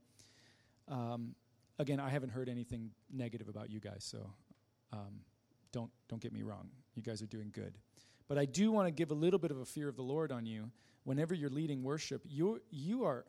Um, 0.90 1.36
again, 1.80 2.02
I 2.02 2.10
haven't 2.10 2.32
heard 2.32 2.50
anything 2.50 2.92
negative 3.10 3.48
about 3.48 3.70
you 3.70 3.80
guys, 3.80 4.04
so 4.04 4.30
um, 4.92 5.22
don't 5.72 5.90
don't 6.10 6.22
get 6.22 6.34
me 6.34 6.44
wrong. 6.44 6.70
You 6.96 7.02
guys 7.02 7.22
are 7.22 7.28
doing 7.28 7.50
good. 7.54 7.78
But 8.28 8.38
I 8.38 8.46
do 8.46 8.72
want 8.72 8.88
to 8.88 8.92
give 8.92 9.12
a 9.12 9.16
little 9.16 9.40
bit 9.40 9.52
of 9.52 9.60
a 9.60 9.66
fear 9.66 9.88
of 9.88 9.96
the 9.96 10.04
Lord 10.04 10.32
on 10.32 10.46
you. 10.46 10.70
Whenever 11.06 11.34
you're 11.34 11.50
leading 11.50 11.82
worship, 11.82 12.24
you 12.26 12.62
you 12.70 13.06
are 13.06 13.26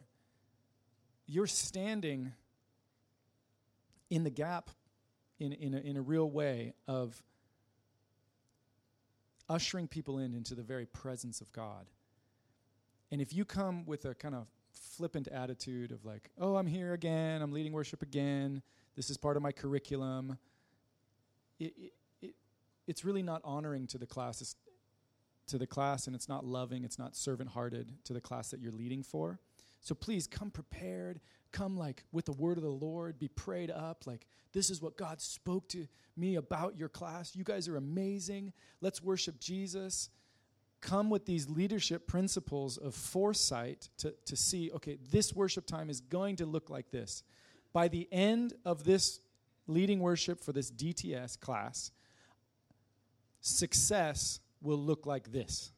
you're 1.27 1.47
standing 1.47 2.33
in 4.11 4.25
the 4.25 4.31
gap 4.31 4.71
in, 5.39 5.53
in, 5.53 5.75
a, 5.75 5.79
in 5.79 5.97
a 5.97 6.03
real 6.03 6.31
way 6.31 6.75
of 6.87 7.23
ushering 9.49 9.89
people 9.89 10.19
in 10.19 10.35
into 10.35 10.55
the 10.55 10.63
very 10.63 10.87
presence 10.87 11.41
of 11.41 11.53
God. 11.53 11.87
And 13.11 13.21
if 13.21 13.33
you 13.33 13.45
come 13.45 13.85
with 13.87 14.05
a 14.05 14.15
kind 14.15 14.35
of 14.35 14.47
flippant 14.73 15.29
attitude 15.29 15.93
of 15.93 16.05
like, 16.05 16.31
oh, 16.39 16.57
I'm 16.57 16.67
here 16.67 16.93
again, 16.93 17.43
I'm 17.43 17.53
leading 17.53 17.73
worship 17.73 18.03
again, 18.03 18.63
this 18.97 19.11
is 19.11 19.17
part 19.17 19.37
of 19.37 19.43
my 19.43 19.53
curriculum, 19.53 20.39
it, 21.59 21.75
it, 21.77 21.93
it 22.23 22.35
it's 22.87 23.05
really 23.05 23.23
not 23.23 23.41
honoring 23.45 23.87
to 23.89 23.99
the 23.99 24.07
class. 24.07 24.57
To 25.49 25.59
the 25.59 25.67
class 25.67 26.07
and 26.07 26.17
it's 26.17 26.27
not 26.27 26.47
loving, 26.47 26.85
it's 26.85 26.99
not 26.99 27.15
servant 27.15 27.51
hearted 27.51 27.93
to 28.05 28.15
the 28.15 28.21
class 28.21 28.51
that 28.51 28.61
you're 28.61 28.73
leading 28.73 29.03
for. 29.03 29.39
So 29.85 29.95
please 29.95 30.27
come 30.27 30.51
prepared, 30.51 31.21
come 31.53 31.77
like 31.77 32.05
with 32.11 32.25
the 32.25 32.33
word 32.33 32.57
of 32.57 32.65
the 32.65 32.71
Lord, 32.71 33.19
be 33.19 33.29
prayed 33.29 33.71
up. 33.71 34.07
Like, 34.07 34.27
this 34.55 34.71
is 34.71 34.81
what 34.81 34.97
God 34.97 35.21
spoke 35.21 35.69
to 35.69 35.87
me 36.17 36.37
about 36.37 36.79
your 36.79 36.89
class. 36.89 37.37
You 37.37 37.45
guys 37.45 37.69
are 37.69 37.77
amazing. 37.77 38.55
Let's 38.81 39.03
worship 39.03 39.39
Jesus. 39.39 40.09
Come 40.81 41.11
with 41.11 41.27
these 41.27 41.51
leadership 41.51 42.07
principles 42.07 42.79
of 42.79 42.95
foresight 42.95 43.91
to, 43.99 44.15
to 44.25 44.37
see, 44.37 44.71
okay, 44.73 44.97
this 45.11 45.35
worship 45.35 45.67
time 45.67 45.91
is 45.91 46.01
going 46.01 46.37
to 46.37 46.47
look 46.47 46.71
like 46.71 46.91
this. 46.91 47.23
By 47.75 47.89
the 47.89 48.09
end 48.11 48.55
of 48.65 48.85
this 48.85 49.21
leading 49.67 50.01
worship 50.01 50.43
for 50.43 50.53
this 50.53 50.71
DTS 50.71 51.39
class, 51.39 51.91
success 53.43 54.41
will 54.63 54.79
look 54.79 55.05
like 55.05 55.31
this. 55.31 55.73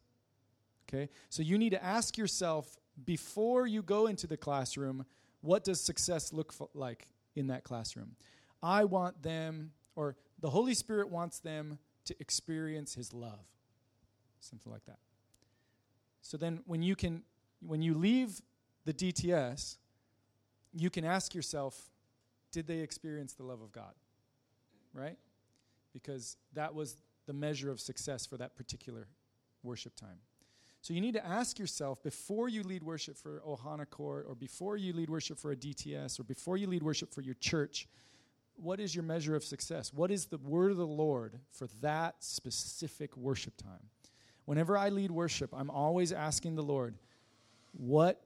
Okay? 0.89 1.09
So 1.29 1.43
you 1.43 1.59
need 1.59 1.71
to 1.71 1.83
ask 1.83 2.17
yourself 2.17 2.77
before 3.05 3.67
you 3.67 3.83
go 3.83 4.07
into 4.07 4.27
the 4.27 4.37
classroom, 4.37 5.05
what 5.41 5.65
does 5.65 5.81
success 5.81 6.33
look 6.33 6.55
like 6.75 7.09
in 7.35 7.49
that 7.49 7.65
classroom? 7.65 8.17
I 8.63 8.85
want 8.85 9.23
them, 9.23 9.73
or 9.95 10.17
the 10.41 10.51
Holy 10.51 10.75
Spirit 10.75 11.11
wants 11.11 11.39
them 11.39 11.79
to 12.07 12.17
experience 12.21 12.95
His 12.95 13.13
love, 13.13 13.47
something 14.41 14.73
like 14.73 14.85
that. 14.87 14.99
So 16.23 16.37
then, 16.37 16.61
when 16.67 16.83
you 16.83 16.97
can, 16.97 17.23
when 17.61 17.83
you 17.83 17.95
leave 17.95 18.41
the 18.85 18.93
DTS, 18.93 19.77
you 20.73 20.91
can 20.91 21.05
ask 21.05 21.35
yourself, 21.35 21.91
did 22.53 22.67
they 22.67 22.79
experience 22.79 23.35
the 23.35 23.45
love 23.45 23.61
of 23.61 23.73
God? 23.73 23.95
Right? 24.93 25.19
Because 25.93 26.37
that 26.55 26.75
was 26.75 26.97
the 27.27 27.33
measure 27.33 27.71
of 27.71 27.81
success 27.81 28.27
for 28.27 28.37
that 28.39 28.57
particular 28.57 29.09
worship 29.63 29.95
time. 29.97 30.19
So 30.87 30.95
you 30.95 31.01
need 31.01 31.15
to 31.15 31.27
ask 31.27 31.59
yourself 31.59 32.01
before 32.05 32.49
you 32.49 32.63
lead 32.63 32.85
worship 32.85 33.17
for 33.19 33.43
Ohana 33.45 33.91
Court 33.91 34.25
or 34.29 34.37
before 34.37 34.77
you 34.77 34.93
lead 34.93 35.11
worship 35.11 35.37
for 35.37 35.51
a 35.51 35.57
DTS 35.57 36.21
or 36.21 36.23
before 36.23 36.57
you 36.57 36.69
lead 36.69 36.85
worship 36.85 37.13
for 37.13 37.23
your 37.23 37.35
church, 37.41 37.89
what 38.55 38.79
is 38.79 38.95
your 38.95 39.03
measure 39.03 39.35
of 39.35 39.43
success? 39.43 39.93
What 39.93 40.13
is 40.13 40.27
the 40.27 40.39
word 40.39 40.71
of 40.71 40.77
the 40.77 40.87
Lord 40.87 41.41
for 41.51 41.67
that 41.81 42.23
specific 42.23 43.17
worship 43.17 43.57
time? 43.57 43.91
Whenever 44.45 44.79
I 44.79 44.91
lead 44.91 45.11
worship, 45.11 45.51
I'm 45.53 45.71
always 45.71 46.13
asking 46.13 46.55
the 46.55 46.63
Lord, 46.63 46.95
what 47.73 48.23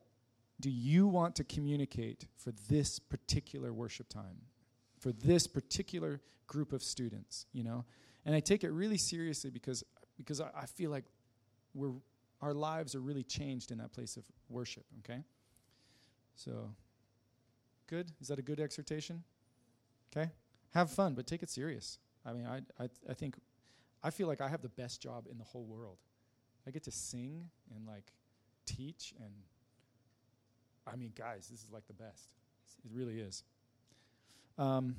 do 0.60 0.68
you 0.68 1.06
want 1.06 1.36
to 1.36 1.44
communicate 1.44 2.26
for 2.36 2.52
this 2.68 2.98
particular 2.98 3.72
worship 3.72 4.10
time? 4.10 4.36
For 4.98 5.12
this 5.12 5.46
particular 5.46 6.20
group 6.46 6.74
of 6.74 6.82
students, 6.82 7.46
you 7.54 7.64
know? 7.64 7.86
And 8.26 8.34
I 8.34 8.40
take 8.40 8.64
it 8.64 8.70
really 8.70 8.98
seriously 8.98 9.48
because 9.48 9.82
because 10.18 10.42
I, 10.42 10.50
I 10.54 10.66
feel 10.66 10.90
like 10.90 11.04
we're 11.72 11.92
our 12.42 12.54
lives 12.54 12.94
are 12.94 13.00
really 13.00 13.22
changed 13.22 13.70
in 13.70 13.78
that 13.78 13.92
place 13.92 14.16
of 14.16 14.24
worship, 14.48 14.84
okay? 15.00 15.22
So 16.34 16.70
good? 17.86 18.10
Is 18.20 18.28
that 18.28 18.38
a 18.38 18.42
good 18.42 18.60
exhortation? 18.60 19.22
Okay? 20.10 20.30
Have 20.72 20.90
fun, 20.90 21.14
but 21.14 21.26
take 21.26 21.42
it 21.42 21.50
serious. 21.50 21.98
I 22.24 22.32
mean, 22.32 22.46
I, 22.46 22.60
I, 22.82 22.88
I 23.08 23.14
think, 23.14 23.36
I 24.02 24.10
feel 24.10 24.26
like 24.26 24.40
I 24.40 24.48
have 24.48 24.62
the 24.62 24.68
best 24.68 25.02
job 25.02 25.26
in 25.30 25.38
the 25.38 25.44
whole 25.44 25.64
world. 25.64 25.98
I 26.66 26.70
get 26.70 26.84
to 26.84 26.90
sing 26.90 27.48
and 27.74 27.86
like 27.86 28.12
teach, 28.66 29.14
and 29.18 29.32
I 30.86 30.96
mean, 30.96 31.12
guys, 31.16 31.48
this 31.50 31.62
is 31.62 31.70
like 31.72 31.86
the 31.86 31.94
best. 31.94 32.28
It 32.84 32.90
really 32.94 33.20
is. 33.20 33.42
Um, 34.58 34.96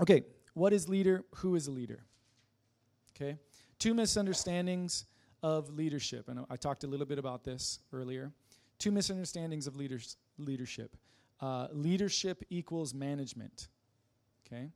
okay, 0.00 0.24
what 0.54 0.72
is 0.72 0.88
leader? 0.88 1.24
Who 1.36 1.54
is 1.54 1.66
a 1.66 1.70
leader? 1.70 2.04
Okay, 3.14 3.38
two 3.78 3.94
misunderstandings 3.94 5.04
of 5.46 5.70
leadership, 5.70 6.28
and 6.28 6.44
I 6.50 6.56
talked 6.56 6.82
a 6.82 6.88
little 6.88 7.06
bit 7.06 7.20
about 7.20 7.44
this 7.44 7.78
earlier. 7.92 8.32
Two 8.80 8.90
misunderstandings 8.90 9.68
of 9.68 9.76
leaders, 9.76 10.16
leadership. 10.38 10.96
Uh, 11.40 11.68
leadership 11.70 12.42
equals 12.50 12.92
management. 12.92 13.68
Okay? 14.44 14.70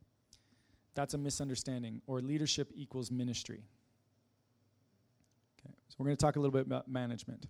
That's 0.95 1.13
a 1.13 1.17
misunderstanding. 1.17 2.01
Or 2.07 2.21
leadership 2.21 2.71
equals 2.73 3.11
ministry. 3.11 3.65
Okay, 5.59 5.75
so 5.89 5.95
we're 5.97 6.05
going 6.05 6.15
to 6.15 6.25
talk 6.25 6.37
a 6.37 6.39
little 6.39 6.53
bit 6.53 6.65
about 6.65 6.87
management. 6.87 7.47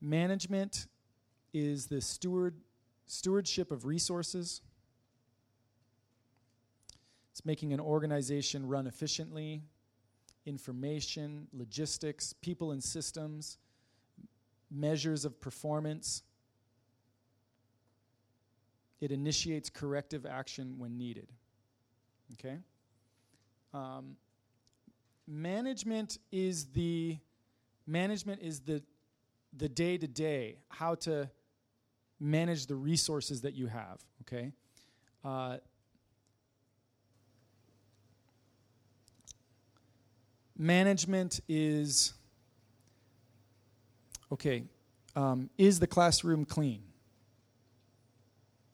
Management 0.00 0.88
is 1.54 1.86
the 1.86 2.00
steward 2.00 2.56
stewardship 3.06 3.70
of 3.70 3.84
resources. 3.84 4.62
It's 7.30 7.46
making 7.46 7.72
an 7.72 7.78
organization 7.78 8.66
run 8.66 8.88
efficiently, 8.88 9.62
information, 10.48 11.46
logistics, 11.52 12.32
people 12.32 12.72
and 12.72 12.82
systems, 12.82 13.58
measures 14.70 15.24
of 15.24 15.40
performance. 15.40 16.22
It 19.00 19.12
initiates 19.12 19.70
corrective 19.70 20.26
action 20.26 20.74
when 20.78 20.96
needed. 20.96 21.28
Okay? 22.32 22.56
Um, 23.74 24.16
management 25.26 26.18
is 26.32 26.66
the 26.66 27.18
management 27.86 28.40
is 28.42 28.60
the 28.60 28.82
the 29.56 29.68
day 29.68 29.98
to 29.98 30.06
day 30.06 30.56
how 30.68 30.94
to 30.94 31.28
manage 32.20 32.66
the 32.66 32.74
resources 32.74 33.42
that 33.42 33.54
you 33.54 33.66
have. 33.66 33.98
Okay. 34.22 34.52
Uh, 35.24 35.58
management 40.58 41.40
is 41.48 42.12
okay. 44.32 44.64
Um, 45.16 45.50
is 45.56 45.80
the 45.80 45.86
classroom 45.86 46.44
clean? 46.44 46.82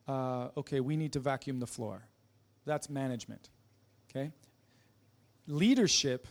Uh, 0.09 0.49
okay, 0.57 0.81
we 0.81 0.97
need 0.97 1.13
to 1.13 1.21
vacuum 1.21 1.61
the 1.61 1.67
floor. 1.67 2.03
That's 2.67 2.91
management. 2.91 3.49
Okay? 4.11 4.33
Leadership 5.47 6.27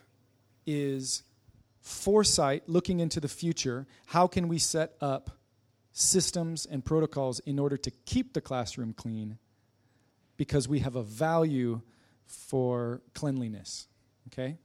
is 0.66 1.24
foresight, 1.82 2.64
looking 2.68 3.00
into 3.00 3.20
the 3.20 3.28
future. 3.28 3.86
How 4.08 4.28
can 4.28 4.48
we 4.48 4.58
set 4.58 4.94
up 5.02 5.38
systems 5.92 6.66
and 6.66 6.84
protocols 6.84 7.40
in 7.40 7.60
order 7.60 7.78
to 7.78 7.92
keep 8.06 8.34
the 8.34 8.42
classroom 8.42 8.94
clean? 8.94 9.38
Because 10.38 10.68
we 10.68 10.80
have 10.80 10.96
a 10.96 11.04
value 11.04 11.82
for 12.26 13.02
cleanliness. 13.14 13.88
Okay? 14.28 14.58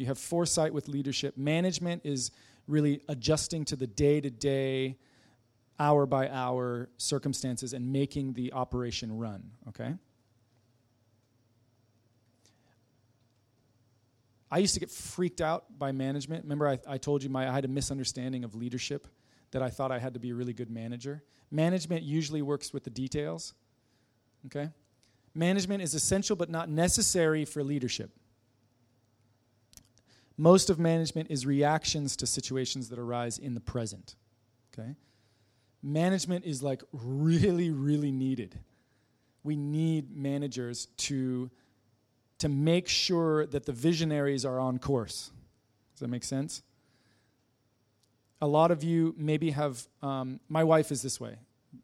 You 0.00 0.06
have 0.06 0.18
foresight 0.18 0.72
with 0.72 0.88
leadership. 0.88 1.36
Management 1.36 2.00
is 2.06 2.30
really 2.66 3.02
adjusting 3.06 3.66
to 3.66 3.76
the 3.76 3.86
day 3.86 4.18
to 4.22 4.30
day 4.30 4.96
hour 5.78 6.06
by 6.06 6.26
hour 6.30 6.88
circumstances 6.96 7.74
and 7.74 7.92
making 7.92 8.32
the 8.32 8.54
operation 8.54 9.18
run, 9.18 9.50
okay? 9.68 9.92
I 14.50 14.56
used 14.56 14.72
to 14.72 14.80
get 14.80 14.90
freaked 14.90 15.42
out 15.42 15.78
by 15.78 15.92
management. 15.92 16.44
Remember, 16.44 16.66
I, 16.66 16.78
I 16.88 16.96
told 16.96 17.22
you 17.22 17.28
my, 17.28 17.46
I 17.46 17.52
had 17.52 17.66
a 17.66 17.68
misunderstanding 17.68 18.42
of 18.42 18.54
leadership 18.54 19.06
that 19.50 19.60
I 19.60 19.68
thought 19.68 19.92
I 19.92 19.98
had 19.98 20.14
to 20.14 20.20
be 20.20 20.30
a 20.30 20.34
really 20.34 20.54
good 20.54 20.70
manager. 20.70 21.22
Management 21.50 22.04
usually 22.04 22.40
works 22.40 22.72
with 22.72 22.84
the 22.84 22.90
details, 22.90 23.52
okay? 24.46 24.70
Management 25.34 25.82
is 25.82 25.92
essential 25.92 26.36
but 26.36 26.48
not 26.48 26.70
necessary 26.70 27.44
for 27.44 27.62
leadership. 27.62 28.12
Most 30.40 30.70
of 30.70 30.78
management 30.78 31.30
is 31.30 31.44
reactions 31.44 32.16
to 32.16 32.26
situations 32.26 32.88
that 32.88 32.98
arise 32.98 33.36
in 33.36 33.52
the 33.54 33.60
present, 33.60 34.16
okay? 34.72 34.94
management 35.82 36.44
is 36.44 36.62
like 36.62 36.82
really 36.92 37.70
really 37.70 38.10
needed. 38.10 38.58
We 39.42 39.56
need 39.56 40.16
managers 40.16 40.86
to 40.98 41.50
to 42.38 42.48
make 42.48 42.88
sure 42.88 43.46
that 43.46 43.66
the 43.66 43.72
visionaries 43.72 44.44
are 44.44 44.58
on 44.58 44.78
course. 44.78 45.30
Does 45.92 46.00
that 46.00 46.08
make 46.08 46.24
sense? 46.24 46.62
A 48.40 48.46
lot 48.46 48.70
of 48.70 48.82
you 48.82 49.14
maybe 49.18 49.50
have 49.50 49.86
um, 50.02 50.40
my 50.48 50.64
wife 50.64 50.90
is 50.90 51.02
this 51.02 51.20
way. 51.20 51.36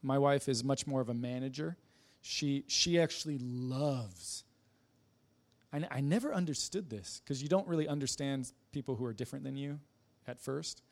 My 0.03 0.19
wife 0.19 0.49
is 0.49 0.65
much 0.65 0.87
more 0.87 1.01
of 1.01 1.09
a 1.09 1.15
manager. 1.15 1.77
She 2.23 2.65
she 2.67 2.99
actually 2.99 3.39
loves 3.39 4.45
I, 5.73 5.87
I 5.91 6.01
never 6.01 6.35
understood 6.35 6.91
this 6.91 7.21
because 7.25 7.43
you 7.43 7.49
don't 7.49 7.67
really 7.67 7.89
understand 7.89 8.53
people 8.73 8.97
who 8.97 9.05
are 9.05 9.13
different 9.13 9.45
than 9.45 9.57
you 9.57 9.81
at 10.27 10.41
first 10.41 10.83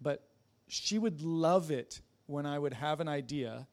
but 0.00 0.28
she 0.68 0.98
would 0.98 1.22
love 1.22 1.70
it 1.70 2.00
when 2.26 2.46
I 2.46 2.58
would 2.58 2.74
have 2.74 3.00
an 3.00 3.08
idea 3.08 3.66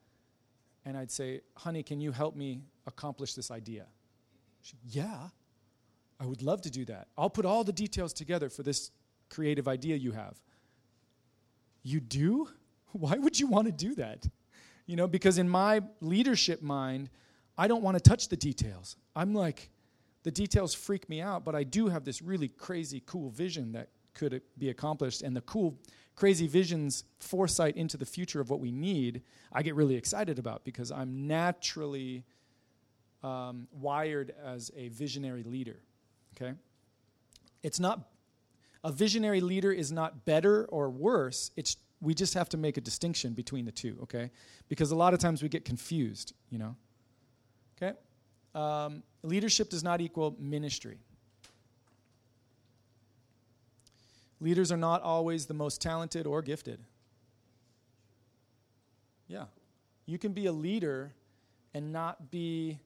and 0.85 0.97
I'd 0.97 1.11
say, 1.11 1.41
honey, 1.57 1.83
can 1.83 1.99
you 1.99 2.11
help 2.11 2.35
me 2.35 2.61
accomplish 2.85 3.33
this 3.33 3.51
idea? 3.51 3.85
She'd, 4.61 4.77
yeah, 4.87 5.29
I 6.19 6.25
would 6.25 6.41
love 6.41 6.61
to 6.61 6.69
do 6.69 6.85
that. 6.85 7.07
I'll 7.17 7.29
put 7.29 7.45
all 7.45 7.63
the 7.63 7.73
details 7.73 8.13
together 8.13 8.49
for 8.49 8.63
this 8.63 8.91
creative 9.29 9.67
idea 9.67 9.95
you 9.95 10.11
have. 10.11 10.39
You 11.83 11.99
do? 11.99 12.49
Why 12.91 13.15
would 13.15 13.39
you 13.39 13.47
want 13.47 13.65
to 13.65 13.71
do 13.71 13.95
that? 13.95 14.27
You 14.85 14.95
know, 14.95 15.07
because 15.07 15.37
in 15.37 15.49
my 15.49 15.81
leadership 16.01 16.61
mind, 16.61 17.09
I 17.57 17.67
don't 17.67 17.81
want 17.81 17.97
to 17.97 18.01
touch 18.01 18.29
the 18.29 18.37
details. 18.37 18.95
I'm 19.15 19.33
like, 19.33 19.69
the 20.25 20.31
details 20.31 20.73
freak 20.73 21.07
me 21.07 21.21
out, 21.21 21.45
but 21.45 21.53
I 21.53 21.63
do 21.63 21.87
have 21.87 22.03
this 22.03 22.19
really 22.19 22.47
crazy, 22.47 23.01
cool 23.05 23.29
vision 23.29 23.73
that 23.73 23.89
could 24.15 24.41
be 24.57 24.69
accomplished. 24.69 25.21
And 25.21 25.35
the 25.35 25.41
cool 25.41 25.77
crazy 26.15 26.47
visions, 26.47 27.03
foresight 27.19 27.77
into 27.77 27.95
the 27.95 28.07
future 28.07 28.41
of 28.41 28.49
what 28.49 28.59
we 28.59 28.71
need, 28.71 29.21
I 29.53 29.61
get 29.61 29.75
really 29.75 29.93
excited 29.93 30.39
about 30.39 30.65
because 30.65 30.91
I'm 30.91 31.27
naturally 31.27 32.23
um, 33.21 33.67
wired 33.71 34.33
as 34.43 34.71
a 34.75 34.87
visionary 34.87 35.43
leader. 35.43 35.77
Okay? 36.35 36.53
It's 37.61 37.79
not, 37.79 38.09
a 38.83 38.91
visionary 38.91 39.41
leader 39.41 39.71
is 39.71 39.91
not 39.91 40.25
better 40.25 40.65
or 40.65 40.89
worse. 40.89 41.51
It's, 41.55 41.77
we 42.01 42.15
just 42.15 42.33
have 42.33 42.49
to 42.49 42.57
make 42.57 42.77
a 42.77 42.81
distinction 42.81 43.33
between 43.33 43.65
the 43.65 43.71
two, 43.71 43.99
okay? 44.01 44.31
Because 44.69 44.89
a 44.89 44.95
lot 44.95 45.13
of 45.13 45.19
times 45.19 45.43
we 45.43 45.49
get 45.49 45.65
confused, 45.65 46.33
you 46.49 46.57
know? 46.57 46.75
Okay? 47.77 47.95
Um, 48.55 49.03
leadership 49.21 49.69
does 49.69 49.83
not 49.83 50.01
equal 50.01 50.35
ministry. 50.39 50.97
Leaders 54.39 54.71
are 54.71 54.77
not 54.77 55.01
always 55.01 55.45
the 55.45 55.53
most 55.53 55.81
talented 55.81 56.25
or 56.25 56.41
gifted. 56.41 56.79
Yeah. 59.27 59.45
You 60.05 60.17
can 60.17 60.33
be 60.33 60.45
a 60.45 60.51
leader 60.51 61.13
and 61.73 61.91
not 61.91 62.31
be 62.31 62.79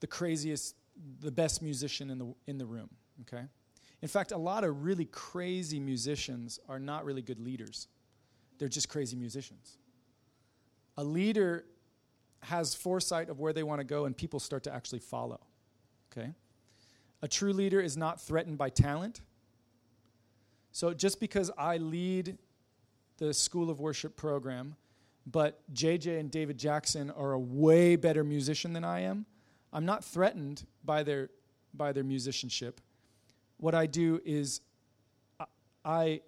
the 0.00 0.06
craziest, 0.06 0.74
the 1.20 1.30
best 1.30 1.62
musician 1.62 2.10
in 2.10 2.18
the, 2.18 2.34
in 2.46 2.58
the 2.58 2.66
room, 2.66 2.90
okay? 3.22 3.44
In 4.02 4.08
fact, 4.08 4.32
a 4.32 4.36
lot 4.36 4.64
of 4.64 4.84
really 4.84 5.04
crazy 5.06 5.78
musicians 5.78 6.58
are 6.68 6.78
not 6.78 7.04
really 7.04 7.22
good 7.22 7.38
leaders, 7.38 7.88
they're 8.58 8.68
just 8.68 8.88
crazy 8.88 9.16
musicians. 9.16 9.78
A 10.96 11.04
leader 11.04 11.64
has 12.42 12.74
foresight 12.74 13.28
of 13.28 13.38
where 13.38 13.52
they 13.52 13.62
want 13.62 13.80
to 13.80 13.84
go, 13.84 14.04
and 14.06 14.16
people 14.16 14.40
start 14.40 14.64
to 14.64 14.74
actually 14.74 14.98
follow, 15.00 15.40
okay? 16.10 16.32
A 17.22 17.28
true 17.28 17.52
leader 17.52 17.80
is 17.80 17.96
not 17.96 18.20
threatened 18.20 18.58
by 18.58 18.70
talent. 18.70 19.20
So 20.72 20.94
just 20.94 21.20
because 21.20 21.50
I 21.58 21.76
lead 21.76 22.38
the 23.18 23.34
School 23.34 23.70
of 23.70 23.80
Worship 23.80 24.16
program, 24.16 24.76
but 25.26 25.60
JJ 25.74 26.18
and 26.18 26.30
David 26.30 26.58
Jackson 26.58 27.10
are 27.10 27.32
a 27.32 27.38
way 27.38 27.96
better 27.96 28.24
musician 28.24 28.72
than 28.72 28.84
I 28.84 29.00
am, 29.00 29.26
I'm 29.72 29.84
not 29.84 30.04
threatened 30.04 30.64
by 30.84 31.02
their 31.02 31.30
by 31.72 31.92
their 31.92 32.02
musicianship. 32.02 32.80
What 33.58 33.74
I 33.74 33.86
do 33.86 34.20
is 34.24 34.60
I 35.84 36.20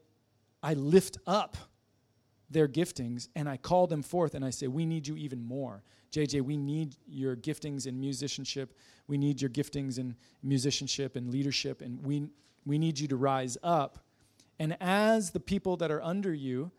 I, 0.63 0.75
lift 0.75 1.19
up 1.27 1.57
their 2.53 2.69
giftings 2.69 3.29
and 3.35 3.49
I 3.49 3.57
call 3.57 3.87
them 3.87 4.03
forth 4.03 4.35
and 4.35 4.45
I 4.45 4.51
say, 4.51 4.67
We 4.69 4.87
need 4.87 5.07
you 5.07 5.17
even 5.17 5.43
more. 5.45 5.83
JJ, 6.13 6.43
we 6.43 6.57
need 6.57 6.97
your 7.07 7.35
giftings 7.37 7.87
in 7.87 7.99
musicianship. 7.99 8.77
We 9.09 9.17
need 9.17 9.41
your 9.41 9.51
giftings 9.51 9.99
in 9.99 10.15
musicianship 10.43 11.17
and 11.17 11.31
leadership, 11.31 11.81
and 11.81 12.05
we, 12.05 12.29
we 12.67 12.79
need 12.79 12.99
you 12.99 13.09
to 13.09 13.17
rise 13.17 13.57
up. 13.63 13.99
And 14.59 14.77
as 14.81 15.31
the 15.31 15.41
people 15.41 15.77
that 15.79 15.91
are 15.91 16.03
under 16.03 16.33
you 16.33 16.71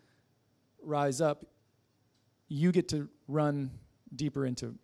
rise 0.82 1.20
up, 1.20 1.46
you 2.48 2.72
get 2.72 2.88
to 2.90 3.10
run 3.28 3.72
deeper 4.16 4.46
into 4.46 4.76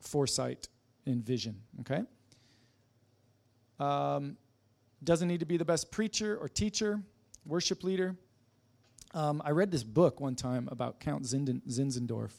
foresight 0.00 0.68
and 1.06 1.24
vision, 1.24 1.60
okay? 1.80 2.02
Um, 3.78 4.36
doesn't 5.02 5.28
need 5.28 5.40
to 5.40 5.46
be 5.46 5.58
the 5.58 5.64
best 5.64 5.90
preacher 5.90 6.36
or 6.40 6.48
teacher, 6.48 7.00
worship 7.44 7.84
leader. 7.84 8.16
Um, 9.14 9.40
I 9.44 9.50
read 9.50 9.70
this 9.70 9.84
book 9.84 10.20
one 10.20 10.34
time 10.34 10.68
about 10.72 10.98
Count 10.98 11.22
Zinden, 11.22 11.62
Zinzendorf. 11.68 12.32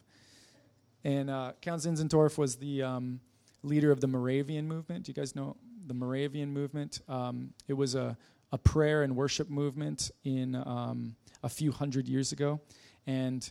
And 1.05 1.29
uh, 1.29 1.53
Count 1.61 1.81
Zinzendorf 1.81 2.37
was 2.37 2.57
the 2.57 2.83
um, 2.83 3.21
leader 3.63 3.91
of 3.93 4.01
the 4.01 4.07
Moravian 4.07 4.67
movement. 4.67 5.05
Do 5.05 5.11
you 5.11 5.13
guys 5.13 5.37
know 5.37 5.55
the 5.87 5.93
Moravian 5.93 6.51
movement? 6.51 6.99
Um, 7.07 7.53
it 7.69 7.73
was 7.73 7.95
a, 7.95 8.17
a 8.51 8.57
prayer 8.57 9.03
and 9.03 9.15
worship 9.15 9.49
movement 9.49 10.11
in 10.25 10.55
um, 10.55 11.15
a 11.43 11.47
few 11.47 11.71
hundred 11.71 12.09
years 12.09 12.33
ago, 12.33 12.59
and 13.07 13.49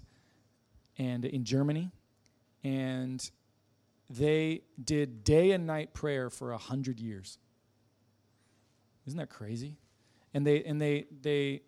and 0.98 1.24
in 1.24 1.44
Germany, 1.44 1.90
and 2.62 3.30
they 4.10 4.62
did 4.82 5.24
day 5.24 5.52
and 5.52 5.66
night 5.66 5.94
prayer 5.94 6.28
for 6.28 6.52
a 6.52 6.58
hundred 6.58 7.00
years. 7.00 7.38
Isn't 9.06 9.18
that 9.18 9.30
crazy? 9.30 9.78
And 10.34 10.46
they 10.46 10.62
and 10.64 10.80
they 10.80 11.06
they 11.22 11.62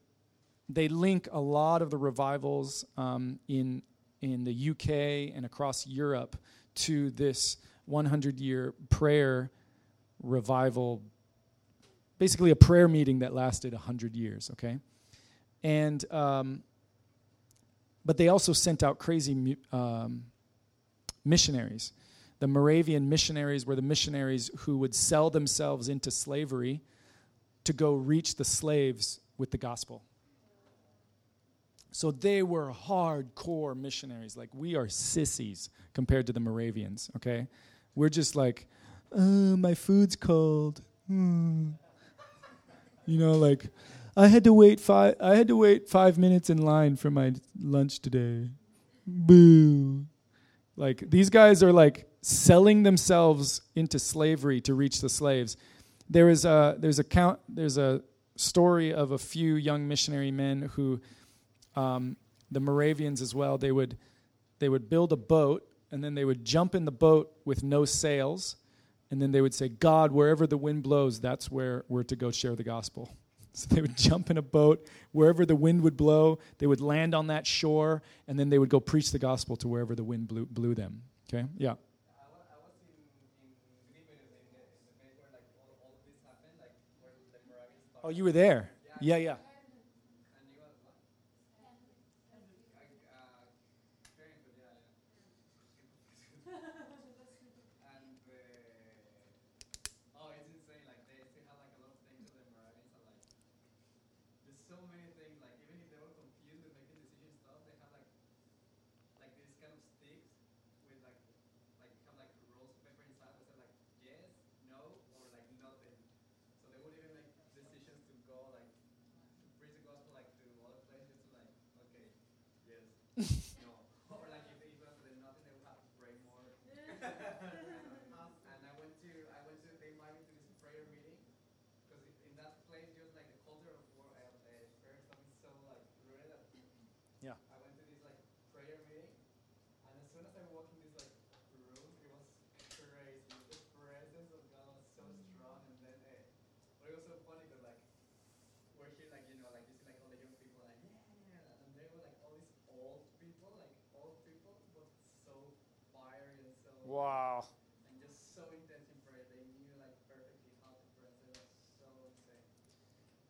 they 0.69 0.89
link 0.89 1.29
a 1.33 1.41
lot 1.41 1.83
of 1.83 1.91
the 1.91 1.97
revivals 1.97 2.85
um, 2.97 3.39
in 3.49 3.83
in 4.23 4.45
the 4.45 4.71
UK 4.71 5.35
and 5.37 5.45
across 5.45 5.87
Europe 5.87 6.37
to 6.75 7.11
this 7.11 7.59
100 7.87 8.41
year 8.41 8.75
prayer 8.91 9.51
revival, 10.23 11.03
basically 12.19 12.51
a 12.51 12.57
prayer 12.57 12.89
meeting 12.89 13.21
that 13.21 13.35
lasted 13.35 13.73
100 13.73 14.17
years, 14.17 14.51
okay? 14.53 14.79
And, 15.63 16.05
um, 16.13 16.63
but 18.05 18.17
they 18.17 18.29
also 18.29 18.53
sent 18.53 18.83
out 18.83 18.99
crazy 18.99 19.57
um, 19.73 20.25
missionaries. 21.25 21.93
The 22.39 22.47
Moravian 22.47 23.09
missionaries 23.09 23.67
were 23.67 23.77
the 23.77 23.83
missionaries 23.83 24.51
who 24.59 24.79
would 24.79 24.95
sell 24.95 25.31
themselves 25.31 25.89
into 25.89 26.11
slavery 26.11 26.83
to 27.65 27.73
go 27.73 27.95
reach 27.95 28.37
the 28.37 28.45
slaves 28.45 29.21
with 29.39 29.51
the 29.51 29.59
gospel. 29.59 30.03
So 31.97 32.11
they 32.11 32.43
were 32.43 32.75
hardcore 32.75 33.75
missionaries. 33.75 34.37
Like 34.37 34.51
we 34.55 34.77
are 34.77 34.87
sissies 34.87 35.71
compared 35.95 36.27
to 36.27 36.35
the 36.35 36.41
Moravians, 36.41 37.11
okay? 37.17 37.47
We're 37.95 38.11
just 38.11 38.37
like, 38.37 38.67
uh, 39.13 39.57
my 39.57 39.73
food's 39.73 40.15
cold. 40.15 40.83
Hmm. 41.07 41.71
You 43.07 43.19
know, 43.19 43.33
like 43.33 43.71
I 44.15 44.27
had 44.27 44.45
to 44.45 44.53
wait 44.53 44.79
five 44.79 45.15
I 45.23 45.37
had 45.37 45.49
to 45.49 45.57
wait 45.57 45.89
five 45.89 46.19
minutes 46.19 46.51
in 46.51 46.59
line 46.59 46.97
for 46.97 47.11
my 47.11 47.33
lunch 47.59 48.01
today. 48.01 48.51
Boo. 49.07 50.05
Like 50.77 51.03
these 51.09 51.31
guys 51.31 51.63
are 51.63 51.73
like 51.73 52.11
selling 52.21 52.83
themselves 52.83 53.63
into 53.75 53.99
slavery 53.99 54.61
to 54.63 54.75
reach 54.75 55.01
the 55.01 55.09
slaves. 55.09 55.57
There 56.11 56.29
is 56.29 56.45
a 56.45 56.77
there's 56.79 56.99
a 56.99 57.05
count 57.05 57.39
there's 57.49 57.79
a 57.79 58.03
story 58.37 58.93
of 58.93 59.13
a 59.13 59.19
few 59.19 59.55
young 59.55 59.89
missionary 59.89 60.31
men 60.31 60.71
who 60.75 61.01
um, 61.77 62.17
the 62.51 62.61
Moravians 62.61 63.21
as 63.21 63.35
well, 63.35 63.59
they 63.59 63.73
would, 63.73 63.97
they 64.59 64.69
would 64.69 64.89
build 64.89 65.13
a 65.13 65.17
boat 65.17 65.67
and 65.91 66.03
then 66.03 66.15
they 66.15 66.25
would 66.25 66.45
jump 66.45 66.75
in 66.75 66.85
the 66.85 66.93
boat 66.93 67.33
with 67.45 67.63
no 67.63 67.85
sails. 67.85 68.57
And 69.11 69.23
then 69.23 69.31
they 69.31 69.41
would 69.41 69.55
say, 69.55 69.69
God, 69.69 70.11
wherever 70.11 70.47
the 70.47 70.57
wind 70.57 70.83
blows, 70.83 71.21
that's 71.21 71.51
where 71.51 71.85
we're 71.89 72.03
to 72.05 72.17
go 72.17 72.31
share 72.31 72.57
the 72.57 72.65
gospel. 72.65 73.11
So 73.57 73.75
they 73.75 73.81
would 73.81 73.97
jump 73.97 74.31
in 74.31 74.37
a 74.37 74.43
boat, 74.43 74.87
wherever 75.13 75.47
the 75.47 75.57
wind 75.57 75.81
would 75.81 75.97
blow, 75.97 76.41
they 76.59 76.67
would 76.67 76.83
land 76.83 77.15
on 77.15 77.29
that 77.29 77.47
shore, 77.47 78.03
and 78.29 78.39
then 78.39 78.51
they 78.51 78.59
would 78.59 78.69
go 78.69 78.81
preach 78.81 79.13
the 79.13 79.19
gospel 79.19 79.57
to 79.57 79.67
wherever 79.67 79.95
the 79.95 80.05
wind 80.05 80.29
blew, 80.29 80.45
blew 80.45 80.75
them. 80.75 81.01
Okay? 81.27 81.47
Yeah. 81.57 81.77
Oh, 88.05 88.11
you 88.11 88.25
were 88.25 88.33
there? 88.33 88.69
Yeah, 89.01 89.17
yeah. 89.17 89.37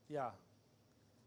Yeah. 0.08 0.30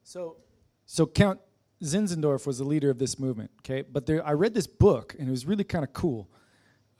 So, 0.04 0.38
so 0.86 1.06
Count 1.06 1.40
Zinzendorf 1.84 2.46
was 2.46 2.58
the 2.58 2.64
leader 2.64 2.90
of 2.90 2.98
this 2.98 3.20
movement. 3.20 3.52
Okay, 3.62 3.82
but 3.82 4.06
there, 4.06 4.26
I 4.26 4.34
read 4.34 4.54
this 4.54 4.68
book 4.68 5.16
and 5.18 5.28
it 5.28 5.32
was 5.32 5.46
really 5.46 5.64
kind 5.64 5.84
of 5.84 5.94
cool. 5.94 6.30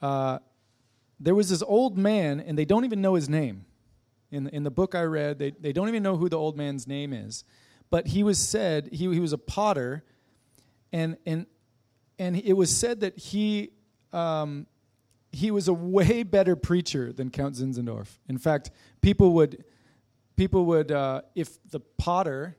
Uh, 0.00 0.38
there 1.18 1.34
was 1.34 1.50
this 1.50 1.62
old 1.62 1.98
man, 1.98 2.40
and 2.40 2.56
they 2.56 2.64
don't 2.64 2.84
even 2.84 3.02
know 3.02 3.14
his 3.14 3.28
name. 3.28 3.66
In 4.30 4.44
the, 4.44 4.54
in 4.54 4.62
the 4.62 4.70
book 4.70 4.94
I 4.94 5.02
read, 5.02 5.38
they, 5.38 5.50
they 5.50 5.72
don't 5.72 5.88
even 5.88 6.02
know 6.02 6.16
who 6.16 6.28
the 6.28 6.38
old 6.38 6.56
man's 6.56 6.86
name 6.86 7.12
is. 7.12 7.44
But 7.90 8.06
he 8.06 8.22
was 8.22 8.38
said 8.38 8.88
he, 8.92 9.12
he 9.12 9.20
was 9.20 9.32
a 9.32 9.38
potter, 9.38 10.04
and 10.92 11.16
and 11.26 11.46
and 12.18 12.36
it 12.36 12.52
was 12.52 12.74
said 12.74 13.00
that 13.00 13.18
he 13.18 13.72
um, 14.12 14.68
he 15.32 15.50
was 15.50 15.66
a 15.66 15.72
way 15.74 16.22
better 16.22 16.54
preacher 16.54 17.12
than 17.12 17.30
Count 17.30 17.56
Zinzendorf. 17.56 18.18
In 18.28 18.38
fact, 18.38 18.70
people 19.00 19.32
would 19.34 19.64
people 20.40 20.64
would 20.64 20.90
uh, 20.90 21.20
if 21.34 21.58
the 21.70 21.80
potter 21.98 22.56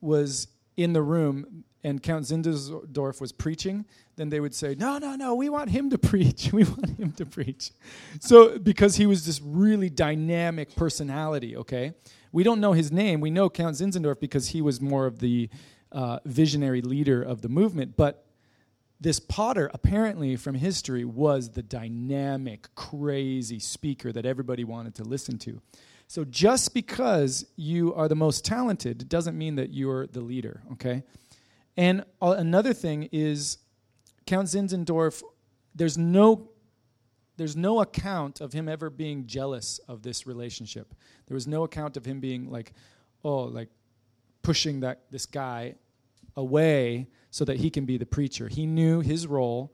was 0.00 0.46
in 0.76 0.92
the 0.92 1.02
room, 1.02 1.64
and 1.82 2.00
Count 2.00 2.24
Zinzendorf 2.24 3.20
was 3.20 3.32
preaching, 3.32 3.84
then 4.14 4.28
they 4.28 4.38
would 4.38 4.54
say, 4.54 4.76
"No, 4.78 4.96
no, 4.98 5.16
no, 5.16 5.34
we 5.34 5.48
want 5.48 5.70
him 5.70 5.90
to 5.90 5.98
preach. 6.12 6.52
We 6.52 6.62
want 6.62 6.96
him 7.00 7.10
to 7.12 7.26
preach." 7.26 7.72
So 8.20 8.60
because 8.60 8.94
he 8.94 9.06
was 9.06 9.26
this 9.26 9.40
really 9.40 9.90
dynamic 9.90 10.76
personality, 10.76 11.56
okay? 11.56 11.94
We 12.30 12.44
don't 12.44 12.60
know 12.60 12.74
his 12.74 12.92
name. 12.92 13.20
We 13.20 13.32
know 13.32 13.50
Count 13.50 13.74
Zinzendorf 13.74 14.20
because 14.20 14.46
he 14.46 14.62
was 14.62 14.80
more 14.80 15.06
of 15.06 15.18
the 15.18 15.50
uh, 15.90 16.20
visionary 16.24 16.80
leader 16.80 17.20
of 17.20 17.42
the 17.42 17.48
movement, 17.48 17.96
but 17.96 18.24
this 19.00 19.18
Potter, 19.18 19.68
apparently 19.74 20.36
from 20.36 20.54
history, 20.54 21.04
was 21.04 21.50
the 21.50 21.62
dynamic, 21.62 22.72
crazy 22.76 23.58
speaker 23.58 24.12
that 24.12 24.24
everybody 24.24 24.62
wanted 24.62 24.94
to 24.94 25.02
listen 25.02 25.38
to. 25.38 25.60
So 26.10 26.24
just 26.24 26.74
because 26.74 27.46
you 27.54 27.94
are 27.94 28.08
the 28.08 28.16
most 28.16 28.44
talented 28.44 29.08
doesn't 29.08 29.38
mean 29.38 29.54
that 29.54 29.72
you're 29.72 30.08
the 30.08 30.20
leader, 30.20 30.60
okay? 30.72 31.04
And 31.76 32.04
uh, 32.20 32.34
another 32.36 32.72
thing 32.72 33.08
is 33.12 33.58
Count 34.26 34.48
Zinzendorf, 34.48 35.22
there's 35.72 35.96
no 35.96 36.50
there's 37.36 37.54
no 37.54 37.80
account 37.80 38.40
of 38.40 38.52
him 38.52 38.68
ever 38.68 38.90
being 38.90 39.28
jealous 39.28 39.78
of 39.86 40.02
this 40.02 40.26
relationship. 40.26 40.96
There 41.28 41.36
was 41.36 41.46
no 41.46 41.62
account 41.62 41.96
of 41.96 42.04
him 42.04 42.18
being 42.18 42.50
like, 42.50 42.72
oh, 43.22 43.42
like 43.44 43.68
pushing 44.42 44.80
that 44.80 45.02
this 45.12 45.26
guy 45.26 45.76
away 46.36 47.06
so 47.30 47.44
that 47.44 47.58
he 47.58 47.70
can 47.70 47.84
be 47.84 47.98
the 47.98 48.04
preacher. 48.04 48.48
He 48.48 48.66
knew 48.66 48.98
his 48.98 49.28
role, 49.28 49.72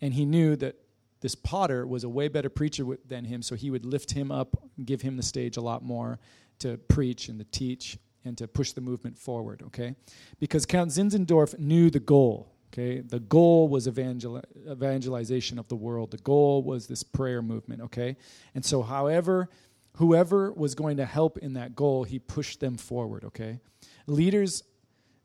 and 0.00 0.12
he 0.12 0.24
knew 0.24 0.56
that 0.56 0.74
this 1.20 1.34
Potter 1.34 1.86
was 1.86 2.04
a 2.04 2.08
way 2.08 2.28
better 2.28 2.48
preacher 2.48 2.82
w- 2.82 2.98
than 3.06 3.24
him, 3.24 3.42
so 3.42 3.54
he 3.54 3.70
would 3.70 3.84
lift 3.84 4.12
him 4.12 4.30
up, 4.30 4.56
give 4.84 5.02
him 5.02 5.16
the 5.16 5.22
stage 5.22 5.56
a 5.56 5.60
lot 5.60 5.82
more 5.82 6.18
to 6.60 6.76
preach 6.76 7.28
and 7.28 7.38
to 7.38 7.44
teach 7.44 7.98
and 8.24 8.36
to 8.38 8.46
push 8.46 8.72
the 8.72 8.80
movement 8.80 9.18
forward, 9.18 9.62
okay? 9.66 9.94
Because 10.38 10.66
Count 10.66 10.90
Zinzendorf 10.90 11.58
knew 11.58 11.90
the 11.90 12.00
goal, 12.00 12.52
okay? 12.72 13.00
The 13.00 13.20
goal 13.20 13.68
was 13.68 13.86
evangel- 13.86 14.42
evangelization 14.70 15.58
of 15.58 15.68
the 15.68 15.76
world. 15.76 16.10
The 16.10 16.18
goal 16.18 16.62
was 16.62 16.86
this 16.86 17.02
prayer 17.02 17.42
movement, 17.42 17.82
okay? 17.82 18.16
And 18.54 18.64
so, 18.64 18.82
however, 18.82 19.48
whoever 19.94 20.52
was 20.52 20.74
going 20.74 20.96
to 20.98 21.04
help 21.04 21.38
in 21.38 21.54
that 21.54 21.74
goal, 21.74 22.04
he 22.04 22.18
pushed 22.18 22.60
them 22.60 22.76
forward, 22.76 23.24
okay? 23.24 23.60
Leaders 24.06 24.62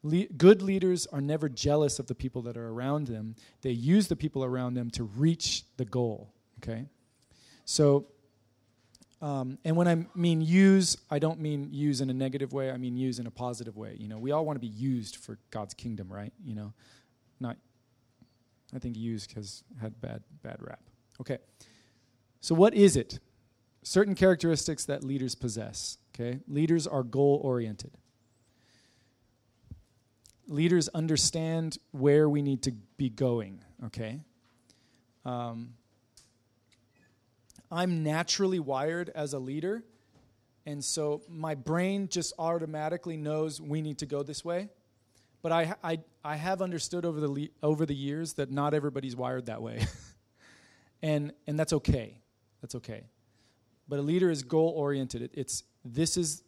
Le- 0.04 0.26
good 0.26 0.62
leaders 0.62 1.08
are 1.08 1.22
never 1.22 1.48
jealous 1.48 1.98
of 1.98 2.08
the 2.08 2.16
people 2.16 2.42
that 2.44 2.58
are 2.58 2.68
around 2.68 3.08
them. 3.08 3.36
They 3.62 3.72
use 3.72 4.10
the 4.10 4.18
people 4.18 4.44
around 4.44 4.74
them 4.74 4.90
to 4.92 5.04
reach 5.06 5.64
the 5.78 5.86
goal. 5.86 6.34
Okay? 6.62 6.86
So, 7.64 8.08
um, 9.22 9.58
and 9.64 9.78
when 9.78 9.88
I 9.88 10.06
mean 10.14 10.42
use, 10.42 10.98
I 11.10 11.20
don't 11.20 11.40
mean 11.40 11.70
use 11.72 12.02
in 12.02 12.10
a 12.10 12.14
negative 12.14 12.52
way. 12.52 12.70
I 12.70 12.78
mean 12.78 12.98
use 12.98 13.20
in 13.20 13.28
a 13.28 13.32
positive 13.32 13.78
way. 13.78 13.96
You 13.98 14.10
know, 14.10 14.18
we 14.18 14.32
all 14.32 14.46
want 14.46 14.58
to 14.58 14.60
be 14.60 14.68
used 14.68 15.16
for 15.16 15.40
God's 15.50 15.74
kingdom, 15.74 16.12
right? 16.12 16.34
You 16.44 16.56
know, 16.56 16.74
not. 17.40 17.56
I 18.76 18.80
think 18.80 18.98
used 18.98 19.34
has 19.34 19.64
had 19.80 20.02
bad 20.02 20.24
bad 20.42 20.58
rap. 20.60 20.82
Okay. 21.22 21.38
So 22.42 22.54
what 22.54 22.74
is 22.74 22.98
it? 22.98 23.20
Certain 23.84 24.16
characteristics 24.16 24.84
that 24.86 25.06
leaders 25.06 25.36
possess. 25.36 25.98
Okay, 26.14 26.40
leaders 26.48 26.86
are 26.86 27.04
goal 27.04 27.40
oriented 27.44 27.92
leaders 30.48 30.90
understand 30.90 31.78
where 31.92 32.28
we 32.28 32.42
need 32.42 32.64
to 32.64 32.72
be 32.98 33.10
going, 33.10 33.64
okay? 33.86 34.20
Um, 35.26 35.74
I'm 37.72 38.04
naturally 38.04 38.60
wired 38.60 39.10
as 39.16 39.34
a 39.34 39.40
leader, 39.40 39.84
and 40.66 40.84
so 40.84 41.22
my 41.28 41.56
brain 41.56 42.08
just 42.08 42.34
automatically 42.38 43.18
knows 43.18 43.60
we 43.60 43.82
need 43.82 43.98
to 44.00 44.06
go 44.06 44.24
this 44.24 44.46
way. 44.46 44.70
But 45.42 45.52
I, 45.52 45.76
I, 45.84 46.00
I 46.24 46.36
have 46.38 46.62
understood 46.62 47.06
over 47.06 47.20
the, 47.20 47.28
le- 47.28 47.48
over 47.62 47.86
the 47.86 47.96
years 47.96 48.34
that 48.34 48.50
not 48.50 48.74
everybody's 48.74 49.16
wired 49.16 49.48
that 49.48 49.62
way. 49.62 49.86
and, 51.04 51.34
and 51.48 51.60
that's 51.60 51.74
okay. 51.74 52.18
That's 52.62 52.76
okay. 52.76 53.04
But 53.90 54.00
a 54.00 54.02
leader 54.02 54.32
is 54.32 54.42
goal 54.42 54.70
oriented. 54.70 55.22
It, 55.22 55.32
it's 55.34 55.64
this 55.84 56.16
is, 56.16 56.44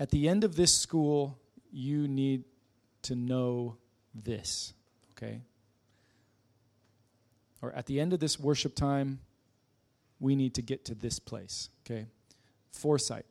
at 0.00 0.10
the 0.10 0.28
end 0.28 0.42
of 0.42 0.56
this 0.56 0.76
school, 0.76 1.38
you 1.72 2.08
need 2.08 2.44
to 3.02 3.14
know 3.14 3.76
this, 4.14 4.72
okay? 5.12 5.40
Or 7.62 7.72
at 7.72 7.86
the 7.86 8.00
end 8.00 8.12
of 8.12 8.20
this 8.20 8.38
worship 8.38 8.74
time, 8.74 9.20
we 10.20 10.34
need 10.34 10.54
to 10.54 10.62
get 10.62 10.84
to 10.86 10.94
this 10.94 11.18
place, 11.18 11.68
okay? 11.84 12.06
Foresight. 12.72 13.26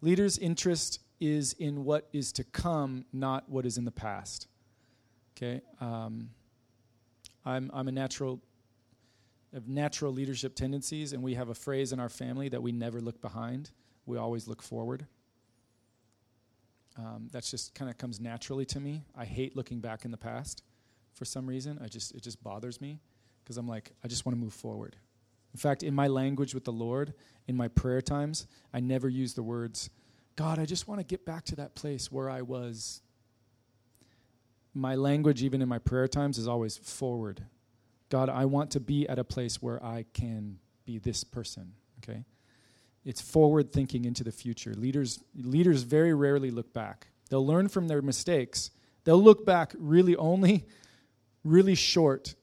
Leaders' 0.00 0.38
interest 0.38 1.00
is 1.20 1.54
in 1.54 1.84
what 1.84 2.08
is 2.12 2.32
to 2.32 2.44
come, 2.44 3.04
not 3.12 3.48
what 3.48 3.64
is 3.64 3.78
in 3.78 3.84
the 3.84 3.90
past. 3.90 4.48
Okay? 5.36 5.62
Um, 5.80 6.30
I'm, 7.44 7.70
I'm 7.72 7.88
a 7.88 7.92
natural, 7.92 8.40
of 9.52 9.68
natural 9.68 10.12
leadership 10.12 10.54
tendencies, 10.54 11.12
and 11.12 11.22
we 11.22 11.34
have 11.34 11.48
a 11.48 11.54
phrase 11.54 11.92
in 11.92 12.00
our 12.00 12.08
family 12.08 12.48
that 12.48 12.62
we 12.62 12.72
never 12.72 13.00
look 13.00 13.20
behind, 13.20 13.70
we 14.04 14.18
always 14.18 14.46
look 14.46 14.62
forward. 14.62 15.06
Um, 16.98 17.28
that's 17.30 17.50
just 17.50 17.74
kind 17.74 17.90
of 17.90 17.98
comes 17.98 18.20
naturally 18.20 18.64
to 18.66 18.80
me. 18.80 19.04
I 19.16 19.24
hate 19.24 19.56
looking 19.56 19.80
back 19.80 20.04
in 20.04 20.10
the 20.10 20.16
past 20.16 20.62
for 21.14 21.24
some 21.24 21.46
reason. 21.46 21.78
I 21.82 21.88
just 21.88 22.14
it 22.14 22.22
just 22.22 22.42
bothers 22.42 22.80
me 22.80 23.00
because 23.44 23.56
I'm 23.56 23.68
like 23.68 23.92
I 24.04 24.08
just 24.08 24.24
want 24.24 24.36
to 24.36 24.40
move 24.40 24.54
forward. 24.54 24.96
In 25.52 25.58
fact, 25.58 25.82
in 25.82 25.94
my 25.94 26.06
language 26.06 26.54
with 26.54 26.64
the 26.64 26.72
Lord, 26.72 27.14
in 27.46 27.56
my 27.56 27.68
prayer 27.68 28.00
times, 28.00 28.46
I 28.74 28.80
never 28.80 29.08
use 29.08 29.34
the 29.34 29.42
words, 29.42 29.88
God, 30.36 30.58
I 30.58 30.66
just 30.66 30.86
want 30.86 31.00
to 31.00 31.04
get 31.04 31.24
back 31.24 31.44
to 31.46 31.56
that 31.56 31.74
place 31.74 32.12
where 32.12 32.28
I 32.28 32.42
was. 32.42 33.00
My 34.74 34.94
language, 34.94 35.42
even 35.42 35.62
in 35.62 35.68
my 35.68 35.78
prayer 35.78 36.06
times, 36.06 36.36
is 36.36 36.46
always 36.46 36.76
forward. 36.76 37.42
God, 38.10 38.28
I 38.28 38.44
want 38.44 38.70
to 38.72 38.80
be 38.80 39.08
at 39.08 39.18
a 39.18 39.24
place 39.24 39.62
where 39.62 39.82
I 39.82 40.04
can 40.12 40.58
be 40.84 40.98
this 40.98 41.24
person, 41.24 41.72
okay? 41.98 42.24
It's 43.06 43.22
forward 43.22 43.72
thinking 43.72 44.04
into 44.04 44.24
the 44.24 44.32
future. 44.32 44.74
Leaders, 44.74 45.22
leaders 45.34 45.82
very 45.84 46.12
rarely 46.12 46.50
look 46.50 46.74
back. 46.74 47.06
They'll 47.30 47.46
learn 47.46 47.68
from 47.68 47.88
their 47.88 48.02
mistakes. 48.02 48.70
They'll 49.04 49.22
look 49.22 49.46
back 49.46 49.72
really 49.78 50.16
only 50.16 50.66
really 51.46 51.74
short 51.74 52.34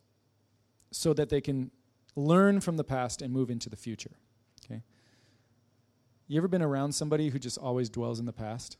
so 0.91 1.13
that 1.13 1.29
they 1.29 1.41
can 1.41 1.69
learn 2.15 2.61
from 2.61 2.77
the 2.77 2.83
past 2.83 3.21
and 3.21 3.33
move 3.33 3.49
into 3.49 3.69
the 3.69 3.75
future. 3.75 4.17
Okay? 4.63 4.81
You 6.27 6.37
ever 6.37 6.47
been 6.47 6.61
around 6.61 6.93
somebody 6.93 7.29
who 7.29 7.39
just 7.39 7.57
always 7.57 7.89
dwells 7.89 8.19
in 8.19 8.25
the 8.25 8.33
past? 8.33 8.77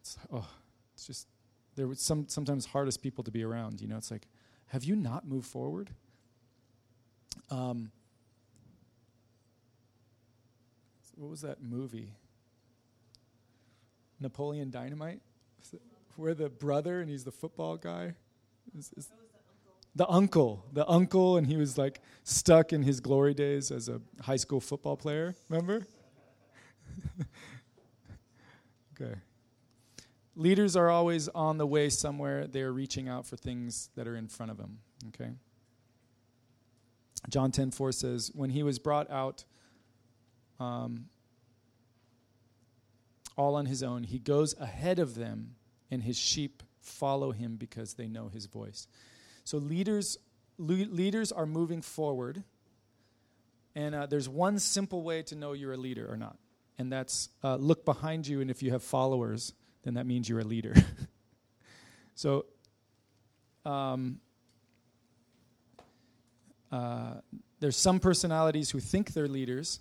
It's, 0.00 0.16
oh, 0.32 0.46
it's 0.94 1.06
just 1.06 1.26
they're 1.74 1.92
some 1.94 2.28
sometimes 2.28 2.66
hardest 2.66 3.02
people 3.02 3.24
to 3.24 3.30
be 3.30 3.42
around. 3.42 3.80
You 3.80 3.88
know, 3.88 3.96
it's 3.96 4.10
like, 4.10 4.28
have 4.66 4.84
you 4.84 4.94
not 4.94 5.26
moved 5.26 5.46
forward? 5.46 5.90
Um, 7.50 7.90
what 11.16 11.30
was 11.30 11.40
that 11.40 11.62
movie? 11.62 12.12
Napoleon 14.20 14.70
Dynamite, 14.70 15.20
where 16.16 16.34
the 16.34 16.48
brother 16.48 17.00
and 17.00 17.10
he's 17.10 17.24
the 17.24 17.32
football 17.32 17.76
guy. 17.76 18.14
Is, 18.76 18.92
is 18.96 19.10
the 19.94 20.08
uncle, 20.08 20.64
the 20.72 20.88
uncle, 20.88 21.36
and 21.36 21.46
he 21.46 21.56
was 21.56 21.78
like 21.78 22.00
stuck 22.24 22.72
in 22.72 22.82
his 22.82 23.00
glory 23.00 23.34
days 23.34 23.70
as 23.70 23.88
a 23.88 24.00
high 24.22 24.36
school 24.36 24.60
football 24.60 24.96
player. 24.96 25.34
Remember? 25.48 25.86
okay. 29.00 29.14
Leaders 30.34 30.76
are 30.76 30.90
always 30.90 31.28
on 31.28 31.56
the 31.56 31.66
way 31.66 31.88
somewhere. 31.88 32.46
They 32.46 32.60
are 32.60 32.72
reaching 32.72 33.08
out 33.08 33.26
for 33.26 33.36
things 33.36 33.88
that 33.96 34.06
are 34.06 34.16
in 34.16 34.28
front 34.28 34.52
of 34.52 34.58
them. 34.58 34.80
Okay. 35.08 35.30
John 37.30 37.50
10:4 37.50 37.92
says, 37.92 38.30
"When 38.34 38.50
he 38.50 38.62
was 38.62 38.78
brought 38.78 39.10
out 39.10 39.44
um, 40.58 41.06
all 43.36 43.54
on 43.54 43.66
his 43.66 43.82
own. 43.82 44.04
He 44.04 44.18
goes 44.18 44.58
ahead 44.58 44.98
of 44.98 45.14
them, 45.14 45.56
and 45.90 46.02
his 46.02 46.18
sheep 46.18 46.62
follow 46.80 47.32
him 47.32 47.56
because 47.56 47.94
they 47.94 48.08
know 48.08 48.28
his 48.28 48.46
voice. 48.46 48.86
So 49.44 49.58
leaders, 49.58 50.18
le- 50.58 50.90
leaders 50.90 51.32
are 51.32 51.46
moving 51.46 51.82
forward, 51.82 52.42
and 53.74 53.94
uh, 53.94 54.06
there's 54.06 54.28
one 54.28 54.58
simple 54.58 55.02
way 55.02 55.22
to 55.24 55.34
know 55.34 55.52
you're 55.52 55.74
a 55.74 55.78
leader 55.78 56.10
or 56.10 56.16
not, 56.16 56.36
and 56.78 56.90
that's 56.90 57.28
uh, 57.44 57.56
look 57.56 57.84
behind 57.84 58.26
you, 58.26 58.40
and 58.40 58.50
if 58.50 58.62
you 58.62 58.72
have 58.72 58.82
followers, 58.82 59.52
then 59.82 59.94
that 59.94 60.06
means 60.06 60.28
you're 60.28 60.40
a 60.40 60.44
leader. 60.44 60.74
so. 62.14 62.46
Um, 63.64 64.20
uh, 66.70 67.14
there's 67.60 67.76
some 67.76 68.00
personalities 68.00 68.70
who 68.70 68.80
think 68.80 69.12
they're 69.12 69.28
leaders, 69.28 69.80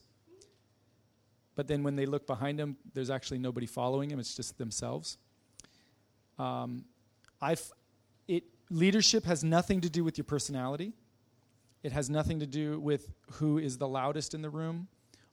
but 1.56 1.68
then 1.68 1.84
when 1.84 1.96
they 1.96 2.06
look 2.06 2.28
behind 2.28 2.60
them, 2.60 2.78
there's 2.94 3.10
actually 3.10 3.40
nobody 3.40 3.66
following 3.66 4.10
them. 4.10 4.20
It's 4.20 4.36
just 4.36 4.58
themselves. 4.58 5.18
Um, 6.38 6.86
I've, 7.42 7.72
it, 8.28 8.44
leadership 8.70 9.26
has 9.26 9.44
nothing 9.44 9.82
to 9.82 9.90
do 9.90 10.04
with 10.04 10.18
your 10.18 10.26
personality. 10.26 10.94
It 11.84 11.92
has 11.92 12.10
nothing 12.10 12.40
to 12.40 12.48
do 12.48 12.80
with 12.80 13.14
who 13.34 13.58
is 13.58 13.78
the 13.78 13.88
loudest 13.88 14.34
in 14.34 14.42
the 14.42 14.50
room 14.50 14.88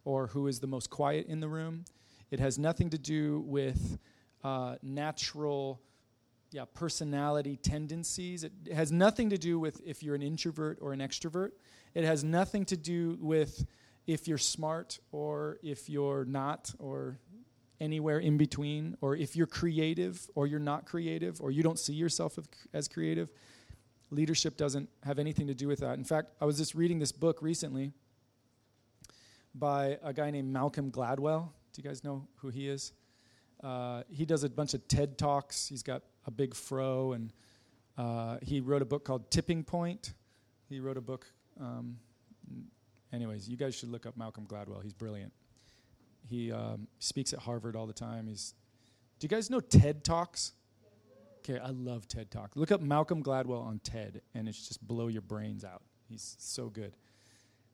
or 0.05 0.28
who 0.28 0.47
is 0.47 0.61
the 0.61 0.66
most 0.66 0.90
quiet 0.90 1.27
in 1.27 1.40
the 1.40 1.49
room. 1.49 1.85
It 2.31 2.40
has 2.40 2.59
nothing 2.59 2.90
to 2.90 2.99
do 2.99 3.40
with 3.47 3.99
uh, 4.44 4.77
natural 4.82 5.81
yeah, 6.51 6.65
personality 6.74 7.57
tendencies. 7.57 8.44
It 8.44 8.53
has 8.73 8.93
nothing 8.93 9.31
to 9.31 9.39
do 9.39 9.59
with 9.59 9.81
if 9.85 10.03
you're 10.03 10.15
an 10.15 10.23
introvert 10.23 10.78
or 10.81 10.93
an 10.93 11.01
extrovert. 11.01 11.53
It 11.94 12.05
has 12.05 12.23
nothing 12.23 12.65
to 12.66 12.77
do 12.77 13.19
with 13.20 13.65
if 14.07 14.27
you're 14.27 14.39
smart 14.39 14.99
or 15.12 15.59
if 15.62 15.89
you're 15.89 16.24
not 16.24 16.73
or 16.79 17.19
anywhere 17.81 18.19
in 18.19 18.37
between 18.37 18.97
or 19.01 19.16
if 19.16 19.35
you're 19.35 19.47
creative 19.47 20.29
or 20.35 20.47
you're 20.47 20.61
not 20.61 20.87
creative 20.87 21.41
or 21.41 21.51
you 21.51 21.62
don't 21.62 21.79
see 21.79 21.93
yourself 21.93 22.39
as- 22.73 22.89
creative. 22.89 23.31
Leadership 24.11 24.57
doesn't 24.57 24.89
have 25.03 25.19
anything 25.19 25.47
to 25.47 25.55
do 25.55 25.66
with 25.66 25.81
that. 25.81 25.99
In 25.99 26.05
fact, 26.05 26.33
I 26.41 26.45
was 26.45 26.59
just 26.59 26.74
reading 26.74 26.99
this 26.99 27.12
book 27.12 27.43
recently 27.43 27.93
by 29.55 29.99
a 30.03 30.12
guy 30.12 30.31
named 30.31 30.53
Malcolm 30.53 30.91
Gladwell. 30.91 31.49
Do 31.73 31.83
you 31.83 31.89
guys 31.89 32.05
know 32.05 32.29
who 32.37 32.49
he 32.51 32.69
is? 32.69 32.93
Uh, 33.62 34.03
he 34.09 34.27
does 34.27 34.45
a 34.45 34.51
bunch 34.51 34.74
of 34.74 34.87
TED 34.87 35.16
Talks. 35.16 35.66
He's 35.66 35.83
got 35.83 36.03
a 36.27 36.31
big 36.31 36.55
fro, 36.55 37.12
and 37.12 37.33
uh, 37.97 38.39
he 38.43 38.61
wrote 38.61 38.83
a 38.83 38.85
book 38.85 39.05
called 39.05 39.31
Tipping 39.31 39.65
Point. 39.65 40.12
He 40.69 40.81
wrote 40.81 40.97
a 40.97 41.01
book. 41.01 41.27
Um, 41.61 41.97
anyways, 43.12 43.48
you 43.48 43.56
guys 43.56 43.74
should 43.74 43.90
look 43.90 44.06
up 44.06 44.16
Malcolm 44.16 44.47
Gladwell. 44.47 44.82
He's 44.82 44.93
brilliant. 44.93 45.32
He 46.28 46.52
um, 46.52 46.86
speaks 46.98 47.32
at 47.32 47.40
Harvard 47.40 47.76
all 47.76 47.86
the 47.86 47.93
time. 47.93 48.26
He's. 48.26 48.55
Do 49.18 49.24
you 49.24 49.28
guys 49.28 49.51
know 49.51 49.60
TED 49.60 50.05
Talks? 50.05 50.52
Okay, 51.39 51.59
I 51.59 51.70
love 51.70 52.06
TED 52.06 52.30
Talk. 52.30 52.52
Look 52.55 52.70
up 52.70 52.80
Malcolm 52.80 53.22
Gladwell 53.22 53.64
on 53.64 53.80
TED, 53.80 54.22
and 54.34 54.48
it's 54.48 54.68
just 54.68 54.86
blow 54.86 55.09
your 55.09 55.22
brains 55.22 55.64
out. 55.64 55.82
He's 56.09 56.36
so 56.39 56.68
good. 56.68 56.94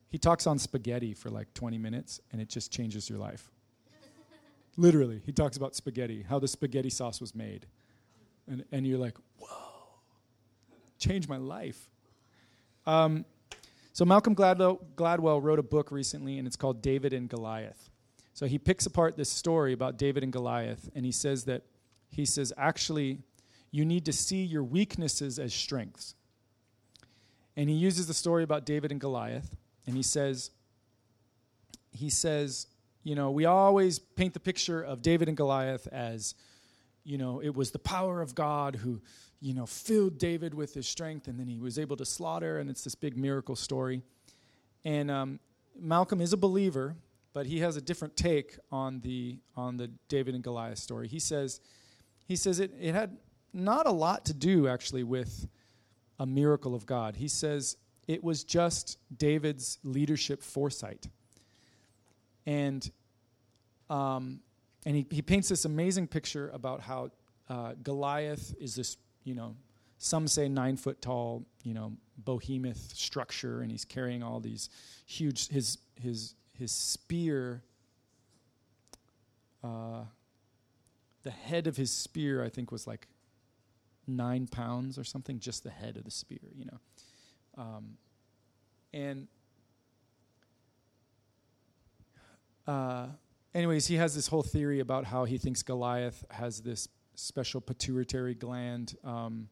He 0.08 0.16
talks 0.16 0.46
on 0.46 0.58
spaghetti 0.58 1.12
for 1.12 1.28
like 1.28 1.52
20 1.52 1.76
minutes, 1.76 2.20
and 2.32 2.40
it 2.40 2.48
just 2.48 2.72
changes 2.72 3.10
your 3.10 3.18
life. 3.18 3.50
Literally, 4.78 5.20
he 5.26 5.32
talks 5.32 5.58
about 5.58 5.74
spaghetti, 5.74 6.24
how 6.26 6.38
the 6.38 6.48
spaghetti 6.48 6.88
sauce 6.88 7.20
was 7.20 7.34
made. 7.34 7.66
And, 8.46 8.64
and 8.72 8.86
you're 8.86 8.98
like, 8.98 9.18
whoa, 9.38 9.48
changed 10.98 11.28
my 11.28 11.36
life. 11.36 11.90
Um, 12.86 13.26
so, 13.98 14.04
Malcolm 14.04 14.36
Gladwell, 14.36 14.78
Gladwell 14.94 15.42
wrote 15.42 15.58
a 15.58 15.62
book 15.64 15.90
recently, 15.90 16.38
and 16.38 16.46
it's 16.46 16.54
called 16.54 16.80
David 16.80 17.12
and 17.12 17.28
Goliath. 17.28 17.90
So, 18.32 18.46
he 18.46 18.56
picks 18.56 18.86
apart 18.86 19.16
this 19.16 19.28
story 19.28 19.72
about 19.72 19.98
David 19.98 20.22
and 20.22 20.32
Goliath, 20.32 20.88
and 20.94 21.04
he 21.04 21.10
says 21.10 21.46
that, 21.46 21.64
he 22.08 22.24
says, 22.24 22.52
actually, 22.56 23.18
you 23.72 23.84
need 23.84 24.04
to 24.04 24.12
see 24.12 24.44
your 24.44 24.62
weaknesses 24.62 25.40
as 25.40 25.52
strengths. 25.52 26.14
And 27.56 27.68
he 27.68 27.74
uses 27.74 28.06
the 28.06 28.14
story 28.14 28.44
about 28.44 28.64
David 28.64 28.92
and 28.92 29.00
Goliath, 29.00 29.56
and 29.84 29.96
he 29.96 30.04
says, 30.04 30.52
he 31.90 32.08
says, 32.08 32.68
you 33.02 33.16
know, 33.16 33.32
we 33.32 33.46
always 33.46 33.98
paint 33.98 34.32
the 34.32 34.38
picture 34.38 34.80
of 34.80 35.02
David 35.02 35.26
and 35.26 35.36
Goliath 35.36 35.88
as, 35.88 36.36
you 37.02 37.18
know, 37.18 37.40
it 37.40 37.52
was 37.52 37.72
the 37.72 37.80
power 37.80 38.22
of 38.22 38.36
God 38.36 38.76
who, 38.76 39.00
you 39.40 39.54
know, 39.54 39.66
filled 39.66 40.18
David 40.18 40.54
with 40.54 40.74
his 40.74 40.86
strength, 40.88 41.28
and 41.28 41.38
then 41.38 41.46
he 41.46 41.58
was 41.58 41.78
able 41.78 41.96
to 41.96 42.04
slaughter, 42.04 42.58
and 42.58 42.68
it's 42.68 42.84
this 42.84 42.94
big 42.94 43.16
miracle 43.16 43.56
story. 43.56 44.02
And 44.84 45.10
um, 45.10 45.40
Malcolm 45.78 46.20
is 46.20 46.32
a 46.32 46.36
believer, 46.36 46.96
but 47.32 47.46
he 47.46 47.60
has 47.60 47.76
a 47.76 47.80
different 47.80 48.16
take 48.16 48.58
on 48.72 49.00
the 49.00 49.38
on 49.56 49.76
the 49.76 49.88
David 50.08 50.34
and 50.34 50.42
Goliath 50.42 50.78
story. 50.78 51.08
He 51.08 51.20
says, 51.20 51.60
he 52.26 52.36
says 52.36 52.58
it, 52.58 52.72
it 52.80 52.94
had 52.94 53.16
not 53.52 53.86
a 53.86 53.92
lot 53.92 54.24
to 54.26 54.34
do 54.34 54.66
actually 54.68 55.04
with 55.04 55.46
a 56.18 56.26
miracle 56.26 56.74
of 56.74 56.84
God. 56.84 57.16
He 57.16 57.28
says 57.28 57.76
it 58.06 58.24
was 58.24 58.42
just 58.44 58.98
David's 59.16 59.78
leadership 59.84 60.42
foresight. 60.42 61.08
And 62.46 62.90
um, 63.90 64.40
and 64.84 64.96
he, 64.96 65.06
he 65.10 65.22
paints 65.22 65.48
this 65.48 65.64
amazing 65.64 66.08
picture 66.08 66.50
about 66.50 66.80
how 66.80 67.10
uh, 67.48 67.74
Goliath 67.82 68.54
is 68.60 68.74
this, 68.74 68.96
you 69.28 69.34
know, 69.34 69.54
some 69.98 70.26
say 70.26 70.48
nine 70.48 70.78
foot 70.78 71.02
tall, 71.02 71.44
you 71.62 71.74
know, 71.74 71.92
behemoth 72.24 72.94
structure, 72.94 73.60
and 73.60 73.70
he's 73.70 73.84
carrying 73.84 74.22
all 74.22 74.40
these 74.40 74.70
huge 75.04 75.48
his 75.48 75.76
his 76.00 76.34
his 76.58 76.72
spear. 76.72 77.62
Uh, 79.62 80.04
the 81.24 81.30
head 81.30 81.66
of 81.66 81.76
his 81.76 81.90
spear, 81.90 82.42
I 82.42 82.48
think, 82.48 82.72
was 82.72 82.86
like 82.86 83.06
nine 84.06 84.46
pounds 84.46 84.98
or 84.98 85.04
something, 85.04 85.40
just 85.40 85.62
the 85.62 85.70
head 85.70 85.98
of 85.98 86.04
the 86.04 86.10
spear, 86.10 86.38
you 86.56 86.64
know. 86.64 86.78
Um, 87.58 87.98
and 88.94 89.28
uh, 92.66 93.08
anyways, 93.54 93.88
he 93.88 93.96
has 93.96 94.14
this 94.14 94.28
whole 94.28 94.42
theory 94.42 94.80
about 94.80 95.04
how 95.04 95.24
he 95.24 95.36
thinks 95.36 95.62
Goliath 95.62 96.24
has 96.30 96.60
this 96.60 96.88
special 97.18 97.60
pituitary 97.60 98.34
gland 98.34 98.96
um, 99.02 99.48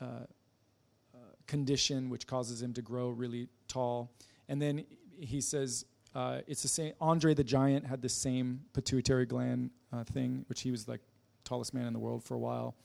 uh, 0.00 0.04
uh, 0.04 1.18
condition 1.48 2.08
which 2.10 2.26
causes 2.28 2.62
him 2.62 2.72
to 2.72 2.80
grow 2.80 3.08
really 3.08 3.48
tall. 3.66 4.12
And 4.48 4.62
then 4.62 4.84
he 5.18 5.40
says 5.40 5.84
uh, 6.14 6.42
it's 6.46 6.62
the 6.62 6.68
same. 6.68 6.92
Andre 7.00 7.34
the 7.34 7.44
Giant 7.44 7.84
had 7.84 8.02
the 8.02 8.08
same 8.08 8.60
pituitary 8.72 9.26
gland 9.26 9.70
uh, 9.92 10.04
thing, 10.04 10.44
which 10.48 10.62
he 10.62 10.70
was 10.70 10.86
like 10.86 11.00
tallest 11.44 11.74
man 11.74 11.86
in 11.86 11.92
the 11.92 11.98
world 11.98 12.22
for 12.22 12.34
a 12.34 12.38
while. 12.38 12.76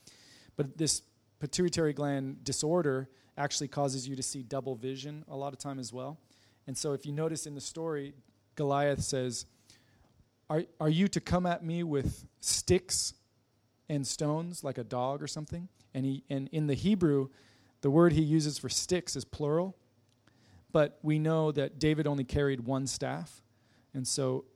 But 0.56 0.76
this 0.76 1.02
pituitary 1.38 1.92
gland 1.92 2.42
disorder 2.44 3.08
actually 3.38 3.68
causes 3.68 4.06
you 4.08 4.16
to 4.16 4.22
see 4.22 4.42
double 4.42 4.74
vision 4.74 5.24
a 5.28 5.36
lot 5.36 5.52
of 5.52 5.58
time 5.60 5.78
as 5.78 5.92
well. 5.92 6.18
And 6.66 6.76
so 6.76 6.92
if 6.92 7.06
you 7.06 7.12
notice 7.12 7.46
in 7.46 7.54
the 7.54 7.60
story, 7.60 8.14
Goliath 8.56 9.02
says, 9.02 9.46
are, 10.50 10.64
are 10.80 10.90
you 10.90 11.08
to 11.08 11.20
come 11.20 11.46
at 11.46 11.64
me 11.64 11.82
with 11.84 12.26
sticks 12.40 13.14
and 13.88 14.06
stones 14.06 14.64
like 14.64 14.78
a 14.78 14.84
dog 14.84 15.22
or 15.22 15.26
something? 15.26 15.68
And, 15.94 16.04
he, 16.04 16.24
and 16.30 16.48
in 16.52 16.66
the 16.66 16.74
Hebrew, 16.74 17.28
the 17.82 17.90
word 17.90 18.12
he 18.12 18.22
uses 18.22 18.58
for 18.58 18.68
sticks 18.68 19.16
is 19.16 19.24
plural. 19.24 19.76
But 20.72 20.98
we 21.02 21.18
know 21.18 21.52
that 21.52 21.78
David 21.78 22.06
only 22.06 22.24
carried 22.24 22.60
one 22.60 22.86
staff. 22.86 23.42
And 23.92 24.08
so 24.08 24.46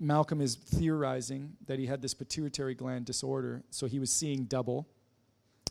Malcolm 0.00 0.40
is 0.40 0.54
theorizing 0.56 1.56
that 1.66 1.78
he 1.78 1.86
had 1.86 2.02
this 2.02 2.14
pituitary 2.14 2.74
gland 2.74 3.04
disorder, 3.04 3.62
so 3.70 3.86
he 3.86 3.98
was 3.98 4.10
seeing 4.10 4.44
double. 4.44 4.88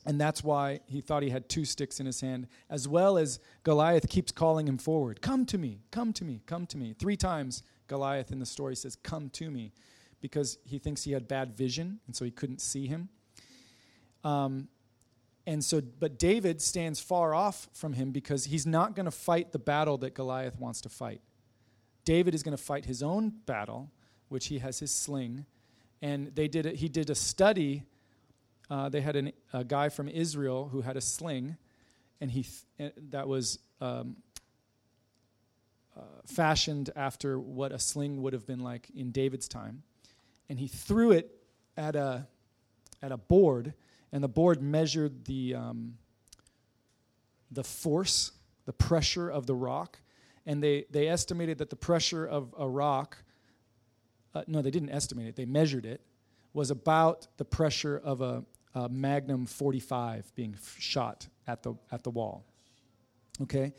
And 0.05 0.19
that's 0.19 0.43
why 0.43 0.79
he 0.85 1.01
thought 1.01 1.23
he 1.23 1.29
had 1.29 1.49
two 1.49 1.65
sticks 1.65 1.99
in 1.99 2.05
his 2.05 2.21
hand, 2.21 2.47
as 2.69 2.87
well 2.87 3.17
as 3.17 3.39
Goliath 3.63 4.07
keeps 4.07 4.31
calling 4.31 4.67
him 4.67 4.77
forward 4.77 5.21
Come 5.21 5.45
to 5.47 5.57
me, 5.57 5.81
come 5.91 6.13
to 6.13 6.23
me, 6.23 6.41
come 6.45 6.65
to 6.67 6.77
me. 6.77 6.95
Three 6.97 7.17
times 7.17 7.63
Goliath 7.87 8.31
in 8.31 8.39
the 8.39 8.45
story 8.45 8.75
says, 8.75 8.95
Come 8.95 9.29
to 9.31 9.49
me, 9.49 9.73
because 10.21 10.57
he 10.65 10.79
thinks 10.79 11.03
he 11.03 11.11
had 11.11 11.27
bad 11.27 11.55
vision, 11.55 11.99
and 12.07 12.15
so 12.15 12.25
he 12.25 12.31
couldn't 12.31 12.61
see 12.61 12.87
him. 12.87 13.09
Um, 14.23 14.67
and 15.45 15.63
so, 15.63 15.81
but 15.81 16.19
David 16.19 16.61
stands 16.61 16.99
far 16.99 17.33
off 17.33 17.69
from 17.73 17.93
him 17.93 18.11
because 18.11 18.45
he's 18.45 18.65
not 18.65 18.95
going 18.95 19.05
to 19.05 19.11
fight 19.11 19.53
the 19.53 19.59
battle 19.59 19.97
that 19.99 20.13
Goliath 20.13 20.59
wants 20.59 20.81
to 20.81 20.89
fight. 20.89 21.21
David 22.03 22.35
is 22.35 22.43
going 22.43 22.55
to 22.55 22.61
fight 22.61 22.85
his 22.85 23.01
own 23.01 23.31
battle, 23.45 23.89
which 24.27 24.47
he 24.47 24.59
has 24.59 24.79
his 24.79 24.91
sling. 24.91 25.45
And 26.01 26.35
they 26.35 26.47
did 26.47 26.65
a, 26.65 26.71
he 26.71 26.89
did 26.89 27.09
a 27.09 27.15
study. 27.15 27.83
Uh, 28.69 28.89
they 28.89 28.99
had 28.99 29.15
an, 29.15 29.31
a 29.53 29.63
guy 29.63 29.87
from 29.87 30.09
Israel 30.09 30.67
who 30.69 30.81
had 30.81 30.97
a 30.97 31.01
sling, 31.01 31.55
and 32.19 32.29
he 32.29 32.45
th- 32.77 32.93
that 33.11 33.27
was 33.27 33.59
um, 33.79 34.17
uh, 35.95 36.01
fashioned 36.25 36.89
after 36.95 37.39
what 37.39 37.71
a 37.71 37.79
sling 37.79 38.21
would 38.21 38.33
have 38.33 38.45
been 38.45 38.59
like 38.59 38.89
in 38.93 39.11
David's 39.11 39.47
time. 39.47 39.83
And 40.49 40.59
he 40.59 40.67
threw 40.67 41.11
it 41.11 41.31
at 41.75 41.95
a 41.95 42.27
at 43.01 43.11
a 43.11 43.17
board, 43.17 43.73
and 44.11 44.23
the 44.23 44.27
board 44.27 44.61
measured 44.61 45.25
the 45.25 45.55
um, 45.55 45.97
the 47.51 47.63
force, 47.63 48.31
the 48.65 48.73
pressure 48.73 49.29
of 49.29 49.45
the 49.45 49.55
rock, 49.55 49.99
and 50.45 50.61
they 50.61 50.85
they 50.89 51.07
estimated 51.07 51.59
that 51.59 51.69
the 51.69 51.75
pressure 51.75 52.25
of 52.25 52.53
a 52.57 52.67
rock. 52.67 53.17
Uh, 54.33 54.43
no, 54.47 54.61
they 54.61 54.71
didn't 54.71 54.89
estimate 54.89 55.27
it. 55.27 55.35
They 55.35 55.45
measured 55.45 55.85
it. 55.85 56.01
Was 56.53 56.71
about 56.71 57.27
the 57.37 57.45
pressure 57.45 57.97
of 58.03 58.21
a, 58.21 58.43
a 58.73 58.89
Magnum 58.89 59.45
45 59.45 60.33
being 60.35 60.55
f- 60.55 60.75
shot 60.79 61.27
at 61.45 61.63
the 61.63 61.75
at 61.91 62.03
the 62.03 62.09
wall. 62.09 62.45
Okay, 63.43 63.73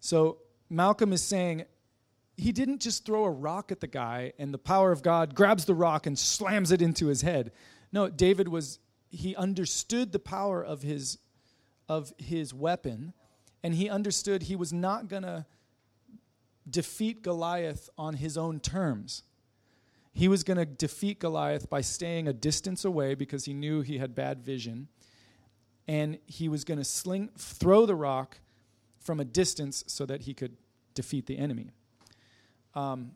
so 0.00 0.38
Malcolm 0.70 1.12
is 1.12 1.22
saying 1.22 1.64
he 2.36 2.52
didn't 2.52 2.80
just 2.80 3.04
throw 3.04 3.24
a 3.24 3.30
rock 3.30 3.70
at 3.70 3.80
the 3.80 3.86
guy 3.86 4.32
and 4.38 4.52
the 4.52 4.58
power 4.58 4.92
of 4.92 5.02
God 5.02 5.34
grabs 5.34 5.64
the 5.64 5.74
rock 5.74 6.06
and 6.06 6.18
slams 6.18 6.72
it 6.72 6.80
into 6.80 7.06
his 7.06 7.22
head. 7.22 7.52
No, 7.92 8.08
David 8.08 8.48
was 8.48 8.78
he 9.10 9.36
understood 9.36 10.12
the 10.12 10.18
power 10.18 10.64
of 10.64 10.82
his 10.82 11.18
of 11.88 12.12
his 12.16 12.54
weapon 12.54 13.12
and 13.62 13.74
he 13.74 13.88
understood 13.90 14.44
he 14.44 14.56
was 14.56 14.72
not 14.72 15.08
going 15.08 15.22
to 15.22 15.44
defeat 16.68 17.22
Goliath 17.22 17.90
on 17.98 18.14
his 18.14 18.38
own 18.38 18.60
terms. 18.60 19.24
He 20.14 20.28
was 20.28 20.42
going 20.42 20.58
to 20.58 20.66
defeat 20.66 21.20
Goliath 21.20 21.68
by 21.68 21.80
staying 21.80 22.28
a 22.28 22.32
distance 22.32 22.84
away 22.84 23.14
because 23.14 23.44
he 23.44 23.54
knew 23.54 23.82
he 23.82 23.98
had 23.98 24.14
bad 24.14 24.42
vision 24.42 24.88
and 25.88 26.18
he 26.26 26.48
was 26.48 26.64
going 26.64 26.78
to 26.78 26.84
sling 26.84 27.30
throw 27.36 27.86
the 27.86 27.94
rock 27.94 28.38
from 29.00 29.20
a 29.20 29.24
distance 29.24 29.84
so 29.86 30.06
that 30.06 30.22
he 30.22 30.34
could 30.34 30.56
defeat 30.94 31.26
the 31.26 31.38
enemy. 31.38 31.70
Um, 32.74 33.12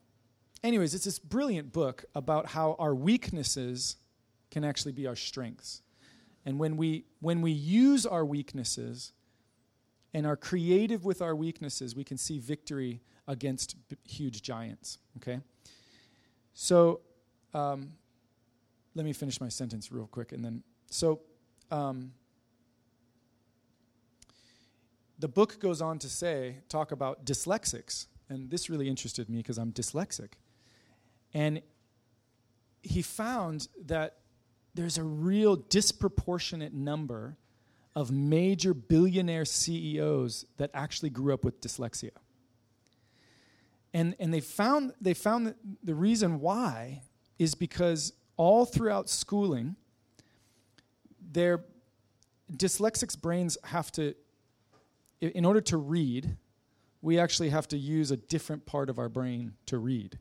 anyways, 0.62 0.94
it's 0.94 1.04
this 1.04 1.18
brilliant 1.18 1.72
book 1.72 2.04
about 2.14 2.46
how 2.46 2.76
our 2.78 2.94
weaknesses 2.94 3.96
can 4.50 4.64
actually 4.64 4.92
be 4.92 5.06
our 5.06 5.16
strengths. 5.16 5.82
And 6.44 6.58
when 6.58 6.76
we 6.76 7.04
when 7.20 7.42
we 7.42 7.50
use 7.50 8.06
our 8.06 8.24
weaknesses 8.24 9.12
and 10.14 10.26
are 10.26 10.36
creative 10.36 11.04
with 11.04 11.20
our 11.20 11.34
weaknesses, 11.34 11.96
we 11.96 12.04
can 12.04 12.16
see 12.16 12.38
victory 12.38 13.00
against 13.26 13.76
b- 13.88 13.96
huge 14.04 14.42
giants. 14.42 14.98
Okay? 15.16 15.40
So 16.54 17.00
um, 17.52 17.92
let 18.94 19.04
me 19.04 19.12
finish 19.12 19.40
my 19.40 19.48
sentence 19.48 19.92
real 19.92 20.06
quick 20.06 20.32
and 20.32 20.44
then 20.44 20.62
so 20.90 21.20
um, 21.70 22.12
the 25.18 25.28
book 25.28 25.60
goes 25.60 25.80
on 25.82 25.98
to 25.98 26.08
say 26.08 26.56
talk 26.68 26.92
about 26.92 27.24
dyslexics 27.24 28.06
and 28.28 28.50
this 28.50 28.68
really 28.68 28.88
interested 28.88 29.28
me 29.28 29.38
because 29.38 29.58
i'm 29.58 29.72
dyslexic. 29.72 30.32
And 31.34 31.60
he 32.82 33.02
found 33.02 33.68
that 33.86 34.18
there's 34.74 34.98
a 34.98 35.02
real 35.02 35.56
disproportionate 35.56 36.72
number 36.72 37.36
of 37.94 38.10
major 38.10 38.74
billionaire 38.74 39.44
ceos 39.44 40.44
that 40.58 40.70
actually 40.74 41.10
grew 41.10 41.32
up 41.32 41.44
with 41.44 41.60
dyslexia. 41.60 42.10
And, 43.94 44.14
and 44.20 44.32
they 44.32 44.40
found, 44.40 44.92
they 45.00 45.14
found 45.14 45.46
that 45.46 45.56
the 45.82 45.94
reason 45.94 46.40
why 46.40 47.02
is 47.38 47.54
because 47.54 48.12
all 48.36 48.66
throughout 48.66 49.08
schooling 49.08 49.76
their 51.32 51.64
dyslexics 52.52 53.20
brains 53.20 53.58
have 53.64 53.90
to 53.92 54.14
in 55.20 55.44
order 55.44 55.60
to 55.62 55.76
read 55.76 56.36
we 57.02 57.18
actually 57.18 57.50
have 57.50 57.68
to 57.68 57.78
use 57.78 58.10
a 58.10 58.16
different 58.16 58.66
part 58.66 58.90
of 58.90 58.98
our 58.98 59.08
brain 59.08 59.52
to 59.66 59.78
read. 59.78 60.18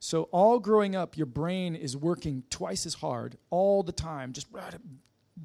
So 0.00 0.24
all 0.32 0.58
growing 0.58 0.96
up 0.96 1.16
your 1.16 1.26
brain 1.26 1.76
is 1.76 1.96
working 1.96 2.42
twice 2.50 2.86
as 2.86 2.94
hard 2.94 3.36
all 3.50 3.84
the 3.84 3.92
time 3.92 4.32
just 4.32 4.48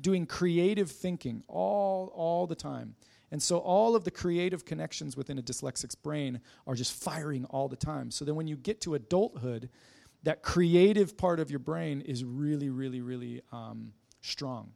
doing 0.01 0.25
creative 0.25 0.89
thinking 0.89 1.43
all 1.47 2.11
all 2.15 2.47
the 2.47 2.55
time. 2.55 2.95
And 3.29 3.43
so 3.43 3.59
all 3.59 3.95
of 3.95 4.03
the 4.03 4.11
creative 4.11 4.65
connections 4.65 5.15
within 5.15 5.37
a 5.37 5.43
dyslexic's 5.43 5.95
brain 5.95 6.41
are 6.65 6.75
just 6.75 6.93
firing 6.93 7.45
all 7.45 7.67
the 7.67 7.75
time. 7.75 8.09
So 8.09 8.25
then 8.25 8.35
when 8.35 8.47
you 8.47 8.55
get 8.55 8.81
to 8.81 8.95
adulthood 8.95 9.69
that 10.23 10.41
creative 10.41 11.15
part 11.17 11.39
of 11.39 11.51
your 11.51 11.59
brain 11.59 12.01
is 12.01 12.23
really 12.23 12.69
really 12.69 13.01
really 13.01 13.41
um, 13.51 13.93
strong. 14.21 14.71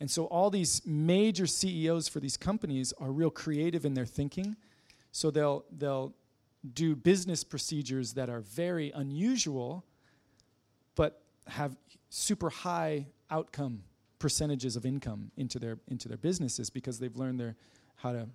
And 0.00 0.10
so 0.10 0.26
all 0.26 0.50
these 0.50 0.82
major 0.84 1.46
CEOs 1.46 2.08
for 2.08 2.20
these 2.20 2.36
companies 2.36 2.92
are 3.00 3.10
real 3.10 3.30
creative 3.30 3.84
in 3.84 3.94
their 3.94 4.06
thinking. 4.06 4.56
So 5.18 5.32
they'll 5.32 5.64
they'll 5.76 6.14
do 6.74 6.94
business 6.94 7.42
procedures 7.42 8.12
that 8.12 8.30
are 8.30 8.38
very 8.38 8.92
unusual 8.92 9.84
but 10.94 11.22
have 11.48 11.76
super 12.08 12.50
high 12.50 13.06
outcome 13.28 13.82
percentages 14.20 14.76
of 14.76 14.86
income 14.86 15.32
into 15.36 15.58
their 15.58 15.78
into 15.88 16.06
their 16.06 16.18
businesses 16.18 16.70
because 16.70 17.00
they've 17.00 17.16
learned 17.16 17.40
their 17.40 17.56
how 17.96 18.12
to 18.12 18.28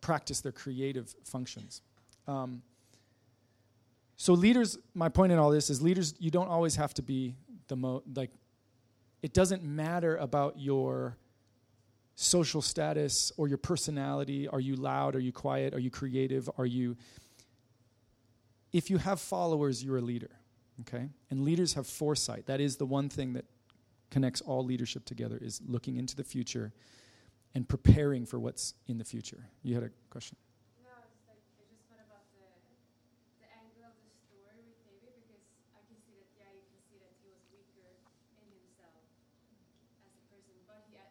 practice 0.00 0.40
their 0.40 0.50
creative 0.50 1.14
functions. 1.22 1.82
Um, 2.26 2.62
so 4.16 4.32
leaders, 4.32 4.78
my 4.94 5.08
point 5.08 5.30
in 5.30 5.38
all 5.38 5.50
this 5.50 5.70
is 5.70 5.80
leaders. 5.80 6.14
You 6.18 6.32
don't 6.32 6.48
always 6.48 6.74
have 6.74 6.92
to 6.94 7.02
be 7.02 7.36
the 7.68 7.76
most, 7.76 8.04
like 8.16 8.30
it 9.22 9.32
doesn't 9.32 9.62
matter 9.62 10.16
about 10.16 10.58
your 10.58 11.16
social 12.22 12.60
status 12.60 13.32
or 13.38 13.48
your 13.48 13.56
personality. 13.56 14.46
Are 14.46 14.60
you 14.60 14.76
loud? 14.76 15.16
Are 15.16 15.20
you 15.20 15.32
quiet? 15.32 15.72
Are 15.72 15.78
you 15.78 15.90
creative? 15.90 16.50
Are 16.58 16.66
you. 16.66 16.96
If 18.72 18.90
you 18.90 18.98
have 18.98 19.20
followers, 19.20 19.82
you're 19.82 19.96
a 19.96 20.02
leader, 20.02 20.30
okay? 20.82 21.08
And 21.30 21.44
leaders 21.44 21.74
have 21.74 21.86
foresight. 21.86 22.46
That 22.46 22.60
is 22.60 22.76
the 22.76 22.84
one 22.86 23.08
thing 23.08 23.32
that 23.32 23.46
connects 24.10 24.42
all 24.42 24.64
leadership 24.64 25.06
together 25.06 25.38
is 25.40 25.60
looking 25.66 25.96
into 25.96 26.14
the 26.14 26.24
future 26.24 26.72
and 27.54 27.66
preparing 27.66 28.26
for 28.26 28.38
what's 28.38 28.74
in 28.86 28.98
the 28.98 29.04
future. 29.04 29.46
You 29.62 29.74
had 29.74 29.84
a 29.84 29.90
question? 30.10 30.36
Yeah, 36.38 36.46
you 36.54 36.62
can 36.70 36.78
see 36.86 36.98
that 37.02 37.10
he 37.18 37.26
was 37.26 37.42
weaker 37.50 37.90
in 38.38 38.46
himself 38.54 39.02
as 40.06 40.14
a 40.14 40.22
person, 40.30 40.54
but 40.68 40.86
he 40.86 40.94
had, 40.94 41.09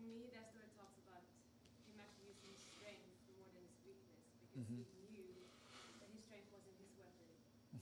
for 0.00 0.08
me 0.08 0.32
that 0.32 0.48
story 0.48 0.64
talks 0.72 0.96
about 1.04 1.20
him 1.84 2.00
actually 2.00 2.32
using 2.32 2.48
his 2.56 2.64
strength 2.64 3.04
more 3.36 3.44
than 3.52 3.60
his 3.68 3.76
weakness 3.84 4.24
because 4.40 4.64
he 4.72 4.80
knew 5.12 5.28
that 6.00 6.08
his 6.08 6.24
strength 6.24 6.48
wasn't 6.48 6.72
his 6.80 6.88
weapon. 6.96 7.28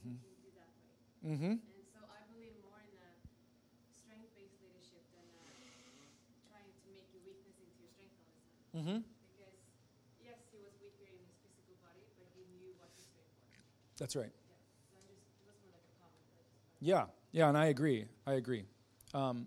He 0.02 0.18
can 0.18 0.34
do 0.42 0.50
that 0.58 0.70
way. 0.82 0.98
Mm-hmm. 1.22 1.54
And 1.62 1.86
so 1.94 2.02
I 2.10 2.26
believe 2.34 2.58
more 2.66 2.82
in 2.82 2.98
a 2.98 3.10
strength-based 3.94 4.58
leadership 4.58 5.06
than 5.14 5.30
uh, 5.38 5.46
trying 6.50 6.66
to 6.74 6.90
make 6.90 7.06
your 7.14 7.22
weakness 7.22 7.54
into 7.62 7.86
your 7.86 7.90
strength 7.94 8.18
all 8.18 8.26
the 8.34 8.42
time. 8.42 8.66
Mm-hmm. 8.74 8.98
Because 9.30 9.58
yes, 10.18 10.42
he 10.50 10.58
was 10.58 10.74
weaker 10.82 11.06
in 11.06 11.22
his 11.22 11.38
physical 11.38 11.78
body, 11.78 12.02
but 12.18 12.26
he 12.34 12.42
knew 12.58 12.74
what 12.82 12.90
his 12.98 13.06
strength 13.06 13.30
was. 13.46 13.54
That's 13.94 14.18
right. 14.18 14.34
Yeah. 14.34 14.58
So 14.90 14.98
just 15.06 15.22
it 15.38 15.46
was 15.46 15.54
more 15.62 15.70
like 15.78 15.86
comment. 16.02 16.26
But 16.34 16.42
I 16.42 16.50
just 16.50 16.58
wanted 16.66 16.82
Yeah, 16.82 17.06
yeah, 17.30 17.46
and 17.46 17.54
I 17.54 17.70
agree. 17.70 18.10
I 18.26 18.34
agree. 18.42 18.66
Um, 19.14 19.46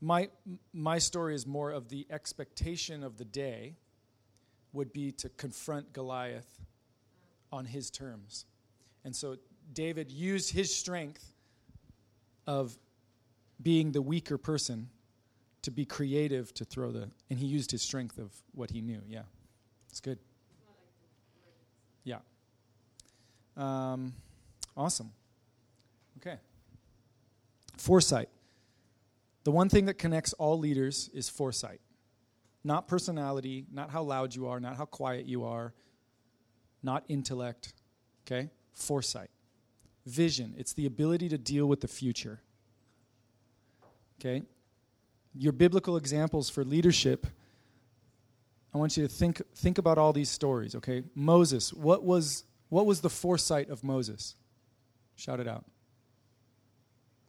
my 0.00 0.28
my 0.72 0.98
story 0.98 1.34
is 1.34 1.46
more 1.46 1.72
of 1.72 1.88
the 1.88 2.06
expectation 2.10 3.02
of 3.02 3.16
the 3.16 3.24
day 3.24 3.74
would 4.72 4.92
be 4.92 5.12
to 5.12 5.28
confront 5.30 5.92
Goliath 5.92 6.60
on 7.50 7.64
his 7.64 7.90
terms, 7.90 8.44
and 9.04 9.14
so 9.14 9.36
David 9.72 10.10
used 10.10 10.52
his 10.52 10.74
strength 10.74 11.34
of 12.46 12.78
being 13.62 13.92
the 13.92 14.02
weaker 14.02 14.38
person 14.38 14.88
to 15.62 15.70
be 15.70 15.84
creative 15.84 16.54
to 16.54 16.64
throw 16.64 16.92
the, 16.92 17.10
and 17.30 17.38
he 17.38 17.46
used 17.46 17.70
his 17.70 17.82
strength 17.82 18.18
of 18.18 18.32
what 18.52 18.70
he 18.70 18.80
knew. 18.80 19.00
Yeah, 19.08 19.22
it's 19.90 20.00
good. 20.00 20.18
Yeah. 22.04 22.18
Um, 23.56 24.14
awesome. 24.76 25.10
Okay. 26.18 26.38
Foresight. 27.76 28.28
The 29.44 29.50
one 29.50 29.68
thing 29.68 29.86
that 29.86 29.94
connects 29.94 30.32
all 30.34 30.58
leaders 30.58 31.10
is 31.14 31.28
foresight. 31.28 31.80
Not 32.64 32.88
personality, 32.88 33.66
not 33.72 33.90
how 33.90 34.02
loud 34.02 34.34
you 34.34 34.48
are, 34.48 34.60
not 34.60 34.76
how 34.76 34.84
quiet 34.84 35.26
you 35.26 35.44
are, 35.44 35.72
not 36.82 37.04
intellect. 37.08 37.72
Okay? 38.26 38.50
Foresight. 38.74 39.30
Vision. 40.06 40.54
It's 40.58 40.72
the 40.72 40.86
ability 40.86 41.28
to 41.30 41.38
deal 41.38 41.66
with 41.66 41.80
the 41.80 41.88
future. 41.88 42.40
Okay? 44.20 44.42
Your 45.34 45.52
biblical 45.52 45.96
examples 45.96 46.50
for 46.50 46.64
leadership 46.64 47.26
I 48.74 48.78
want 48.78 48.96
you 48.96 49.02
to 49.02 49.12
think 49.12 49.40
think 49.54 49.78
about 49.78 49.98
all 49.98 50.12
these 50.12 50.30
stories, 50.30 50.74
okay? 50.76 51.02
Moses, 51.14 51.72
what 51.72 52.04
was 52.04 52.44
what 52.68 52.86
was 52.86 53.00
the 53.00 53.10
foresight 53.10 53.70
of 53.70 53.82
Moses? 53.82 54.36
Shout 55.16 55.40
it 55.40 55.48
out. 55.48 55.64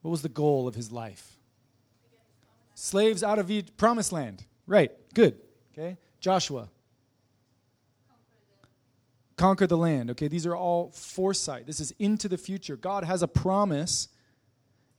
What 0.02 0.11
was 0.11 0.22
the 0.22 0.30
goal 0.30 0.68
of 0.68 0.76
his 0.76 0.91
life? 0.91 1.39
Slaves 2.81 3.23
out 3.23 3.39
of 3.39 3.51
Egypt, 3.51 3.76
promised 3.76 4.14
land. 4.14 4.45
Right. 4.65 4.89
Good. 5.14 5.35
Okay? 5.73 5.97
Joshua. 6.22 6.69
Conquer 9.35 9.68
the 9.68 9.76
land. 9.76 10.10
Okay? 10.11 10.30
These 10.30 10.45
are 10.45 10.56
all 10.56 10.89
foresight. 10.91 11.68
This 11.68 11.81
is 11.81 11.93
into 11.99 12.30
the 12.30 12.38
future. 12.38 12.77
God 12.77 13.03
has 13.03 13.22
a 13.22 13.27
promise 13.27 14.07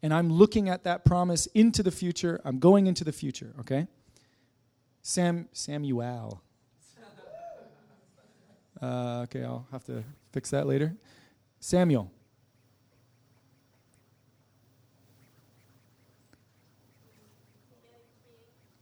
and 0.02 0.12
I'm 0.12 0.30
looking 0.30 0.68
at 0.68 0.84
that 0.84 1.06
promise 1.06 1.46
into 1.54 1.82
the 1.82 1.90
future. 1.90 2.42
I'm 2.44 2.58
going 2.58 2.86
into 2.86 3.02
the 3.02 3.12
future, 3.12 3.54
okay? 3.60 3.86
Sam 5.00 5.48
Samuel. 5.52 6.42
Uh, 8.82 9.20
okay, 9.24 9.42
I'll 9.42 9.66
have 9.72 9.84
to 9.84 10.04
fix 10.32 10.50
that 10.50 10.66
later. 10.66 10.94
Samuel. 11.60 12.10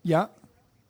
Yeah, 0.03 0.27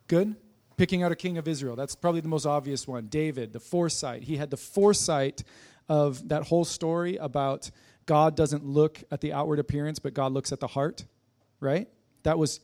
good. 0.07 0.35
Picking 0.77 1.03
out 1.03 1.11
a 1.11 1.15
king 1.15 1.37
of 1.37 1.47
Israel. 1.47 1.75
That's 1.75 1.95
probably 1.95 2.21
the 2.21 2.29
most 2.29 2.45
obvious 2.45 2.87
one. 2.87 3.07
David, 3.07 3.53
the 3.53 3.59
foresight. 3.59 4.23
He 4.23 4.37
had 4.37 4.49
the 4.49 4.57
foresight 4.57 5.43
of 5.89 6.29
that 6.29 6.43
whole 6.43 6.65
story 6.65 7.17
about 7.17 7.69
God 8.05 8.35
doesn't 8.35 8.65
look 8.65 9.03
at 9.11 9.21
the 9.21 9.33
outward 9.33 9.59
appearance, 9.59 9.99
but 9.99 10.13
God 10.13 10.31
looks 10.31 10.51
at 10.51 10.59
the 10.59 10.67
heart, 10.67 11.05
right? 11.59 11.87
That 12.23 12.37
was 12.37 12.59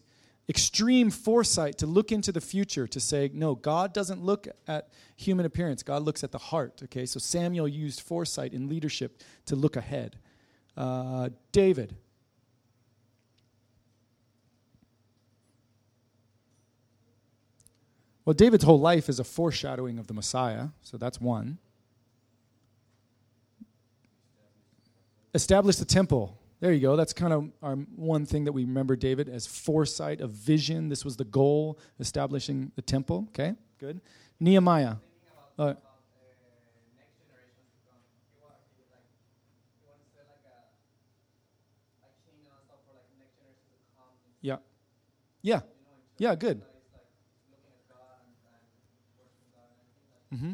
extreme 0.47 1.09
foresight 1.09 1.79
to 1.79 1.87
look 1.87 2.11
into 2.11 2.31
the 2.31 2.41
future 2.41 2.87
to 2.87 2.99
say, 2.99 3.31
no, 3.33 3.55
God 3.55 3.93
doesn't 3.93 4.23
look 4.23 4.47
at 4.67 4.89
human 5.15 5.45
appearance. 5.45 5.83
God 5.83 6.03
looks 6.03 6.23
at 6.23 6.31
the 6.31 6.37
heart. 6.37 6.81
Okay, 6.85 7.05
so 7.05 7.19
Samuel 7.19 7.67
used 7.67 8.01
foresight 8.01 8.53
in 8.53 8.69
leadership 8.69 9.21
to 9.47 9.55
look 9.55 9.75
ahead. 9.75 10.17
Uh, 10.77 11.29
David. 11.51 11.95
Well, 18.25 18.33
David's 18.33 18.63
whole 18.63 18.79
life 18.79 19.07
is 19.07 19.19
a 19.19 19.23
foreshadowing 19.23 19.99
of 19.99 20.07
the 20.07 20.13
Messiah, 20.13 20.69
so 20.81 20.97
that's 20.97 21.21
one. 21.21 21.59
establish 25.35 25.75
the 25.75 25.85
temple. 25.85 26.39
There 26.61 26.71
you 26.71 26.79
go. 26.79 26.95
That's 26.95 27.13
kind 27.13 27.33
of 27.33 27.51
our 27.61 27.75
one 27.75 28.25
thing 28.25 28.45
that 28.45 28.53
we 28.53 28.63
remember 28.63 28.95
David 28.95 29.29
as 29.29 29.45
foresight, 29.45 30.21
a 30.21 30.27
vision. 30.27 30.89
This 30.89 31.03
was 31.03 31.17
the 31.17 31.25
goal, 31.25 31.77
establishing 31.99 32.71
the 32.75 32.81
temple. 32.81 33.25
Okay, 33.29 33.53
good. 33.77 33.99
Nehemiah. 34.39 34.95
Uh, 35.59 35.73
yeah. 44.41 44.57
Yeah. 45.41 45.59
Yeah, 46.17 46.35
good. 46.35 46.61
Mm-hmm. 50.35 50.53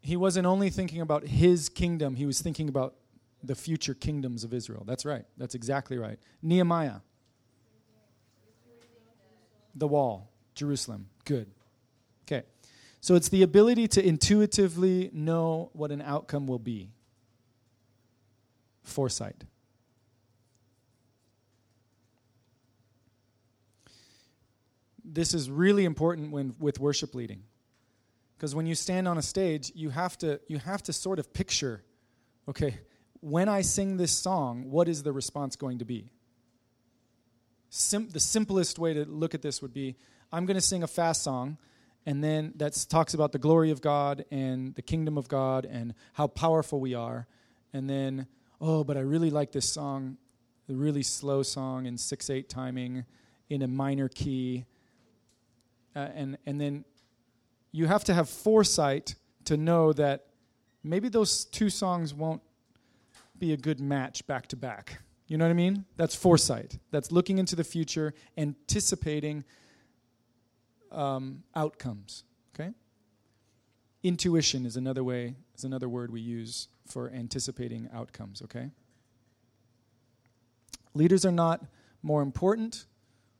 He 0.00 0.16
wasn't 0.16 0.46
only 0.46 0.70
thinking 0.70 1.00
about 1.00 1.26
his 1.26 1.68
kingdom, 1.68 2.14
he 2.14 2.26
was 2.26 2.40
thinking 2.40 2.68
about 2.68 2.94
the 3.42 3.56
future 3.56 3.94
kingdoms 3.94 4.44
of 4.44 4.54
Israel. 4.54 4.84
That's 4.86 5.04
right. 5.04 5.24
That's 5.36 5.54
exactly 5.54 5.98
right. 5.98 6.18
Nehemiah. 6.42 7.00
The 9.74 9.88
wall, 9.88 10.30
Jerusalem. 10.54 11.08
Good. 11.24 11.50
Okay. 12.24 12.44
So 13.00 13.14
it's 13.14 13.28
the 13.28 13.42
ability 13.42 13.88
to 13.88 14.06
intuitively 14.06 15.10
know 15.12 15.70
what 15.72 15.90
an 15.90 16.02
outcome 16.02 16.46
will 16.46 16.58
be. 16.60 16.90
Foresight. 18.84 19.44
This 25.06 25.32
is 25.32 25.48
really 25.48 25.84
important 25.84 26.32
when 26.32 26.54
with 26.58 26.80
worship 26.80 27.14
leading. 27.14 27.44
Because 28.36 28.54
when 28.54 28.66
you 28.66 28.74
stand 28.74 29.08
on 29.08 29.16
a 29.16 29.22
stage, 29.22 29.72
you 29.74 29.90
have 29.90 30.18
to 30.18 30.40
you 30.48 30.58
have 30.58 30.82
to 30.84 30.92
sort 30.92 31.18
of 31.18 31.32
picture, 31.32 31.82
okay, 32.48 32.78
when 33.20 33.48
I 33.48 33.62
sing 33.62 33.96
this 33.96 34.12
song, 34.12 34.70
what 34.70 34.88
is 34.88 35.02
the 35.02 35.12
response 35.12 35.56
going 35.56 35.78
to 35.78 35.84
be? 35.84 36.10
Sim- 37.70 38.08
the 38.10 38.20
simplest 38.20 38.78
way 38.78 38.94
to 38.94 39.04
look 39.04 39.34
at 39.34 39.42
this 39.42 39.62
would 39.62 39.72
be 39.72 39.96
I'm 40.32 40.44
going 40.44 40.56
to 40.56 40.60
sing 40.60 40.82
a 40.82 40.86
fast 40.86 41.22
song, 41.22 41.56
and 42.04 42.22
then 42.22 42.52
that 42.56 42.86
talks 42.88 43.14
about 43.14 43.32
the 43.32 43.38
glory 43.38 43.70
of 43.70 43.80
God 43.80 44.24
and 44.30 44.74
the 44.74 44.82
kingdom 44.82 45.16
of 45.16 45.28
God 45.28 45.64
and 45.64 45.94
how 46.12 46.26
powerful 46.26 46.80
we 46.80 46.94
are. 46.94 47.26
And 47.72 47.88
then, 47.88 48.26
oh, 48.60 48.84
but 48.84 48.96
I 48.96 49.00
really 49.00 49.30
like 49.30 49.52
this 49.52 49.68
song, 49.68 50.18
the 50.66 50.74
really 50.74 51.02
slow 51.02 51.42
song 51.42 51.86
in 51.86 51.96
6 51.96 52.30
8 52.30 52.48
timing 52.48 53.04
in 53.48 53.62
a 53.62 53.68
minor 53.68 54.08
key. 54.08 54.66
Uh, 55.96 56.10
and, 56.14 56.38
and 56.44 56.60
then 56.60 56.84
you 57.72 57.86
have 57.86 58.04
to 58.04 58.12
have 58.12 58.28
foresight 58.28 59.14
to 59.46 59.56
know 59.56 59.94
that 59.94 60.26
maybe 60.84 61.08
those 61.08 61.46
two 61.46 61.70
songs 61.70 62.12
won't 62.12 62.42
be 63.38 63.54
a 63.54 63.56
good 63.56 63.80
match 63.80 64.26
back 64.26 64.46
to 64.48 64.56
back. 64.56 65.00
You 65.26 65.38
know 65.38 65.46
what 65.46 65.50
I 65.50 65.54
mean? 65.54 65.86
That's 65.96 66.14
foresight. 66.14 66.78
That's 66.90 67.10
looking 67.10 67.38
into 67.38 67.56
the 67.56 67.64
future, 67.64 68.12
anticipating 68.36 69.44
um, 70.92 71.42
outcomes. 71.54 72.24
Okay. 72.54 72.72
Intuition 74.02 74.66
is 74.66 74.76
another 74.76 75.02
way. 75.02 75.34
Is 75.56 75.64
another 75.64 75.88
word 75.88 76.12
we 76.12 76.20
use 76.20 76.68
for 76.86 77.10
anticipating 77.10 77.88
outcomes. 77.92 78.42
Okay. 78.42 78.70
Leaders 80.94 81.24
are 81.24 81.32
not 81.32 81.64
more 82.02 82.22
important 82.22 82.84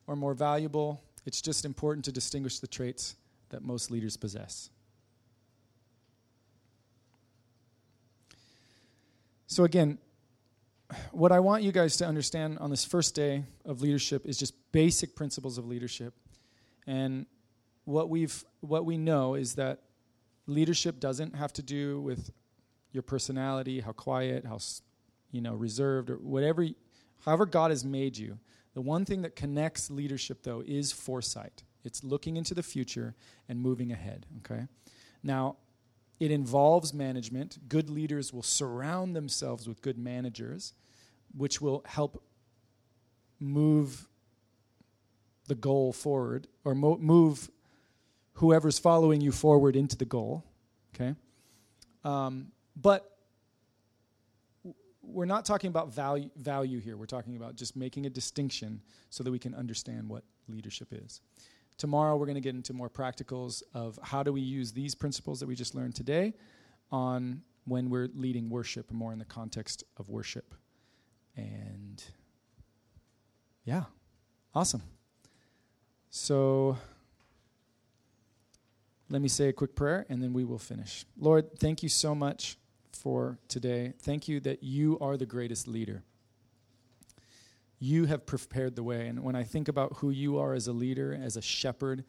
or 0.06 0.16
more 0.16 0.34
valuable. 0.34 1.02
It's 1.26 1.42
just 1.42 1.64
important 1.64 2.04
to 2.06 2.12
distinguish 2.12 2.60
the 2.60 2.68
traits 2.68 3.16
that 3.50 3.62
most 3.62 3.90
leaders 3.90 4.16
possess. 4.16 4.70
So, 9.48 9.64
again, 9.64 9.98
what 11.10 11.32
I 11.32 11.40
want 11.40 11.62
you 11.62 11.72
guys 11.72 11.96
to 11.98 12.06
understand 12.06 12.58
on 12.58 12.70
this 12.70 12.84
first 12.84 13.14
day 13.14 13.44
of 13.64 13.80
leadership 13.82 14.24
is 14.26 14.38
just 14.38 14.54
basic 14.72 15.16
principles 15.16 15.58
of 15.58 15.66
leadership. 15.66 16.14
And 16.86 17.26
what, 17.84 18.08
we've, 18.08 18.44
what 18.60 18.84
we 18.84 18.96
know 18.96 19.34
is 19.34 19.54
that 19.56 19.80
leadership 20.46 21.00
doesn't 21.00 21.34
have 21.34 21.52
to 21.54 21.62
do 21.62 22.00
with 22.00 22.30
your 22.92 23.02
personality, 23.02 23.80
how 23.80 23.92
quiet, 23.92 24.44
how 24.46 24.58
you 25.32 25.40
know, 25.40 25.54
reserved, 25.54 26.08
or 26.10 26.16
whatever, 26.16 26.66
however 27.24 27.46
God 27.46 27.70
has 27.70 27.84
made 27.84 28.16
you. 28.16 28.38
The 28.76 28.82
one 28.82 29.06
thing 29.06 29.22
that 29.22 29.34
connects 29.34 29.90
leadership, 29.90 30.42
though, 30.42 30.62
is 30.66 30.92
foresight. 30.92 31.62
It's 31.82 32.04
looking 32.04 32.36
into 32.36 32.52
the 32.52 32.62
future 32.62 33.14
and 33.48 33.58
moving 33.58 33.90
ahead, 33.90 34.26
okay? 34.40 34.66
Now, 35.22 35.56
it 36.20 36.30
involves 36.30 36.92
management. 36.92 37.70
Good 37.70 37.88
leaders 37.88 38.34
will 38.34 38.42
surround 38.42 39.16
themselves 39.16 39.66
with 39.66 39.80
good 39.80 39.96
managers, 39.96 40.74
which 41.34 41.58
will 41.58 41.84
help 41.86 42.22
move 43.40 44.08
the 45.46 45.54
goal 45.54 45.94
forward 45.94 46.46
or 46.62 46.74
mo- 46.74 46.98
move 46.98 47.50
whoever's 48.34 48.78
following 48.78 49.22
you 49.22 49.32
forward 49.32 49.74
into 49.74 49.96
the 49.96 50.04
goal. 50.04 50.44
Okay? 50.94 51.14
Um, 52.04 52.48
but 52.76 53.15
we're 55.06 55.26
not 55.26 55.44
talking 55.44 55.68
about 55.68 55.92
value, 55.92 56.30
value 56.36 56.80
here. 56.80 56.96
We're 56.96 57.06
talking 57.06 57.36
about 57.36 57.56
just 57.56 57.76
making 57.76 58.06
a 58.06 58.10
distinction 58.10 58.82
so 59.10 59.22
that 59.24 59.30
we 59.30 59.38
can 59.38 59.54
understand 59.54 60.08
what 60.08 60.24
leadership 60.48 60.88
is. 60.92 61.20
Tomorrow, 61.78 62.16
we're 62.16 62.26
going 62.26 62.36
to 62.36 62.40
get 62.40 62.54
into 62.54 62.72
more 62.72 62.88
practicals 62.88 63.62
of 63.74 63.98
how 64.02 64.22
do 64.22 64.32
we 64.32 64.40
use 64.40 64.72
these 64.72 64.94
principles 64.94 65.40
that 65.40 65.46
we 65.46 65.54
just 65.54 65.74
learned 65.74 65.94
today 65.94 66.34
on 66.90 67.42
when 67.64 67.90
we're 67.90 68.08
leading 68.14 68.48
worship, 68.48 68.90
more 68.90 69.12
in 69.12 69.18
the 69.18 69.24
context 69.24 69.84
of 69.96 70.08
worship. 70.08 70.54
And 71.36 72.02
yeah, 73.64 73.84
awesome. 74.54 74.82
So 76.10 76.78
let 79.10 79.20
me 79.20 79.28
say 79.28 79.48
a 79.48 79.52
quick 79.52 79.74
prayer 79.74 80.06
and 80.08 80.22
then 80.22 80.32
we 80.32 80.44
will 80.44 80.58
finish. 80.58 81.04
Lord, 81.18 81.58
thank 81.58 81.82
you 81.82 81.88
so 81.88 82.14
much 82.14 82.56
for 82.96 83.38
today. 83.48 83.92
Thank 84.00 84.28
you 84.28 84.40
that 84.40 84.62
you 84.62 84.98
are 85.00 85.16
the 85.16 85.26
greatest 85.26 85.68
leader 85.68 86.02
you 87.78 88.06
have 88.06 88.26
prepared 88.26 88.76
the 88.76 88.82
way. 88.82 89.06
And 89.06 89.22
when 89.22 89.36
I 89.36 89.42
think 89.42 89.68
about 89.68 89.98
who 89.98 90.10
you 90.10 90.38
are 90.38 90.54
as 90.54 90.66
a 90.66 90.72
leader, 90.72 91.18
as 91.20 91.36
a 91.36 91.42
shepherd, 91.42 92.04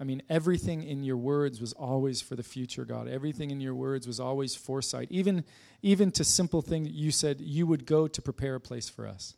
I 0.00 0.04
mean, 0.04 0.22
everything 0.28 0.82
in 0.82 1.04
your 1.04 1.16
words 1.16 1.60
was 1.60 1.72
always 1.72 2.20
for 2.20 2.34
the 2.34 2.42
future, 2.42 2.84
God. 2.84 3.06
Everything 3.06 3.50
in 3.50 3.60
your 3.60 3.74
words 3.74 4.06
was 4.08 4.18
always 4.18 4.56
foresight. 4.56 5.08
Even, 5.10 5.44
even 5.82 6.10
to 6.12 6.24
simple 6.24 6.62
thing 6.62 6.84
you 6.84 7.12
said 7.12 7.40
you 7.40 7.66
would 7.66 7.86
go 7.86 8.08
to 8.08 8.22
prepare 8.22 8.56
a 8.56 8.60
place 8.60 8.88
for 8.88 9.06
us. 9.06 9.34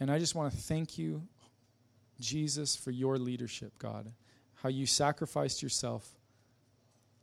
And 0.00 0.10
I 0.10 0.18
just 0.18 0.34
want 0.34 0.52
to 0.52 0.58
thank 0.58 0.98
you, 0.98 1.22
Jesus, 2.20 2.76
for 2.76 2.90
your 2.90 3.16
leadership, 3.16 3.78
God. 3.78 4.12
How 4.56 4.68
you 4.68 4.84
sacrificed 4.86 5.62
yourself, 5.62 6.06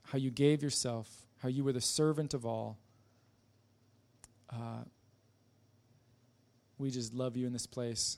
how 0.03 0.17
you 0.17 0.31
gave 0.31 0.63
yourself, 0.63 1.24
how 1.45 1.49
you 1.49 1.63
were 1.63 1.71
the 1.71 1.79
servant 1.79 2.33
of 2.33 2.43
all. 2.43 2.75
Uh, 4.49 4.81
we 6.79 6.89
just 6.89 7.13
love 7.13 7.37
you 7.37 7.45
in 7.45 7.53
this 7.53 7.67
place. 7.67 8.17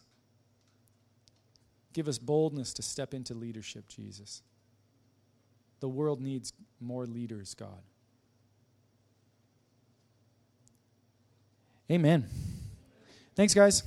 Give 1.91 2.07
us 2.07 2.17
boldness 2.17 2.71
to 2.75 2.81
step 2.81 3.13
into 3.13 3.33
leadership, 3.33 3.89
Jesus. 3.89 4.43
The 5.81 5.89
world 5.89 6.21
needs 6.21 6.53
more 6.79 7.05
leaders, 7.05 7.53
God. 7.53 7.81
Amen. 11.91 12.29
Thanks, 13.35 13.53
guys. 13.53 13.83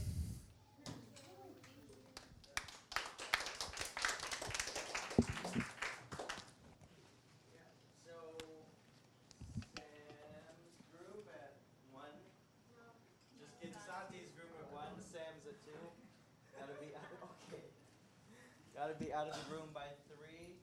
Out 19.14 19.26
of 19.26 19.34
the 19.34 19.54
room 19.54 19.68
by 19.74 19.82
three. 20.08 20.54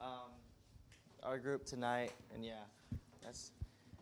Um, 0.00 0.30
our 1.22 1.38
group 1.38 1.64
tonight, 1.64 2.12
and 2.34 2.44
yeah, 2.44 2.52
that's 3.22 3.50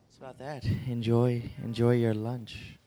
that's 0.09 0.19
about 0.19 0.39
that. 0.39 0.65
Enjoy 0.87 1.43
enjoy 1.65 1.95
your 1.95 2.15
lunch. 2.15 2.80